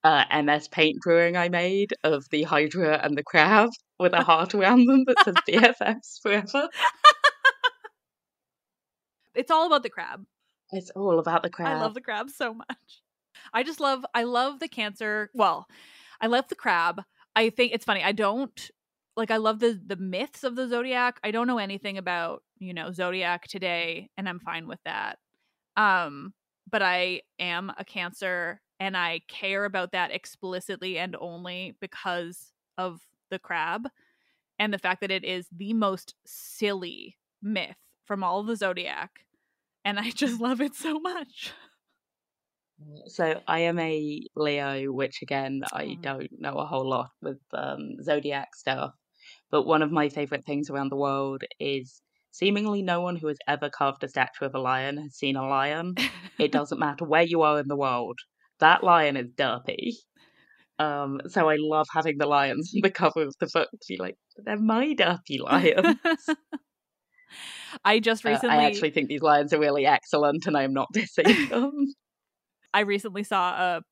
uh, 0.05 0.25
MS 0.43 0.69
Paint 0.69 0.99
drawing 1.01 1.37
I 1.37 1.49
made 1.49 1.95
of 2.03 2.25
the 2.31 2.43
Hydra 2.43 3.01
and 3.03 3.17
the 3.17 3.23
crab 3.23 3.71
with 3.99 4.13
a 4.13 4.23
heart 4.23 4.55
around 4.57 4.87
them 4.87 5.05
that 5.07 5.25
says 5.25 5.35
BFFs 5.49 6.21
forever. 6.21 6.69
it's 9.35 9.51
all 9.51 9.67
about 9.67 9.83
the 9.83 9.91
crab 9.91 10.25
It's 10.73 10.91
all 10.91 11.19
about 11.19 11.43
the 11.43 11.51
crab. 11.51 11.77
I 11.77 11.81
love 11.81 11.95
the 11.95 12.01
crab 12.01 12.31
so 12.31 12.55
much. 12.55 13.03
I 13.53 13.63
just 13.63 13.81
love 13.81 14.05
I 14.15 14.25
love 14.25 14.61
the 14.61 14.69
cancer. 14.69 15.31
Well, 15.35 15.67
I 16.21 16.27
love 16.27 16.49
the 16.49 16.55
crab. 16.55 17.03
I 17.37 17.51
think 17.51 17.73
it's 17.73 17.85
funny. 17.85 18.03
I 18.03 18.13
don't 18.13 18.71
like 19.17 19.31
I 19.31 19.37
love 19.37 19.61
the 19.61 19.81
the 19.87 19.97
myths 19.97 20.45
of 20.45 20.57
the 20.57 20.69
zodiac. 20.69 21.21
I 21.23 21.31
don't 21.31 21.47
know 21.47 21.59
anything 21.59 21.99
about, 21.99 22.43
you 22.59 22.73
know, 22.73 22.91
zodiac 22.93 23.47
today 23.49 24.09
and 24.17 24.29
I'm 24.29 24.41
fine 24.41 24.67
with 24.67 24.81
that. 24.85 25.19
Um 25.77 26.33
but 26.71 26.83
I 26.83 27.23
am 27.39 27.73
a 27.77 27.85
cancer 27.85 28.61
and 28.81 28.97
I 28.97 29.21
care 29.29 29.65
about 29.65 29.93
that 29.93 30.11
explicitly 30.11 30.99
and 30.99 31.17
only 31.21 31.77
because 31.81 32.53
of 32.79 33.01
the 33.31 33.39
crab 33.39 33.89
and 34.59 34.73
the 34.73 34.79
fact 34.79 35.01
that 35.03 35.11
it 35.11 35.25
is 35.25 35.49
the 35.55 35.73
most 35.75 36.15
silly 36.27 37.19
myth 37.43 37.77
from 38.05 38.25
all 38.25 38.41
of 38.41 38.47
the 38.47 38.57
zodiac 38.57 39.27
and 39.85 39.99
I 39.99 40.11
just 40.11 40.41
love 40.41 40.61
it 40.61 40.75
so 40.75 40.99
much. 41.01 41.53
So 43.07 43.41
I 43.47 43.61
am 43.61 43.79
a 43.79 44.23
Leo, 44.35 44.93
which 44.93 45.23
again 45.23 45.63
I 45.73 45.97
Oh. 45.99 46.03
don't 46.03 46.31
know 46.41 46.55
a 46.59 46.67
whole 46.67 46.89
lot 46.89 47.11
with 47.21 47.39
um, 47.53 48.03
zodiac 48.03 48.55
stuff. 48.57 48.93
But 49.51 49.65
one 49.67 49.83
of 49.83 49.93
my 49.93 50.09
favorite 50.09 50.45
things 50.45 50.71
around 50.71 50.91
the 50.91 50.97
world 50.97 51.43
is 51.61 52.03
seemingly 52.33 52.83
no 52.83 53.01
one 53.01 53.17
who 53.17 53.29
has 53.29 53.39
ever 53.47 53.71
carved 53.71 54.03
a 54.05 54.09
statue 54.09 54.47
of 54.47 54.55
a 54.55 54.59
lion 54.61 54.97
has 54.99 55.15
seen 55.17 55.37
a 55.37 55.47
lion. 55.47 55.95
It 56.39 56.53
doesn't 56.53 56.79
matter 56.79 57.05
where 57.05 57.23
you 57.23 57.43
are 57.43 57.61
in 57.61 57.69
the 57.69 57.77
world, 57.77 58.19
that 58.61 58.83
lion 58.85 59.17
is 59.17 59.29
derpy. 59.33 59.93
Um, 60.79 61.21
so 61.29 61.49
I 61.51 61.57
love 61.59 61.87
having 61.93 62.19
the 62.19 62.27
lions 62.27 62.73
on 62.75 62.81
the 62.83 62.91
cover 62.91 63.23
of 63.23 63.35
the 63.41 63.49
book 63.53 63.69
to 63.71 63.79
be 63.89 63.99
like, 63.99 64.17
they're 64.39 64.59
my 64.59 64.95
derpy 64.95 65.41
lions. 65.41 65.99
I 67.85 68.01
just 68.01 68.25
Uh, 68.25 68.31
recently 68.31 68.65
I 68.65 68.65
actually 68.65 68.91
think 68.91 69.09
these 69.09 69.23
lions 69.23 69.53
are 69.53 69.59
really 69.59 69.87
excellent, 69.87 70.47
and 70.47 70.57
I 70.57 70.63
am 70.63 70.73
not 70.73 70.89
dissing 70.95 71.49
them. 71.49 71.95
I 72.75 72.81
recently 72.81 73.23
saw 73.23 73.77
a 73.79 73.83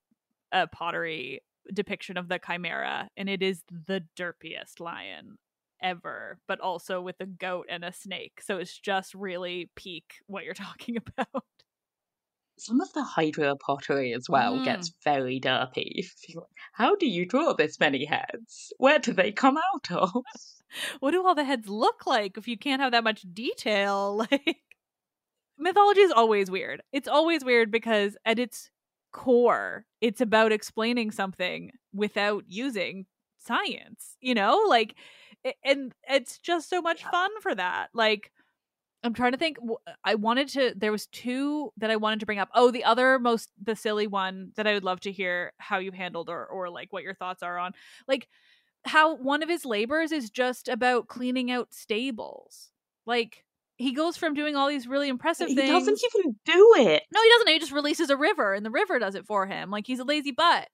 a 0.52 0.66
pottery 0.68 1.42
depiction 1.74 2.16
of 2.16 2.28
the 2.28 2.38
chimera 2.38 3.10
and 3.16 3.28
it 3.28 3.42
is 3.42 3.64
the 3.70 4.04
derpiest 4.16 4.80
lion 4.80 5.38
ever, 5.82 6.40
but 6.48 6.60
also 6.60 7.02
with 7.02 7.16
a 7.20 7.26
goat 7.26 7.66
and 7.70 7.84
a 7.84 7.92
snake. 7.92 8.40
So 8.42 8.58
it's 8.58 8.78
just 8.78 9.14
really 9.14 9.70
peak 9.76 10.16
what 10.26 10.44
you're 10.44 10.54
talking 10.56 10.96
about. 10.98 11.44
Some 12.60 12.80
of 12.80 12.92
the 12.92 13.02
Hydra 13.02 13.56
pottery 13.56 14.12
as 14.12 14.28
well 14.28 14.60
Mm. 14.60 14.60
gets 14.60 14.94
very 15.02 15.40
derpy. 15.40 16.04
How 16.74 16.94
do 16.94 17.08
you 17.08 17.26
draw 17.26 17.54
this 17.54 17.80
many 17.80 18.04
heads? 18.04 18.72
Where 18.78 19.00
do 19.00 19.12
they 19.12 19.32
come 19.32 19.56
out 19.58 19.90
of? 19.90 20.12
what 21.00 21.12
do 21.12 21.26
all 21.26 21.34
the 21.34 21.44
heads 21.44 21.68
look 21.68 22.06
like 22.06 22.36
if 22.36 22.48
you 22.48 22.58
can't 22.58 22.82
have 22.82 22.92
that 22.92 23.04
much 23.04 23.24
detail? 23.32 24.26
Like 24.30 24.56
mythology 25.58 26.00
is 26.00 26.12
always 26.12 26.50
weird. 26.50 26.82
It's 26.92 27.08
always 27.08 27.44
weird 27.44 27.70
because 27.70 28.16
at 28.24 28.38
its 28.38 28.70
core, 29.12 29.84
it's 30.00 30.20
about 30.20 30.52
explaining 30.52 31.10
something 31.10 31.72
without 31.92 32.44
using 32.46 33.06
science, 33.38 34.16
you 34.20 34.34
know? 34.34 34.62
Like 34.68 34.96
and 35.64 35.92
it's 36.08 36.38
just 36.38 36.68
so 36.68 36.82
much 36.82 37.00
Yeah. 37.02 37.10
fun 37.10 37.30
for 37.40 37.54
that. 37.54 37.88
Like 37.94 38.30
I'm 39.02 39.14
trying 39.14 39.32
to 39.32 39.38
think 39.38 39.58
I 40.04 40.14
wanted 40.16 40.48
to 40.50 40.74
there 40.76 40.92
was 40.92 41.06
two 41.08 41.72
that 41.78 41.90
I 41.90 41.96
wanted 41.96 42.20
to 42.20 42.26
bring 42.26 42.38
up. 42.38 42.50
Oh, 42.54 42.70
the 42.70 42.84
other 42.84 43.18
most 43.18 43.50
the 43.62 43.76
silly 43.76 44.06
one 44.06 44.52
that 44.56 44.66
I 44.66 44.74
would 44.74 44.84
love 44.84 45.00
to 45.00 45.12
hear 45.12 45.52
how 45.58 45.78
you 45.78 45.92
handled 45.92 46.28
or 46.28 46.46
or 46.46 46.70
like 46.70 46.92
what 46.92 47.02
your 47.02 47.14
thoughts 47.14 47.42
are 47.42 47.58
on. 47.58 47.72
Like 48.08 48.28
how 48.84 49.16
one 49.16 49.42
of 49.42 49.48
his 49.48 49.64
labors 49.64 50.12
is 50.12 50.30
just 50.30 50.68
about 50.68 51.08
cleaning 51.08 51.50
out 51.50 51.72
stables. 51.72 52.70
Like 53.06 53.44
he 53.76 53.92
goes 53.92 54.16
from 54.16 54.34
doing 54.34 54.56
all 54.56 54.68
these 54.68 54.86
really 54.86 55.08
impressive 55.08 55.48
He 55.48 55.54
things. 55.54 55.68
He 55.68 55.72
doesn't 55.72 56.00
even 56.14 56.36
do 56.44 56.74
it. 56.78 57.02
No, 57.12 57.22
he 57.22 57.30
doesn't. 57.30 57.48
He 57.48 57.58
just 57.58 57.72
releases 57.72 58.10
a 58.10 58.16
river 58.16 58.54
and 58.54 58.64
the 58.64 58.70
river 58.70 58.98
does 58.98 59.14
it 59.14 59.26
for 59.26 59.46
him. 59.46 59.70
Like 59.70 59.86
he's 59.86 60.00
a 60.00 60.04
lazy 60.04 60.32
butt. 60.32 60.68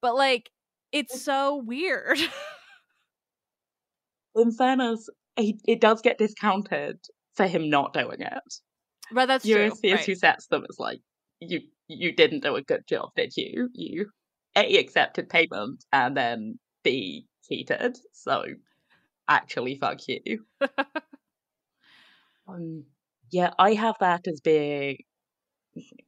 But 0.00 0.14
like 0.14 0.50
it's 0.92 1.22
so 1.22 1.62
weird. 1.64 2.18
In 4.34 4.52
fairness, 4.52 5.08
he, 5.36 5.58
it 5.66 5.80
does 5.80 6.00
get 6.00 6.18
discounted 6.18 6.98
for 7.34 7.46
him 7.46 7.70
not 7.70 7.92
doing 7.92 8.20
it. 8.20 8.54
but 9.12 9.26
that's 9.26 9.44
true. 9.44 9.54
Eurystheus, 9.54 9.96
right. 9.96 10.06
who 10.06 10.14
sets 10.14 10.46
them, 10.46 10.64
is 10.68 10.78
like, 10.78 11.00
you 11.40 11.60
you 11.88 12.14
didn't 12.14 12.42
do 12.44 12.54
a 12.56 12.62
good 12.62 12.86
job, 12.88 13.10
did 13.16 13.32
you? 13.36 13.68
You 13.72 14.06
a 14.56 14.78
accepted 14.78 15.28
payment 15.28 15.84
and 15.92 16.16
then 16.16 16.58
b 16.82 17.26
cheated. 17.48 17.98
So 18.12 18.44
actually, 19.28 19.76
fuck 19.76 20.00
you. 20.06 20.44
um, 22.48 22.84
yeah, 23.30 23.50
I 23.58 23.74
have 23.74 23.96
that 24.00 24.26
as 24.26 24.40
being 24.40 24.98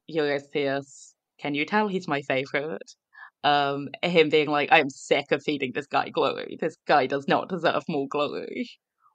Eurystheus. 0.07 1.13
Can 1.39 1.55
you 1.55 1.65
tell 1.65 1.87
he's 1.87 2.07
my 2.07 2.21
favorite? 2.21 2.95
Um, 3.43 3.89
him 4.03 4.29
being 4.29 4.49
like, 4.49 4.69
I'm 4.71 4.89
sick 4.89 5.31
of 5.31 5.41
feeding 5.43 5.71
this 5.73 5.87
guy 5.87 6.09
glory. 6.09 6.57
This 6.59 6.77
guy 6.87 7.07
does 7.07 7.27
not 7.27 7.49
deserve 7.49 7.83
more 7.89 8.07
glory. 8.07 8.69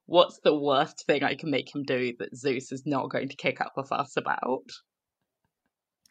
What's 0.07 0.41
the 0.41 0.57
worst 0.57 1.05
thing 1.07 1.23
I 1.23 1.35
can 1.35 1.51
make 1.51 1.75
him 1.75 1.83
do 1.83 2.13
that 2.19 2.37
Zeus 2.37 2.73
is 2.73 2.87
not 2.87 3.11
going 3.11 3.29
to 3.29 3.37
kick 3.37 3.61
up 3.61 3.73
a 3.77 3.85
fuss 3.85 4.17
about? 4.17 4.65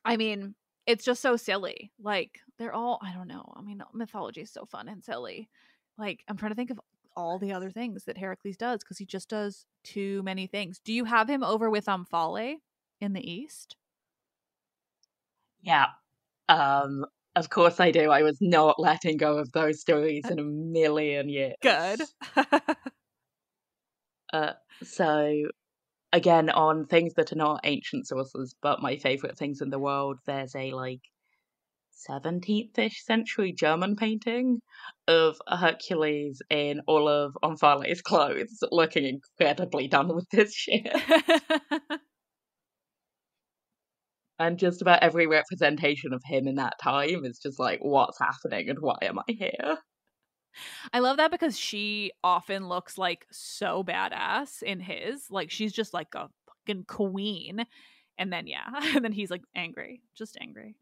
I 0.03 0.17
mean, 0.17 0.55
it's 0.85 1.03
just 1.03 1.21
so 1.21 1.35
silly. 1.35 1.91
Like 2.01 2.39
they're 2.59 2.73
all 2.73 2.99
I 3.01 3.13
don't 3.13 3.27
know. 3.27 3.53
I 3.55 3.61
mean, 3.61 3.81
mythology 3.93 4.41
is 4.41 4.51
so 4.51 4.65
fun 4.65 4.87
and 4.87 5.03
silly. 5.03 5.49
Like 5.97 6.23
I'm 6.27 6.37
trying 6.37 6.51
to 6.51 6.55
think 6.55 6.71
of 6.71 6.79
all 7.15 7.39
the 7.39 7.53
other 7.53 7.71
things 7.71 8.03
that 8.05 8.17
Heracles 8.17 8.57
does 8.57 8.79
because 8.83 8.97
he 8.97 9.05
just 9.05 9.29
does 9.29 9.65
too 9.83 10.21
many 10.23 10.47
things. 10.47 10.79
Do 10.83 10.93
you 10.93 11.05
have 11.05 11.29
him 11.29 11.43
over 11.43 11.69
with 11.69 11.85
Omphale 11.85 12.57
in 12.99 13.13
the 13.13 13.31
east? 13.31 13.77
Yeah. 15.61 15.87
Um, 16.49 17.05
of 17.35 17.49
course 17.49 17.79
I 17.79 17.91
do. 17.91 18.11
I 18.11 18.23
was 18.23 18.37
not 18.41 18.79
letting 18.79 19.17
go 19.17 19.37
of 19.37 19.51
those 19.51 19.81
stories 19.81 20.29
in 20.29 20.39
a 20.39 20.43
million 20.43 21.29
years. 21.29 21.55
Good. 21.61 22.01
Uh, 24.33 24.53
so, 24.83 25.43
again, 26.13 26.49
on 26.49 26.85
things 26.87 27.13
that 27.15 27.31
are 27.33 27.37
not 27.37 27.61
ancient 27.63 28.07
sources, 28.07 28.55
but 28.61 28.81
my 28.81 28.97
favorite 28.97 29.37
things 29.37 29.61
in 29.61 29.69
the 29.69 29.79
world, 29.79 30.19
there's 30.25 30.55
a 30.55 30.71
like 30.73 31.01
17th 32.09 32.77
ish 32.77 33.03
century 33.03 33.53
German 33.53 33.95
painting 33.95 34.59
of 35.07 35.37
Hercules 35.47 36.41
in 36.49 36.81
all 36.87 37.07
of 37.07 37.37
Omphale's 37.43 38.01
clothes, 38.01 38.59
looking 38.71 39.05
incredibly 39.05 39.87
done 39.87 40.13
with 40.13 40.27
this 40.31 40.53
shit. 40.55 40.87
And 44.37 44.59
just 44.59 44.81
about 44.81 45.01
every 45.01 45.27
representation 45.27 46.13
of 46.13 46.21
him 46.25 46.47
in 46.47 46.55
that 46.55 46.73
time 46.81 47.23
is 47.23 47.39
just 47.39 47.57
like, 47.57 47.79
what's 47.81 48.19
happening 48.19 48.69
and 48.69 48.79
why 48.79 48.97
am 49.01 49.19
I 49.19 49.23
here? 49.27 49.77
I 50.93 50.99
love 50.99 51.17
that 51.17 51.31
because 51.31 51.57
she 51.57 52.11
often 52.23 52.67
looks 52.67 52.97
like 52.97 53.25
so 53.31 53.83
badass 53.83 54.61
in 54.61 54.79
his. 54.79 55.29
Like 55.29 55.51
she's 55.51 55.71
just 55.71 55.93
like 55.93 56.13
a 56.15 56.29
fucking 56.47 56.85
queen. 56.85 57.65
And 58.17 58.31
then 58.31 58.47
yeah, 58.47 58.67
and 58.95 59.03
then 59.05 59.13
he's 59.13 59.31
like 59.31 59.43
angry, 59.55 60.01
just 60.15 60.37
angry. 60.41 60.75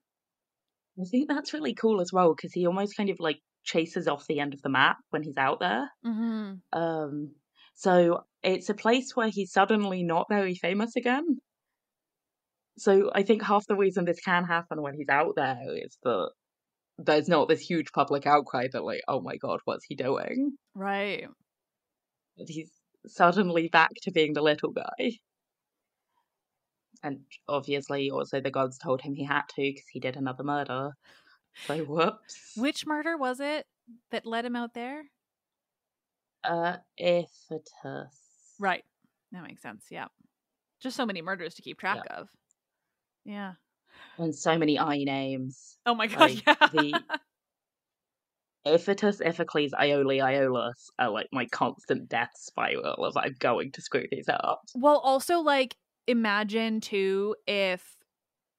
I 1.00 1.06
think 1.06 1.28
that's 1.28 1.54
really 1.54 1.74
cool 1.74 2.02
as 2.02 2.12
well 2.14 2.34
because 2.36 2.54
he 2.54 2.68
almost 2.68 2.96
kind 2.96 3.10
of 3.10 3.18
like 3.20 3.40
chases 3.64 4.08
off 4.08 4.28
the 4.28 4.40
end 4.40 4.54
of 4.54 4.62
the 4.62 4.70
map 4.70 4.98
when 5.10 5.24
he's 5.24 5.38
out 5.38 5.60
there. 5.60 5.90
Mm-hmm. 6.06 6.80
Um, 6.80 7.32
so 7.76 8.24
it's 8.44 8.70
a 8.70 8.76
place 8.76 9.16
where 9.16 9.30
he's 9.30 9.52
suddenly 9.52 10.04
not 10.04 10.28
very 10.30 10.56
famous 10.56 10.96
again. 10.96 11.40
So 12.78 13.12
I 13.14 13.24
think 13.24 13.44
half 13.44 13.66
the 13.68 13.76
reason 13.76 14.06
this 14.06 14.20
can 14.20 14.46
happen 14.46 14.82
when 14.82 14.96
he's 14.96 15.10
out 15.10 15.34
there 15.36 15.60
is 15.76 15.98
that 16.04 16.32
there's 16.98 17.28
not 17.28 17.48
this 17.48 17.62
huge 17.62 17.92
public 17.92 18.28
outcry 18.28 18.68
that 18.72 18.84
like, 18.84 19.02
oh 19.08 19.22
my 19.22 19.38
god, 19.38 19.60
what's 19.66 19.86
he 19.86 19.96
doing? 19.96 20.54
Right. 20.76 21.26
But 22.38 22.48
he's 22.50 22.72
suddenly 23.08 23.68
back 23.68 23.92
to 24.04 24.12
being 24.12 24.34
the 24.34 24.42
little 24.42 24.72
guy. 24.72 25.12
And 27.02 27.22
obviously, 27.48 28.12
also 28.12 28.40
the 28.40 28.52
gods 28.52 28.78
told 28.78 29.02
him 29.02 29.16
he 29.16 29.24
had 29.24 29.44
to 29.50 29.62
because 29.62 29.88
he 29.92 30.00
did 30.00 30.16
another 30.16 30.44
murder. 30.44 30.92
So 31.68 31.80
whoops. 31.80 32.54
Which 32.56 32.86
murder 32.86 33.18
was 33.18 33.40
it 33.40 33.66
that 34.12 34.26
led 34.26 34.46
him 34.46 34.56
out 34.56 34.74
there? 34.74 35.04
Uh, 36.44 36.78
Iphitus. 37.00 38.14
Right. 38.60 38.84
That 39.32 39.44
makes 39.44 39.62
sense. 39.62 39.86
Yeah. 39.90 40.08
Just 40.82 40.96
so 40.96 41.06
many 41.06 41.22
murders 41.22 41.56
to 41.56 41.62
keep 41.62 41.80
track 41.80 42.02
of. 42.10 42.28
Yeah. 43.26 43.54
And 44.18 44.36
so 44.36 44.58
many 44.58 44.78
I 44.78 45.04
names. 45.04 45.78
Oh 45.86 45.96
my 45.96 46.08
god. 46.08 46.20
Like, 46.20 46.44
yeah. 46.46 46.56
the- 46.72 47.02
Iphitus, 48.66 49.20
Iphicles, 49.22 49.72
Iole, 49.78 50.22
Iolaus 50.22 50.90
are 50.98 51.10
like 51.10 51.28
my 51.34 51.46
constant 51.48 52.08
death 52.08 52.32
spiral 52.36 53.04
of 53.04 53.18
I'm 53.18 53.36
going 53.40 53.72
to 53.74 53.82
screw 53.82 54.06
these 54.10 54.30
up. 54.30 54.62
Well, 54.74 55.00
also 55.00 55.40
like 55.40 55.76
imagine 56.08 56.82
too 56.82 57.36
if 57.48 57.98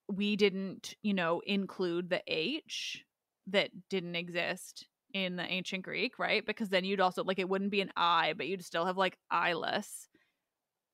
we 0.08 0.36
didn't, 0.36 0.94
you 1.02 1.14
know, 1.14 1.40
include 1.46 2.10
the 2.10 2.22
H 2.26 3.04
that 3.48 3.70
didn't 3.90 4.16
exist 4.16 4.86
in 5.12 5.36
the 5.36 5.44
ancient 5.44 5.82
Greek, 5.84 6.18
right? 6.18 6.44
Because 6.44 6.68
then 6.68 6.84
you'd 6.84 7.00
also 7.00 7.22
like 7.24 7.38
it 7.38 7.48
wouldn't 7.48 7.70
be 7.70 7.80
an 7.80 7.92
I, 7.96 8.34
but 8.36 8.46
you'd 8.48 8.64
still 8.64 8.84
have 8.86 8.96
like 8.96 9.16
eyeless 9.30 10.08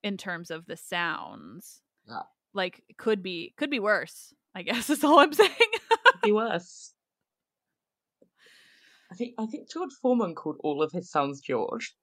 in 0.03 0.17
terms 0.17 0.51
of 0.51 0.67
the 0.67 0.77
sounds. 0.77 1.81
Yeah. 2.09 2.23
like 2.55 2.83
could 2.99 3.23
be 3.23 3.55
could 3.57 3.71
be 3.71 3.79
worse. 3.79 4.33
I 4.55 4.63
guess 4.63 4.91
is 4.91 5.05
all 5.05 5.19
I'm 5.21 5.33
saying. 5.33 5.51
Be 6.23 6.33
worse. 6.33 6.93
I 9.13 9.15
think 9.15 9.35
I 9.39 9.47
think 9.47 9.71
George 9.71 9.93
Foreman 10.01 10.35
called 10.35 10.57
all 10.61 10.83
of 10.83 10.93
his 10.93 11.11
sons 11.11 11.41
George. 11.41 11.95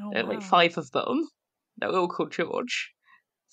oh, 0.00 0.10
There 0.12 0.22
are 0.24 0.28
like 0.28 0.42
five 0.42 0.76
of 0.78 0.90
them. 0.90 1.28
They're 1.78 1.90
all 1.90 2.08
called 2.08 2.32
George. 2.32 2.92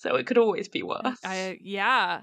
So 0.00 0.16
it 0.16 0.26
could 0.26 0.38
always 0.38 0.66
be 0.66 0.82
worse. 0.82 1.18
I 1.22 1.58
yeah. 1.60 2.22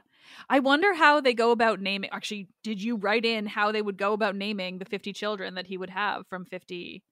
I 0.49 0.59
wonder 0.59 0.95
how 0.95 1.21
they 1.21 1.35
go 1.35 1.51
about 1.51 1.79
naming. 1.79 2.09
Actually, 2.11 2.47
did 2.63 2.81
you 2.81 2.97
write 2.97 3.23
in 3.23 3.45
how 3.45 3.71
they 3.71 3.83
would 3.83 3.99
go 3.99 4.13
about 4.13 4.35
naming 4.35 4.79
the 4.79 4.85
50 4.85 5.13
children 5.13 5.53
that 5.55 5.67
he 5.67 5.77
would 5.77 5.91
have 5.91 6.25
from 6.27 6.43
50 6.45 7.03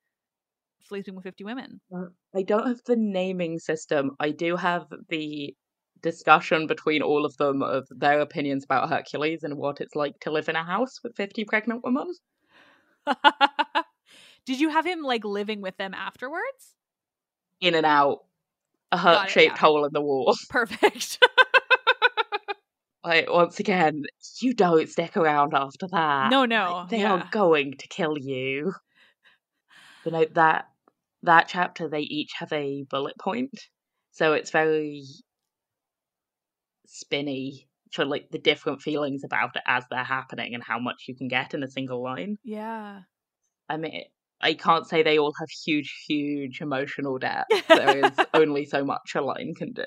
sleeping 0.88 1.14
with 1.14 1.24
50 1.24 1.44
women? 1.44 1.82
I 2.36 2.42
don't 2.42 2.68
have 2.68 2.82
the 2.88 2.96
naming 2.96 3.60
system. 3.60 4.16
I 4.20 4.32
do 4.32 4.56
have 4.56 4.88
the 5.10 5.54
discussion 6.02 6.66
between 6.66 7.04
all 7.04 7.26
of 7.26 7.38
them 7.38 7.62
of 7.62 7.88
their 7.92 8.20
opinions 8.20 8.64
about 8.64 8.90
Hercules 8.90 9.44
and 9.44 9.58
what 9.58 9.82
it's 9.82 9.96
like 9.96 10.20
to 10.22 10.32
live 10.32 10.50
in 10.50 10.56
a 10.56 10.64
house 10.64 11.00
with 11.04 11.16
50 11.16 11.46
pregnant 11.46 11.84
women. 11.84 12.12
did 14.48 14.60
you 14.60 14.70
have 14.70 14.86
him 14.86 15.04
like 15.04 15.24
living 15.24 15.62
with 15.62 15.78
them 15.78 15.94
afterwards? 15.94 16.76
In 17.62 17.76
and 17.76 17.86
out. 17.86 18.22
A 18.92 18.98
heart 18.98 19.30
shaped 19.30 19.56
yeah. 19.56 19.60
hole 19.60 19.86
in 19.86 19.92
the 19.94 20.02
wall. 20.02 20.36
Perfect. 20.50 21.20
Like, 23.06 23.32
once 23.32 23.60
again, 23.60 24.04
you 24.42 24.56
don't 24.56 24.90
stick 24.90 25.16
around 25.16 25.54
after 25.54 25.88
that. 25.92 26.32
no, 26.32 26.40
Like, 26.40 26.50
no. 26.50 26.88
they 26.90 27.02
yeah. 27.02 27.14
are 27.14 27.30
going 27.32 27.76
to 27.78 27.88
kill 27.88 28.18
you. 28.18 28.74
But 30.04 30.14
no, 30.14 30.26
that 30.34 30.66
that 31.22 31.48
chapter 31.48 31.88
they 31.88 32.02
each 32.02 32.32
have 32.40 32.52
a 32.52 32.84
bullet 32.90 33.16
point, 33.20 33.52
so 34.12 34.34
it's 34.34 34.50
very 34.50 35.04
spinny 36.88 37.68
for 37.92 38.06
like 38.06 38.30
the 38.32 38.40
different 38.40 38.82
feelings 38.82 39.24
about 39.24 39.56
it 39.56 39.62
as 39.68 39.84
they're 39.90 40.04
happening 40.04 40.56
and 40.56 40.64
how 40.64 40.80
much 40.80 41.06
you 41.08 41.16
can 41.16 41.28
get 41.28 41.54
in 41.54 41.62
a 41.62 41.70
single 41.70 42.04
line. 42.04 42.38
Yeah. 42.44 43.02
I 43.70 43.78
mean, 43.78 44.04
I 44.42 44.54
can't 44.54 44.88
say 44.88 45.02
they 45.02 45.18
all 45.18 45.34
have 45.40 45.50
huge, 45.50 46.04
huge 46.08 46.62
emotional 46.62 47.18
depth. 47.18 47.68
there 47.68 48.06
is 48.06 48.12
only 48.34 48.66
so 48.66 48.84
much 48.84 49.16
a 49.16 49.22
line 49.22 49.54
can 49.56 49.74
do. 49.74 49.86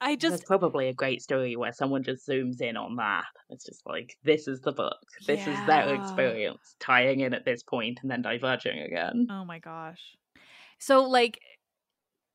I 0.00 0.16
There's 0.16 0.32
just 0.32 0.46
probably 0.46 0.88
a 0.88 0.94
great 0.94 1.22
story 1.22 1.54
where 1.56 1.72
someone 1.72 2.02
just 2.02 2.26
zooms 2.26 2.60
in 2.60 2.76
on 2.76 2.96
that. 2.96 3.24
It's 3.50 3.64
just 3.64 3.82
like, 3.86 4.16
this 4.24 4.48
is 4.48 4.60
the 4.60 4.72
book. 4.72 4.98
This 5.26 5.46
is 5.46 5.56
their 5.66 5.94
experience, 5.94 6.74
tying 6.80 7.20
in 7.20 7.34
at 7.34 7.44
this 7.44 7.62
point 7.62 8.00
and 8.02 8.10
then 8.10 8.22
diverging 8.22 8.80
again. 8.80 9.28
Oh 9.30 9.44
my 9.44 9.58
gosh. 9.60 10.16
So 10.78 11.04
like 11.04 11.38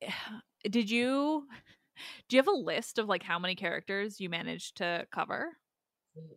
eh, 0.01 0.12
did 0.70 0.89
you 0.89 1.47
do 2.30 2.38
you 2.38 2.39
have 2.39 2.47
a 2.47 2.51
list 2.51 2.99
of 2.99 3.08
like 3.08 3.24
how 3.24 3.39
many 3.39 3.55
characters 3.55 4.20
you 4.20 4.30
managed 4.30 4.78
to 4.78 5.05
cover? 5.14 5.58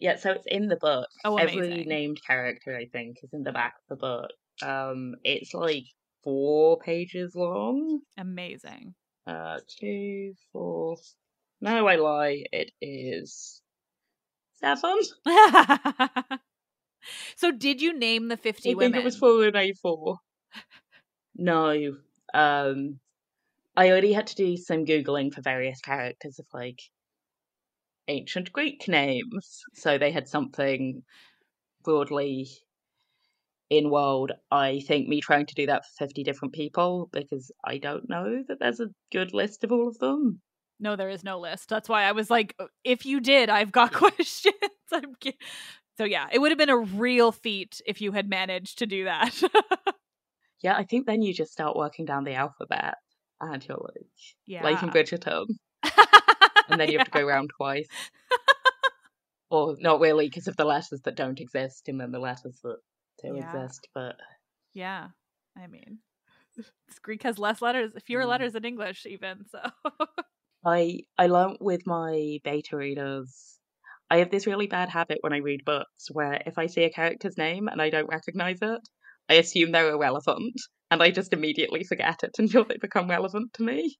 Yeah, 0.00 0.16
so 0.16 0.32
it's 0.32 0.46
in 0.46 0.68
the 0.68 0.76
book. 0.76 1.08
Oh, 1.24 1.36
Every 1.36 1.84
named 1.84 2.20
character, 2.26 2.76
I 2.76 2.86
think, 2.86 3.18
is 3.22 3.30
in 3.32 3.42
the 3.42 3.52
back 3.52 3.74
of 3.76 3.88
the 3.88 4.00
book. 4.00 4.30
Um, 4.62 5.14
it's 5.24 5.54
like 5.54 5.84
four 6.22 6.78
pages 6.78 7.34
long. 7.34 8.00
Amazing. 8.18 8.94
Uh, 9.26 9.58
two, 9.80 10.34
four. 10.52 10.96
No, 11.60 11.86
I 11.86 11.96
lie. 11.96 12.44
It 12.52 12.72
is 12.80 13.62
seven. 14.54 14.98
so 17.36 17.50
did 17.52 17.80
you 17.80 17.98
name 17.98 18.28
the 18.28 18.36
50 18.36 18.70
I 18.70 18.74
women? 18.74 18.92
think 18.92 19.02
it 19.02 19.04
was 19.04 19.18
four 19.18 19.44
and 19.44 19.56
a 19.56 19.72
four. 19.74 20.18
No. 21.36 21.96
Um 22.34 23.00
I 23.76 23.88
already 23.90 24.12
had 24.12 24.26
to 24.28 24.34
do 24.34 24.56
some 24.56 24.84
Googling 24.84 25.32
for 25.32 25.42
various 25.42 25.80
characters 25.80 26.38
of 26.38 26.46
like 26.52 26.80
ancient 28.08 28.52
Greek 28.52 28.88
names. 28.88 29.62
So 29.74 29.96
they 29.96 30.10
had 30.10 30.28
something 30.28 31.02
broadly 31.84 32.48
in 33.70 33.90
world. 33.90 34.32
I 34.50 34.80
think 34.80 35.08
me 35.08 35.20
trying 35.20 35.46
to 35.46 35.54
do 35.54 35.66
that 35.66 35.84
for 35.84 36.06
50 36.06 36.22
different 36.24 36.52
people 36.54 37.08
because 37.12 37.50
I 37.64 37.78
don't 37.78 38.08
know 38.08 38.42
that 38.48 38.58
there's 38.60 38.80
a 38.80 38.90
good 39.12 39.32
list 39.32 39.64
of 39.64 39.72
all 39.72 39.88
of 39.88 39.98
them. 39.98 40.40
No, 40.78 40.96
there 40.96 41.10
is 41.10 41.24
no 41.24 41.38
list. 41.38 41.68
That's 41.68 41.88
why 41.88 42.04
I 42.04 42.12
was 42.12 42.30
like, 42.30 42.54
"Uh, 42.58 42.66
if 42.84 43.06
you 43.06 43.20
did, 43.20 43.48
I've 43.50 43.72
got 43.72 43.92
questions. 43.94 44.54
I'm 44.92 45.14
so 45.96 46.04
yeah, 46.04 46.26
it 46.32 46.38
would 46.38 46.50
have 46.50 46.58
been 46.58 46.70
a 46.70 46.78
real 46.78 47.32
feat 47.32 47.80
if 47.86 48.00
you 48.00 48.12
had 48.12 48.28
managed 48.28 48.78
to 48.78 48.86
do 48.86 49.04
that. 49.04 49.40
Yeah, 50.62 50.76
I 50.76 50.84
think 50.84 51.06
then 51.06 51.22
you 51.22 51.32
just 51.32 51.52
start 51.52 51.76
working 51.76 52.04
down 52.04 52.24
the 52.24 52.34
alphabet 52.34 52.96
and 53.40 53.66
you're 53.66 53.78
like, 53.78 54.06
yeah. 54.46 54.62
like 54.62 54.82
in 54.82 54.90
Bridgerton. 54.90 55.46
and 56.68 56.80
then 56.80 56.88
you 56.90 56.98
have 56.98 57.10
to 57.10 57.18
go 57.18 57.26
round 57.26 57.50
twice. 57.56 57.88
or 59.50 59.76
not 59.80 60.00
really, 60.00 60.26
because 60.26 60.48
of 60.48 60.56
the 60.56 60.66
letters 60.66 61.00
that 61.04 61.16
don't 61.16 61.40
exist, 61.40 61.88
and 61.88 62.00
then 62.00 62.12
the 62.12 62.18
letters 62.18 62.60
that 62.62 62.76
Yeah. 63.28 63.64
exist. 63.64 63.88
But 63.94 64.16
Yeah, 64.72 65.08
I 65.56 65.66
mean, 65.66 66.00
Greek 67.02 67.22
has 67.24 67.38
less 67.38 67.62
letters, 67.62 67.92
fewer 68.04 68.24
Mm. 68.24 68.28
letters 68.28 68.52
than 68.54 68.64
English, 68.64 69.06
even. 69.06 69.46
So 69.46 69.60
I 70.64 71.00
I 71.18 71.26
learnt 71.26 71.60
with 71.60 71.86
my 71.86 72.38
beta 72.44 72.74
readers. 72.74 73.60
I 74.08 74.16
have 74.20 74.30
this 74.30 74.46
really 74.46 74.66
bad 74.66 74.88
habit 74.88 75.18
when 75.20 75.34
I 75.34 75.36
read 75.38 75.66
books 75.66 76.10
where 76.10 76.42
if 76.46 76.56
I 76.56 76.64
see 76.66 76.84
a 76.84 76.90
character's 76.90 77.36
name 77.36 77.68
and 77.68 77.82
I 77.82 77.90
don't 77.90 78.08
recognize 78.08 78.62
it, 78.62 78.80
I 79.28 79.34
assume 79.34 79.72
they're 79.72 79.90
irrelevant, 79.92 80.54
and 80.90 81.02
I 81.02 81.10
just 81.10 81.34
immediately 81.34 81.84
forget 81.84 82.22
it 82.22 82.32
until 82.38 82.64
they 82.64 82.78
become 82.78 83.10
relevant 83.10 83.52
to 83.54 83.62
me. 83.62 83.98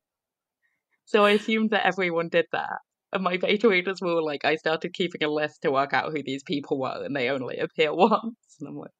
So 1.05 1.27
I 1.27 1.33
assumed 1.33 1.71
that 1.71 1.85
everyone 1.85 2.31
did 2.31 2.47
that. 2.53 2.79
And 3.13 3.23
my 3.23 3.37
beta 3.37 3.69
readers 3.69 4.01
were 4.01 4.23
like, 4.23 4.45
I 4.47 4.55
started 4.57 4.95
keeping 4.95 5.23
a 5.23 5.29
list 5.29 5.61
to 5.63 5.71
work 5.71 5.93
out 5.93 6.11
who 6.13 6.23
these 6.23 6.43
people 6.43 6.79
were, 6.81 7.05
and 7.05 7.15
they 7.15 7.29
only 7.29 7.59
appear 7.59 7.93
once. 7.95 8.57
And 8.61 8.69
I'm 8.69 8.77
like, 8.77 8.93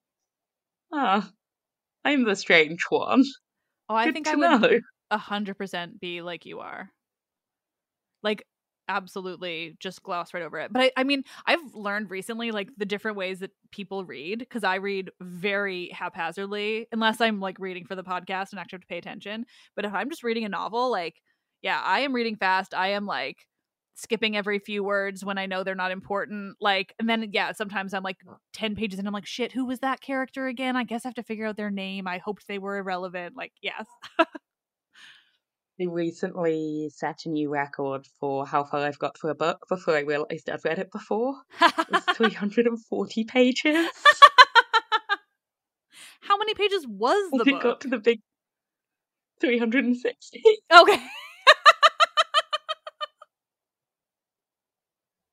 ah, 0.93 1.31
I'm 2.05 2.25
the 2.25 2.37
strange 2.37 2.85
one. 2.89 3.25
oh, 3.89 3.95
I 3.95 4.07
Good 4.07 4.15
think 4.15 4.29
I 4.29 4.35
would 4.35 4.83
a 5.11 5.19
hundred 5.19 5.59
percent 5.59 6.01
be 6.01 6.23
like 6.23 6.47
you 6.47 6.61
are. 6.61 6.91
Like 8.23 8.45
absolutely 8.89 9.77
just 9.79 10.03
gloss 10.03 10.35
right 10.35 10.43
over 10.43 10.59
it. 10.59 10.73
But 10.73 10.83
I, 10.83 10.93
I 10.97 11.05
mean, 11.05 11.23
I've 11.47 11.75
learned 11.75 12.11
recently 12.11 12.51
like 12.51 12.71
the 12.77 12.85
different 12.85 13.17
ways 13.17 13.39
that 13.39 13.53
people 13.71 14.05
read 14.05 14.41
because 14.41 14.65
I 14.65 14.77
read 14.77 15.11
very 15.21 15.91
haphazardly 15.91 16.89
unless 16.91 17.21
I'm 17.21 17.41
like 17.41 17.59
reading 17.61 17.87
for 17.87 17.95
the 17.95 18.03
podcast 18.03 18.51
and 18.51 18.59
actually 18.59 18.79
have 18.79 18.83
to 18.83 18.87
pay 18.89 18.99
attention. 18.99 19.47
But 19.77 19.85
if 19.85 19.95
I'm 19.95 20.11
just 20.11 20.25
reading 20.25 20.45
a 20.45 20.49
novel, 20.49 20.91
like 20.91 21.23
yeah, 21.63 21.81
I 21.85 22.01
am 22.01 22.15
reading 22.15 22.37
fast. 22.37 22.75
I 22.75 22.89
am 22.89 23.07
like 23.07 23.47
skipping 24.01 24.37
every 24.37 24.59
few 24.59 24.83
words 24.83 25.25
when 25.25 25.39
I 25.39 25.47
know 25.47 25.63
they're 25.63 25.75
not 25.75 25.91
important. 25.91 26.57
Like, 26.61 26.95
and 26.99 27.09
then 27.09 27.31
yeah, 27.33 27.53
sometimes 27.53 27.95
I'm 27.95 28.03
like 28.03 28.19
10 28.55 28.75
pages 28.75 28.99
and 28.99 29.07
I'm 29.07 29.15
like, 29.15 29.27
shit, 29.27 29.53
who 29.53 29.67
was 29.67 29.81
that 29.81 30.01
character 30.01 30.47
again? 30.47 30.77
I 30.77 30.85
guess 30.85 31.05
I 31.05 31.09
have 31.09 31.15
to 31.17 31.23
figure 31.23 31.47
out 31.47 31.57
their 31.57 31.71
name. 31.71 32.07
I 32.07 32.19
hoped 32.19 32.47
they 32.49 32.59
were 32.59 32.79
irrelevant. 32.79 33.37
Like, 33.37 33.53
yes. 33.63 33.87
They 35.79 35.87
recently 35.87 36.91
set 36.95 37.25
a 37.25 37.31
new 37.31 37.49
record 37.49 38.07
for 38.19 38.47
how 38.47 38.65
far 38.65 38.81
I've 38.81 38.99
got 38.99 39.17
through 39.17 39.31
a 39.31 39.35
book 39.35 39.65
before 39.69 39.97
I 39.97 40.01
realised 40.01 40.51
I've 40.51 40.65
read 40.65 40.79
it 40.79 40.91
before. 40.93 41.37
It 41.63 41.91
was 41.91 42.05
340 42.17 43.25
pages. 43.29 43.89
How 46.21 46.37
many 46.37 46.53
pages 46.55 46.87
was 46.87 47.31
the 47.33 47.45
we 47.45 47.53
book? 47.53 47.63
got 47.63 47.81
to 47.81 47.89
the 47.89 47.99
big 47.99 48.21
360. 49.41 50.43
Okay. 50.71 50.99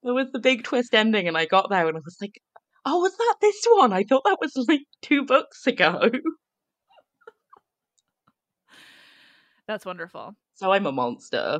There 0.04 0.14
was 0.14 0.32
the 0.32 0.40
big 0.40 0.64
twist 0.64 0.94
ending, 0.94 1.28
and 1.28 1.38
I 1.38 1.46
got 1.46 1.70
there 1.70 1.88
and 1.88 1.98
I 1.98 2.02
was 2.04 2.18
like, 2.22 2.40
oh, 2.86 3.00
was 3.00 3.18
that 3.18 3.36
this 3.42 3.66
one? 3.76 3.92
I 3.94 4.04
thought 4.04 4.24
that 4.26 4.38
was 4.40 4.54
like 4.68 4.84
two 5.02 5.26
books 5.26 5.68
ago. 5.68 6.10
That's 9.68 9.86
wonderful. 9.86 10.34
So 10.56 10.72
I'm 10.72 10.86
a 10.86 10.92
monster, 10.92 11.60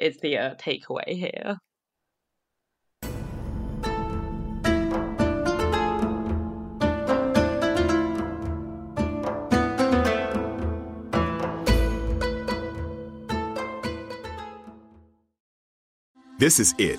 is 0.00 0.16
the 0.18 0.38
uh, 0.38 0.54
takeaway 0.54 1.08
here. 1.08 1.58
This 16.38 16.58
is 16.58 16.74
it. 16.78 16.98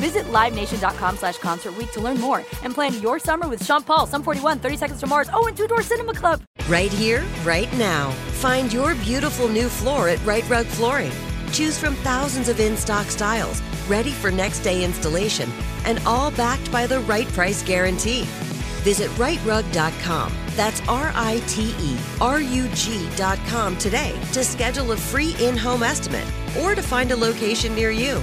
Visit 0.00 0.24
LiveNation.com 0.32 1.18
slash 1.18 1.36
Concert 1.38 1.74
to 1.92 2.00
learn 2.00 2.18
more 2.18 2.38
and 2.64 2.74
plan 2.74 3.00
your 3.02 3.18
summer 3.18 3.46
with 3.48 3.62
Sean 3.64 3.82
Paul, 3.82 4.06
Sum 4.06 4.22
41, 4.22 4.58
30 4.58 4.76
Seconds 4.78 5.00
to 5.00 5.06
Mars, 5.06 5.28
oh, 5.34 5.46
and 5.46 5.54
Two 5.54 5.66
Door 5.66 5.82
Cinema 5.82 6.14
Club. 6.14 6.40
Right 6.68 6.90
here, 6.90 7.22
right 7.44 7.70
now. 7.76 8.10
Find 8.40 8.72
your 8.72 8.94
beautiful 8.94 9.46
new 9.46 9.68
floor 9.68 10.08
at 10.08 10.24
Rite 10.24 10.48
Rug 10.48 10.64
Flooring. 10.64 11.12
Choose 11.52 11.78
from 11.78 11.94
thousands 11.96 12.48
of 12.48 12.60
in 12.60 12.78
stock 12.78 13.06
styles, 13.06 13.60
ready 13.88 14.10
for 14.10 14.30
next 14.30 14.60
day 14.60 14.84
installation, 14.84 15.50
and 15.84 16.00
all 16.06 16.30
backed 16.30 16.72
by 16.72 16.86
the 16.86 17.00
right 17.00 17.28
price 17.28 17.62
guarantee. 17.62 18.22
Visit 18.82 19.10
riterug.com. 19.18 20.32
That's 20.56 20.80
R 20.88 21.12
I 21.14 21.42
T 21.46 21.74
E 21.78 21.98
R 22.20 22.40
U 22.40 22.68
G.com 22.74 23.76
today 23.76 24.18
to 24.32 24.42
schedule 24.44 24.92
a 24.92 24.96
free 24.96 25.36
in 25.40 25.58
home 25.58 25.82
estimate 25.82 26.26
or 26.60 26.74
to 26.74 26.82
find 26.82 27.10
a 27.10 27.16
location 27.16 27.74
near 27.74 27.90
you. 27.90 28.22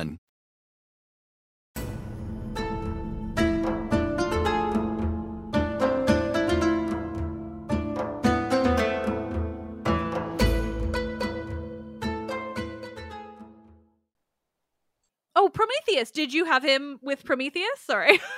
Prometheus. 15.51 16.11
Did 16.11 16.33
you 16.33 16.45
have 16.45 16.63
him 16.63 16.99
with 17.01 17.23
Prometheus? 17.23 17.79
Sorry. 17.79 18.19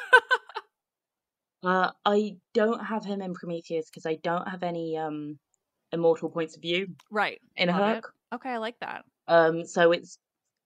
Uh, 1.63 1.91
I 2.05 2.35
don't 2.53 2.83
have 2.83 3.05
him 3.05 3.21
in 3.21 3.33
Prometheus 3.33 3.89
because 3.89 4.05
I 4.05 4.15
don't 4.15 4.47
have 4.47 4.63
any 4.63 4.97
um 4.97 5.39
immortal 5.93 6.29
points 6.29 6.55
of 6.55 6.61
view 6.61 6.87
right. 7.09 7.39
in 7.55 7.69
Love 7.69 7.89
it. 7.89 7.95
Hook. 7.95 8.13
Okay, 8.33 8.49
I 8.49 8.57
like 8.57 8.79
that. 8.81 9.05
Um, 9.27 9.65
so 9.65 9.91
it's 9.91 10.17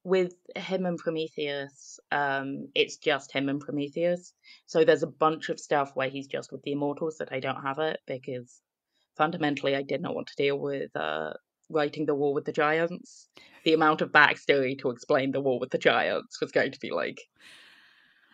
with 0.04 0.34
him 0.56 0.86
and 0.86 0.98
Prometheus. 0.98 2.00
Um, 2.12 2.70
it's 2.74 2.98
just 2.98 3.32
him 3.32 3.50
and 3.50 3.60
Prometheus. 3.60 4.34
So 4.66 4.84
there's 4.84 5.04
a 5.04 5.08
bunch 5.08 5.50
of 5.50 5.60
stuff 5.60 5.92
where 5.94 6.10
he's 6.10 6.28
just 6.28 6.52
with 6.52 6.64
the 6.64 6.72
Immortals 6.72 7.18
that 7.18 7.32
I 7.32 7.42
don't 7.42 7.62
have 7.62 7.78
it 7.80 8.00
because 8.08 8.62
fundamentally 9.18 9.76
I 9.76 9.84
did 9.84 10.02
not 10.02 10.16
want 10.16 10.28
to 10.28 10.36
deal 10.36 10.58
with 10.58 10.96
uh 10.96 11.34
writing 11.70 12.06
the 12.06 12.16
War 12.16 12.34
with 12.34 12.46
the 12.46 12.52
Giants. 12.52 13.28
The 13.66 13.74
amount 13.74 14.02
of 14.02 14.12
backstory 14.12 14.78
to 14.80 14.90
explain 14.92 15.32
the 15.32 15.42
War 15.42 15.60
with 15.60 15.70
the 15.72 15.78
Giants 15.78 16.40
was 16.42 16.52
going 16.52 16.72
to 16.72 16.80
be 16.80 16.92
like 16.92 17.20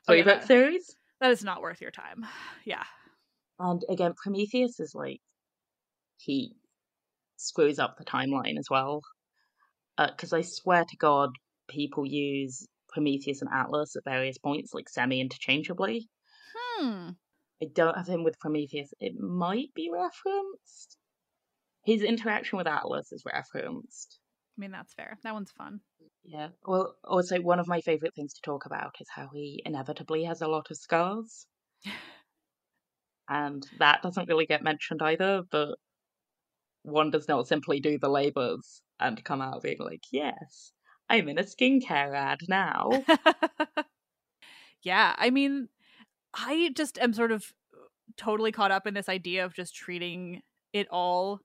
Oh, 0.08 0.12
three 0.12 0.18
yeah, 0.20 0.24
book 0.26 0.40
that- 0.42 0.48
series. 0.48 0.96
That 1.22 1.32
is 1.32 1.44
not 1.44 1.62
worth 1.62 1.82
your 1.82 1.92
time. 1.92 2.26
Yeah. 2.66 2.84
And 3.60 3.84
again, 3.90 4.14
Prometheus 4.22 4.80
is 4.80 4.94
like 4.96 5.22
he 6.18 6.56
screws 7.38 7.80
up 7.80 7.98
the 7.98 8.04
timeline 8.06 8.58
as 8.58 8.68
well. 8.70 9.02
Because 9.98 10.34
I 10.34 10.42
swear 10.42 10.84
to 10.90 10.98
God, 10.98 11.30
people 11.70 12.06
use 12.06 12.66
Prometheus 12.90 13.42
and 13.42 13.50
Atlas 13.54 13.96
at 13.96 14.04
various 14.06 14.38
points, 14.40 14.74
like 14.74 14.90
semi 14.90 15.22
interchangeably. 15.22 16.10
Hmm. 16.56 17.10
I 17.62 17.68
don't 17.74 17.96
have 17.96 18.08
him 18.08 18.24
with 18.24 18.40
Prometheus. 18.40 18.92
It 19.00 19.14
might 19.20 19.74
be 19.76 19.90
referenced. 19.94 20.98
His 21.84 22.02
interaction 22.02 22.58
with 22.58 22.68
Atlas 22.68 23.12
is 23.12 23.24
referenced. 23.26 24.20
I 24.58 24.62
mean, 24.62 24.72
that's 24.72 24.94
fair. 24.94 25.18
That 25.24 25.34
one's 25.34 25.52
fun. 25.52 25.80
Yeah. 26.24 26.50
Well, 26.66 26.96
also, 27.04 27.42
one 27.42 27.60
of 27.60 27.68
my 27.68 27.82
favorite 27.82 28.16
things 28.16 28.34
to 28.34 28.42
talk 28.42 28.66
about 28.66 28.96
is 29.02 29.08
how 29.14 29.30
he 29.34 29.62
inevitably 29.66 30.24
has 30.26 30.42
a 30.42 30.48
lot 30.48 30.68
of 30.70 30.78
scars. 30.78 31.46
and 33.30 33.66
that 33.80 34.02
doesn't 34.02 34.30
really 34.30 34.46
get 34.46 34.64
mentioned 34.64 35.02
either, 35.02 35.42
but 35.52 35.76
one 36.84 37.12
does 37.12 37.28
not 37.28 37.48
simply 37.48 37.80
do 37.80 37.98
the 37.98 38.10
labors 38.10 38.82
and 39.00 39.24
come 39.24 39.42
out 39.42 39.64
being 39.64 39.80
like, 39.80 40.04
yes, 40.12 40.72
I'm 41.10 41.28
in 41.30 41.40
a 41.40 41.44
skincare 41.44 42.16
ad 42.16 42.40
now. 42.48 43.04
yeah, 44.84 45.16
I 45.18 45.30
mean, 45.30 45.70
I 46.34 46.72
just 46.76 46.98
am 47.00 47.14
sort 47.14 47.32
of 47.32 47.46
totally 48.18 48.52
caught 48.52 48.72
up 48.72 48.86
in 48.86 48.94
this 48.94 49.10
idea 49.10 49.46
of 49.46 49.54
just 49.54 49.76
treating 49.76 50.42
it 50.74 50.88
all 50.90 51.40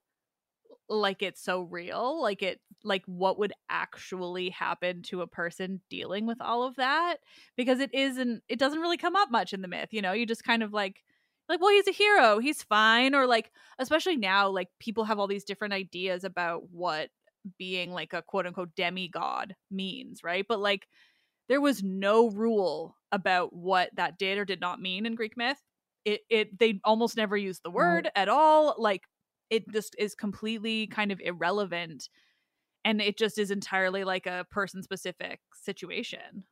like 0.89 1.21
it's 1.21 1.41
so 1.43 1.61
real, 1.61 2.21
like 2.21 2.41
it 2.41 2.59
like 2.83 3.03
what 3.05 3.37
would 3.39 3.53
actually 3.69 4.49
happen 4.49 5.01
to 5.03 5.21
a 5.21 5.27
person 5.27 5.81
dealing 5.89 6.25
with 6.25 6.41
all 6.41 6.63
of 6.63 6.75
that 6.77 7.17
because 7.55 7.79
it 7.79 7.93
isn't 7.93 8.41
it 8.47 8.59
doesn't 8.59 8.79
really 8.79 8.97
come 8.97 9.15
up 9.15 9.31
much 9.31 9.53
in 9.53 9.61
the 9.61 9.67
myth, 9.67 9.89
you 9.91 10.01
know? 10.01 10.13
You 10.13 10.25
just 10.25 10.43
kind 10.43 10.63
of 10.63 10.73
like 10.73 11.03
like 11.47 11.61
well 11.61 11.71
he's 11.71 11.87
a 11.87 11.91
hero, 11.91 12.39
he's 12.39 12.63
fine 12.63 13.13
or 13.15 13.27
like 13.27 13.51
especially 13.77 14.17
now 14.17 14.49
like 14.49 14.69
people 14.79 15.03
have 15.05 15.19
all 15.19 15.27
these 15.27 15.43
different 15.43 15.73
ideas 15.73 16.23
about 16.23 16.69
what 16.71 17.09
being 17.57 17.91
like 17.91 18.13
a 18.13 18.21
quote 18.21 18.45
unquote 18.47 18.75
demigod 18.75 19.55
means, 19.71 20.23
right? 20.23 20.45
But 20.47 20.59
like 20.59 20.87
there 21.49 21.61
was 21.61 21.83
no 21.83 22.29
rule 22.29 22.95
about 23.11 23.53
what 23.53 23.89
that 23.95 24.17
did 24.17 24.37
or 24.37 24.45
did 24.45 24.61
not 24.61 24.81
mean 24.81 25.05
in 25.05 25.15
Greek 25.15 25.35
myth. 25.37 25.61
It 26.05 26.21
it 26.29 26.57
they 26.57 26.79
almost 26.83 27.17
never 27.17 27.35
used 27.35 27.61
the 27.63 27.71
word 27.71 28.09
at 28.15 28.29
all. 28.29 28.75
Like 28.77 29.03
it 29.49 29.69
just 29.71 29.95
is 29.97 30.15
completely 30.15 30.87
kind 30.87 31.11
of 31.11 31.19
irrelevant 31.21 32.09
and 32.85 33.01
it 33.01 33.17
just 33.17 33.37
is 33.37 33.51
entirely 33.51 34.03
like 34.03 34.25
a 34.25 34.45
person 34.51 34.83
specific 34.83 35.39
situation. 35.53 36.43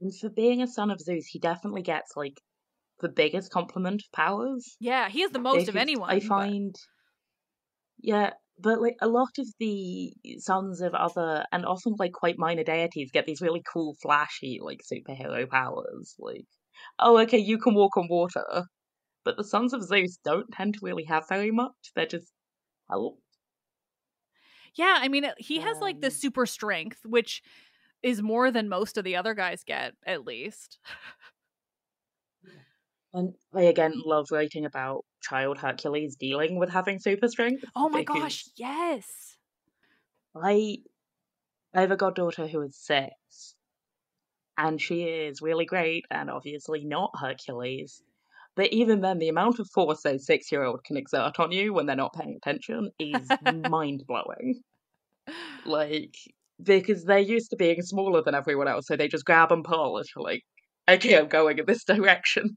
and 0.00 0.16
for 0.16 0.28
being 0.28 0.62
a 0.62 0.66
son 0.66 0.90
of 0.90 1.00
Zeus, 1.00 1.26
he 1.26 1.38
definitely 1.38 1.82
gets 1.82 2.16
like 2.16 2.40
the 3.00 3.08
biggest 3.08 3.50
complement 3.50 4.02
of 4.02 4.12
powers. 4.12 4.76
Yeah, 4.80 5.08
he 5.08 5.22
has 5.22 5.30
the 5.30 5.38
most 5.38 5.68
of 5.68 5.76
anyone. 5.76 6.10
I 6.10 6.18
but- 6.18 6.26
find, 6.26 6.74
yeah, 7.98 8.30
but 8.58 8.80
like 8.80 8.96
a 9.00 9.08
lot 9.08 9.30
of 9.38 9.46
the 9.58 10.12
sons 10.38 10.80
of 10.80 10.94
other 10.94 11.44
and 11.52 11.66
often 11.66 11.94
like 11.98 12.12
quite 12.12 12.38
minor 12.38 12.64
deities 12.64 13.10
get 13.12 13.26
these 13.26 13.42
really 13.42 13.62
cool 13.70 13.94
flashy 14.00 14.60
like 14.62 14.80
superhero 14.90 15.46
powers 15.46 16.14
like 16.18 16.46
oh 16.98 17.18
okay 17.18 17.36
you 17.36 17.58
can 17.58 17.74
walk 17.74 17.98
on 17.98 18.08
water 18.08 18.64
but 19.26 19.36
the 19.38 19.44
sons 19.44 19.74
of 19.74 19.84
zeus 19.84 20.18
don't 20.24 20.50
tend 20.52 20.74
to 20.74 20.80
really 20.84 21.04
have 21.04 21.28
very 21.28 21.52
much 21.52 21.92
they're 21.96 22.06
just 22.06 22.32
help 22.90 23.20
Yeah, 24.74 24.98
I 25.00 25.08
mean, 25.08 25.30
he 25.38 25.60
has 25.60 25.80
like 25.80 26.00
the 26.00 26.10
Um, 26.10 26.10
super 26.10 26.46
strength, 26.46 27.04
which 27.04 27.42
is 28.02 28.22
more 28.22 28.50
than 28.50 28.68
most 28.68 28.96
of 28.96 29.04
the 29.04 29.16
other 29.16 29.34
guys 29.34 29.64
get, 29.64 29.94
at 30.06 30.24
least. 30.24 30.78
and 33.12 33.34
i 33.54 33.62
again 33.62 33.92
love 34.04 34.26
writing 34.30 34.64
about 34.64 35.04
child 35.22 35.58
hercules 35.58 36.14
dealing 36.16 36.56
with 36.58 36.70
having 36.70 36.98
super 37.00 37.28
strength 37.28 37.64
Oh 37.76 37.88
my 37.88 38.02
gosh, 38.02 38.48
yes. 38.56 39.38
i 40.36 40.78
i 41.74 41.82
have 41.82 41.92
a 41.92 41.96
goddaughter 41.96 42.48
who 42.48 42.62
is 42.62 42.76
six 42.76 43.56
and 44.58 44.80
she 44.82 45.04
is 45.04 45.40
really 45.42 45.64
great 45.64 46.04
and 46.10 46.28
obviously 46.30 46.84
not 46.84 47.10
hercules 47.20 48.02
But 48.56 48.72
even 48.72 49.02
then, 49.02 49.18
the 49.18 49.28
amount 49.28 49.58
of 49.58 49.68
force 49.68 50.02
those 50.02 50.26
six 50.26 50.50
year 50.50 50.64
old 50.64 50.82
can 50.82 50.96
exert 50.96 51.38
on 51.38 51.52
you 51.52 51.72
when 51.74 51.86
they're 51.86 51.94
not 51.94 52.14
paying 52.14 52.36
attention 52.36 52.90
is 52.98 53.30
mind 53.68 54.04
blowing. 54.08 54.62
Like, 55.66 56.16
because 56.62 57.04
they're 57.04 57.18
used 57.18 57.50
to 57.50 57.56
being 57.56 57.82
smaller 57.82 58.22
than 58.22 58.34
everyone 58.34 58.66
else, 58.66 58.86
so 58.86 58.96
they 58.96 59.08
just 59.08 59.26
grab 59.26 59.52
and 59.52 59.62
pull 59.62 60.02
you're 60.14 60.22
like, 60.22 60.42
okay, 60.88 61.18
I'm 61.18 61.28
going 61.28 61.58
in 61.58 61.66
this 61.66 61.84
direction. 61.84 62.56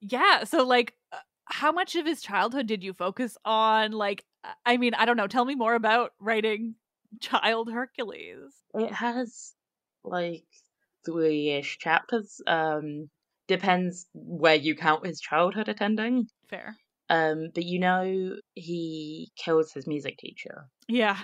Yeah, 0.00 0.44
so 0.44 0.64
like 0.64 0.94
uh, 1.12 1.18
how 1.46 1.72
much 1.72 1.96
of 1.96 2.06
his 2.06 2.20
childhood 2.20 2.66
did 2.66 2.84
you 2.84 2.92
focus 2.92 3.36
on 3.44 3.92
like 3.92 4.24
uh, 4.44 4.52
I 4.66 4.76
mean, 4.76 4.94
I 4.94 5.06
don't 5.06 5.16
know, 5.16 5.26
tell 5.26 5.44
me 5.44 5.54
more 5.54 5.74
about 5.74 6.12
writing 6.20 6.74
child 7.20 7.70
Hercules. 7.72 8.52
It 8.74 8.92
has 8.92 9.54
like 10.04 10.44
three 11.04 11.50
ish 11.50 11.78
chapters. 11.78 12.40
Um, 12.46 13.08
depends 13.48 14.06
where 14.14 14.54
you 14.54 14.76
count 14.76 15.06
his 15.06 15.20
childhood 15.20 15.68
attending. 15.68 16.26
Fair. 16.48 16.76
Um, 17.10 17.48
but 17.54 17.64
you 17.64 17.80
know, 17.80 18.36
he 18.54 19.30
kills 19.42 19.72
his 19.72 19.86
music 19.86 20.18
teacher. 20.18 20.68
Yeah. 20.86 21.18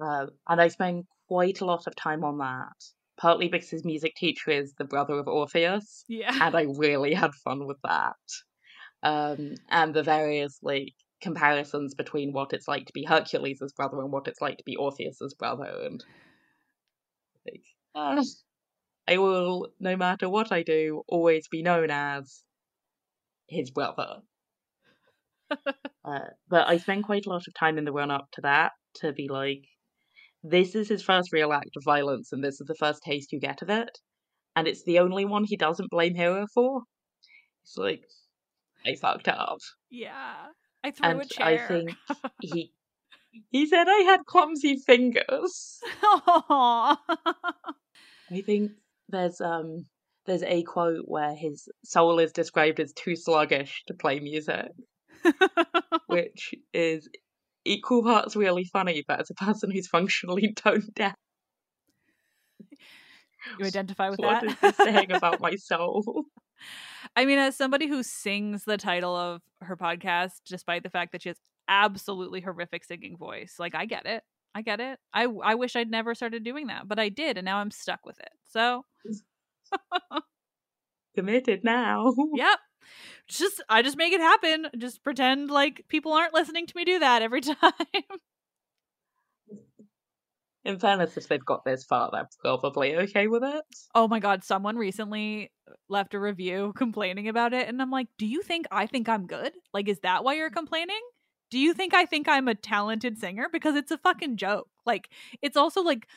Uh, 0.00 0.26
and 0.48 0.60
I 0.60 0.68
spend 0.68 1.04
quite 1.28 1.60
a 1.60 1.64
lot 1.64 1.86
of 1.86 1.96
time 1.96 2.24
on 2.24 2.38
that, 2.38 2.76
partly 3.18 3.48
because 3.48 3.70
his 3.70 3.84
music 3.84 4.14
teacher 4.16 4.50
is 4.50 4.74
the 4.78 4.84
brother 4.84 5.18
of 5.18 5.28
Orpheus, 5.28 6.04
Yeah. 6.08 6.30
and 6.32 6.54
I 6.54 6.66
really 6.76 7.14
had 7.14 7.34
fun 7.34 7.66
with 7.66 7.78
that. 7.84 8.16
Um, 9.02 9.54
and 9.68 9.94
the 9.94 10.02
various 10.02 10.58
like 10.62 10.92
comparisons 11.20 11.94
between 11.94 12.32
what 12.32 12.52
it's 12.52 12.68
like 12.68 12.86
to 12.86 12.92
be 12.92 13.04
Hercules' 13.04 13.72
brother 13.76 14.00
and 14.00 14.12
what 14.12 14.28
it's 14.28 14.40
like 14.40 14.58
to 14.58 14.64
be 14.64 14.76
Orpheus's 14.76 15.34
brother, 15.34 15.72
and 15.84 16.04
like, 17.46 17.62
uh, 17.94 18.22
I 19.08 19.18
will, 19.18 19.68
no 19.80 19.96
matter 19.96 20.28
what 20.28 20.52
I 20.52 20.62
do, 20.62 21.02
always 21.08 21.48
be 21.48 21.62
known 21.62 21.90
as 21.90 22.42
his 23.48 23.70
brother. 23.70 24.18
Uh, 26.04 26.18
but 26.48 26.66
I 26.66 26.78
spend 26.78 27.04
quite 27.04 27.26
a 27.26 27.28
lot 27.28 27.46
of 27.46 27.54
time 27.54 27.78
in 27.78 27.84
the 27.84 27.92
run 27.92 28.10
up 28.10 28.26
to 28.32 28.40
that 28.40 28.72
to 28.94 29.12
be 29.12 29.28
like, 29.28 29.62
this 30.42 30.74
is 30.74 30.88
his 30.88 31.00
first 31.00 31.32
real 31.32 31.52
act 31.52 31.76
of 31.76 31.84
violence, 31.84 32.32
and 32.32 32.42
this 32.42 32.60
is 32.60 32.66
the 32.66 32.74
first 32.74 33.04
taste 33.04 33.30
you 33.30 33.38
get 33.38 33.62
of 33.62 33.70
it. 33.70 33.98
And 34.56 34.66
it's 34.66 34.82
the 34.82 34.98
only 34.98 35.24
one 35.24 35.44
he 35.44 35.56
doesn't 35.56 35.90
blame 35.90 36.16
Hera 36.16 36.48
for. 36.52 36.82
It's 37.62 37.76
like, 37.76 38.02
I 38.84 38.96
fucked 38.96 39.28
up. 39.28 39.58
Yeah. 39.90 40.48
I 40.82 40.90
threw 40.90 41.20
a 41.20 41.24
chair. 41.24 41.64
I 41.64 41.68
think 41.68 41.96
he 42.40 42.72
he 43.50 43.66
said 43.66 43.86
I 43.88 43.98
had 43.98 44.26
clumsy 44.26 44.76
fingers. 44.76 45.80
Aw. 46.02 46.98
I 48.30 48.40
think 48.40 48.72
there's 49.12 49.40
um 49.40 49.86
there's 50.26 50.42
a 50.42 50.62
quote 50.62 51.04
where 51.06 51.34
his 51.34 51.68
soul 51.84 52.18
is 52.18 52.32
described 52.32 52.80
as 52.80 52.92
too 52.92 53.16
sluggish 53.16 53.82
to 53.86 53.94
play 53.94 54.20
music, 54.20 54.68
which 56.06 56.54
is 56.72 57.08
equal 57.64 58.02
parts 58.02 58.36
really 58.36 58.64
funny, 58.64 59.04
but 59.06 59.20
as 59.20 59.30
a 59.30 59.34
person 59.34 59.70
who's 59.70 59.88
functionally 59.88 60.52
tone 60.56 60.82
deaf, 60.94 61.14
you 63.58 63.66
identify 63.66 64.10
with 64.10 64.18
what 64.18 64.42
that? 64.42 64.50
is 64.50 64.60
this 64.60 64.76
saying 64.76 65.12
about 65.12 65.40
my 65.40 65.54
soul? 65.56 66.24
I 67.16 67.24
mean, 67.24 67.38
as 67.38 67.56
somebody 67.56 67.88
who 67.88 68.02
sings 68.02 68.64
the 68.64 68.76
title 68.76 69.16
of 69.16 69.42
her 69.60 69.76
podcast, 69.76 70.40
despite 70.46 70.82
the 70.82 70.90
fact 70.90 71.12
that 71.12 71.22
she 71.22 71.30
has 71.30 71.38
absolutely 71.68 72.40
horrific 72.40 72.84
singing 72.84 73.16
voice, 73.16 73.56
like 73.58 73.74
I 73.74 73.86
get 73.86 74.06
it. 74.06 74.22
I 74.54 74.62
get 74.62 74.80
it. 74.80 74.98
I 75.14 75.24
I 75.24 75.54
wish 75.54 75.76
I'd 75.76 75.90
never 75.90 76.14
started 76.14 76.44
doing 76.44 76.66
that, 76.68 76.86
but 76.88 76.98
I 76.98 77.08
did, 77.08 77.36
and 77.38 77.44
now 77.44 77.58
I'm 77.58 77.70
stuck 77.70 78.00
with 78.04 78.18
it. 78.20 78.30
So, 78.50 78.84
Committed 81.14 81.62
now. 81.64 82.14
yep. 82.34 82.58
Just 83.28 83.62
I 83.68 83.82
just 83.82 83.96
make 83.96 84.12
it 84.12 84.20
happen. 84.20 84.66
Just 84.78 85.02
pretend 85.04 85.50
like 85.50 85.84
people 85.88 86.12
aren't 86.12 86.34
listening 86.34 86.66
to 86.66 86.76
me 86.76 86.84
do 86.84 86.98
that 86.98 87.22
every 87.22 87.40
time. 87.42 87.72
In 90.64 90.78
fairness, 90.78 91.16
if 91.16 91.26
they've 91.26 91.44
got 91.44 91.64
this 91.64 91.84
far, 91.84 92.08
they're 92.12 92.28
probably 92.40 92.94
okay 92.96 93.26
with 93.26 93.42
it. 93.42 93.64
oh 93.96 94.06
my 94.06 94.20
god, 94.20 94.44
someone 94.44 94.76
recently 94.76 95.50
left 95.88 96.14
a 96.14 96.20
review 96.20 96.72
complaining 96.76 97.28
about 97.28 97.52
it, 97.52 97.68
and 97.68 97.82
I'm 97.82 97.90
like, 97.90 98.06
"Do 98.16 98.26
you 98.26 98.42
think 98.42 98.66
I 98.70 98.86
think 98.86 99.08
I'm 99.08 99.26
good? 99.26 99.52
Like, 99.74 99.88
is 99.88 99.98
that 100.00 100.22
why 100.22 100.34
you're 100.34 100.50
complaining?" 100.50 101.00
Do 101.52 101.58
you 101.58 101.74
think 101.74 101.92
I 101.92 102.06
think 102.06 102.28
I'm 102.28 102.48
a 102.48 102.54
talented 102.54 103.18
singer? 103.18 103.46
Because 103.52 103.76
it's 103.76 103.90
a 103.90 103.98
fucking 103.98 104.38
joke. 104.38 104.70
Like, 104.86 105.10
it's 105.42 105.58
also 105.58 105.82
like 105.82 106.08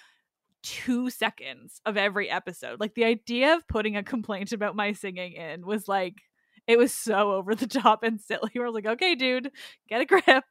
two 0.63 1.09
seconds 1.09 1.81
of 1.85 1.97
every 1.97 2.29
episode. 2.29 2.79
Like, 2.79 2.95
the 2.95 3.03
idea 3.03 3.53
of 3.53 3.67
putting 3.67 3.97
a 3.97 4.01
complaint 4.01 4.53
about 4.53 4.77
my 4.77 4.93
singing 4.93 5.33
in 5.33 5.65
was 5.65 5.89
like, 5.89 6.21
it 6.67 6.77
was 6.77 6.93
so 6.93 7.33
over 7.33 7.53
the 7.53 7.67
top 7.67 8.01
and 8.03 8.21
silly. 8.21 8.49
Was 8.55 8.73
like, 8.73 8.85
okay, 8.85 9.15
dude, 9.15 9.51
get 9.89 9.99
a 9.99 10.05
grip. 10.05 10.25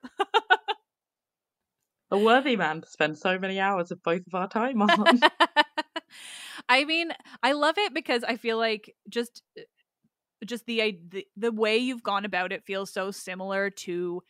A 2.11 2.19
worthy 2.19 2.55
man 2.55 2.83
to 2.83 2.87
spend 2.87 3.17
so 3.17 3.39
many 3.39 3.59
hours 3.59 3.91
of 3.91 4.03
both 4.03 4.27
of 4.27 4.35
our 4.35 4.47
time 4.47 4.83
on. 4.83 5.21
I 6.69 6.85
mean, 6.85 7.09
I 7.43 7.53
love 7.53 7.77
it 7.79 7.95
because 7.95 8.23
I 8.23 8.37
feel 8.37 8.59
like 8.59 8.95
just 9.09 9.43
uh, 9.59 9.63
just 10.45 10.67
the, 10.67 11.01
the 11.09 11.27
the 11.39 11.51
way 11.51 11.79
you've 11.79 12.03
gone 12.03 12.27
about 12.27 12.53
it 12.53 12.67
feels 12.67 12.93
so 12.93 13.11
similar 13.11 13.71
to 13.71 14.23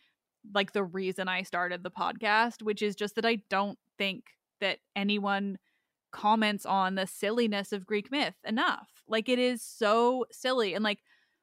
like 0.52 0.72
the 0.72 0.84
reason 0.84 1.28
I 1.28 1.42
started 1.42 1.82
the 1.82 1.90
podcast, 1.90 2.62
which 2.62 2.82
is 2.82 2.94
just 2.94 3.14
that 3.16 3.24
I 3.24 3.38
don't 3.48 3.78
think 3.98 4.24
that 4.60 4.78
anyone 4.94 5.58
comments 6.12 6.64
on 6.64 6.94
the 6.94 7.06
silliness 7.06 7.72
of 7.72 7.86
Greek 7.86 8.10
myth 8.10 8.34
enough. 8.44 8.88
Like 9.08 9.28
it 9.28 9.38
is 9.38 9.62
so 9.62 10.26
silly 10.30 10.74
and 10.74 10.84
like 10.84 11.00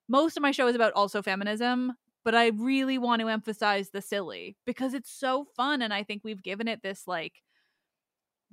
most 0.08 0.38
of 0.38 0.44
my 0.44 0.52
show 0.52 0.68
is 0.68 0.76
about 0.76 0.94
also 0.94 1.22
feminism, 1.22 1.94
but 2.24 2.36
I 2.36 2.48
really 2.48 2.98
want 2.98 3.22
to 3.22 3.30
emphasize 3.30 3.90
the 3.90 4.02
silly 4.02 4.58
because 4.66 4.94
it's 4.94 5.12
so 5.12 5.46
fun 5.56 5.82
and 5.82 5.94
I 5.94 6.04
think 6.04 6.24
we've 6.24 6.44
given 6.44 6.68
it 6.68 6.82
this 6.84 7.08
like 7.08 7.34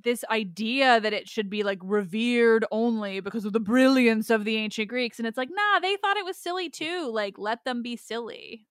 this 0.02 0.24
idea 0.30 1.00
that 1.00 1.12
it 1.12 1.28
should 1.28 1.50
be 1.50 1.64
like 1.64 1.80
revered 1.82 2.64
only 2.70 3.18
because 3.20 3.44
of 3.44 3.52
the 3.52 3.60
brilliance 3.60 4.30
of 4.30 4.44
the 4.44 4.56
ancient 4.56 4.88
Greeks 4.88 5.18
and 5.18 5.26
it's 5.26 5.36
like 5.36 5.50
nah 5.50 5.80
they 5.80 5.96
thought 5.96 6.16
it 6.16 6.24
was 6.24 6.36
silly 6.36 6.68
mm. 6.68 6.72
too 6.72 7.10
like 7.12 7.36
let 7.36 7.64
them 7.64 7.82
be 7.82 7.96
silly 7.96 8.67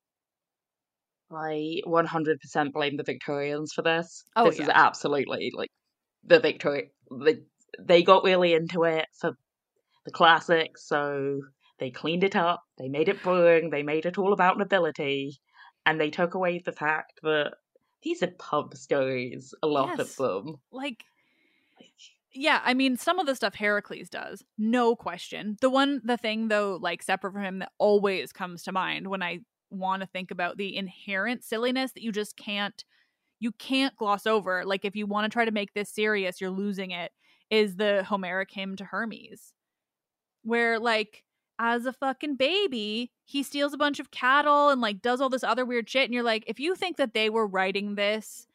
I 1.32 1.82
100% 1.86 2.72
blame 2.74 2.98
the 2.98 3.04
Victorians 3.04 3.74
for 3.74 3.82
this. 3.82 4.24
Oh, 4.36 4.50
this 4.50 4.60
is 4.60 4.70
absolutely 4.70 5.52
like 5.56 5.70
the 6.24 6.40
Victoria. 6.40 6.84
The, 7.10 7.44
they 7.80 8.04
got 8.04 8.24
really 8.24 8.54
into 8.54 8.84
it 8.84 9.08
for 9.20 9.32
the 10.06 10.12
classics, 10.12 10.88
so 10.88 11.42
they 11.80 11.92
cleaned 11.92 12.24
it 12.24 12.36
up, 12.36 12.62
they 12.78 12.88
made 12.90 13.10
it 13.10 13.22
boring, 13.24 13.70
they 13.70 13.84
made 13.84 14.06
it 14.06 14.18
all 14.18 14.34
about 14.34 14.58
nobility, 14.58 15.38
and 15.86 16.00
they 16.00 16.10
took 16.10 16.34
away 16.34 16.60
the 16.66 16.72
fact 16.72 17.20
that 17.24 17.54
these 18.04 18.24
are 18.24 18.32
pub 18.40 18.76
stories, 18.76 19.54
a 19.62 19.68
lot 19.68 19.98
Yes. 19.98 20.12
of 20.12 20.16
them. 20.16 20.56
like 20.72 21.04
yeah 22.34 22.62
i 22.66 22.74
mean 22.74 22.98
some 22.98 23.20
of 23.20 23.26
the 23.26 23.36
stuff 23.36 23.56
heracles 23.56 24.10
does 24.10 24.44
no 24.58 24.96
question 24.96 25.58
the 25.62 25.70
one 25.70 26.02
the 26.04 26.18
thing 26.18 26.50
though 26.50 26.78
like 26.82 27.02
separate 27.02 27.32
from 27.34 27.44
him 27.44 27.60
that 27.60 27.72
always 27.78 28.32
comes 28.34 28.64
to 28.64 28.72
mind 28.72 29.08
when 29.08 29.24
i 29.24 29.40
want 29.70 30.02
to 30.02 30.08
think 30.08 30.32
about 30.32 30.58
the 30.58 30.76
inherent 30.76 31.44
silliness 31.44 31.92
that 31.94 32.04
you 32.04 32.12
just 32.12 32.38
can't 32.38 32.84
you 33.40 33.52
can't 33.52 33.96
gloss 33.98 34.26
over 34.26 34.66
like 34.66 34.84
if 34.84 34.96
you 34.96 35.06
want 35.06 35.26
to 35.26 35.30
try 35.30 35.46
to 35.46 35.52
make 35.52 35.74
this 35.74 35.90
serious 35.90 36.42
you're 36.42 36.50
losing 36.50 36.92
it 36.92 37.12
is 37.50 37.76
the 37.76 38.04
homeric 38.04 38.52
hymn 38.52 38.76
to 38.76 38.86
hermes. 38.86 39.54
Where 40.44 40.80
like 40.80 41.24
as 41.60 41.86
a 41.86 41.94
fucking 41.94 42.36
baby 42.36 43.12
he 43.26 43.42
steals 43.42 43.74
a 43.74 43.78
bunch 43.78 44.00
of 44.00 44.12
cattle 44.12 44.70
and 44.70 44.80
like 44.80 45.02
does 45.02 45.20
all 45.20 45.30
this 45.30 45.44
other 45.44 45.66
weird 45.66 45.90
shit 45.90 46.06
and 46.06 46.14
you're 46.14 46.24
like 46.24 46.44
if 46.46 46.60
you 46.60 46.76
think 46.76 46.98
that 46.98 47.14
they 47.14 47.30
were 47.30 47.48
writing 47.48 47.96
this 47.96 48.48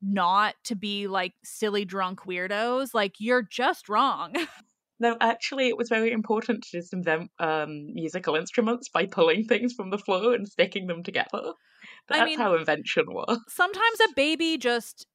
not 0.00 0.54
to 0.64 0.74
be 0.74 1.06
like 1.06 1.34
silly 1.44 1.84
drunk 1.84 2.20
weirdos 2.20 2.94
like 2.94 3.16
you're 3.18 3.42
just 3.42 3.88
wrong 3.90 4.34
No, 5.00 5.16
actually, 5.20 5.68
it 5.68 5.76
was 5.76 5.88
very 5.88 6.10
important 6.10 6.64
to 6.64 6.70
just 6.72 6.92
invent 6.92 7.30
um, 7.38 7.94
musical 7.94 8.34
instruments 8.34 8.88
by 8.88 9.06
pulling 9.06 9.44
things 9.44 9.72
from 9.72 9.90
the 9.90 9.98
floor 9.98 10.34
and 10.34 10.48
sticking 10.48 10.86
them 10.86 11.02
together. 11.02 11.52
That's 12.08 12.20
I 12.20 12.24
mean, 12.24 12.38
how 12.38 12.54
invention 12.54 13.04
works. 13.12 13.36
sometimes 13.48 14.00
a 14.00 14.14
baby 14.14 14.58
just 14.58 15.06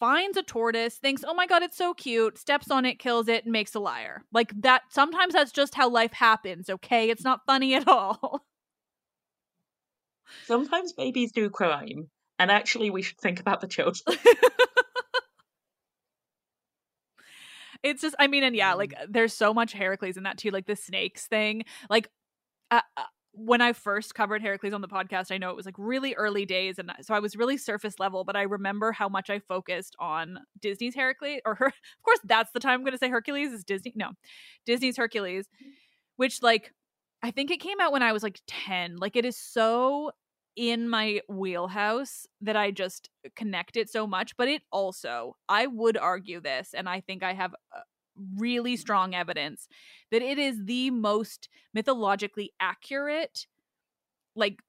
finds 0.00 0.36
a 0.36 0.42
tortoise, 0.42 0.96
thinks, 0.96 1.24
"Oh 1.26 1.34
my 1.34 1.46
god, 1.46 1.62
it's 1.62 1.76
so 1.76 1.94
cute," 1.94 2.38
steps 2.38 2.70
on 2.70 2.84
it, 2.86 2.98
kills 2.98 3.28
it, 3.28 3.44
and 3.44 3.52
makes 3.52 3.74
a 3.74 3.80
lyre. 3.80 4.24
Like 4.32 4.52
that. 4.62 4.82
Sometimes 4.90 5.34
that's 5.34 5.52
just 5.52 5.74
how 5.74 5.88
life 5.88 6.12
happens. 6.14 6.70
Okay, 6.70 7.10
it's 7.10 7.24
not 7.24 7.40
funny 7.46 7.74
at 7.74 7.86
all. 7.86 8.46
Sometimes 10.44 10.92
babies 10.92 11.32
do 11.32 11.50
crime, 11.50 12.10
and 12.38 12.50
actually, 12.50 12.90
we 12.90 13.02
should 13.02 13.18
think 13.18 13.40
about 13.40 13.60
the 13.60 13.68
children. 13.68 14.18
it's 17.82 18.02
just, 18.02 18.14
I 18.18 18.26
mean, 18.28 18.44
and 18.44 18.54
yeah, 18.56 18.74
like 18.74 18.92
Mm. 18.92 19.06
there's 19.10 19.32
so 19.34 19.52
much 19.54 19.72
Heracles 19.72 20.16
in 20.16 20.24
that 20.24 20.38
too, 20.38 20.50
like 20.50 20.66
the 20.66 20.76
snakes 20.76 21.26
thing. 21.26 21.64
Like, 21.90 22.08
uh, 22.70 22.82
uh, 22.96 23.04
when 23.32 23.60
I 23.62 23.72
first 23.72 24.14
covered 24.14 24.42
Heracles 24.42 24.74
on 24.74 24.82
the 24.82 24.88
podcast, 24.88 25.32
I 25.32 25.38
know 25.38 25.50
it 25.50 25.56
was 25.56 25.66
like 25.66 25.76
really 25.78 26.14
early 26.14 26.44
days, 26.46 26.78
and 26.78 26.92
so 27.02 27.14
I 27.14 27.20
was 27.20 27.36
really 27.36 27.56
surface 27.56 27.98
level. 27.98 28.24
But 28.24 28.36
I 28.36 28.42
remember 28.42 28.92
how 28.92 29.08
much 29.08 29.30
I 29.30 29.38
focused 29.40 29.96
on 29.98 30.40
Disney's 30.60 30.94
Heracles, 30.94 31.40
or 31.46 31.54
her. 31.56 31.66
Of 31.68 32.02
course, 32.04 32.20
that's 32.24 32.52
the 32.52 32.60
time 32.60 32.74
I'm 32.74 32.80
going 32.82 32.92
to 32.92 32.98
say 32.98 33.08
Hercules 33.10 33.52
is 33.52 33.64
Disney. 33.64 33.92
No, 33.96 34.10
Disney's 34.66 34.96
Hercules, 34.98 35.46
which 36.16 36.42
like 36.42 36.72
I 37.22 37.30
think 37.30 37.50
it 37.50 37.60
came 37.60 37.80
out 37.80 37.92
when 37.92 38.02
I 38.02 38.12
was 38.12 38.22
like 38.22 38.40
ten. 38.46 38.96
Like 38.96 39.16
it 39.16 39.24
is 39.24 39.36
so 39.36 40.12
in 40.56 40.88
my 40.88 41.20
wheelhouse 41.28 42.26
that 42.40 42.56
I 42.56 42.70
just 42.70 43.08
connect 43.36 43.76
it 43.76 43.90
so 43.90 44.06
much. 44.06 44.36
But 44.36 44.48
it 44.48 44.62
also, 44.70 45.36
I 45.48 45.66
would 45.66 45.96
argue 45.96 46.40
this, 46.40 46.74
and 46.74 46.88
I 46.88 47.00
think 47.00 47.22
I 47.22 47.34
have 47.34 47.54
really 48.36 48.76
strong 48.76 49.14
evidence 49.14 49.68
that 50.10 50.22
it 50.22 50.38
is 50.38 50.64
the 50.64 50.90
most 50.90 51.48
mythologically 51.72 52.52
accurate 52.60 53.46
like 54.36 54.60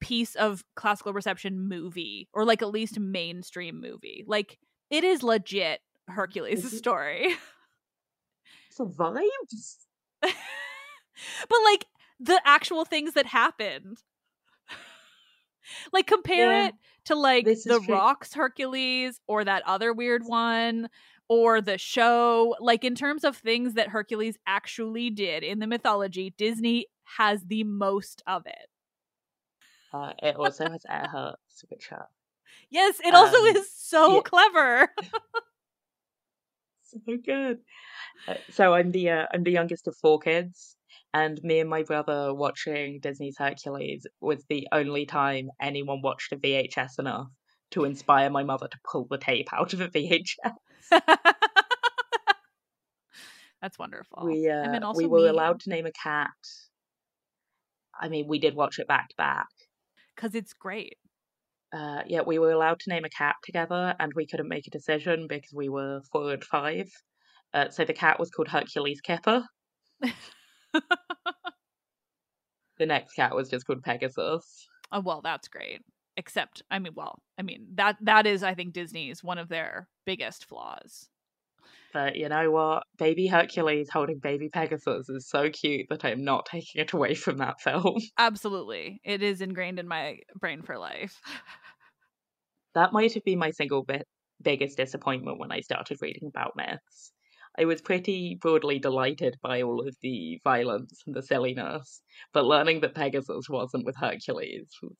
piece 0.00 0.36
of 0.36 0.64
classical 0.76 1.12
reception 1.12 1.68
movie 1.68 2.28
or 2.32 2.44
like 2.44 2.62
at 2.62 2.70
least 2.70 3.00
mainstream 3.00 3.80
movie 3.80 4.24
like 4.28 4.58
it 4.90 5.02
is 5.02 5.24
legit 5.24 5.80
hercules' 6.06 6.78
story 6.78 7.34
Survives. 8.74 9.86
but 10.22 10.32
like 11.64 11.86
the 12.18 12.40
actual 12.44 12.84
things 12.84 13.14
that 13.14 13.26
happened 13.26 13.98
like 15.92 16.06
compare 16.06 16.52
Yeah, 16.52 16.68
it 16.68 16.74
to 17.06 17.14
like 17.14 17.48
this 17.48 17.66
the 17.66 17.80
true. 17.80 17.80
Rock's 17.80 18.34
hercules 18.34 19.20
or 19.26 19.44
that 19.44 19.62
other 19.66 19.92
weird 19.92 20.24
one 20.24 20.88
or 21.28 21.60
the 21.60 21.78
show 21.78 22.54
like 22.60 22.84
in 22.84 22.94
terms 22.94 23.24
of 23.24 23.36
things 23.36 23.74
that 23.74 23.88
hercules 23.88 24.36
actually 24.46 25.10
did 25.10 25.42
in 25.42 25.58
the 25.58 25.66
mythology 25.66 26.34
disney 26.36 26.86
has 27.04 27.44
the 27.46 27.64
most 27.64 28.22
of 28.26 28.46
it 28.46 28.68
Uh, 29.92 30.12
it 30.22 30.36
also 30.36 30.68
has 30.68 30.84
Air 30.88 31.08
Hercs, 31.08 31.64
which 31.68 31.90
are 31.92 32.10
yes 32.70 33.00
it 33.04 33.14
also 33.14 33.36
Um, 33.36 33.58
is 33.58 33.70
so 33.72 34.20
yeah. 34.20 34.22
clever 34.22 34.88
so 36.82 36.98
good. 37.24 37.60
Uh, 38.28 38.36
so 38.50 38.74
I'm 38.74 38.92
the 38.92 39.10
uh, 39.10 39.26
I'm 39.32 39.44
the 39.44 39.52
youngest 39.52 39.88
of 39.88 39.96
four 39.96 40.20
kids, 40.20 40.73
and 41.14 41.40
me 41.44 41.60
and 41.60 41.70
my 41.70 41.84
brother 41.84 42.34
watching 42.34 42.98
Disney's 43.00 43.36
Hercules 43.38 44.04
was 44.20 44.44
the 44.48 44.66
only 44.72 45.06
time 45.06 45.48
anyone 45.62 46.02
watched 46.02 46.32
a 46.32 46.36
VHS 46.36 46.98
enough 46.98 47.28
to 47.70 47.84
inspire 47.84 48.28
my 48.30 48.42
mother 48.42 48.66
to 48.66 48.78
pull 48.84 49.06
the 49.08 49.16
tape 49.16 49.48
out 49.52 49.72
of 49.72 49.80
a 49.80 49.88
VHS. 49.96 50.34
that's 53.62 53.78
wonderful 53.78 54.24
we 54.24 54.46
and 54.48 54.68
uh, 54.68 54.72
then 54.72 54.82
also 54.82 54.98
we 54.98 55.06
were 55.06 55.22
me, 55.22 55.28
allowed 55.28 55.60
to 55.60 55.70
name 55.70 55.86
a 55.86 55.92
cat. 55.92 56.28
I 57.98 58.08
mean, 58.08 58.26
we 58.28 58.40
did 58.40 58.56
watch 58.56 58.80
it 58.80 58.88
back 58.88 59.08
to 59.10 59.14
back. 59.16 59.46
because 60.16 60.34
it's 60.34 60.52
great 60.52 60.96
Uh, 61.72 62.02
yeah, 62.06 62.22
we 62.26 62.38
were 62.40 62.50
allowed 62.50 62.80
to 62.80 62.90
name 62.90 63.04
a 63.04 63.08
cat 63.08 63.36
together, 63.44 63.94
and 64.00 64.12
we 64.14 64.26
couldn't 64.26 64.48
make 64.48 64.66
a 64.66 64.70
decision 64.70 65.26
because 65.28 65.52
we 65.54 65.68
were 65.68 66.00
four 66.12 66.32
and 66.32 66.44
five. 66.44 66.88
Uh, 67.52 67.70
so 67.70 67.84
the 67.84 67.92
cat 67.92 68.18
was 68.18 68.30
called 68.30 68.48
Hercules 68.48 69.00
Kipper. 69.00 69.44
The 72.78 72.86
next 72.86 73.14
cat 73.14 73.34
was 73.34 73.48
just 73.48 73.66
called 73.66 73.82
Pegasus. 73.82 74.68
Oh 74.90 75.00
well, 75.00 75.20
that's 75.22 75.48
great. 75.48 75.82
Except, 76.16 76.62
I 76.70 76.78
mean, 76.78 76.92
well, 76.94 77.20
I 77.38 77.42
mean 77.42 77.66
that 77.74 77.96
that 78.02 78.26
is, 78.26 78.42
I 78.42 78.54
think, 78.54 78.72
Disney's 78.72 79.22
one 79.22 79.38
of 79.38 79.48
their 79.48 79.88
biggest 80.04 80.44
flaws. 80.46 81.08
But 81.92 82.16
you 82.16 82.28
know 82.28 82.50
what? 82.50 82.82
Baby 82.98 83.28
Hercules 83.28 83.88
holding 83.88 84.18
baby 84.18 84.48
Pegasus 84.48 85.08
is 85.08 85.28
so 85.28 85.50
cute 85.50 85.86
that 85.90 86.04
I'm 86.04 86.24
not 86.24 86.46
taking 86.46 86.82
it 86.82 86.92
away 86.92 87.14
from 87.14 87.38
that 87.38 87.60
film. 87.60 87.98
Absolutely, 88.18 89.00
it 89.04 89.22
is 89.22 89.40
ingrained 89.40 89.78
in 89.78 89.86
my 89.86 90.18
brain 90.40 90.62
for 90.62 90.76
life. 90.76 91.20
That 92.74 92.92
might 92.92 93.14
have 93.14 93.22
been 93.24 93.38
my 93.38 93.52
single 93.52 93.84
bit 93.84 94.04
biggest 94.42 94.76
disappointment 94.76 95.38
when 95.38 95.52
I 95.52 95.60
started 95.60 95.98
reading 96.02 96.28
about 96.28 96.56
myths. 96.56 97.12
I 97.58 97.64
was 97.66 97.80
pretty 97.80 98.36
broadly 98.40 98.78
delighted 98.78 99.36
by 99.42 99.62
all 99.62 99.86
of 99.86 99.96
the 100.02 100.40
violence 100.42 101.02
and 101.06 101.14
the 101.14 101.22
silliness, 101.22 102.02
but 102.32 102.44
learning 102.44 102.80
that 102.80 102.94
Pegasus 102.94 103.48
wasn't 103.48 103.84
with 103.84 103.96
Hercules 103.96 104.68
was 104.82 104.96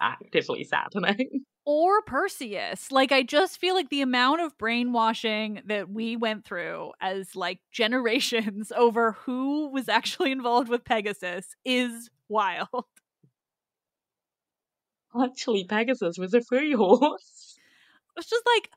actively 0.00 0.64
saddening. 0.64 1.44
or 1.64 2.00
Perseus. 2.02 2.92
Like, 2.92 3.10
I 3.10 3.24
just 3.24 3.60
feel 3.60 3.74
like 3.74 3.90
the 3.90 4.02
amount 4.02 4.40
of 4.40 4.56
brainwashing 4.56 5.62
that 5.66 5.90
we 5.90 6.16
went 6.16 6.44
through 6.44 6.92
as 7.00 7.34
like 7.34 7.58
generations 7.72 8.72
over 8.76 9.12
who 9.12 9.68
was 9.70 9.88
actually 9.88 10.30
involved 10.30 10.68
with 10.68 10.84
Pegasus 10.84 11.56
is 11.64 12.08
wild. 12.28 12.68
Actually, 15.20 15.64
Pegasus 15.64 16.18
was 16.18 16.34
a 16.34 16.42
free 16.42 16.72
horse. 16.72 17.58
It's 18.16 18.30
just 18.30 18.44
like 18.54 18.70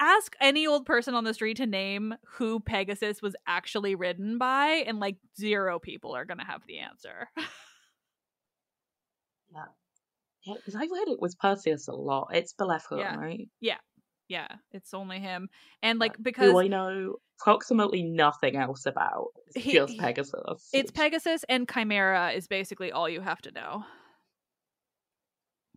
ask 0.00 0.34
any 0.40 0.66
old 0.66 0.86
person 0.86 1.14
on 1.14 1.24
the 1.24 1.34
street 1.34 1.56
to 1.58 1.66
name 1.66 2.14
who 2.36 2.60
Pegasus 2.60 3.20
was 3.22 3.34
actually 3.46 3.94
ridden 3.94 4.38
by, 4.38 4.84
and 4.86 5.00
like 5.00 5.16
zero 5.38 5.78
people 5.78 6.14
are 6.14 6.24
gonna 6.24 6.44
have 6.46 6.62
the 6.66 6.78
answer. 6.78 7.28
Yeah. 9.54 9.64
Yeah, 10.44 10.54
because 10.56 10.74
I 10.74 10.80
read 10.80 11.08
it 11.08 11.20
was 11.20 11.34
Perseus 11.34 11.86
a 11.88 11.92
lot. 11.92 12.28
It's 12.32 12.52
Bellerophon, 12.54 12.98
Yeah. 12.98 13.16
right? 13.16 13.48
yeah, 13.60 13.76
yeah, 14.28 14.48
it's 14.72 14.94
only 14.94 15.18
him, 15.20 15.48
and 15.82 15.98
like 15.98 16.16
because 16.20 16.50
Who 16.50 16.58
I 16.58 16.68
know 16.68 17.16
approximately 17.40 18.02
nothing 18.02 18.56
else 18.56 18.86
about. 18.86 19.28
It's 19.48 19.64
He- 19.64 19.72
just 19.74 19.98
Pegasus. 19.98 20.70
it's 20.72 20.90
Pegasus 20.90 21.44
and 21.48 21.68
Chimera 21.70 22.30
is 22.32 22.48
basically 22.48 22.90
all 22.92 23.08
you 23.08 23.20
have 23.20 23.42
to 23.42 23.50
know. 23.52 23.84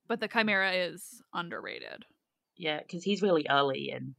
But 0.07 0.19
the 0.19 0.27
Chimera 0.29 0.71
is 0.71 1.21
underrated. 1.33 2.05
Yeah, 2.57 2.79
because 2.79 3.03
he's 3.03 3.21
really 3.21 3.45
early 3.49 3.91
in 3.91 4.15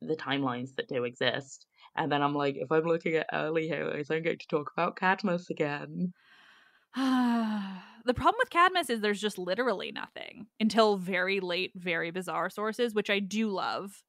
the 0.00 0.16
timelines 0.16 0.74
that 0.76 0.88
do 0.88 1.04
exist. 1.04 1.66
And 1.96 2.10
then 2.10 2.22
I'm 2.22 2.34
like, 2.34 2.56
if 2.56 2.70
I'm 2.72 2.84
looking 2.84 3.14
at 3.14 3.26
early 3.32 3.68
heroes, 3.68 4.10
I'm 4.10 4.22
going 4.22 4.38
to 4.38 4.46
talk 4.48 4.72
about 4.76 4.96
Cadmus 4.96 5.50
again. 5.50 6.12
the 6.96 8.14
problem 8.14 8.36
with 8.38 8.50
Cadmus 8.50 8.90
is 8.90 9.00
there's 9.00 9.20
just 9.20 9.38
literally 9.38 9.92
nothing 9.92 10.46
until 10.60 10.96
very 10.96 11.40
late, 11.40 11.72
very 11.74 12.10
bizarre 12.10 12.50
sources, 12.50 12.94
which 12.94 13.10
I 13.10 13.18
do 13.18 13.48
love. 13.48 14.02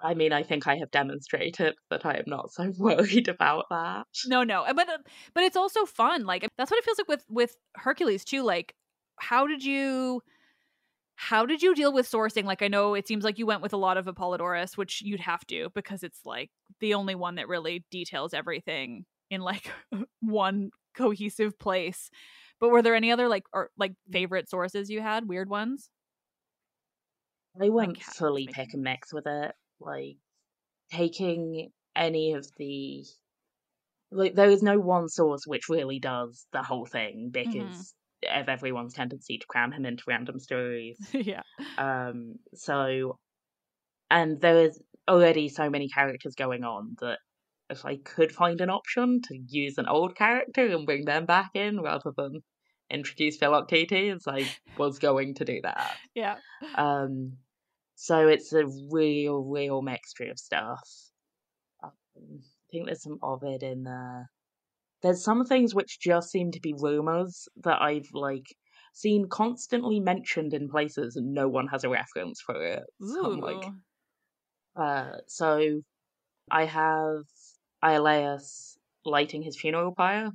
I 0.00 0.14
mean, 0.14 0.32
I 0.32 0.42
think 0.42 0.66
I 0.66 0.76
have 0.76 0.90
demonstrated 0.90 1.74
that 1.90 2.06
I 2.06 2.14
am 2.14 2.24
not 2.26 2.52
so 2.52 2.72
worried 2.78 3.28
about 3.28 3.66
that. 3.70 4.06
No, 4.26 4.44
no, 4.44 4.64
but 4.74 4.88
uh, 4.88 4.98
but 5.34 5.44
it's 5.44 5.56
also 5.56 5.84
fun. 5.84 6.24
Like 6.24 6.46
that's 6.56 6.70
what 6.70 6.78
it 6.78 6.84
feels 6.84 6.98
like 6.98 7.08
with 7.08 7.24
with 7.28 7.56
Hercules 7.74 8.24
too. 8.24 8.42
Like, 8.42 8.74
how 9.18 9.46
did 9.46 9.64
you? 9.64 10.22
How 11.20 11.44
did 11.44 11.62
you 11.62 11.74
deal 11.74 11.92
with 11.92 12.08
sourcing? 12.08 12.44
Like, 12.44 12.62
I 12.62 12.68
know 12.68 12.94
it 12.94 13.08
seems 13.08 13.24
like 13.24 13.38
you 13.40 13.46
went 13.46 13.60
with 13.60 13.72
a 13.72 13.76
lot 13.76 13.96
of 13.96 14.06
Apollodorus, 14.06 14.76
which 14.76 15.02
you'd 15.02 15.18
have 15.18 15.44
to 15.48 15.68
because 15.74 16.04
it's 16.04 16.20
like 16.24 16.48
the 16.78 16.94
only 16.94 17.16
one 17.16 17.34
that 17.34 17.48
really 17.48 17.84
details 17.90 18.32
everything 18.32 19.04
in 19.28 19.40
like 19.40 19.68
one 20.20 20.70
cohesive 20.96 21.58
place. 21.58 22.08
But 22.60 22.68
were 22.70 22.82
there 22.82 22.94
any 22.94 23.10
other 23.10 23.26
like 23.26 23.42
or 23.52 23.70
like 23.76 23.90
mm. 23.90 24.12
favorite 24.12 24.48
sources 24.48 24.90
you 24.90 25.00
had? 25.02 25.28
Weird 25.28 25.50
ones? 25.50 25.90
I 27.60 27.68
went 27.70 27.96
Cadmus 27.98 28.16
fully 28.16 28.46
makes 28.46 28.56
pick 28.56 28.74
and 28.74 28.82
mix 28.84 29.12
with 29.12 29.26
it. 29.26 29.52
Like, 29.80 30.18
taking 30.92 31.72
any 31.96 32.34
of 32.34 32.46
the. 32.58 33.04
Like, 34.12 34.36
there 34.36 34.50
is 34.50 34.62
no 34.62 34.78
one 34.78 35.08
source 35.08 35.48
which 35.48 35.68
really 35.68 35.98
does 35.98 36.46
the 36.52 36.62
whole 36.62 36.86
thing 36.86 37.32
mm-hmm. 37.34 37.50
because 37.50 37.92
of 38.26 38.48
everyone's 38.48 38.94
tendency 38.94 39.38
to 39.38 39.46
cram 39.46 39.72
him 39.72 39.84
into 39.84 40.04
random 40.06 40.38
stories. 40.38 40.98
yeah. 41.12 41.42
Um, 41.76 42.36
so, 42.54 43.18
and 44.10 44.40
there 44.40 44.62
is 44.64 44.80
already 45.08 45.48
so 45.48 45.70
many 45.70 45.88
characters 45.88 46.34
going 46.34 46.64
on 46.64 46.96
that 47.00 47.18
if 47.70 47.84
I 47.84 47.96
could 47.96 48.32
find 48.32 48.60
an 48.60 48.70
option 48.70 49.20
to 49.22 49.38
use 49.48 49.78
an 49.78 49.86
old 49.86 50.16
character 50.16 50.66
and 50.66 50.86
bring 50.86 51.04
them 51.04 51.26
back 51.26 51.50
in 51.54 51.80
rather 51.80 52.12
than 52.16 52.42
introduce 52.90 53.36
Philoctetes, 53.36 54.26
I 54.26 54.48
was 54.78 54.98
going 54.98 55.34
to 55.34 55.44
do 55.44 55.60
that. 55.62 55.96
Yeah. 56.14 56.36
Um, 56.74 57.34
so 57.94 58.28
it's 58.28 58.52
a 58.52 58.64
real, 58.90 59.42
real 59.42 59.82
mixture 59.82 60.30
of 60.30 60.38
stuff. 60.38 60.88
Um, 61.82 61.90
I 62.16 62.70
think 62.70 62.86
there's 62.86 63.02
some 63.02 63.18
Ovid 63.22 63.62
in 63.62 63.84
there. 63.84 64.30
There's 65.02 65.22
some 65.22 65.44
things 65.44 65.74
which 65.74 66.00
just 66.00 66.30
seem 66.30 66.50
to 66.52 66.60
be 66.60 66.74
rumors 66.76 67.48
that 67.62 67.80
I've 67.80 68.08
like 68.12 68.46
seen 68.92 69.28
constantly 69.28 70.00
mentioned 70.00 70.54
in 70.54 70.68
places 70.68 71.16
and 71.16 71.32
no 71.32 71.48
one 71.48 71.68
has 71.68 71.84
a 71.84 71.88
reference 71.88 72.40
for 72.44 72.60
it. 72.60 72.82
So 73.00 73.32
I'm 73.32 73.40
like, 73.40 73.64
uh, 74.76 75.18
so 75.28 75.80
I 76.50 76.64
have 76.64 77.22
Iolaus 77.82 78.76
lighting 79.04 79.42
his 79.42 79.58
funeral 79.58 79.94
pyre. 79.94 80.30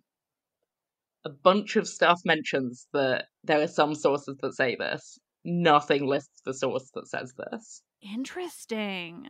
A 1.25 1.29
bunch 1.29 1.75
of 1.75 1.87
stuff 1.87 2.21
mentions 2.25 2.87
that 2.93 3.25
there 3.43 3.61
are 3.61 3.67
some 3.67 3.95
sources 3.95 4.37
that 4.41 4.53
say 4.55 4.75
this. 4.75 5.17
Nothing 5.45 6.05
lists 6.05 6.41
the 6.45 6.53
source 6.53 6.89
that 6.93 7.07
says 7.07 7.33
this. 7.37 7.81
Interesting. 8.01 9.27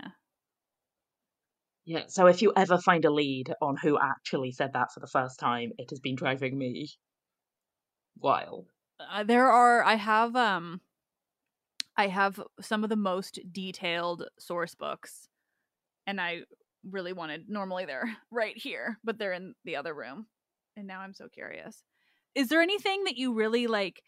Yeah, 1.86 2.04
so 2.08 2.28
if 2.28 2.42
you 2.42 2.54
ever 2.56 2.78
find 2.78 3.04
a 3.04 3.12
lead 3.12 3.54
on 3.62 3.76
who 3.76 4.00
actually 4.00 4.52
said 4.52 4.74
that 4.74 4.92
for 4.94 5.00
the 5.02 5.08
first 5.08 5.40
time, 5.40 5.72
it 5.78 5.90
has 5.90 6.00
been 6.00 6.16
driving 6.16 6.58
me 6.58 6.90
wild. 8.18 8.70
Uh, 9.00 9.24
there 9.24 9.50
are 9.50 9.84
I 9.84 9.96
have 9.96 10.36
um 10.36 10.82
I 11.98 12.08
have 12.08 12.42
some 12.62 12.84
of 12.84 12.90
the 12.90 12.96
most 12.96 13.40
detailed 13.52 14.28
source 14.40 14.76
books 14.76 15.28
and 16.08 16.20
I 16.20 16.42
really 16.90 17.14
wanted 17.14 17.50
normally 17.50 17.86
they're 17.86 18.16
right 18.32 18.58
here, 18.58 18.98
but 19.04 19.18
they're 19.18 19.34
in 19.34 19.54
the 19.66 19.76
other 19.76 19.94
room. 19.94 20.28
And 20.76 20.88
now 20.88 21.02
I'm 21.02 21.14
so 21.14 21.28
curious. 21.28 21.84
Is 22.34 22.48
there 22.50 22.62
anything 22.62 23.04
that 23.04 23.18
you 23.18 23.34
really 23.34 23.68
like 23.68 24.02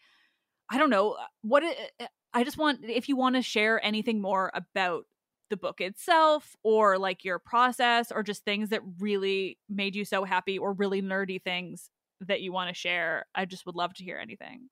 I 0.70 0.78
don't 0.78 0.90
know, 0.90 1.12
uh, 1.12 1.26
what 1.42 1.62
it, 1.62 1.76
uh, 2.00 2.06
I 2.34 2.42
just 2.42 2.58
want 2.58 2.80
if 2.84 3.08
you 3.08 3.16
want 3.16 3.36
to 3.36 3.42
share 3.42 3.84
anything 3.84 4.20
more 4.20 4.50
about 4.54 5.04
the 5.50 5.56
book 5.56 5.80
itself 5.80 6.56
or 6.62 6.98
like 6.98 7.24
your 7.24 7.38
process 7.38 8.10
or 8.12 8.22
just 8.22 8.44
things 8.44 8.70
that 8.70 8.82
really 8.98 9.58
made 9.68 9.96
you 9.96 10.04
so 10.04 10.24
happy 10.24 10.58
or 10.58 10.72
really 10.72 11.02
nerdy 11.02 11.42
things 11.42 11.90
that 12.20 12.40
you 12.42 12.52
want 12.52 12.68
to 12.68 12.74
share. 12.74 13.26
I 13.34 13.44
just 13.44 13.66
would 13.66 13.76
love 13.76 13.94
to 13.94 14.04
hear 14.04 14.18
anything. 14.18 14.68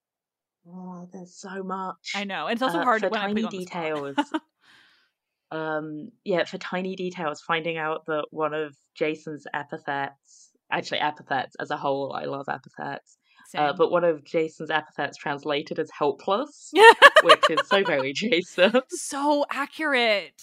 Oh, 0.67 1.07
there's 1.13 1.35
so 1.37 1.63
much. 1.63 2.15
I 2.15 2.25
know. 2.25 2.47
And 2.47 2.55
it's 2.57 2.63
also 2.63 2.81
Uh, 2.81 2.85
hard 2.85 3.05
for 3.05 3.11
when 3.11 3.21
tiny 3.21 3.37
you 3.37 3.47
on 3.47 3.55
the 3.57 3.63
spot. 3.63 3.93
details. 4.07 4.17
um, 5.51 6.11
yeah, 6.25 6.45
for 6.45 6.59
tiny 6.59 6.97
details, 6.97 7.41
finding 7.41 7.77
out 7.77 8.07
that 8.07 8.27
one 8.31 8.55
of 8.55 8.77
Jason's 8.95 9.47
epithets, 9.53 10.51
actually 10.71 11.01
epithets 11.01 11.55
as 11.61 11.71
a 11.71 11.77
whole, 11.77 12.13
I 12.13 12.25
love 12.25 12.49
epithets, 12.49 13.19
uh, 13.55 13.73
but 13.73 13.91
one 13.91 14.05
of 14.05 14.25
Jason's 14.25 14.71
epithets 14.71 15.17
translated 15.17 15.79
as 15.79 15.91
helpless, 15.97 16.73
which 17.23 17.51
is 17.51 17.67
so 17.67 17.85
very 17.85 18.13
Jason. 18.13 18.73
so 18.89 19.45
accurate. 19.51 20.43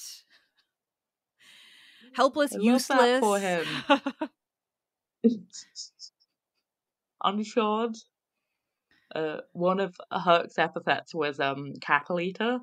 Helpless, 2.13 2.55
useless. 2.59 3.19
for 3.19 3.39
him. 3.39 3.65
Unshod. 7.23 7.95
Uh, 9.13 9.37
one 9.51 9.79
of 9.79 9.95
Herc's 10.11 10.57
epithets 10.57 11.13
was 11.13 11.39
um 11.39 11.73
cattle 11.81 12.19
eater. 12.19 12.59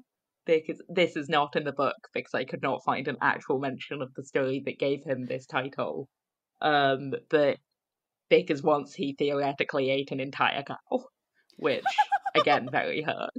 Because 0.47 0.81
this 0.89 1.15
is 1.15 1.29
not 1.29 1.57
in 1.57 1.65
the 1.65 1.73
book 1.73 2.09
because 2.15 2.33
I 2.33 2.45
could 2.45 2.63
not 2.63 2.83
find 2.83 3.07
an 3.07 3.19
actual 3.21 3.59
mention 3.59 4.01
of 4.01 4.15
the 4.15 4.25
story 4.25 4.63
that 4.65 4.79
gave 4.79 5.05
him 5.05 5.27
this 5.27 5.45
title. 5.45 6.09
Um, 6.63 7.13
but 7.29 7.59
because 8.29 8.63
once 8.63 8.95
he 8.95 9.15
theoretically 9.15 9.91
ate 9.91 10.11
an 10.11 10.21
entire 10.21 10.63
cow, 10.63 10.77
which 11.57 11.85
again 12.35 12.69
very 12.73 13.03
Herc. 13.03 13.31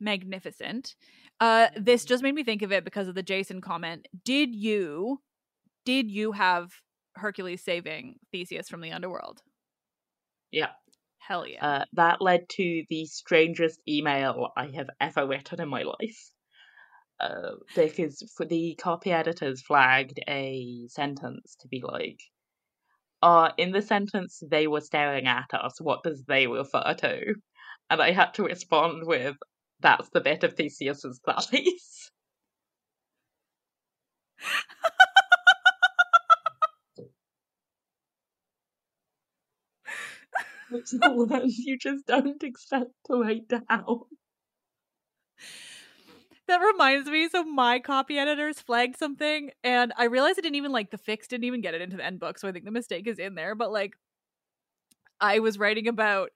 Magnificent. 0.00 0.94
Uh, 1.40 1.68
this 1.76 2.04
just 2.04 2.22
made 2.22 2.34
me 2.34 2.44
think 2.44 2.62
of 2.62 2.72
it 2.72 2.84
because 2.84 3.08
of 3.08 3.14
the 3.14 3.22
Jason 3.22 3.60
comment. 3.60 4.08
Did 4.24 4.54
you, 4.54 5.20
did 5.84 6.10
you 6.10 6.32
have 6.32 6.72
Hercules 7.14 7.62
saving 7.62 8.16
Theseus 8.32 8.68
from 8.68 8.80
the 8.80 8.92
underworld? 8.92 9.42
Yeah. 10.50 10.70
Hell 11.18 11.46
yeah. 11.46 11.64
Uh, 11.64 11.84
that 11.92 12.20
led 12.20 12.48
to 12.50 12.84
the 12.90 13.06
strangest 13.06 13.80
email 13.88 14.48
I 14.56 14.72
have 14.74 14.90
ever 15.00 15.26
written 15.26 15.60
in 15.60 15.68
my 15.68 15.82
life. 15.82 16.31
Uh, 17.22 17.52
because 17.76 18.20
for 18.36 18.44
the 18.44 18.74
copy 18.82 19.12
editors 19.12 19.62
flagged 19.62 20.18
a 20.28 20.88
sentence 20.88 21.56
to 21.60 21.68
be 21.68 21.80
like, 21.80 22.20
uh, 23.22 23.50
in 23.56 23.70
the 23.70 23.80
sentence 23.80 24.42
they 24.50 24.66
were 24.66 24.80
staring 24.80 25.28
at 25.28 25.54
us, 25.54 25.80
what 25.80 26.02
does 26.02 26.24
they 26.24 26.48
refer 26.48 26.94
to? 26.98 27.34
And 27.90 28.02
I 28.02 28.10
had 28.10 28.34
to 28.34 28.42
respond 28.42 29.06
with, 29.06 29.36
that's 29.78 30.08
the 30.10 30.20
bit 30.20 30.42
of 30.42 30.54
Theseus's 30.54 31.20
thighs. 31.24 32.10
Which 40.70 40.88
words 40.92 41.58
you 41.58 41.78
just 41.78 42.06
don't 42.06 42.42
expect 42.42 42.90
to 43.06 43.20
write 43.20 43.46
down. 43.46 44.00
That 46.52 46.58
reminds 46.60 47.08
me. 47.08 47.30
So 47.30 47.44
my 47.44 47.78
copy 47.78 48.18
editors 48.18 48.60
flagged 48.60 48.98
something, 48.98 49.52
and 49.64 49.90
I 49.96 50.04
realized 50.04 50.36
it 50.38 50.42
didn't 50.42 50.56
even 50.56 50.70
like 50.70 50.90
the 50.90 50.98
fix 50.98 51.26
didn't 51.26 51.44
even 51.44 51.62
get 51.62 51.72
it 51.72 51.80
into 51.80 51.96
the 51.96 52.04
end 52.04 52.20
book. 52.20 52.38
So 52.38 52.46
I 52.46 52.52
think 52.52 52.66
the 52.66 52.70
mistake 52.70 53.06
is 53.06 53.18
in 53.18 53.34
there. 53.36 53.54
But 53.54 53.72
like, 53.72 53.94
I 55.20 55.38
was 55.38 55.58
writing 55.58 55.88
about 55.88 56.30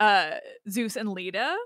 uh 0.00 0.36
Zeus 0.70 0.96
and 0.96 1.10
Leda, 1.10 1.56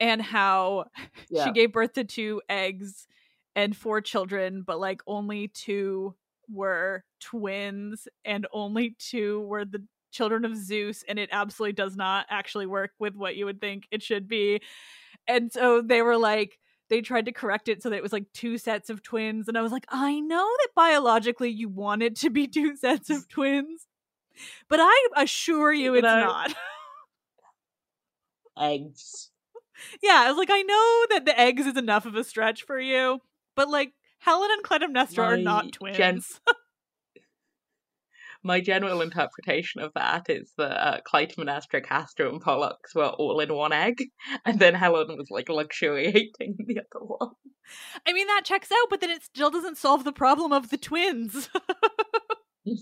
and 0.00 0.22
how 0.22 0.86
Yeah. 1.28 1.44
she 1.44 1.52
gave 1.52 1.72
birth 1.72 1.94
to 1.94 2.04
two 2.04 2.42
eggs 2.48 3.08
and 3.56 3.76
four 3.76 4.00
children, 4.00 4.62
but 4.62 4.80
like 4.80 5.02
only 5.06 5.48
two 5.48 6.16
were 6.50 7.04
twins, 7.20 8.08
and 8.24 8.46
only 8.52 8.96
two 8.98 9.42
were 9.42 9.64
the 9.64 9.84
children 10.12 10.44
of 10.44 10.56
Zeus, 10.56 11.04
and 11.08 11.18
it 11.18 11.30
absolutely 11.32 11.74
does 11.74 11.96
not 11.96 12.26
actually 12.30 12.66
work 12.66 12.92
with 12.98 13.16
what 13.16 13.36
you 13.36 13.46
would 13.46 13.60
think 13.60 13.88
it 13.92 14.02
should 14.02 14.28
be. 14.28 14.62
And 15.28 15.52
so 15.52 15.82
they 15.82 16.02
were 16.02 16.16
like, 16.18 16.58
they 16.92 17.00
tried 17.00 17.24
to 17.24 17.32
correct 17.32 17.68
it 17.70 17.82
so 17.82 17.88
that 17.88 17.96
it 17.96 18.02
was 18.02 18.12
like 18.12 18.30
two 18.34 18.58
sets 18.58 18.90
of 18.90 19.02
twins. 19.02 19.48
And 19.48 19.56
I 19.56 19.62
was 19.62 19.72
like, 19.72 19.86
I 19.88 20.20
know 20.20 20.46
that 20.60 20.68
biologically 20.76 21.48
you 21.48 21.70
want 21.70 22.02
it 22.02 22.16
to 22.16 22.28
be 22.28 22.46
two 22.48 22.76
sets 22.76 23.08
of 23.08 23.26
twins, 23.28 23.86
but 24.68 24.78
I 24.78 25.08
assure 25.16 25.72
you 25.72 25.94
it's 25.94 26.02
No. 26.02 26.20
not. 26.20 26.54
Eggs. 28.58 29.30
yeah, 30.02 30.20
I 30.24 30.28
was 30.28 30.36
like, 30.36 30.50
I 30.52 30.60
know 30.62 31.06
that 31.10 31.24
the 31.24 31.38
eggs 31.40 31.66
is 31.66 31.76
enough 31.78 32.04
of 32.04 32.14
a 32.14 32.22
stretch 32.24 32.62
for 32.64 32.78
you, 32.78 33.20
but 33.56 33.70
like 33.70 33.94
Helen 34.18 34.50
and 34.52 34.62
Clytemnestra 34.62 35.18
are 35.24 35.36
not 35.38 35.72
twins. 35.72 35.96
gen- 35.96 36.20
My 38.44 38.60
general 38.60 39.02
interpretation 39.02 39.80
of 39.80 39.92
that 39.94 40.28
is 40.28 40.52
that 40.58 40.72
uh, 40.72 41.00
Clytemnestra, 41.06 41.84
Castor, 41.84 42.28
and 42.28 42.40
Pollux 42.40 42.92
were 42.94 43.06
all 43.06 43.38
in 43.38 43.54
one 43.54 43.72
egg, 43.72 44.02
and 44.44 44.58
then 44.58 44.74
Helen 44.74 45.16
was 45.16 45.28
like 45.30 45.48
luxuriating 45.48 46.56
the 46.66 46.80
other 46.80 47.04
one. 47.04 47.30
I 48.06 48.12
mean, 48.12 48.26
that 48.26 48.42
checks 48.44 48.70
out, 48.72 48.90
but 48.90 49.00
then 49.00 49.10
it 49.10 49.22
still 49.22 49.50
doesn't 49.50 49.78
solve 49.78 50.04
the 50.04 50.12
problem 50.12 50.52
of 50.52 50.70
the 50.70 50.76
twins. 50.76 51.48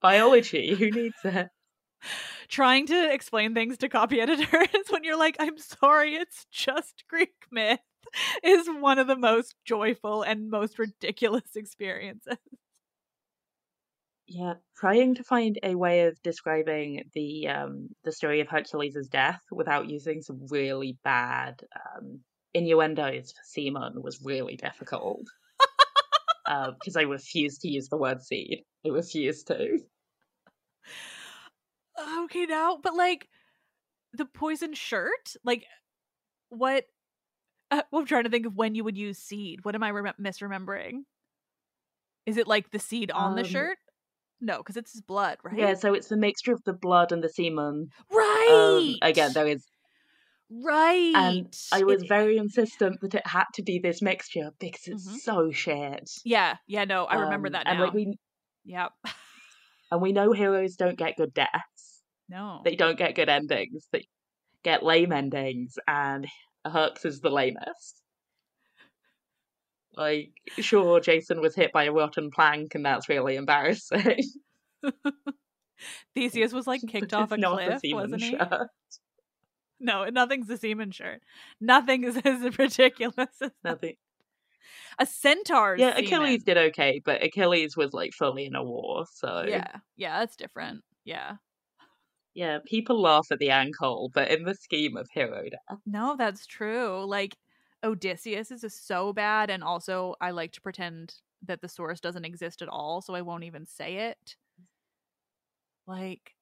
Biology, 0.00 0.74
who 0.74 0.90
needs 0.90 1.16
it? 1.24 1.48
Trying 2.48 2.86
to 2.86 3.12
explain 3.12 3.54
things 3.54 3.78
to 3.78 3.88
copy 3.88 4.20
editors 4.20 4.68
when 4.90 5.04
you're 5.04 5.18
like, 5.18 5.36
I'm 5.38 5.58
sorry, 5.58 6.14
it's 6.14 6.46
just 6.50 7.04
Greek 7.08 7.34
myth, 7.50 7.80
is 8.42 8.66
one 8.68 8.98
of 8.98 9.06
the 9.06 9.16
most 9.16 9.54
joyful 9.64 10.22
and 10.22 10.50
most 10.50 10.78
ridiculous 10.78 11.54
experiences. 11.56 12.38
Yeah, 14.34 14.54
trying 14.76 15.16
to 15.16 15.24
find 15.24 15.58
a 15.62 15.74
way 15.74 16.06
of 16.06 16.20
describing 16.22 17.10
the 17.12 17.48
um 17.48 17.88
the 18.04 18.12
story 18.12 18.40
of 18.40 18.48
Hercules' 18.48 19.08
death 19.08 19.42
without 19.50 19.90
using 19.90 20.22
some 20.22 20.46
really 20.48 20.98
bad 21.04 21.66
um 21.74 22.24
innuendos 22.54 23.32
for 23.32 23.42
semen 23.44 24.00
was 24.02 24.22
really 24.24 24.56
difficult. 24.56 25.26
because 26.46 26.96
I 26.96 27.02
refused 27.02 27.62
to 27.62 27.68
use 27.68 27.88
the 27.88 27.96
word 27.96 28.22
seed. 28.22 28.64
I 28.84 28.90
refused 28.90 29.46
to. 29.48 29.78
Okay, 31.98 32.46
now, 32.46 32.78
but 32.82 32.94
like 32.94 33.28
the 34.12 34.26
poison 34.26 34.74
shirt, 34.74 35.36
like 35.44 35.66
what? 36.50 36.86
Uh, 37.70 37.82
well, 37.92 38.02
I'm 38.02 38.06
trying 38.08 38.24
to 38.24 38.30
think 38.30 38.46
of 38.46 38.56
when 38.56 38.74
you 38.74 38.84
would 38.84 38.98
use 38.98 39.18
seed. 39.18 39.64
What 39.64 39.74
am 39.74 39.82
I 39.84 39.90
rem- 39.90 40.14
misremembering? 40.20 41.04
Is 42.26 42.36
it 42.36 42.46
like 42.48 42.70
the 42.70 42.78
seed 42.80 43.10
on 43.12 43.34
the 43.36 43.44
Um, 43.44 43.44
shirt? 43.44 43.78
No, 44.44 44.58
because 44.58 44.76
it's 44.76 44.92
his 44.92 45.00
blood, 45.02 45.38
right? 45.44 45.56
Yeah, 45.56 45.74
so 45.74 45.94
it's 45.94 46.08
the 46.08 46.16
mixture 46.16 46.52
of 46.52 46.62
the 46.64 46.72
blood 46.72 47.12
and 47.12 47.22
the 47.22 47.28
semen. 47.28 47.88
right. 48.10 48.48
Um, 48.50 48.96
again, 49.00 49.32
there 49.32 49.46
is, 49.46 49.64
right. 50.50 51.12
and 51.14 51.56
I 51.72 51.84
was 51.84 52.02
It- 52.02 52.08
very 52.08 52.36
insistent 52.38 53.00
that 53.02 53.14
it 53.14 53.26
had 53.26 53.44
to 53.54 53.62
be 53.62 53.78
this 53.78 54.02
mixture 54.02 54.50
because 54.58 54.88
it's 54.88 55.08
Mhm. 55.08 55.18
so 55.20 55.50
shared. 55.52 56.08
Yeah, 56.24 56.56
yeah, 56.66 56.84
no, 56.84 57.04
I 57.04 57.14
remember 57.14 57.46
Um, 57.48 57.52
that 57.52 57.66
And 57.68 57.78
like 57.80 57.94
we 57.94 58.18
Yep. 58.64 58.92
and 59.92 60.00
we 60.02 60.12
know 60.12 60.32
heroes 60.32 60.74
don't 60.74 60.98
get 60.98 61.16
good 61.16 61.32
deaths. 61.34 62.02
No. 62.28 62.62
They 62.64 62.74
don't 62.74 62.98
get 62.98 63.14
good 63.14 63.28
endings. 63.28 63.86
They 63.92 64.08
get 64.64 64.82
lame 64.82 65.12
endings, 65.12 65.78
and 65.86 66.26
Herc's 66.64 67.04
is 67.04 67.20
the 67.20 67.30
lamest. 67.30 68.01
Like, 69.94 70.30
sure, 70.58 71.00
Jason 71.00 71.40
was 71.40 71.54
hit 71.54 71.72
by 71.72 71.84
a 71.84 71.92
rotten 71.92 72.30
plank, 72.30 72.74
and 72.74 72.84
that's 72.84 73.08
really 73.08 73.36
embarrassing. 73.36 74.22
Theseus 76.14 76.52
was 76.52 76.66
like 76.66 76.80
kicked 76.88 77.12
off 77.12 77.32
a 77.32 77.36
cliff, 77.36 77.80
semen 77.80 78.00
wasn't 78.02 78.22
he? 78.22 78.30
shirt. 78.36 78.68
No, 79.80 80.04
nothing's 80.04 80.48
a 80.48 80.56
semen 80.56 80.92
shirt. 80.92 81.22
Nothing 81.60 82.04
is 82.04 82.16
as 82.24 82.56
ridiculous 82.58 83.30
as 83.42 83.50
Nothing. 83.64 83.96
a 84.98 85.06
centaur. 85.06 85.76
Yeah, 85.76 85.96
Achilles 85.98 86.44
did 86.44 86.56
okay, 86.56 87.02
but 87.04 87.22
Achilles 87.22 87.76
was 87.76 87.92
like 87.92 88.12
fully 88.12 88.46
in 88.46 88.54
a 88.54 88.62
war, 88.62 89.04
so 89.12 89.44
Yeah, 89.46 89.66
yeah, 89.96 90.20
that's 90.20 90.36
different. 90.36 90.82
Yeah. 91.04 91.32
yeah, 92.32 92.58
people 92.64 93.02
laugh 93.02 93.26
at 93.32 93.40
the 93.40 93.50
ankle, 93.50 94.10
but 94.14 94.30
in 94.30 94.44
the 94.44 94.54
scheme 94.54 94.96
of 94.96 95.08
hero 95.12 95.42
death, 95.50 95.78
No, 95.84 96.14
that's 96.16 96.46
true. 96.46 97.04
Like 97.04 97.36
Odysseus 97.84 98.50
is 98.50 98.64
so 98.74 99.12
bad, 99.12 99.50
and 99.50 99.62
also 99.62 100.14
I 100.20 100.30
like 100.30 100.52
to 100.52 100.60
pretend 100.60 101.14
that 101.44 101.60
the 101.60 101.68
source 101.68 102.00
doesn't 102.00 102.24
exist 102.24 102.62
at 102.62 102.68
all, 102.68 103.00
so 103.00 103.14
I 103.14 103.22
won't 103.22 103.44
even 103.44 103.66
say 103.66 104.08
it. 104.08 104.36
Like, 105.86 106.34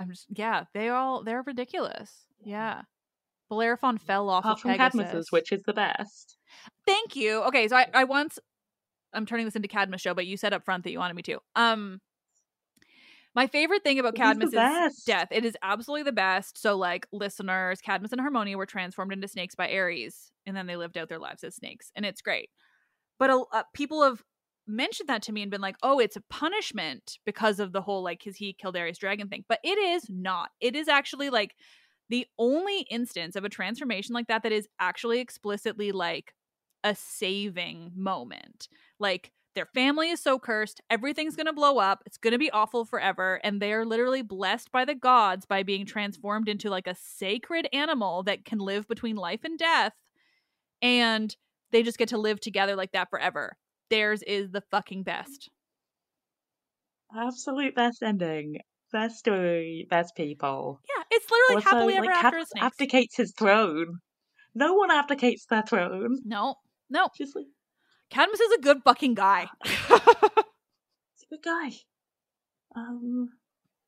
I'm 0.00 0.10
just 0.10 0.26
yeah, 0.30 0.64
they 0.74 0.88
all 0.88 1.22
they're 1.22 1.42
ridiculous. 1.42 2.26
Yeah, 2.44 2.82
Bellerophon 3.48 3.98
fell 3.98 4.28
off 4.28 4.44
apart 4.44 4.58
of 4.58 4.62
from 4.62 4.70
Pegasus. 4.72 5.00
Cadmus's, 5.00 5.32
which 5.32 5.52
is 5.52 5.62
the 5.62 5.72
best. 5.72 6.36
Thank 6.86 7.14
you. 7.14 7.42
Okay, 7.44 7.68
so 7.68 7.76
I, 7.76 7.86
I 7.94 8.04
once 8.04 8.38
I'm 9.12 9.26
turning 9.26 9.44
this 9.44 9.56
into 9.56 9.68
Cadmus 9.68 10.00
show, 10.00 10.14
but 10.14 10.26
you 10.26 10.36
said 10.36 10.52
up 10.52 10.64
front 10.64 10.84
that 10.84 10.90
you 10.90 10.98
wanted 10.98 11.14
me 11.14 11.22
to. 11.22 11.38
Um 11.54 12.00
my 13.34 13.46
favorite 13.46 13.82
thing 13.82 13.98
about 13.98 14.14
the 14.14 14.20
Cadmus's 14.20 15.04
death, 15.06 15.28
it 15.30 15.44
is 15.44 15.56
absolutely 15.62 16.04
the 16.04 16.12
best. 16.12 16.58
So 16.58 16.76
like 16.76 17.06
listeners, 17.12 17.80
Cadmus 17.80 18.12
and 18.12 18.20
Harmonia 18.20 18.58
were 18.58 18.66
transformed 18.66 19.12
into 19.12 19.28
snakes 19.28 19.54
by 19.54 19.72
Ares, 19.72 20.30
and 20.46 20.56
then 20.56 20.66
they 20.66 20.76
lived 20.76 20.98
out 20.98 21.08
their 21.08 21.18
lives 21.18 21.44
as 21.44 21.56
snakes, 21.56 21.90
and 21.96 22.04
it's 22.04 22.20
great. 22.22 22.50
But 23.18 23.30
a, 23.30 23.42
uh, 23.52 23.62
people 23.74 24.02
have 24.02 24.22
mentioned 24.66 25.08
that 25.08 25.22
to 25.22 25.32
me 25.32 25.42
and 25.42 25.50
been 25.50 25.60
like, 25.60 25.76
"Oh, 25.82 25.98
it's 25.98 26.16
a 26.16 26.22
punishment 26.30 27.18
because 27.24 27.58
of 27.60 27.72
the 27.72 27.82
whole 27.82 28.02
like 28.02 28.22
cuz 28.22 28.36
he 28.36 28.52
killed 28.52 28.76
Ares 28.76 28.98
dragon 28.98 29.28
thing." 29.28 29.44
But 29.48 29.60
it 29.64 29.78
is 29.78 30.08
not. 30.10 30.50
It 30.60 30.76
is 30.76 30.88
actually 30.88 31.30
like 31.30 31.54
the 32.10 32.26
only 32.38 32.80
instance 32.90 33.36
of 33.36 33.44
a 33.44 33.48
transformation 33.48 34.14
like 34.14 34.26
that 34.28 34.42
that 34.42 34.52
is 34.52 34.68
actually 34.78 35.20
explicitly 35.20 35.92
like 35.92 36.34
a 36.84 36.94
saving 36.94 37.92
moment. 37.94 38.68
Like 38.98 39.32
their 39.54 39.66
family 39.66 40.10
is 40.10 40.20
so 40.22 40.38
cursed, 40.38 40.80
everything's 40.90 41.36
going 41.36 41.46
to 41.46 41.52
blow 41.52 41.78
up, 41.78 42.02
it's 42.06 42.16
going 42.18 42.32
to 42.32 42.38
be 42.38 42.50
awful 42.50 42.84
forever, 42.84 43.40
and 43.44 43.60
they're 43.60 43.84
literally 43.84 44.22
blessed 44.22 44.72
by 44.72 44.84
the 44.84 44.94
gods 44.94 45.44
by 45.46 45.62
being 45.62 45.84
transformed 45.86 46.48
into 46.48 46.70
like 46.70 46.86
a 46.86 46.94
sacred 46.94 47.68
animal 47.72 48.22
that 48.24 48.44
can 48.44 48.58
live 48.58 48.88
between 48.88 49.16
life 49.16 49.40
and 49.44 49.58
death. 49.58 49.92
And 50.80 51.34
they 51.70 51.82
just 51.82 51.98
get 51.98 52.08
to 52.08 52.18
live 52.18 52.40
together 52.40 52.76
like 52.76 52.92
that 52.92 53.10
forever. 53.10 53.56
Theirs 53.90 54.22
is 54.22 54.50
the 54.50 54.62
fucking 54.70 55.02
best. 55.02 55.50
Absolute 57.14 57.74
best 57.74 58.02
ending, 58.02 58.56
best 58.90 59.18
story, 59.18 59.86
best 59.90 60.16
people. 60.16 60.80
Yeah, 60.96 61.02
it's 61.10 61.26
literally 61.30 61.62
Also, 61.62 61.76
happily 61.76 61.94
ever 61.94 62.06
like, 62.06 62.14
after 62.14 62.30
Cadmus 62.30 62.48
a 62.48 62.50
snake. 62.50 62.62
abdicates 62.64 63.16
his 63.16 63.32
throne. 63.38 63.98
No 64.54 64.74
one 64.74 64.90
abdicates 64.90 65.46
their 65.46 65.62
throne. 65.62 66.18
no, 66.24 66.56
no. 66.90 67.08
Just 67.16 67.36
like 67.36 67.46
Cadmus 68.12 68.40
is 68.40 68.52
a 68.52 68.60
good 68.60 68.82
fucking 68.84 69.14
guy. 69.14 69.48
he's 69.64 69.80
a 69.90 71.30
good 71.30 71.42
guy. 71.42 71.70
Um, 72.76 73.30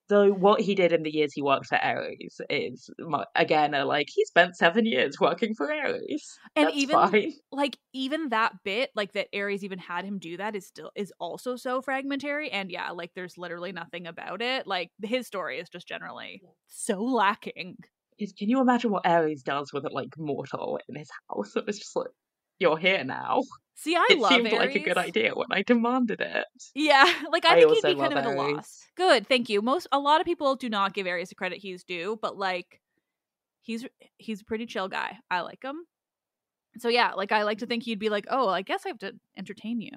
though 0.08 0.30
what 0.30 0.60
he 0.60 0.74
did 0.74 0.92
in 0.92 1.02
the 1.02 1.12
years 1.12 1.32
he 1.34 1.42
worked 1.42 1.66
for 1.66 1.76
Ares 1.76 2.40
is 2.48 2.90
again 3.34 3.74
a, 3.74 3.84
like 3.84 4.08
he 4.10 4.24
spent 4.24 4.56
seven 4.56 4.86
years 4.86 5.20
working 5.20 5.54
for 5.54 5.70
Ares. 5.70 6.38
And 6.56 6.68
That's 6.68 6.76
even 6.76 6.94
fine. 6.94 7.32
like 7.52 7.76
even 7.92 8.30
that 8.30 8.52
bit 8.64 8.90
like 8.94 9.12
that 9.12 9.28
Ares 9.34 9.62
even 9.62 9.78
had 9.78 10.04
him 10.04 10.18
do 10.18 10.36
that 10.38 10.56
is 10.56 10.66
still 10.66 10.90
is 10.94 11.12
also 11.18 11.56
so 11.56 11.82
fragmentary 11.82 12.50
and 12.50 12.70
yeah 12.70 12.90
like 12.90 13.10
there's 13.14 13.36
literally 13.36 13.72
nothing 13.72 14.06
about 14.06 14.40
it 14.40 14.66
like 14.66 14.90
his 15.02 15.26
story 15.26 15.58
is 15.58 15.68
just 15.68 15.86
generally 15.86 16.42
so 16.66 17.02
lacking 17.02 17.76
Can 18.18 18.48
you 18.48 18.60
imagine 18.60 18.90
what 18.90 19.06
Ares 19.06 19.42
does 19.42 19.72
with 19.72 19.84
a 19.84 19.90
like 19.90 20.16
mortal 20.16 20.78
in 20.88 20.96
his 20.96 21.10
house? 21.28 21.52
It 21.56 21.66
was 21.66 21.78
just 21.78 21.96
like 21.96 22.08
you're 22.58 22.76
here 22.78 23.04
now. 23.04 23.42
see 23.74 23.96
i 23.96 24.06
it 24.10 24.18
love 24.18 24.32
seemed 24.32 24.46
Ares. 24.46 24.58
like 24.58 24.74
a 24.74 24.78
good 24.78 24.96
idea 24.98 25.34
when 25.34 25.48
I 25.50 25.62
demanded 25.62 26.20
it. 26.20 26.46
yeah 26.74 27.12
like 27.32 27.44
i, 27.44 27.56
I 27.56 27.60
think 27.60 27.74
he'd 27.74 27.82
be 27.82 27.94
kind 27.96 28.12
of 28.12 28.18
at 28.18 28.26
a 28.26 28.30
loss 28.30 28.80
good 28.96 29.26
thank 29.26 29.48
you 29.48 29.60
most 29.62 29.86
a 29.92 29.98
lot 29.98 30.20
of 30.20 30.24
people 30.26 30.54
do 30.56 30.68
not 30.68 30.94
give 30.94 31.06
Ares 31.06 31.28
the 31.30 31.34
credit 31.34 31.58
he's 31.58 31.82
due 31.84 32.18
but 32.22 32.36
like 32.38 32.80
he's 33.62 33.84
he's 34.18 34.40
a 34.42 34.44
pretty 34.44 34.66
chill 34.66 34.88
guy 34.88 35.16
i 35.30 35.40
like 35.40 35.62
him 35.62 35.84
so 36.78 36.88
yeah 36.88 37.12
like 37.12 37.32
i 37.32 37.42
like 37.42 37.58
to 37.58 37.66
think 37.66 37.82
he'd 37.82 37.98
be 37.98 38.08
like 38.10 38.26
oh 38.30 38.48
i 38.48 38.62
guess 38.62 38.82
i 38.86 38.88
have 38.88 38.98
to 38.98 39.12
entertain 39.36 39.80
you 39.80 39.90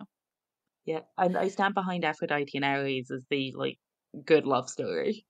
Yeah, 0.85 1.01
and 1.17 1.37
I 1.37 1.49
stand 1.49 1.73
behind 1.75 2.05
Aphrodite 2.05 2.55
and 2.57 2.63
Ares 2.65 3.11
as 3.11 3.23
the 3.29 3.53
like 3.57 3.77
good 4.25 4.45
love 4.45 4.69
story. 4.69 5.25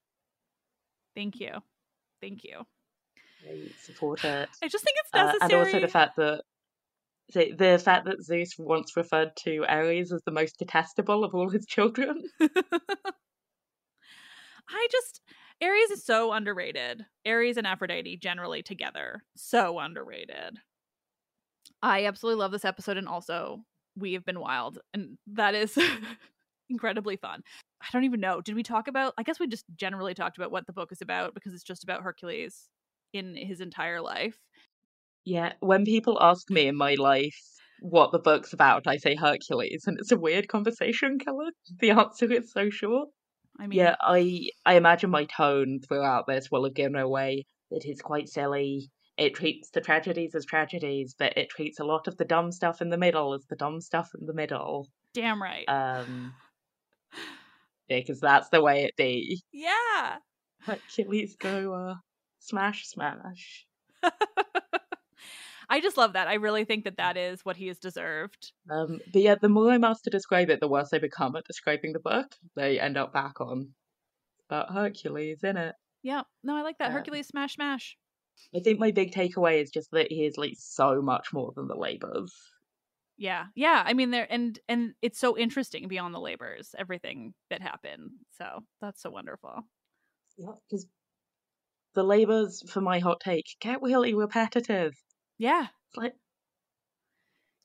thank 1.16 1.40
you 1.40 1.52
thank 2.22 2.44
you 2.44 2.62
I 3.50 3.70
support 3.82 4.24
it. 4.24 4.50
i 4.64 4.68
just 4.68 4.84
think 4.84 4.98
it's 5.02 5.10
Uh, 5.14 5.24
necessary 5.26 5.42
and 5.42 5.54
also 5.54 5.80
the 5.80 5.88
fact 5.88 6.16
that 6.18 6.44
the, 7.34 7.82
fact 7.84 8.06
that 8.06 8.24
Zeus 8.24 8.56
once 8.58 8.96
referred 8.96 9.36
to 9.38 9.66
Ares 9.68 10.12
as 10.12 10.22
the 10.24 10.32
most 10.32 10.58
detestable 10.60 11.24
of 11.24 11.34
all 11.36 11.50
his 11.50 11.66
children. 11.66 12.24
I 14.70 14.88
just 14.92 15.22
Ares 15.62 15.92
is 15.92 16.06
so 16.06 16.34
underrated. 16.34 17.06
Ares 17.26 17.58
and 17.58 17.66
Aphrodite 17.66 18.18
generally 18.18 18.62
together, 18.62 19.24
so 19.36 19.80
underrated. 19.80 20.60
I 21.82 22.06
absolutely 22.06 22.40
love 22.40 22.52
this 22.52 22.66
episode 22.66 22.98
and 22.98 23.08
also 23.08 23.64
we 23.96 24.14
have 24.14 24.26
been 24.26 24.40
wild 24.40 24.80
and 24.94 25.18
that 25.28 25.56
is 25.56 25.78
incredibly 26.70 27.18
fun. 27.18 27.42
I 27.82 27.86
don't 27.92 28.04
even 28.06 28.20
know. 28.20 28.42
Did 28.42 28.56
we 28.56 28.64
talk 28.64 28.88
about 28.88 29.14
I 29.18 29.24
guess 29.24 29.40
we 29.40 29.48
just 29.48 29.66
generally 29.76 30.14
talked 30.14 30.38
about 30.38 30.52
what 30.52 30.66
the 30.68 30.74
book 30.74 30.92
is 30.92 31.02
about 31.02 31.34
because 31.34 31.54
it's 31.54 31.64
just 31.64 31.84
about 31.84 32.04
Hercules 32.04 32.70
in 33.14 33.36
his 33.36 33.62
entire 33.62 34.02
life. 34.02 34.38
Yeah, 35.28 35.52
when 35.60 35.84
people 35.84 36.18
ask 36.22 36.50
me 36.50 36.70
in 36.70 36.78
my 36.78 36.94
life 36.94 37.36
what 37.82 38.14
the 38.14 38.20
book's 38.20 38.54
about, 38.54 38.88
I 38.88 38.96
say 38.96 39.14
Hercules, 39.14 39.84
and 39.86 40.00
it's 40.00 40.14
a 40.14 40.18
weird 40.18 40.48
conversation 40.48 41.20
killer. 41.20 41.52
The 41.82 41.92
answer 41.92 42.32
is 42.32 42.54
so 42.54 42.70
short. 42.70 43.10
I 43.60 43.68
mean 43.68 43.78
Yeah, 43.78 43.96
I 44.00 44.48
I 44.66 44.76
imagine 44.76 45.10
my 45.10 45.26
tone 45.26 45.80
throughout 45.86 46.28
this 46.28 46.50
will 46.50 46.64
have 46.64 46.76
given 46.76 46.96
away 46.96 47.44
that 47.72 47.84
it's 47.84 48.02
quite 48.02 48.30
silly. 48.30 48.90
It 49.18 49.36
treats 49.36 49.70
the 49.70 49.82
tragedies 49.82 50.34
as 50.34 50.46
tragedies, 50.46 51.14
but 51.20 51.38
it 51.38 51.50
treats 51.50 51.82
a 51.82 51.84
lot 51.84 52.08
of 52.08 52.16
the 52.16 52.24
dumb 52.24 52.54
stuff 52.54 52.82
in 52.82 52.90
the 52.90 52.98
middle 52.98 53.34
as 53.34 53.46
the 53.50 53.58
dumb 53.58 53.82
stuff 53.82 54.08
in 54.18 54.28
the 54.28 54.34
middle. 54.34 54.88
damn 55.14 55.44
right. 55.44 55.68
Um, 55.68 56.36
because 57.90 58.22
that's 58.22 58.48
the 58.48 58.62
way 58.62 58.86
it 58.86 58.96
be. 58.96 59.42
yeah. 59.52 60.20
Hercules 60.62 61.36
go 61.38 61.74
uh, 61.74 61.96
smash 62.40 62.88
smash. 62.88 63.66
I 65.70 65.82
just 65.82 65.98
love 65.98 66.14
that. 66.14 66.28
I 66.28 66.36
really 66.36 66.66
think 66.66 66.86
that 66.86 66.98
that 66.98 67.18
is 67.18 67.44
what 67.44 67.58
he 67.58 67.68
has 67.68 67.78
deserved. 67.78 68.54
Um, 68.70 69.00
but 69.12 69.22
yeah, 69.22 69.36
the 69.36 69.50
more 69.50 69.72
I'm 69.72 69.84
asked 69.84 70.06
to 70.06 70.10
describe 70.10 70.50
it, 70.50 70.60
the 70.60 70.68
worse 70.68 70.94
I 70.94 71.00
become 71.00 71.36
at 71.36 71.46
describing 71.46 71.94
the 71.94 72.00
book. 72.00 72.28
They 72.56 72.80
end 72.80 72.98
up 72.98 73.14
back 73.14 73.42
on 73.42 73.74
about 74.50 74.74
Hercules 74.74 75.44
in 75.44 75.58
it. 75.58 75.76
Yeah. 76.04 76.22
No, 76.44 76.56
I 76.56 76.62
like 76.62 76.78
that. 76.78 76.88
Um, 76.88 76.94
Hercules 76.94 77.28
smash 77.28 77.56
smash. 77.56 77.98
I 78.56 78.60
think 78.60 78.80
my 78.80 78.92
big 78.92 79.12
takeaway 79.12 79.62
is 79.62 79.72
just 79.72 79.92
that 79.92 80.12
he 80.12 80.26
is 80.26 80.38
like 80.38 80.54
so 80.58 81.02
much 81.02 81.34
more 81.34 81.52
than 81.56 81.68
the 81.68 81.76
labors. 81.76 82.34
Yeah. 83.18 83.46
Yeah. 83.56 83.84
I 83.86 83.94
mean 83.94 84.12
there 84.12 84.28
and 84.30 84.58
and 84.70 84.94
it's 85.02 85.20
so 85.20 85.38
interesting 85.38 85.88
beyond 85.88 86.14
the 86.14 86.20
labors, 86.20 86.76
everything 86.78 87.34
that 87.50 87.62
happened. 87.62 88.12
So 88.38 88.64
that's 88.80 89.02
so 89.02 89.10
wonderful. 89.10 89.64
Yeah, 90.38 90.52
because 90.70 90.86
the 91.96 92.04
labors, 92.04 92.64
for 92.70 92.80
my 92.80 93.00
hot 93.00 93.20
take, 93.20 93.48
get 93.60 93.82
really 93.82 94.14
repetitive. 94.14 94.94
Yeah. 95.38 95.64
It's 95.90 95.98
like, 95.98 96.14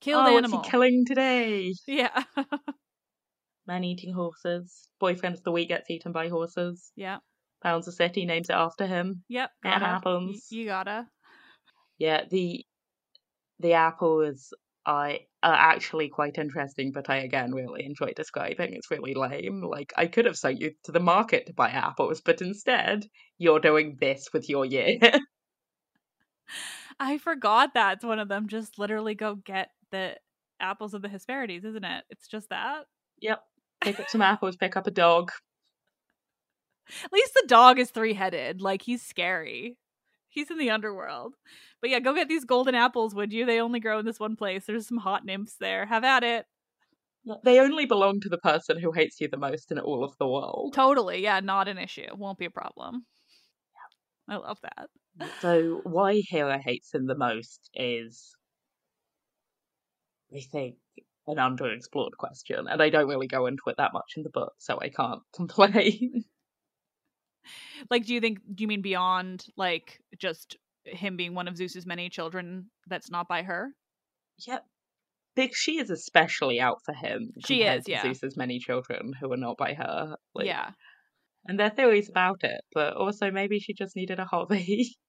Killed 0.01 0.27
oh, 0.27 0.37
animal. 0.37 0.59
what's 0.59 0.67
he 0.67 0.71
killing 0.71 1.05
today? 1.07 1.73
yeah. 1.87 2.25
Man 3.67 3.85
eating 3.85 4.13
horses. 4.13 4.89
Boyfriend 4.99 5.37
of 5.37 5.45
the 5.45 5.53
week 5.53 5.69
gets 5.69 5.89
eaten 5.89 6.11
by 6.13 6.29
horses. 6.29 6.91
yeah. 6.97 7.19
Pounds 7.63 7.87
a 7.87 7.93
city 7.93 8.27
names 8.27 8.51
it 8.51 8.55
after 8.57 8.87
him. 8.89 9.23
Yep. 9.29 9.51
It 9.65 9.69
gotta. 9.69 9.85
Happens. 9.85 10.49
you 10.51 10.65
gotta. 10.67 11.07
Yeah, 11.99 12.23
the 12.29 12.65
the 13.61 13.75
apple 13.75 14.23
is 14.23 14.53
I 14.85 15.21
are 15.45 15.55
actually 15.55 16.09
quite 16.09 16.39
interesting, 16.39 16.91
but 16.93 17.09
I 17.09 17.19
again 17.19 17.53
really 17.53 17.85
enjoy 17.85 18.15
describing. 18.17 18.73
It's 18.75 18.91
really 18.91 19.15
lame. 19.15 19.63
Like 19.63 19.93
I 19.97 20.07
could 20.07 20.25
have 20.25 20.37
sent 20.37 20.61
you 20.61 20.73
to 20.85 20.91
the 20.91 20.99
market 20.99 21.47
to 21.47 21.53
buy 21.55 21.69
apples, 21.69 22.21
but 22.21 22.43
instead 22.43 23.05
you're 23.39 23.61
doing 23.61 23.97
this 24.01 24.31
with 24.33 24.49
your 24.49 24.65
year. 24.65 24.99
I 27.03 27.19
forgot 27.19 27.71
that's 27.75 28.05
one 28.05 28.21
of 28.21 28.29
them. 28.29 28.47
Just 28.47 28.79
literally 28.79 29.17
go 29.17 29.35
get 29.35 29.71
the 29.91 30.17
apples 30.61 30.95
of 30.95 31.03
the 31.03 31.09
Hesperides, 31.09 31.65
isn't 31.65 31.85
it? 31.85 32.05
It's 32.11 32.29
just 32.29 32.49
that. 32.51 32.85
yep. 33.21 33.43
Pick 33.81 33.99
up 33.99 34.09
some 34.09 34.23
apples, 34.23 34.55
pick 34.57 34.77
up 34.77 34.87
a 34.87 34.93
dog. 34.93 35.33
At 37.05 37.13
least 37.13 37.35
the 37.35 37.45
dog 37.49 37.81
is 37.81 37.91
three 37.91 38.15
headed. 38.15 38.61
Like 38.61 38.83
he's 38.83 39.03
scary. 39.03 39.79
He's 40.29 40.51
in 40.51 40.59
the 40.59 40.71
underworld. 40.71 41.35
But 41.81 41.91
yeah, 41.91 41.99
go 41.99 42.15
get 42.15 42.29
these 42.29 42.45
golden 42.45 42.77
apples, 42.77 43.15
would 43.15 43.33
you? 43.33 43.45
They 43.45 43.61
only 43.61 43.81
grow 43.81 43.99
in 43.99 44.07
this 44.07 44.21
one 44.21 44.37
place. 44.37 44.65
There's 44.67 44.87
some 44.87 44.99
hot 44.99 45.25
nymphs 45.25 45.57
there. 45.59 45.87
Have 45.87 46.05
at 46.05 46.23
it. 46.23 46.47
They 47.45 47.59
only 47.59 47.87
belong 47.87 48.21
to 48.21 48.29
the 48.29 48.39
person 48.39 48.79
who 48.79 48.93
hates 48.93 49.21
you 49.21 49.29
the 49.29 49.37
most 49.37 49.73
in 49.73 49.79
all 49.79 50.05
of 50.05 50.17
the 50.19 50.27
world. 50.27 50.73
Totally. 50.75 51.23
Yeah, 51.23 51.41
not 51.41 51.69
an 51.69 51.79
issue. 51.79 52.07
Won't 52.17 52.39
be 52.39 52.47
a 52.47 52.51
problem. 52.51 53.07
I 54.33 54.37
love 54.37 54.59
that. 54.63 54.89
So 55.43 55.83
why 55.85 56.23
Hera 56.27 56.59
hates 56.59 56.95
him 56.95 57.07
the 57.07 57.15
most 57.15 57.69
is, 57.75 58.35
I 60.35 60.41
think, 60.41 60.77
an 61.27 61.37
underexplored 61.37 62.13
question, 62.19 62.67
and 62.67 62.83
I 62.83 62.89
don't 62.89 63.09
really 63.09 63.27
go 63.27 63.45
into 63.45 63.65
it 63.67 63.77
that 63.77 63.93
much 63.93 64.15
in 64.17 64.23
the 64.23 64.31
book, 64.31 64.55
so 64.57 64.79
I 64.81 64.89
can't 64.89 65.21
complain. 65.37 66.25
Like, 67.91 68.07
do 68.07 68.15
you 68.15 68.21
think? 68.23 68.39
Do 68.55 68.63
you 68.63 68.69
mean 68.69 68.81
beyond 68.81 69.45
like 69.59 70.01
just 70.19 70.57
him 70.85 71.19
being 71.19 71.35
one 71.35 71.47
of 71.47 71.59
Zeus's 71.59 71.85
many 71.85 72.09
children 72.09 72.71
that's 72.87 73.11
not 73.11 73.29
by 73.29 73.43
her? 73.43 73.69
Yep. 74.47 74.65
Big 75.37 75.55
she 75.55 75.79
is 75.79 75.91
especially 75.91 76.59
out 76.59 76.79
for 76.87 76.95
him. 76.95 77.33
She 77.47 77.65
is, 77.65 77.85
yeah. 77.87 78.03
Zeus's 78.03 78.37
many 78.37 78.59
children 78.59 79.13
who 79.21 79.31
are 79.31 79.37
not 79.37 79.59
by 79.59 79.75
her. 79.75 80.17
Like, 80.35 80.47
yeah. 80.47 80.71
And 81.47 81.59
there 81.59 81.67
are 81.69 81.71
theories 81.71 82.09
about 82.09 82.43
it, 82.45 82.63
but 82.75 82.95
also 82.97 83.31
maybe 83.31 83.61
she 83.61 83.75
just 83.75 83.95
needed 83.97 84.19
a 84.19 84.25
hobby. 84.25 84.97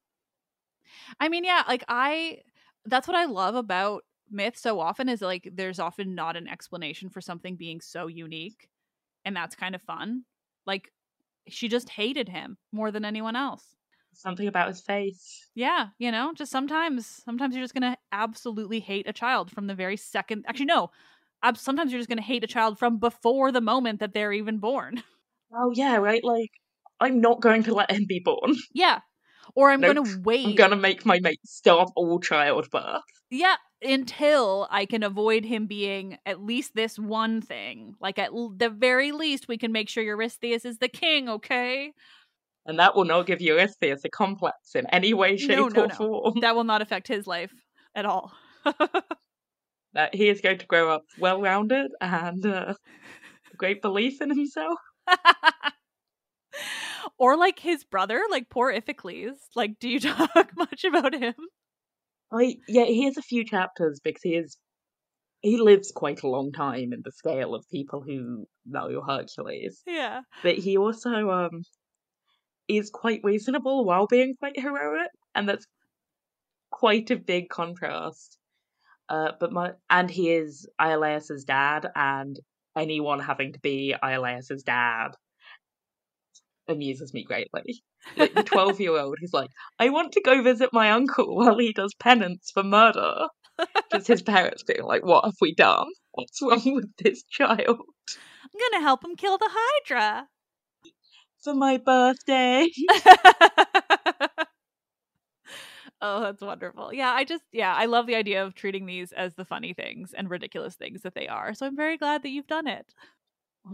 I 1.19 1.29
mean, 1.29 1.43
yeah, 1.43 1.63
like 1.67 1.83
I 1.87 2.39
that's 2.85 3.07
what 3.07 3.15
I 3.15 3.25
love 3.25 3.55
about 3.55 4.03
myth 4.29 4.57
so 4.57 4.79
often 4.79 5.09
is 5.09 5.21
like 5.21 5.49
there's 5.53 5.79
often 5.79 6.15
not 6.15 6.35
an 6.35 6.47
explanation 6.47 7.09
for 7.09 7.21
something 7.21 7.55
being 7.55 7.81
so 7.81 8.07
unique 8.07 8.69
and 9.25 9.35
that's 9.35 9.55
kind 9.55 9.75
of 9.75 9.81
fun. 9.81 10.25
Like 10.65 10.91
she 11.49 11.69
just 11.69 11.89
hated 11.89 12.29
him 12.29 12.57
more 12.71 12.91
than 12.91 13.05
anyone 13.05 13.35
else. 13.37 13.75
Something 14.13 14.47
about 14.47 14.69
his 14.69 14.81
face. 14.81 15.51
Yeah, 15.55 15.89
you 15.99 16.11
know, 16.11 16.33
just 16.33 16.51
sometimes 16.51 17.05
sometimes 17.05 17.55
you're 17.55 17.63
just 17.63 17.75
going 17.75 17.91
to 17.91 17.97
absolutely 18.11 18.79
hate 18.79 19.07
a 19.07 19.13
child 19.13 19.51
from 19.51 19.67
the 19.67 19.75
very 19.75 19.97
second 19.97 20.45
Actually 20.47 20.65
no. 20.65 20.89
Sometimes 21.55 21.91
you're 21.91 21.99
just 21.99 22.09
going 22.09 22.17
to 22.17 22.23
hate 22.23 22.43
a 22.43 22.47
child 22.47 22.79
from 22.79 22.99
before 22.99 23.51
the 23.51 23.61
moment 23.61 23.99
that 23.99 24.13
they're 24.13 24.33
even 24.33 24.59
born. 24.59 25.03
Oh 25.55 25.71
yeah, 25.73 25.95
right. 25.97 26.23
Like 26.23 26.49
I'm 26.99 27.21
not 27.21 27.41
going 27.41 27.63
to 27.63 27.73
let 27.73 27.91
him 27.91 28.05
be 28.07 28.19
born. 28.23 28.55
yeah. 28.73 28.99
Or 29.55 29.69
I'm 29.71 29.81
Nope. 29.81 29.95
going 29.95 30.05
to 30.07 30.19
wait. 30.23 30.45
I'm 30.47 30.55
gonna 30.55 30.75
make 30.77 31.05
my 31.05 31.19
mate 31.19 31.39
stop 31.45 31.89
all 31.95 32.19
childbirth. 32.19 33.01
Yeah, 33.29 33.55
until 33.81 34.67
I 34.71 34.85
can 34.85 35.03
avoid 35.03 35.43
him 35.43 35.65
being 35.67 36.17
at 36.25 36.41
least 36.41 36.75
this 36.75 36.97
one 36.97 37.41
thing. 37.41 37.95
Like 37.99 38.17
at 38.19 38.29
l- 38.29 38.53
the 38.55 38.69
very 38.69 39.11
least, 39.11 39.47
we 39.47 39.57
can 39.57 39.71
make 39.71 39.89
sure 39.89 40.03
Eurystheus 40.03 40.65
is 40.65 40.77
the 40.77 40.87
king. 40.87 41.27
Okay, 41.29 41.91
And 42.65 42.79
that 42.79 42.95
will 42.95 43.05
not 43.05 43.25
give 43.25 43.41
Eurystheus 43.41 44.05
a 44.05 44.09
complex 44.09 44.75
in 44.75 44.85
any 44.87 45.13
way, 45.13 45.35
shape, 45.37 45.57
No, 45.57 45.67
no, 45.67 45.83
or 45.83 45.87
no. 45.87 45.95
form. 45.95 46.39
that 46.41 46.55
will 46.55 46.63
not 46.63 46.81
affect 46.81 47.07
his 47.07 47.27
life 47.27 47.53
at 47.95 48.05
all. 48.05 48.31
That 49.93 50.15
he 50.15 50.27
is 50.29 50.41
going 50.41 50.57
to 50.57 50.65
grow 50.65 50.89
up 50.89 51.03
well 51.19 51.39
rounded 51.39 51.91
and 52.01 52.43
uh, 52.45 52.73
great 53.57 53.81
belief 53.83 54.21
in 54.23 54.29
himself. 54.29 54.79
or 57.17 57.37
like 57.37 57.59
his 57.59 57.83
brother, 57.83 58.21
like 58.29 58.49
poor 58.49 58.73
Iphicles. 58.73 59.37
Like, 59.55 59.79
do 59.79 59.89
you 59.89 59.99
talk 60.01 60.51
much 60.57 60.83
about 60.83 61.13
him? 61.13 61.35
I 62.31 62.55
yeah, 62.67 62.85
he 62.85 63.05
has 63.05 63.17
a 63.17 63.21
few 63.21 63.45
chapters 63.45 63.99
because 64.03 64.23
he 64.23 64.35
is 64.35 64.57
he 65.41 65.57
lives 65.57 65.91
quite 65.91 66.23
a 66.23 66.29
long 66.29 66.51
time 66.51 66.93
in 66.93 67.01
the 67.03 67.11
scale 67.11 67.53
of 67.53 67.69
people 67.69 68.01
who 68.01 68.45
know 68.65 69.01
Hercules. 69.05 69.81
Yeah. 69.85 70.21
But 70.41 70.55
he 70.55 70.77
also 70.77 71.29
um 71.29 71.63
is 72.67 72.89
quite 72.89 73.21
reasonable 73.23 73.85
while 73.85 74.07
being 74.07 74.35
quite 74.39 74.59
heroic, 74.59 75.09
and 75.35 75.47
that's 75.47 75.67
quite 76.71 77.11
a 77.11 77.17
big 77.17 77.49
contrast. 77.49 78.37
Uh, 79.09 79.33
but 79.39 79.51
my 79.51 79.73
and 79.89 80.09
he 80.09 80.31
is 80.31 80.67
Iolaus's 80.79 81.43
dad, 81.43 81.87
and 81.95 82.39
anyone 82.75 83.19
having 83.19 83.53
to 83.53 83.59
be 83.59 83.95
Iolaus's 84.01 84.63
dad 84.63 85.09
amuses 86.67 87.13
me 87.13 87.23
greatly. 87.23 87.83
Like 88.17 88.33
the 88.33 88.43
twelve-year-old 88.43 89.15
who's 89.19 89.33
like, 89.33 89.49
"I 89.79 89.89
want 89.89 90.13
to 90.13 90.21
go 90.21 90.41
visit 90.41 90.69
my 90.73 90.91
uncle 90.91 91.35
while 91.35 91.57
he 91.57 91.73
does 91.73 91.93
penance 91.99 92.51
for 92.53 92.63
murder." 92.63 93.27
Just 93.91 94.07
his 94.07 94.21
parents 94.21 94.63
being 94.63 94.83
like, 94.83 95.05
"What 95.05 95.25
have 95.25 95.35
we 95.39 95.53
done? 95.53 95.87
What's 96.11 96.41
wrong 96.41 96.75
with 96.75 96.89
this 96.97 97.23
child?" 97.23 97.59
I'm 97.67 98.71
gonna 98.71 98.83
help 98.83 99.03
him 99.03 99.15
kill 99.15 99.37
the 99.37 99.49
Hydra. 99.49 100.27
For 101.43 101.53
my 101.53 101.77
birthday. 101.77 102.67
oh, 106.03 106.21
that's 106.21 106.41
wonderful. 106.41 106.93
Yeah, 106.93 107.11
I 107.11 107.23
just 107.23 107.43
yeah, 107.51 107.73
I 107.75 107.85
love 107.85 108.07
the 108.07 108.15
idea 108.15 108.45
of 108.45 108.55
treating 108.55 108.85
these 108.85 109.11
as 109.13 109.35
the 109.35 109.45
funny 109.45 109.73
things 109.73 110.13
and 110.13 110.29
ridiculous 110.29 110.75
things 110.75 111.01
that 111.03 111.15
they 111.15 111.27
are. 111.27 111.53
So 111.55 111.65
I'm 111.65 111.75
very 111.75 111.97
glad 111.97 112.23
that 112.23 112.29
you've 112.29 112.47
done 112.47 112.67
it. 112.67 112.93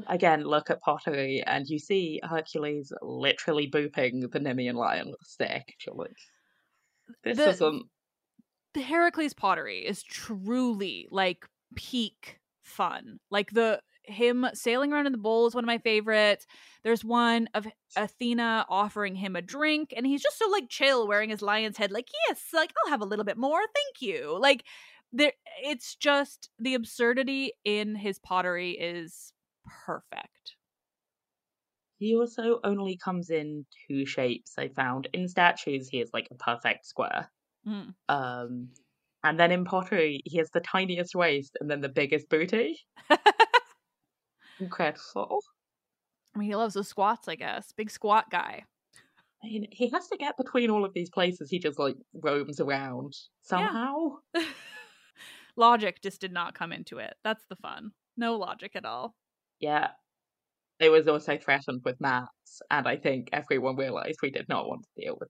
Again, 0.08 0.44
look 0.44 0.70
at 0.70 0.82
pottery, 0.82 1.42
and 1.46 1.68
you 1.68 1.80
see 1.80 2.20
Hercules 2.24 2.92
literally 3.02 3.70
booping 3.70 4.30
the 4.32 4.40
Nemean 4.40 4.76
lion 4.76 5.10
with 5.10 5.22
a 5.22 5.26
stick. 5.26 5.76
You're 5.86 5.96
like, 5.96 6.18
this 7.24 7.46
The- 7.46 7.48
isn't. 7.48 7.86
The 8.74 8.82
um 8.82 8.82
Heracles 8.82 9.34
pottery 9.34 9.86
is 9.86 10.04
truly 10.04 11.08
like 11.12 11.48
peak 11.76 12.40
fun. 12.64 13.20
Like 13.30 13.52
the 13.52 13.82
him 14.10 14.46
sailing 14.54 14.92
around 14.92 15.06
in 15.06 15.12
the 15.12 15.18
bowl 15.18 15.48
is 15.48 15.56
one 15.56 15.64
of 15.64 15.68
my 15.68 15.78
favorites. 15.78 16.46
There's 16.84 17.04
one 17.04 17.50
of 17.54 17.68
Athena 17.96 18.66
offering 18.70 19.16
him 19.16 19.36
a 19.36 19.42
drink, 19.42 19.94
and 19.96 20.06
he's 20.06 20.22
just 20.22 20.38
so 20.38 20.50
like 20.50 20.70
chill, 20.70 21.08
wearing 21.08 21.30
his 21.30 21.42
lion's 21.42 21.78
head, 21.78 21.92
like, 21.92 22.10
yes, 22.28 22.48
like 22.54 22.72
I'll 22.84 22.92
have 22.92 23.02
a 23.02 23.06
little 23.06 23.26
bit 23.26 23.38
more, 23.38 23.60
thank 23.60 24.02
you. 24.02 24.38
Like 24.40 24.64
there 25.12 25.34
it's 25.64 25.96
just 25.96 26.50
the 26.60 26.76
absurdity 26.76 27.54
in 27.66 27.96
his 27.96 28.20
pottery 28.20 28.72
is 28.72 29.34
perfect. 29.86 30.56
He 31.98 32.16
also 32.16 32.60
only 32.64 32.98
comes 32.98 33.30
in 33.30 33.66
two 33.88 34.06
shapes. 34.06 34.54
I 34.58 34.70
found 34.70 35.10
in 35.14 35.28
statues 35.28 35.90
he 35.90 36.00
is 36.00 36.12
like 36.14 36.28
a 36.32 36.36
perfect 36.36 36.86
square. 36.86 37.30
Mm. 37.68 37.94
Um, 38.08 38.70
and 39.24 39.40
then 39.40 39.52
in 39.52 39.66
pottery 39.66 40.22
he 40.24 40.38
has 40.38 40.50
the 40.52 40.62
tiniest 40.62 41.14
waist 41.14 41.58
and 41.60 41.70
then 41.70 41.82
the 41.82 41.90
biggest 41.90 42.30
booty. 42.30 42.80
Incredible. 44.60 45.42
I 46.36 46.40
mean, 46.40 46.50
he 46.50 46.56
loves 46.56 46.76
the 46.76 46.84
squats, 46.84 47.28
I 47.28 47.36
guess. 47.36 47.72
Big 47.72 47.90
squat 47.90 48.30
guy. 48.30 48.64
I 49.44 49.48
mean, 49.48 49.68
he 49.72 49.90
has 49.90 50.08
to 50.10 50.18
get 50.18 50.38
between 50.38 50.70
all 50.70 50.84
of 50.86 50.94
these 50.94 51.10
places. 51.10 51.50
He 51.50 51.60
just 51.60 51.80
like 51.80 51.96
roams 52.14 52.60
around 52.60 53.14
somehow. 53.42 54.18
Logic 55.56 56.02
just 56.02 56.22
did 56.22 56.32
not 56.32 56.56
come 56.56 56.72
into 56.72 57.00
it. 57.00 57.16
That's 57.24 57.46
the 57.50 57.56
fun. 57.56 57.92
No 58.16 58.38
logic 58.38 58.72
at 58.76 58.86
all. 58.86 59.16
Yeah. 59.60 59.90
It 60.80 60.90
was 60.90 61.08
also 61.08 61.38
threatened 61.38 61.82
with 61.84 62.00
maps, 62.00 62.62
and 62.72 62.88
I 62.88 62.96
think 62.96 63.30
everyone 63.34 63.76
realised 63.76 64.20
we 64.22 64.30
did 64.30 64.48
not 64.48 64.68
want 64.68 64.84
to 64.84 65.02
deal 65.02 65.18
with. 65.20 65.30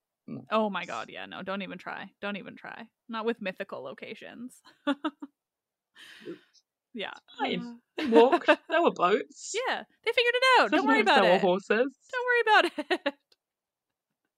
Oh 0.51 0.69
my 0.69 0.85
god, 0.85 1.10
yeah, 1.10 1.26
no, 1.26 1.41
don't 1.41 1.64
even 1.64 1.80
try. 1.80 2.11
Don't 2.22 2.38
even 2.38 2.56
try. 2.56 2.88
Not 3.07 3.26
with 3.26 3.41
mythical 3.41 3.81
locations. 3.84 4.61
yeah. 6.94 7.11
Fine. 7.40 7.80
They 7.98 8.06
walked. 8.07 8.48
there 8.48 8.82
were 8.82 8.91
boats. 8.91 9.56
yeah, 9.68 9.84
they 10.06 10.11
figured 10.11 10.34
it 10.36 10.61
out. 10.61 10.72
Don't 10.72 10.88
worry 10.88 11.02
about 11.02 11.22
there 11.22 11.32
it. 11.32 11.34
were 11.36 11.40
horses. 11.40 11.98
Don't 12.11 12.26
worry 12.26 12.41
about 12.41 12.72
it. 13.07 13.14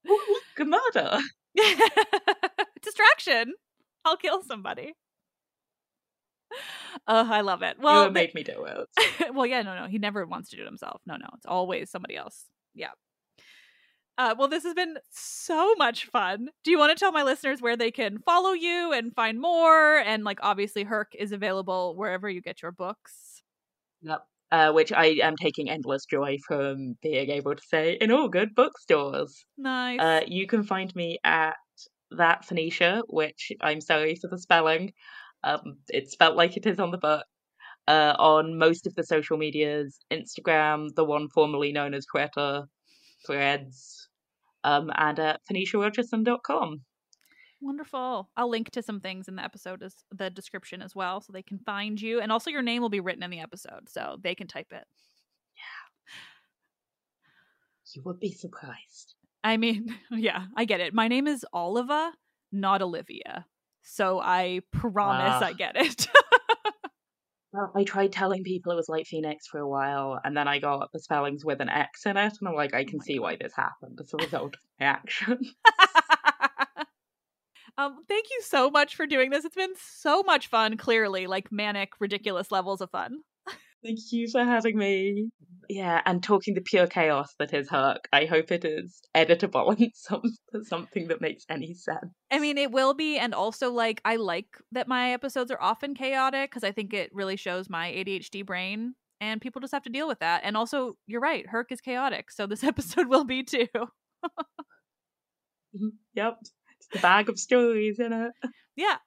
Look, 0.05 0.67
murder. 0.67 1.19
Distraction. 2.81 3.53
I'll 4.03 4.17
kill 4.17 4.41
somebody. 4.43 4.93
Oh, 7.07 7.31
I 7.31 7.41
love 7.41 7.61
it. 7.61 7.77
Well, 7.79 7.93
Well, 7.93 8.05
you 8.07 8.11
made 8.11 8.33
me 8.33 8.43
do 8.43 8.65
it. 8.65 9.33
well, 9.33 9.45
yeah, 9.45 9.61
no, 9.61 9.75
no. 9.75 9.87
He 9.87 9.99
never 9.99 10.25
wants 10.25 10.49
to 10.49 10.55
do 10.57 10.63
it 10.63 10.65
himself. 10.65 11.01
No, 11.05 11.15
no. 11.15 11.27
It's 11.35 11.45
always 11.45 11.89
somebody 11.89 12.15
else. 12.17 12.45
Yeah. 12.73 12.89
Uh, 14.17 14.35
well, 14.37 14.47
this 14.47 14.63
has 14.63 14.73
been 14.73 14.97
so 15.09 15.73
much 15.75 16.05
fun. 16.05 16.49
Do 16.63 16.71
you 16.71 16.77
want 16.77 16.95
to 16.95 16.99
tell 16.99 17.11
my 17.11 17.23
listeners 17.23 17.61
where 17.61 17.77
they 17.77 17.91
can 17.91 18.19
follow 18.19 18.51
you 18.51 18.91
and 18.93 19.13
find 19.15 19.39
more? 19.39 19.97
And 19.97 20.23
like, 20.23 20.39
obviously, 20.41 20.83
Herc 20.83 21.13
is 21.17 21.31
available 21.31 21.95
wherever 21.95 22.29
you 22.29 22.41
get 22.41 22.61
your 22.61 22.71
books. 22.71 23.41
Yep. 24.01 24.21
Uh, 24.51 24.71
which 24.73 24.91
I 24.91 25.05
am 25.23 25.37
taking 25.37 25.69
endless 25.69 26.05
joy 26.05 26.37
from 26.45 26.95
being 27.01 27.29
able 27.29 27.55
to 27.55 27.61
say 27.65 27.97
in 28.01 28.11
all 28.11 28.27
good 28.27 28.53
bookstores. 28.53 29.45
Nice. 29.57 29.99
Uh, 29.99 30.21
you 30.27 30.45
can 30.45 30.63
find 30.63 30.93
me 30.93 31.17
at 31.23 31.55
that 32.11 32.43
Phoenicia, 32.43 33.03
which 33.07 33.53
I'm 33.61 33.79
sorry 33.79 34.15
for 34.15 34.27
the 34.27 34.37
spelling. 34.37 34.91
Um, 35.43 35.77
it's 35.87 36.11
spelled 36.11 36.35
like 36.35 36.57
it 36.57 36.65
is 36.65 36.79
on 36.79 36.91
the 36.91 36.97
book. 36.97 37.23
Uh, 37.87 38.13
on 38.19 38.57
most 38.57 38.85
of 38.85 38.93
the 38.95 39.03
social 39.03 39.37
medias, 39.37 39.97
Instagram, 40.11 40.89
the 40.95 41.03
one 41.03 41.29
formerly 41.29 41.71
known 41.71 41.93
as 41.93 42.05
Twitter, 42.05 42.63
Threads, 43.25 44.00
um, 44.63 44.91
and 44.95 45.19
at 45.19 45.41
PhoeniciaRogerson.com. 45.51 46.81
Wonderful. 47.63 48.29
I'll 48.35 48.49
link 48.49 48.71
to 48.71 48.81
some 48.81 48.99
things 48.99 49.27
in 49.27 49.35
the 49.35 49.43
episode 49.43 49.83
as 49.83 49.95
the 50.11 50.29
description 50.31 50.81
as 50.81 50.95
well, 50.95 51.21
so 51.21 51.31
they 51.31 51.43
can 51.43 51.59
find 51.59 52.01
you. 52.01 52.19
And 52.19 52.31
also, 52.31 52.49
your 52.49 52.63
name 52.63 52.81
will 52.81 52.89
be 52.89 52.99
written 52.99 53.21
in 53.23 53.29
the 53.29 53.39
episode, 53.39 53.87
so 53.87 54.17
they 54.21 54.33
can 54.33 54.47
type 54.47 54.71
it. 54.71 54.85
Yeah. 55.55 56.11
You 57.93 58.01
would 58.05 58.19
be 58.19 58.31
surprised. 58.31 59.13
I 59.43 59.57
mean, 59.57 59.95
yeah, 60.11 60.45
I 60.55 60.65
get 60.65 60.79
it. 60.79 60.93
My 60.93 61.07
name 61.07 61.27
is 61.27 61.45
Oliva, 61.53 62.13
not 62.51 62.81
Olivia. 62.81 63.45
So 63.83 64.19
I 64.19 64.61
promise 64.71 65.33
Ah. 65.41 65.45
I 65.45 65.53
get 65.53 65.75
it. 65.75 66.07
Well, 67.53 67.71
I 67.75 67.83
tried 67.83 68.13
telling 68.13 68.43
people 68.43 68.71
it 68.71 68.77
was 68.77 68.87
like 68.87 69.07
Phoenix 69.07 69.47
for 69.47 69.59
a 69.59 69.67
while, 69.67 70.19
and 70.23 70.37
then 70.37 70.47
I 70.47 70.59
got 70.59 70.89
the 70.93 70.99
spellings 70.99 71.43
with 71.43 71.59
an 71.59 71.67
X 71.67 72.05
in 72.05 72.15
it, 72.15 72.37
and 72.39 72.47
I'm 72.47 72.55
like, 72.55 72.73
I 72.73 72.85
can 72.85 73.01
see 73.01 73.19
why 73.19 73.35
this 73.35 73.53
happened 73.53 73.99
as 74.01 74.13
a 74.13 74.17
result 74.17 74.55
of 74.55 74.61
my 74.79 74.85
action. 74.85 75.37
um, 77.77 78.05
thank 78.07 78.27
you 78.29 78.41
so 78.43 78.69
much 78.69 78.95
for 78.95 79.05
doing 79.05 79.31
this. 79.31 79.43
It's 79.43 79.55
been 79.55 79.73
so 79.75 80.23
much 80.23 80.47
fun, 80.47 80.77
clearly, 80.77 81.27
like 81.27 81.51
manic, 81.51 81.91
ridiculous 81.99 82.51
levels 82.51 82.79
of 82.79 82.89
fun. 82.89 83.23
Thank 83.83 83.99
you 84.11 84.27
for 84.31 84.43
having 84.43 84.77
me. 84.77 85.29
Yeah, 85.69 86.01
and 86.05 86.21
talking 86.21 86.53
the 86.53 86.61
pure 86.61 86.87
chaos 86.87 87.33
that 87.39 87.53
is 87.53 87.69
Herc. 87.69 88.07
I 88.11 88.25
hope 88.25 88.51
it 88.51 88.65
is 88.65 89.01
editable 89.15 89.75
and 89.79 89.91
some, 89.95 90.21
something 90.63 91.07
that 91.07 91.21
makes 91.21 91.45
any 91.49 91.73
sense. 91.73 92.11
I 92.29 92.39
mean, 92.39 92.57
it 92.57 92.71
will 92.71 92.93
be, 92.93 93.17
and 93.17 93.33
also 93.33 93.71
like 93.71 94.01
I 94.03 94.17
like 94.17 94.47
that 94.71 94.87
my 94.87 95.13
episodes 95.13 95.49
are 95.49 95.61
often 95.61 95.95
chaotic 95.95 96.51
because 96.51 96.63
I 96.63 96.71
think 96.71 96.93
it 96.93 97.09
really 97.13 97.37
shows 97.37 97.69
my 97.69 97.89
ADHD 97.91 98.45
brain, 98.45 98.95
and 99.19 99.41
people 99.41 99.61
just 99.61 99.73
have 99.73 99.83
to 99.83 99.89
deal 99.89 100.07
with 100.07 100.19
that. 100.19 100.41
And 100.43 100.57
also, 100.57 100.97
you're 101.07 101.21
right, 101.21 101.47
Herc 101.47 101.71
is 101.71 101.81
chaotic, 101.81 102.31
so 102.31 102.45
this 102.45 102.63
episode 102.65 103.07
will 103.07 103.25
be 103.25 103.43
too. 103.43 103.67
Mm-hmm. 105.73 105.87
yep, 106.13 106.37
it's 106.41 106.87
the 106.91 106.99
bag 106.99 107.29
of 107.29 107.39
stories 107.39 107.99
in 107.99 108.13
it. 108.13 108.31
Yeah. 108.77 108.97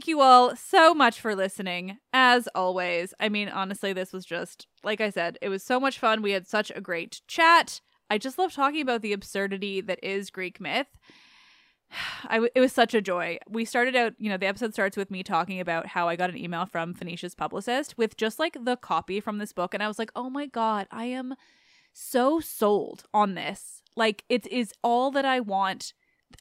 Thank 0.00 0.08
you 0.08 0.22
all 0.22 0.56
so 0.56 0.94
much 0.94 1.20
for 1.20 1.36
listening. 1.36 1.98
As 2.14 2.48
always, 2.54 3.12
I 3.20 3.28
mean, 3.28 3.50
honestly, 3.50 3.92
this 3.92 4.14
was 4.14 4.24
just, 4.24 4.66
like 4.82 4.98
I 4.98 5.10
said, 5.10 5.36
it 5.42 5.50
was 5.50 5.62
so 5.62 5.78
much 5.78 5.98
fun. 5.98 6.22
We 6.22 6.30
had 6.30 6.46
such 6.46 6.72
a 6.74 6.80
great 6.80 7.20
chat. 7.28 7.82
I 8.08 8.16
just 8.16 8.38
love 8.38 8.54
talking 8.54 8.80
about 8.80 9.02
the 9.02 9.12
absurdity 9.12 9.82
that 9.82 9.98
is 10.02 10.30
Greek 10.30 10.58
myth. 10.58 10.86
I 12.24 12.36
w- 12.36 12.50
it 12.54 12.62
was 12.62 12.72
such 12.72 12.94
a 12.94 13.02
joy. 13.02 13.40
We 13.46 13.66
started 13.66 13.94
out, 13.94 14.14
you 14.16 14.30
know, 14.30 14.38
the 14.38 14.46
episode 14.46 14.72
starts 14.72 14.96
with 14.96 15.10
me 15.10 15.22
talking 15.22 15.60
about 15.60 15.88
how 15.88 16.08
I 16.08 16.16
got 16.16 16.30
an 16.30 16.38
email 16.38 16.64
from 16.64 16.94
Phoenicia's 16.94 17.34
publicist 17.34 17.98
with 17.98 18.16
just 18.16 18.38
like 18.38 18.56
the 18.64 18.76
copy 18.76 19.20
from 19.20 19.36
this 19.36 19.52
book. 19.52 19.74
And 19.74 19.82
I 19.82 19.88
was 19.88 19.98
like, 19.98 20.12
oh 20.16 20.30
my 20.30 20.46
God, 20.46 20.86
I 20.90 21.04
am 21.04 21.34
so 21.92 22.40
sold 22.40 23.04
on 23.12 23.34
this. 23.34 23.82
Like, 23.96 24.24
it 24.30 24.46
is 24.46 24.72
all 24.82 25.10
that 25.10 25.26
I 25.26 25.40
want 25.40 25.92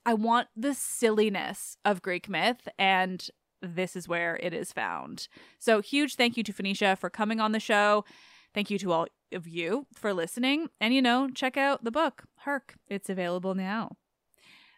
I 0.05 0.13
want 0.13 0.47
the 0.55 0.73
silliness 0.73 1.77
of 1.83 2.01
Greek 2.01 2.29
myth, 2.29 2.67
and 2.77 3.27
this 3.61 3.95
is 3.95 4.07
where 4.07 4.37
it 4.41 4.53
is 4.53 4.71
found. 4.71 5.27
So, 5.57 5.81
huge 5.81 6.15
thank 6.15 6.37
you 6.37 6.43
to 6.43 6.53
Phoenicia 6.53 6.95
for 6.95 7.09
coming 7.09 7.39
on 7.39 7.51
the 7.51 7.59
show. 7.59 8.05
Thank 8.53 8.69
you 8.69 8.79
to 8.79 8.91
all 8.91 9.07
of 9.31 9.47
you 9.47 9.85
for 9.93 10.13
listening. 10.13 10.69
And, 10.81 10.93
you 10.93 11.01
know, 11.01 11.29
check 11.29 11.57
out 11.57 11.83
the 11.83 11.91
book, 11.91 12.23
Herc. 12.37 12.75
It's 12.87 13.09
available 13.09 13.53
now. 13.53 13.97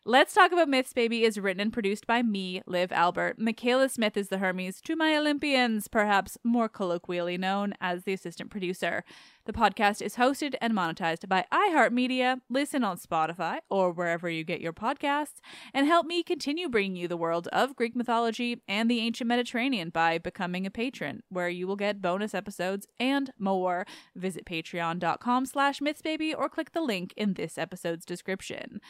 Let's 0.04 0.34
Talk 0.34 0.52
About 0.52 0.68
Myths 0.68 0.94
Baby 0.94 1.26
is 1.26 1.38
written 1.38 1.62
and 1.62 1.72
produced 1.72 2.08
by 2.08 2.24
me, 2.24 2.64
Liv 2.66 2.92
Albert. 2.92 3.38
Michaela 3.38 3.88
Smith 3.88 4.18
is 4.18 4.30
the 4.30 4.40
Hermes 4.40 4.82
to 4.82 4.96
my 4.96 5.16
Olympians, 5.16 5.88
perhaps 5.88 6.40
more 6.44 6.68
colloquially 6.68 7.38
known 7.38 7.76
as 7.80 8.04
the 8.04 8.14
assistant 8.14 8.50
producer. 8.50 9.04
The 9.46 9.54
podcast 9.54 10.02
is 10.02 10.16
hosted 10.16 10.56
and 10.60 10.74
monetized 10.74 11.30
by 11.30 11.46
iHeartMedia. 11.54 12.42
Listen 12.50 12.84
on 12.84 12.98
Spotify 12.98 13.60
or 13.70 13.92
wherever 13.92 14.28
you 14.28 14.44
get 14.44 14.60
your 14.60 14.74
podcasts, 14.74 15.40
and 15.72 15.86
help 15.86 16.08
me 16.08 16.24
continue 16.24 16.68
bringing 16.68 16.96
you 16.96 17.08
the 17.08 17.16
world 17.16 17.48
of 17.50 17.76
Greek 17.76 17.96
mythology 17.96 18.64
and 18.68 18.90
the 18.90 19.02
ancient 19.02 19.28
Mediterranean 19.28 19.92
by 19.92 20.18
becoming 20.18 20.66
a 20.66 20.72
patron, 20.72 21.22
where 21.30 21.50
you 21.50 21.68
will 21.68 21.76
get 21.76 22.02
bonus 22.02 22.34
episodes 22.34 22.88
and 23.00 23.34
more. 23.38 23.86
Visit 24.16 24.46
patreon.com 24.46 25.46
slash 25.46 25.78
mythsbaby 25.80 26.34
or 26.36 26.50
click 26.50 26.72
the 26.72 26.82
link 26.82 27.14
in 27.16 27.36
this 27.36 27.60
episode's 27.60 28.04
description. 28.04 28.82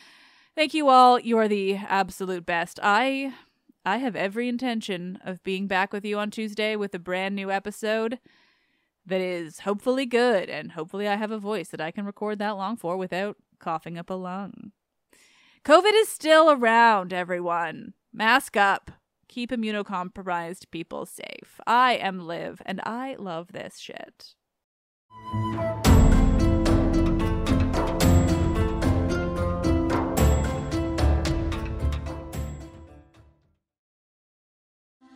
Thank 0.56 0.74
you 0.74 0.90
all. 0.90 1.20
You 1.20 1.38
are 1.38 1.48
the 1.48 1.76
absolute 1.76 2.46
best. 2.46 2.80
I 2.84 3.34
I 3.86 3.98
have 3.98 4.16
every 4.16 4.48
intention 4.48 5.18
of 5.26 5.42
being 5.44 5.66
back 5.68 5.92
with 5.92 6.06
you 6.06 6.20
on 6.20 6.30
Tuesday 6.30 6.76
with 6.76 6.94
a 6.94 7.00
brand 7.00 7.36
new 7.36 7.50
episode 7.50 8.20
that 9.06 9.22
is 9.22 9.62
hopefully 9.62 10.06
good 10.06 10.50
and 10.50 10.74
hopefully 10.74 11.08
I 11.08 11.16
have 11.16 11.32
a 11.32 11.40
voice 11.40 11.70
that 11.70 11.82
I 11.82 11.90
can 11.90 12.06
record 12.06 12.38
that 12.40 12.58
long 12.58 12.78
for 12.78 12.96
without 12.96 13.38
coughing 13.60 13.98
up 13.98 14.10
a 14.10 14.14
lung. 14.14 14.72
COVID 15.66 15.94
is 15.94 16.10
still 16.10 16.52
around, 16.52 17.14
everyone. 17.14 17.94
Mask 18.14 18.56
up. 18.58 18.92
Keep 19.28 19.52
immunocompromised 19.52 20.70
people 20.72 21.06
safe. 21.06 21.60
I 21.66 21.94
am 21.94 22.28
Liv 22.28 22.62
and 22.66 22.82
I 22.84 23.16
love 23.18 23.54
this 23.54 23.78
shit. 23.78 24.36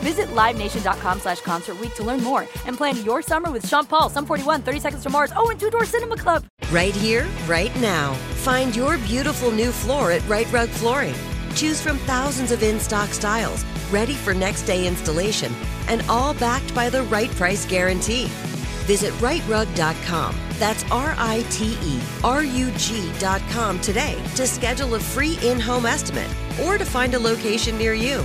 Visit 0.00 0.28
LiveNation.com 0.28 1.20
slash 1.20 1.40
Concert 1.40 1.76
to 1.96 2.02
learn 2.04 2.22
more 2.22 2.42
and 2.66 2.76
plan 2.76 3.02
your 3.04 3.22
summer 3.22 3.50
with 3.50 3.66
Sean 3.66 3.84
Paul, 3.84 4.08
Sum 4.08 4.26
41, 4.26 4.62
30 4.62 4.80
Seconds 4.80 5.02
to 5.02 5.10
Mars, 5.10 5.32
oh, 5.36 5.50
and 5.50 5.58
Two 5.58 5.70
Door 5.70 5.86
Cinema 5.86 6.16
Club. 6.16 6.44
Right 6.70 6.94
here, 6.94 7.26
right 7.46 7.74
now. 7.80 8.14
Find 8.44 8.74
your 8.74 8.98
beautiful 8.98 9.50
new 9.50 9.72
floor 9.72 10.12
at 10.12 10.26
Rite 10.28 10.52
Rug 10.52 10.68
Flooring. 10.68 11.14
Choose 11.54 11.80
from 11.80 11.98
thousands 12.00 12.52
of 12.52 12.62
in 12.62 12.78
stock 12.78 13.08
styles, 13.10 13.64
ready 13.90 14.14
for 14.14 14.34
next 14.34 14.62
day 14.62 14.86
installation, 14.86 15.52
and 15.88 16.02
all 16.08 16.34
backed 16.34 16.74
by 16.74 16.90
the 16.90 17.02
right 17.04 17.30
price 17.30 17.64
guarantee. 17.64 18.26
Visit 18.86 19.12
riterug.com. 19.14 20.36
That's 20.58 20.84
R 20.90 21.14
I 21.18 21.44
T 21.50 21.76
E 21.82 22.00
R 22.22 22.44
U 22.44 22.70
G.com 22.76 23.80
today 23.80 24.22
to 24.36 24.46
schedule 24.46 24.94
a 24.94 25.00
free 25.00 25.38
in 25.42 25.58
home 25.60 25.86
estimate 25.86 26.30
or 26.62 26.78
to 26.78 26.84
find 26.84 27.14
a 27.14 27.18
location 27.18 27.76
near 27.76 27.94
you. 27.94 28.24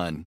done. 0.01 0.25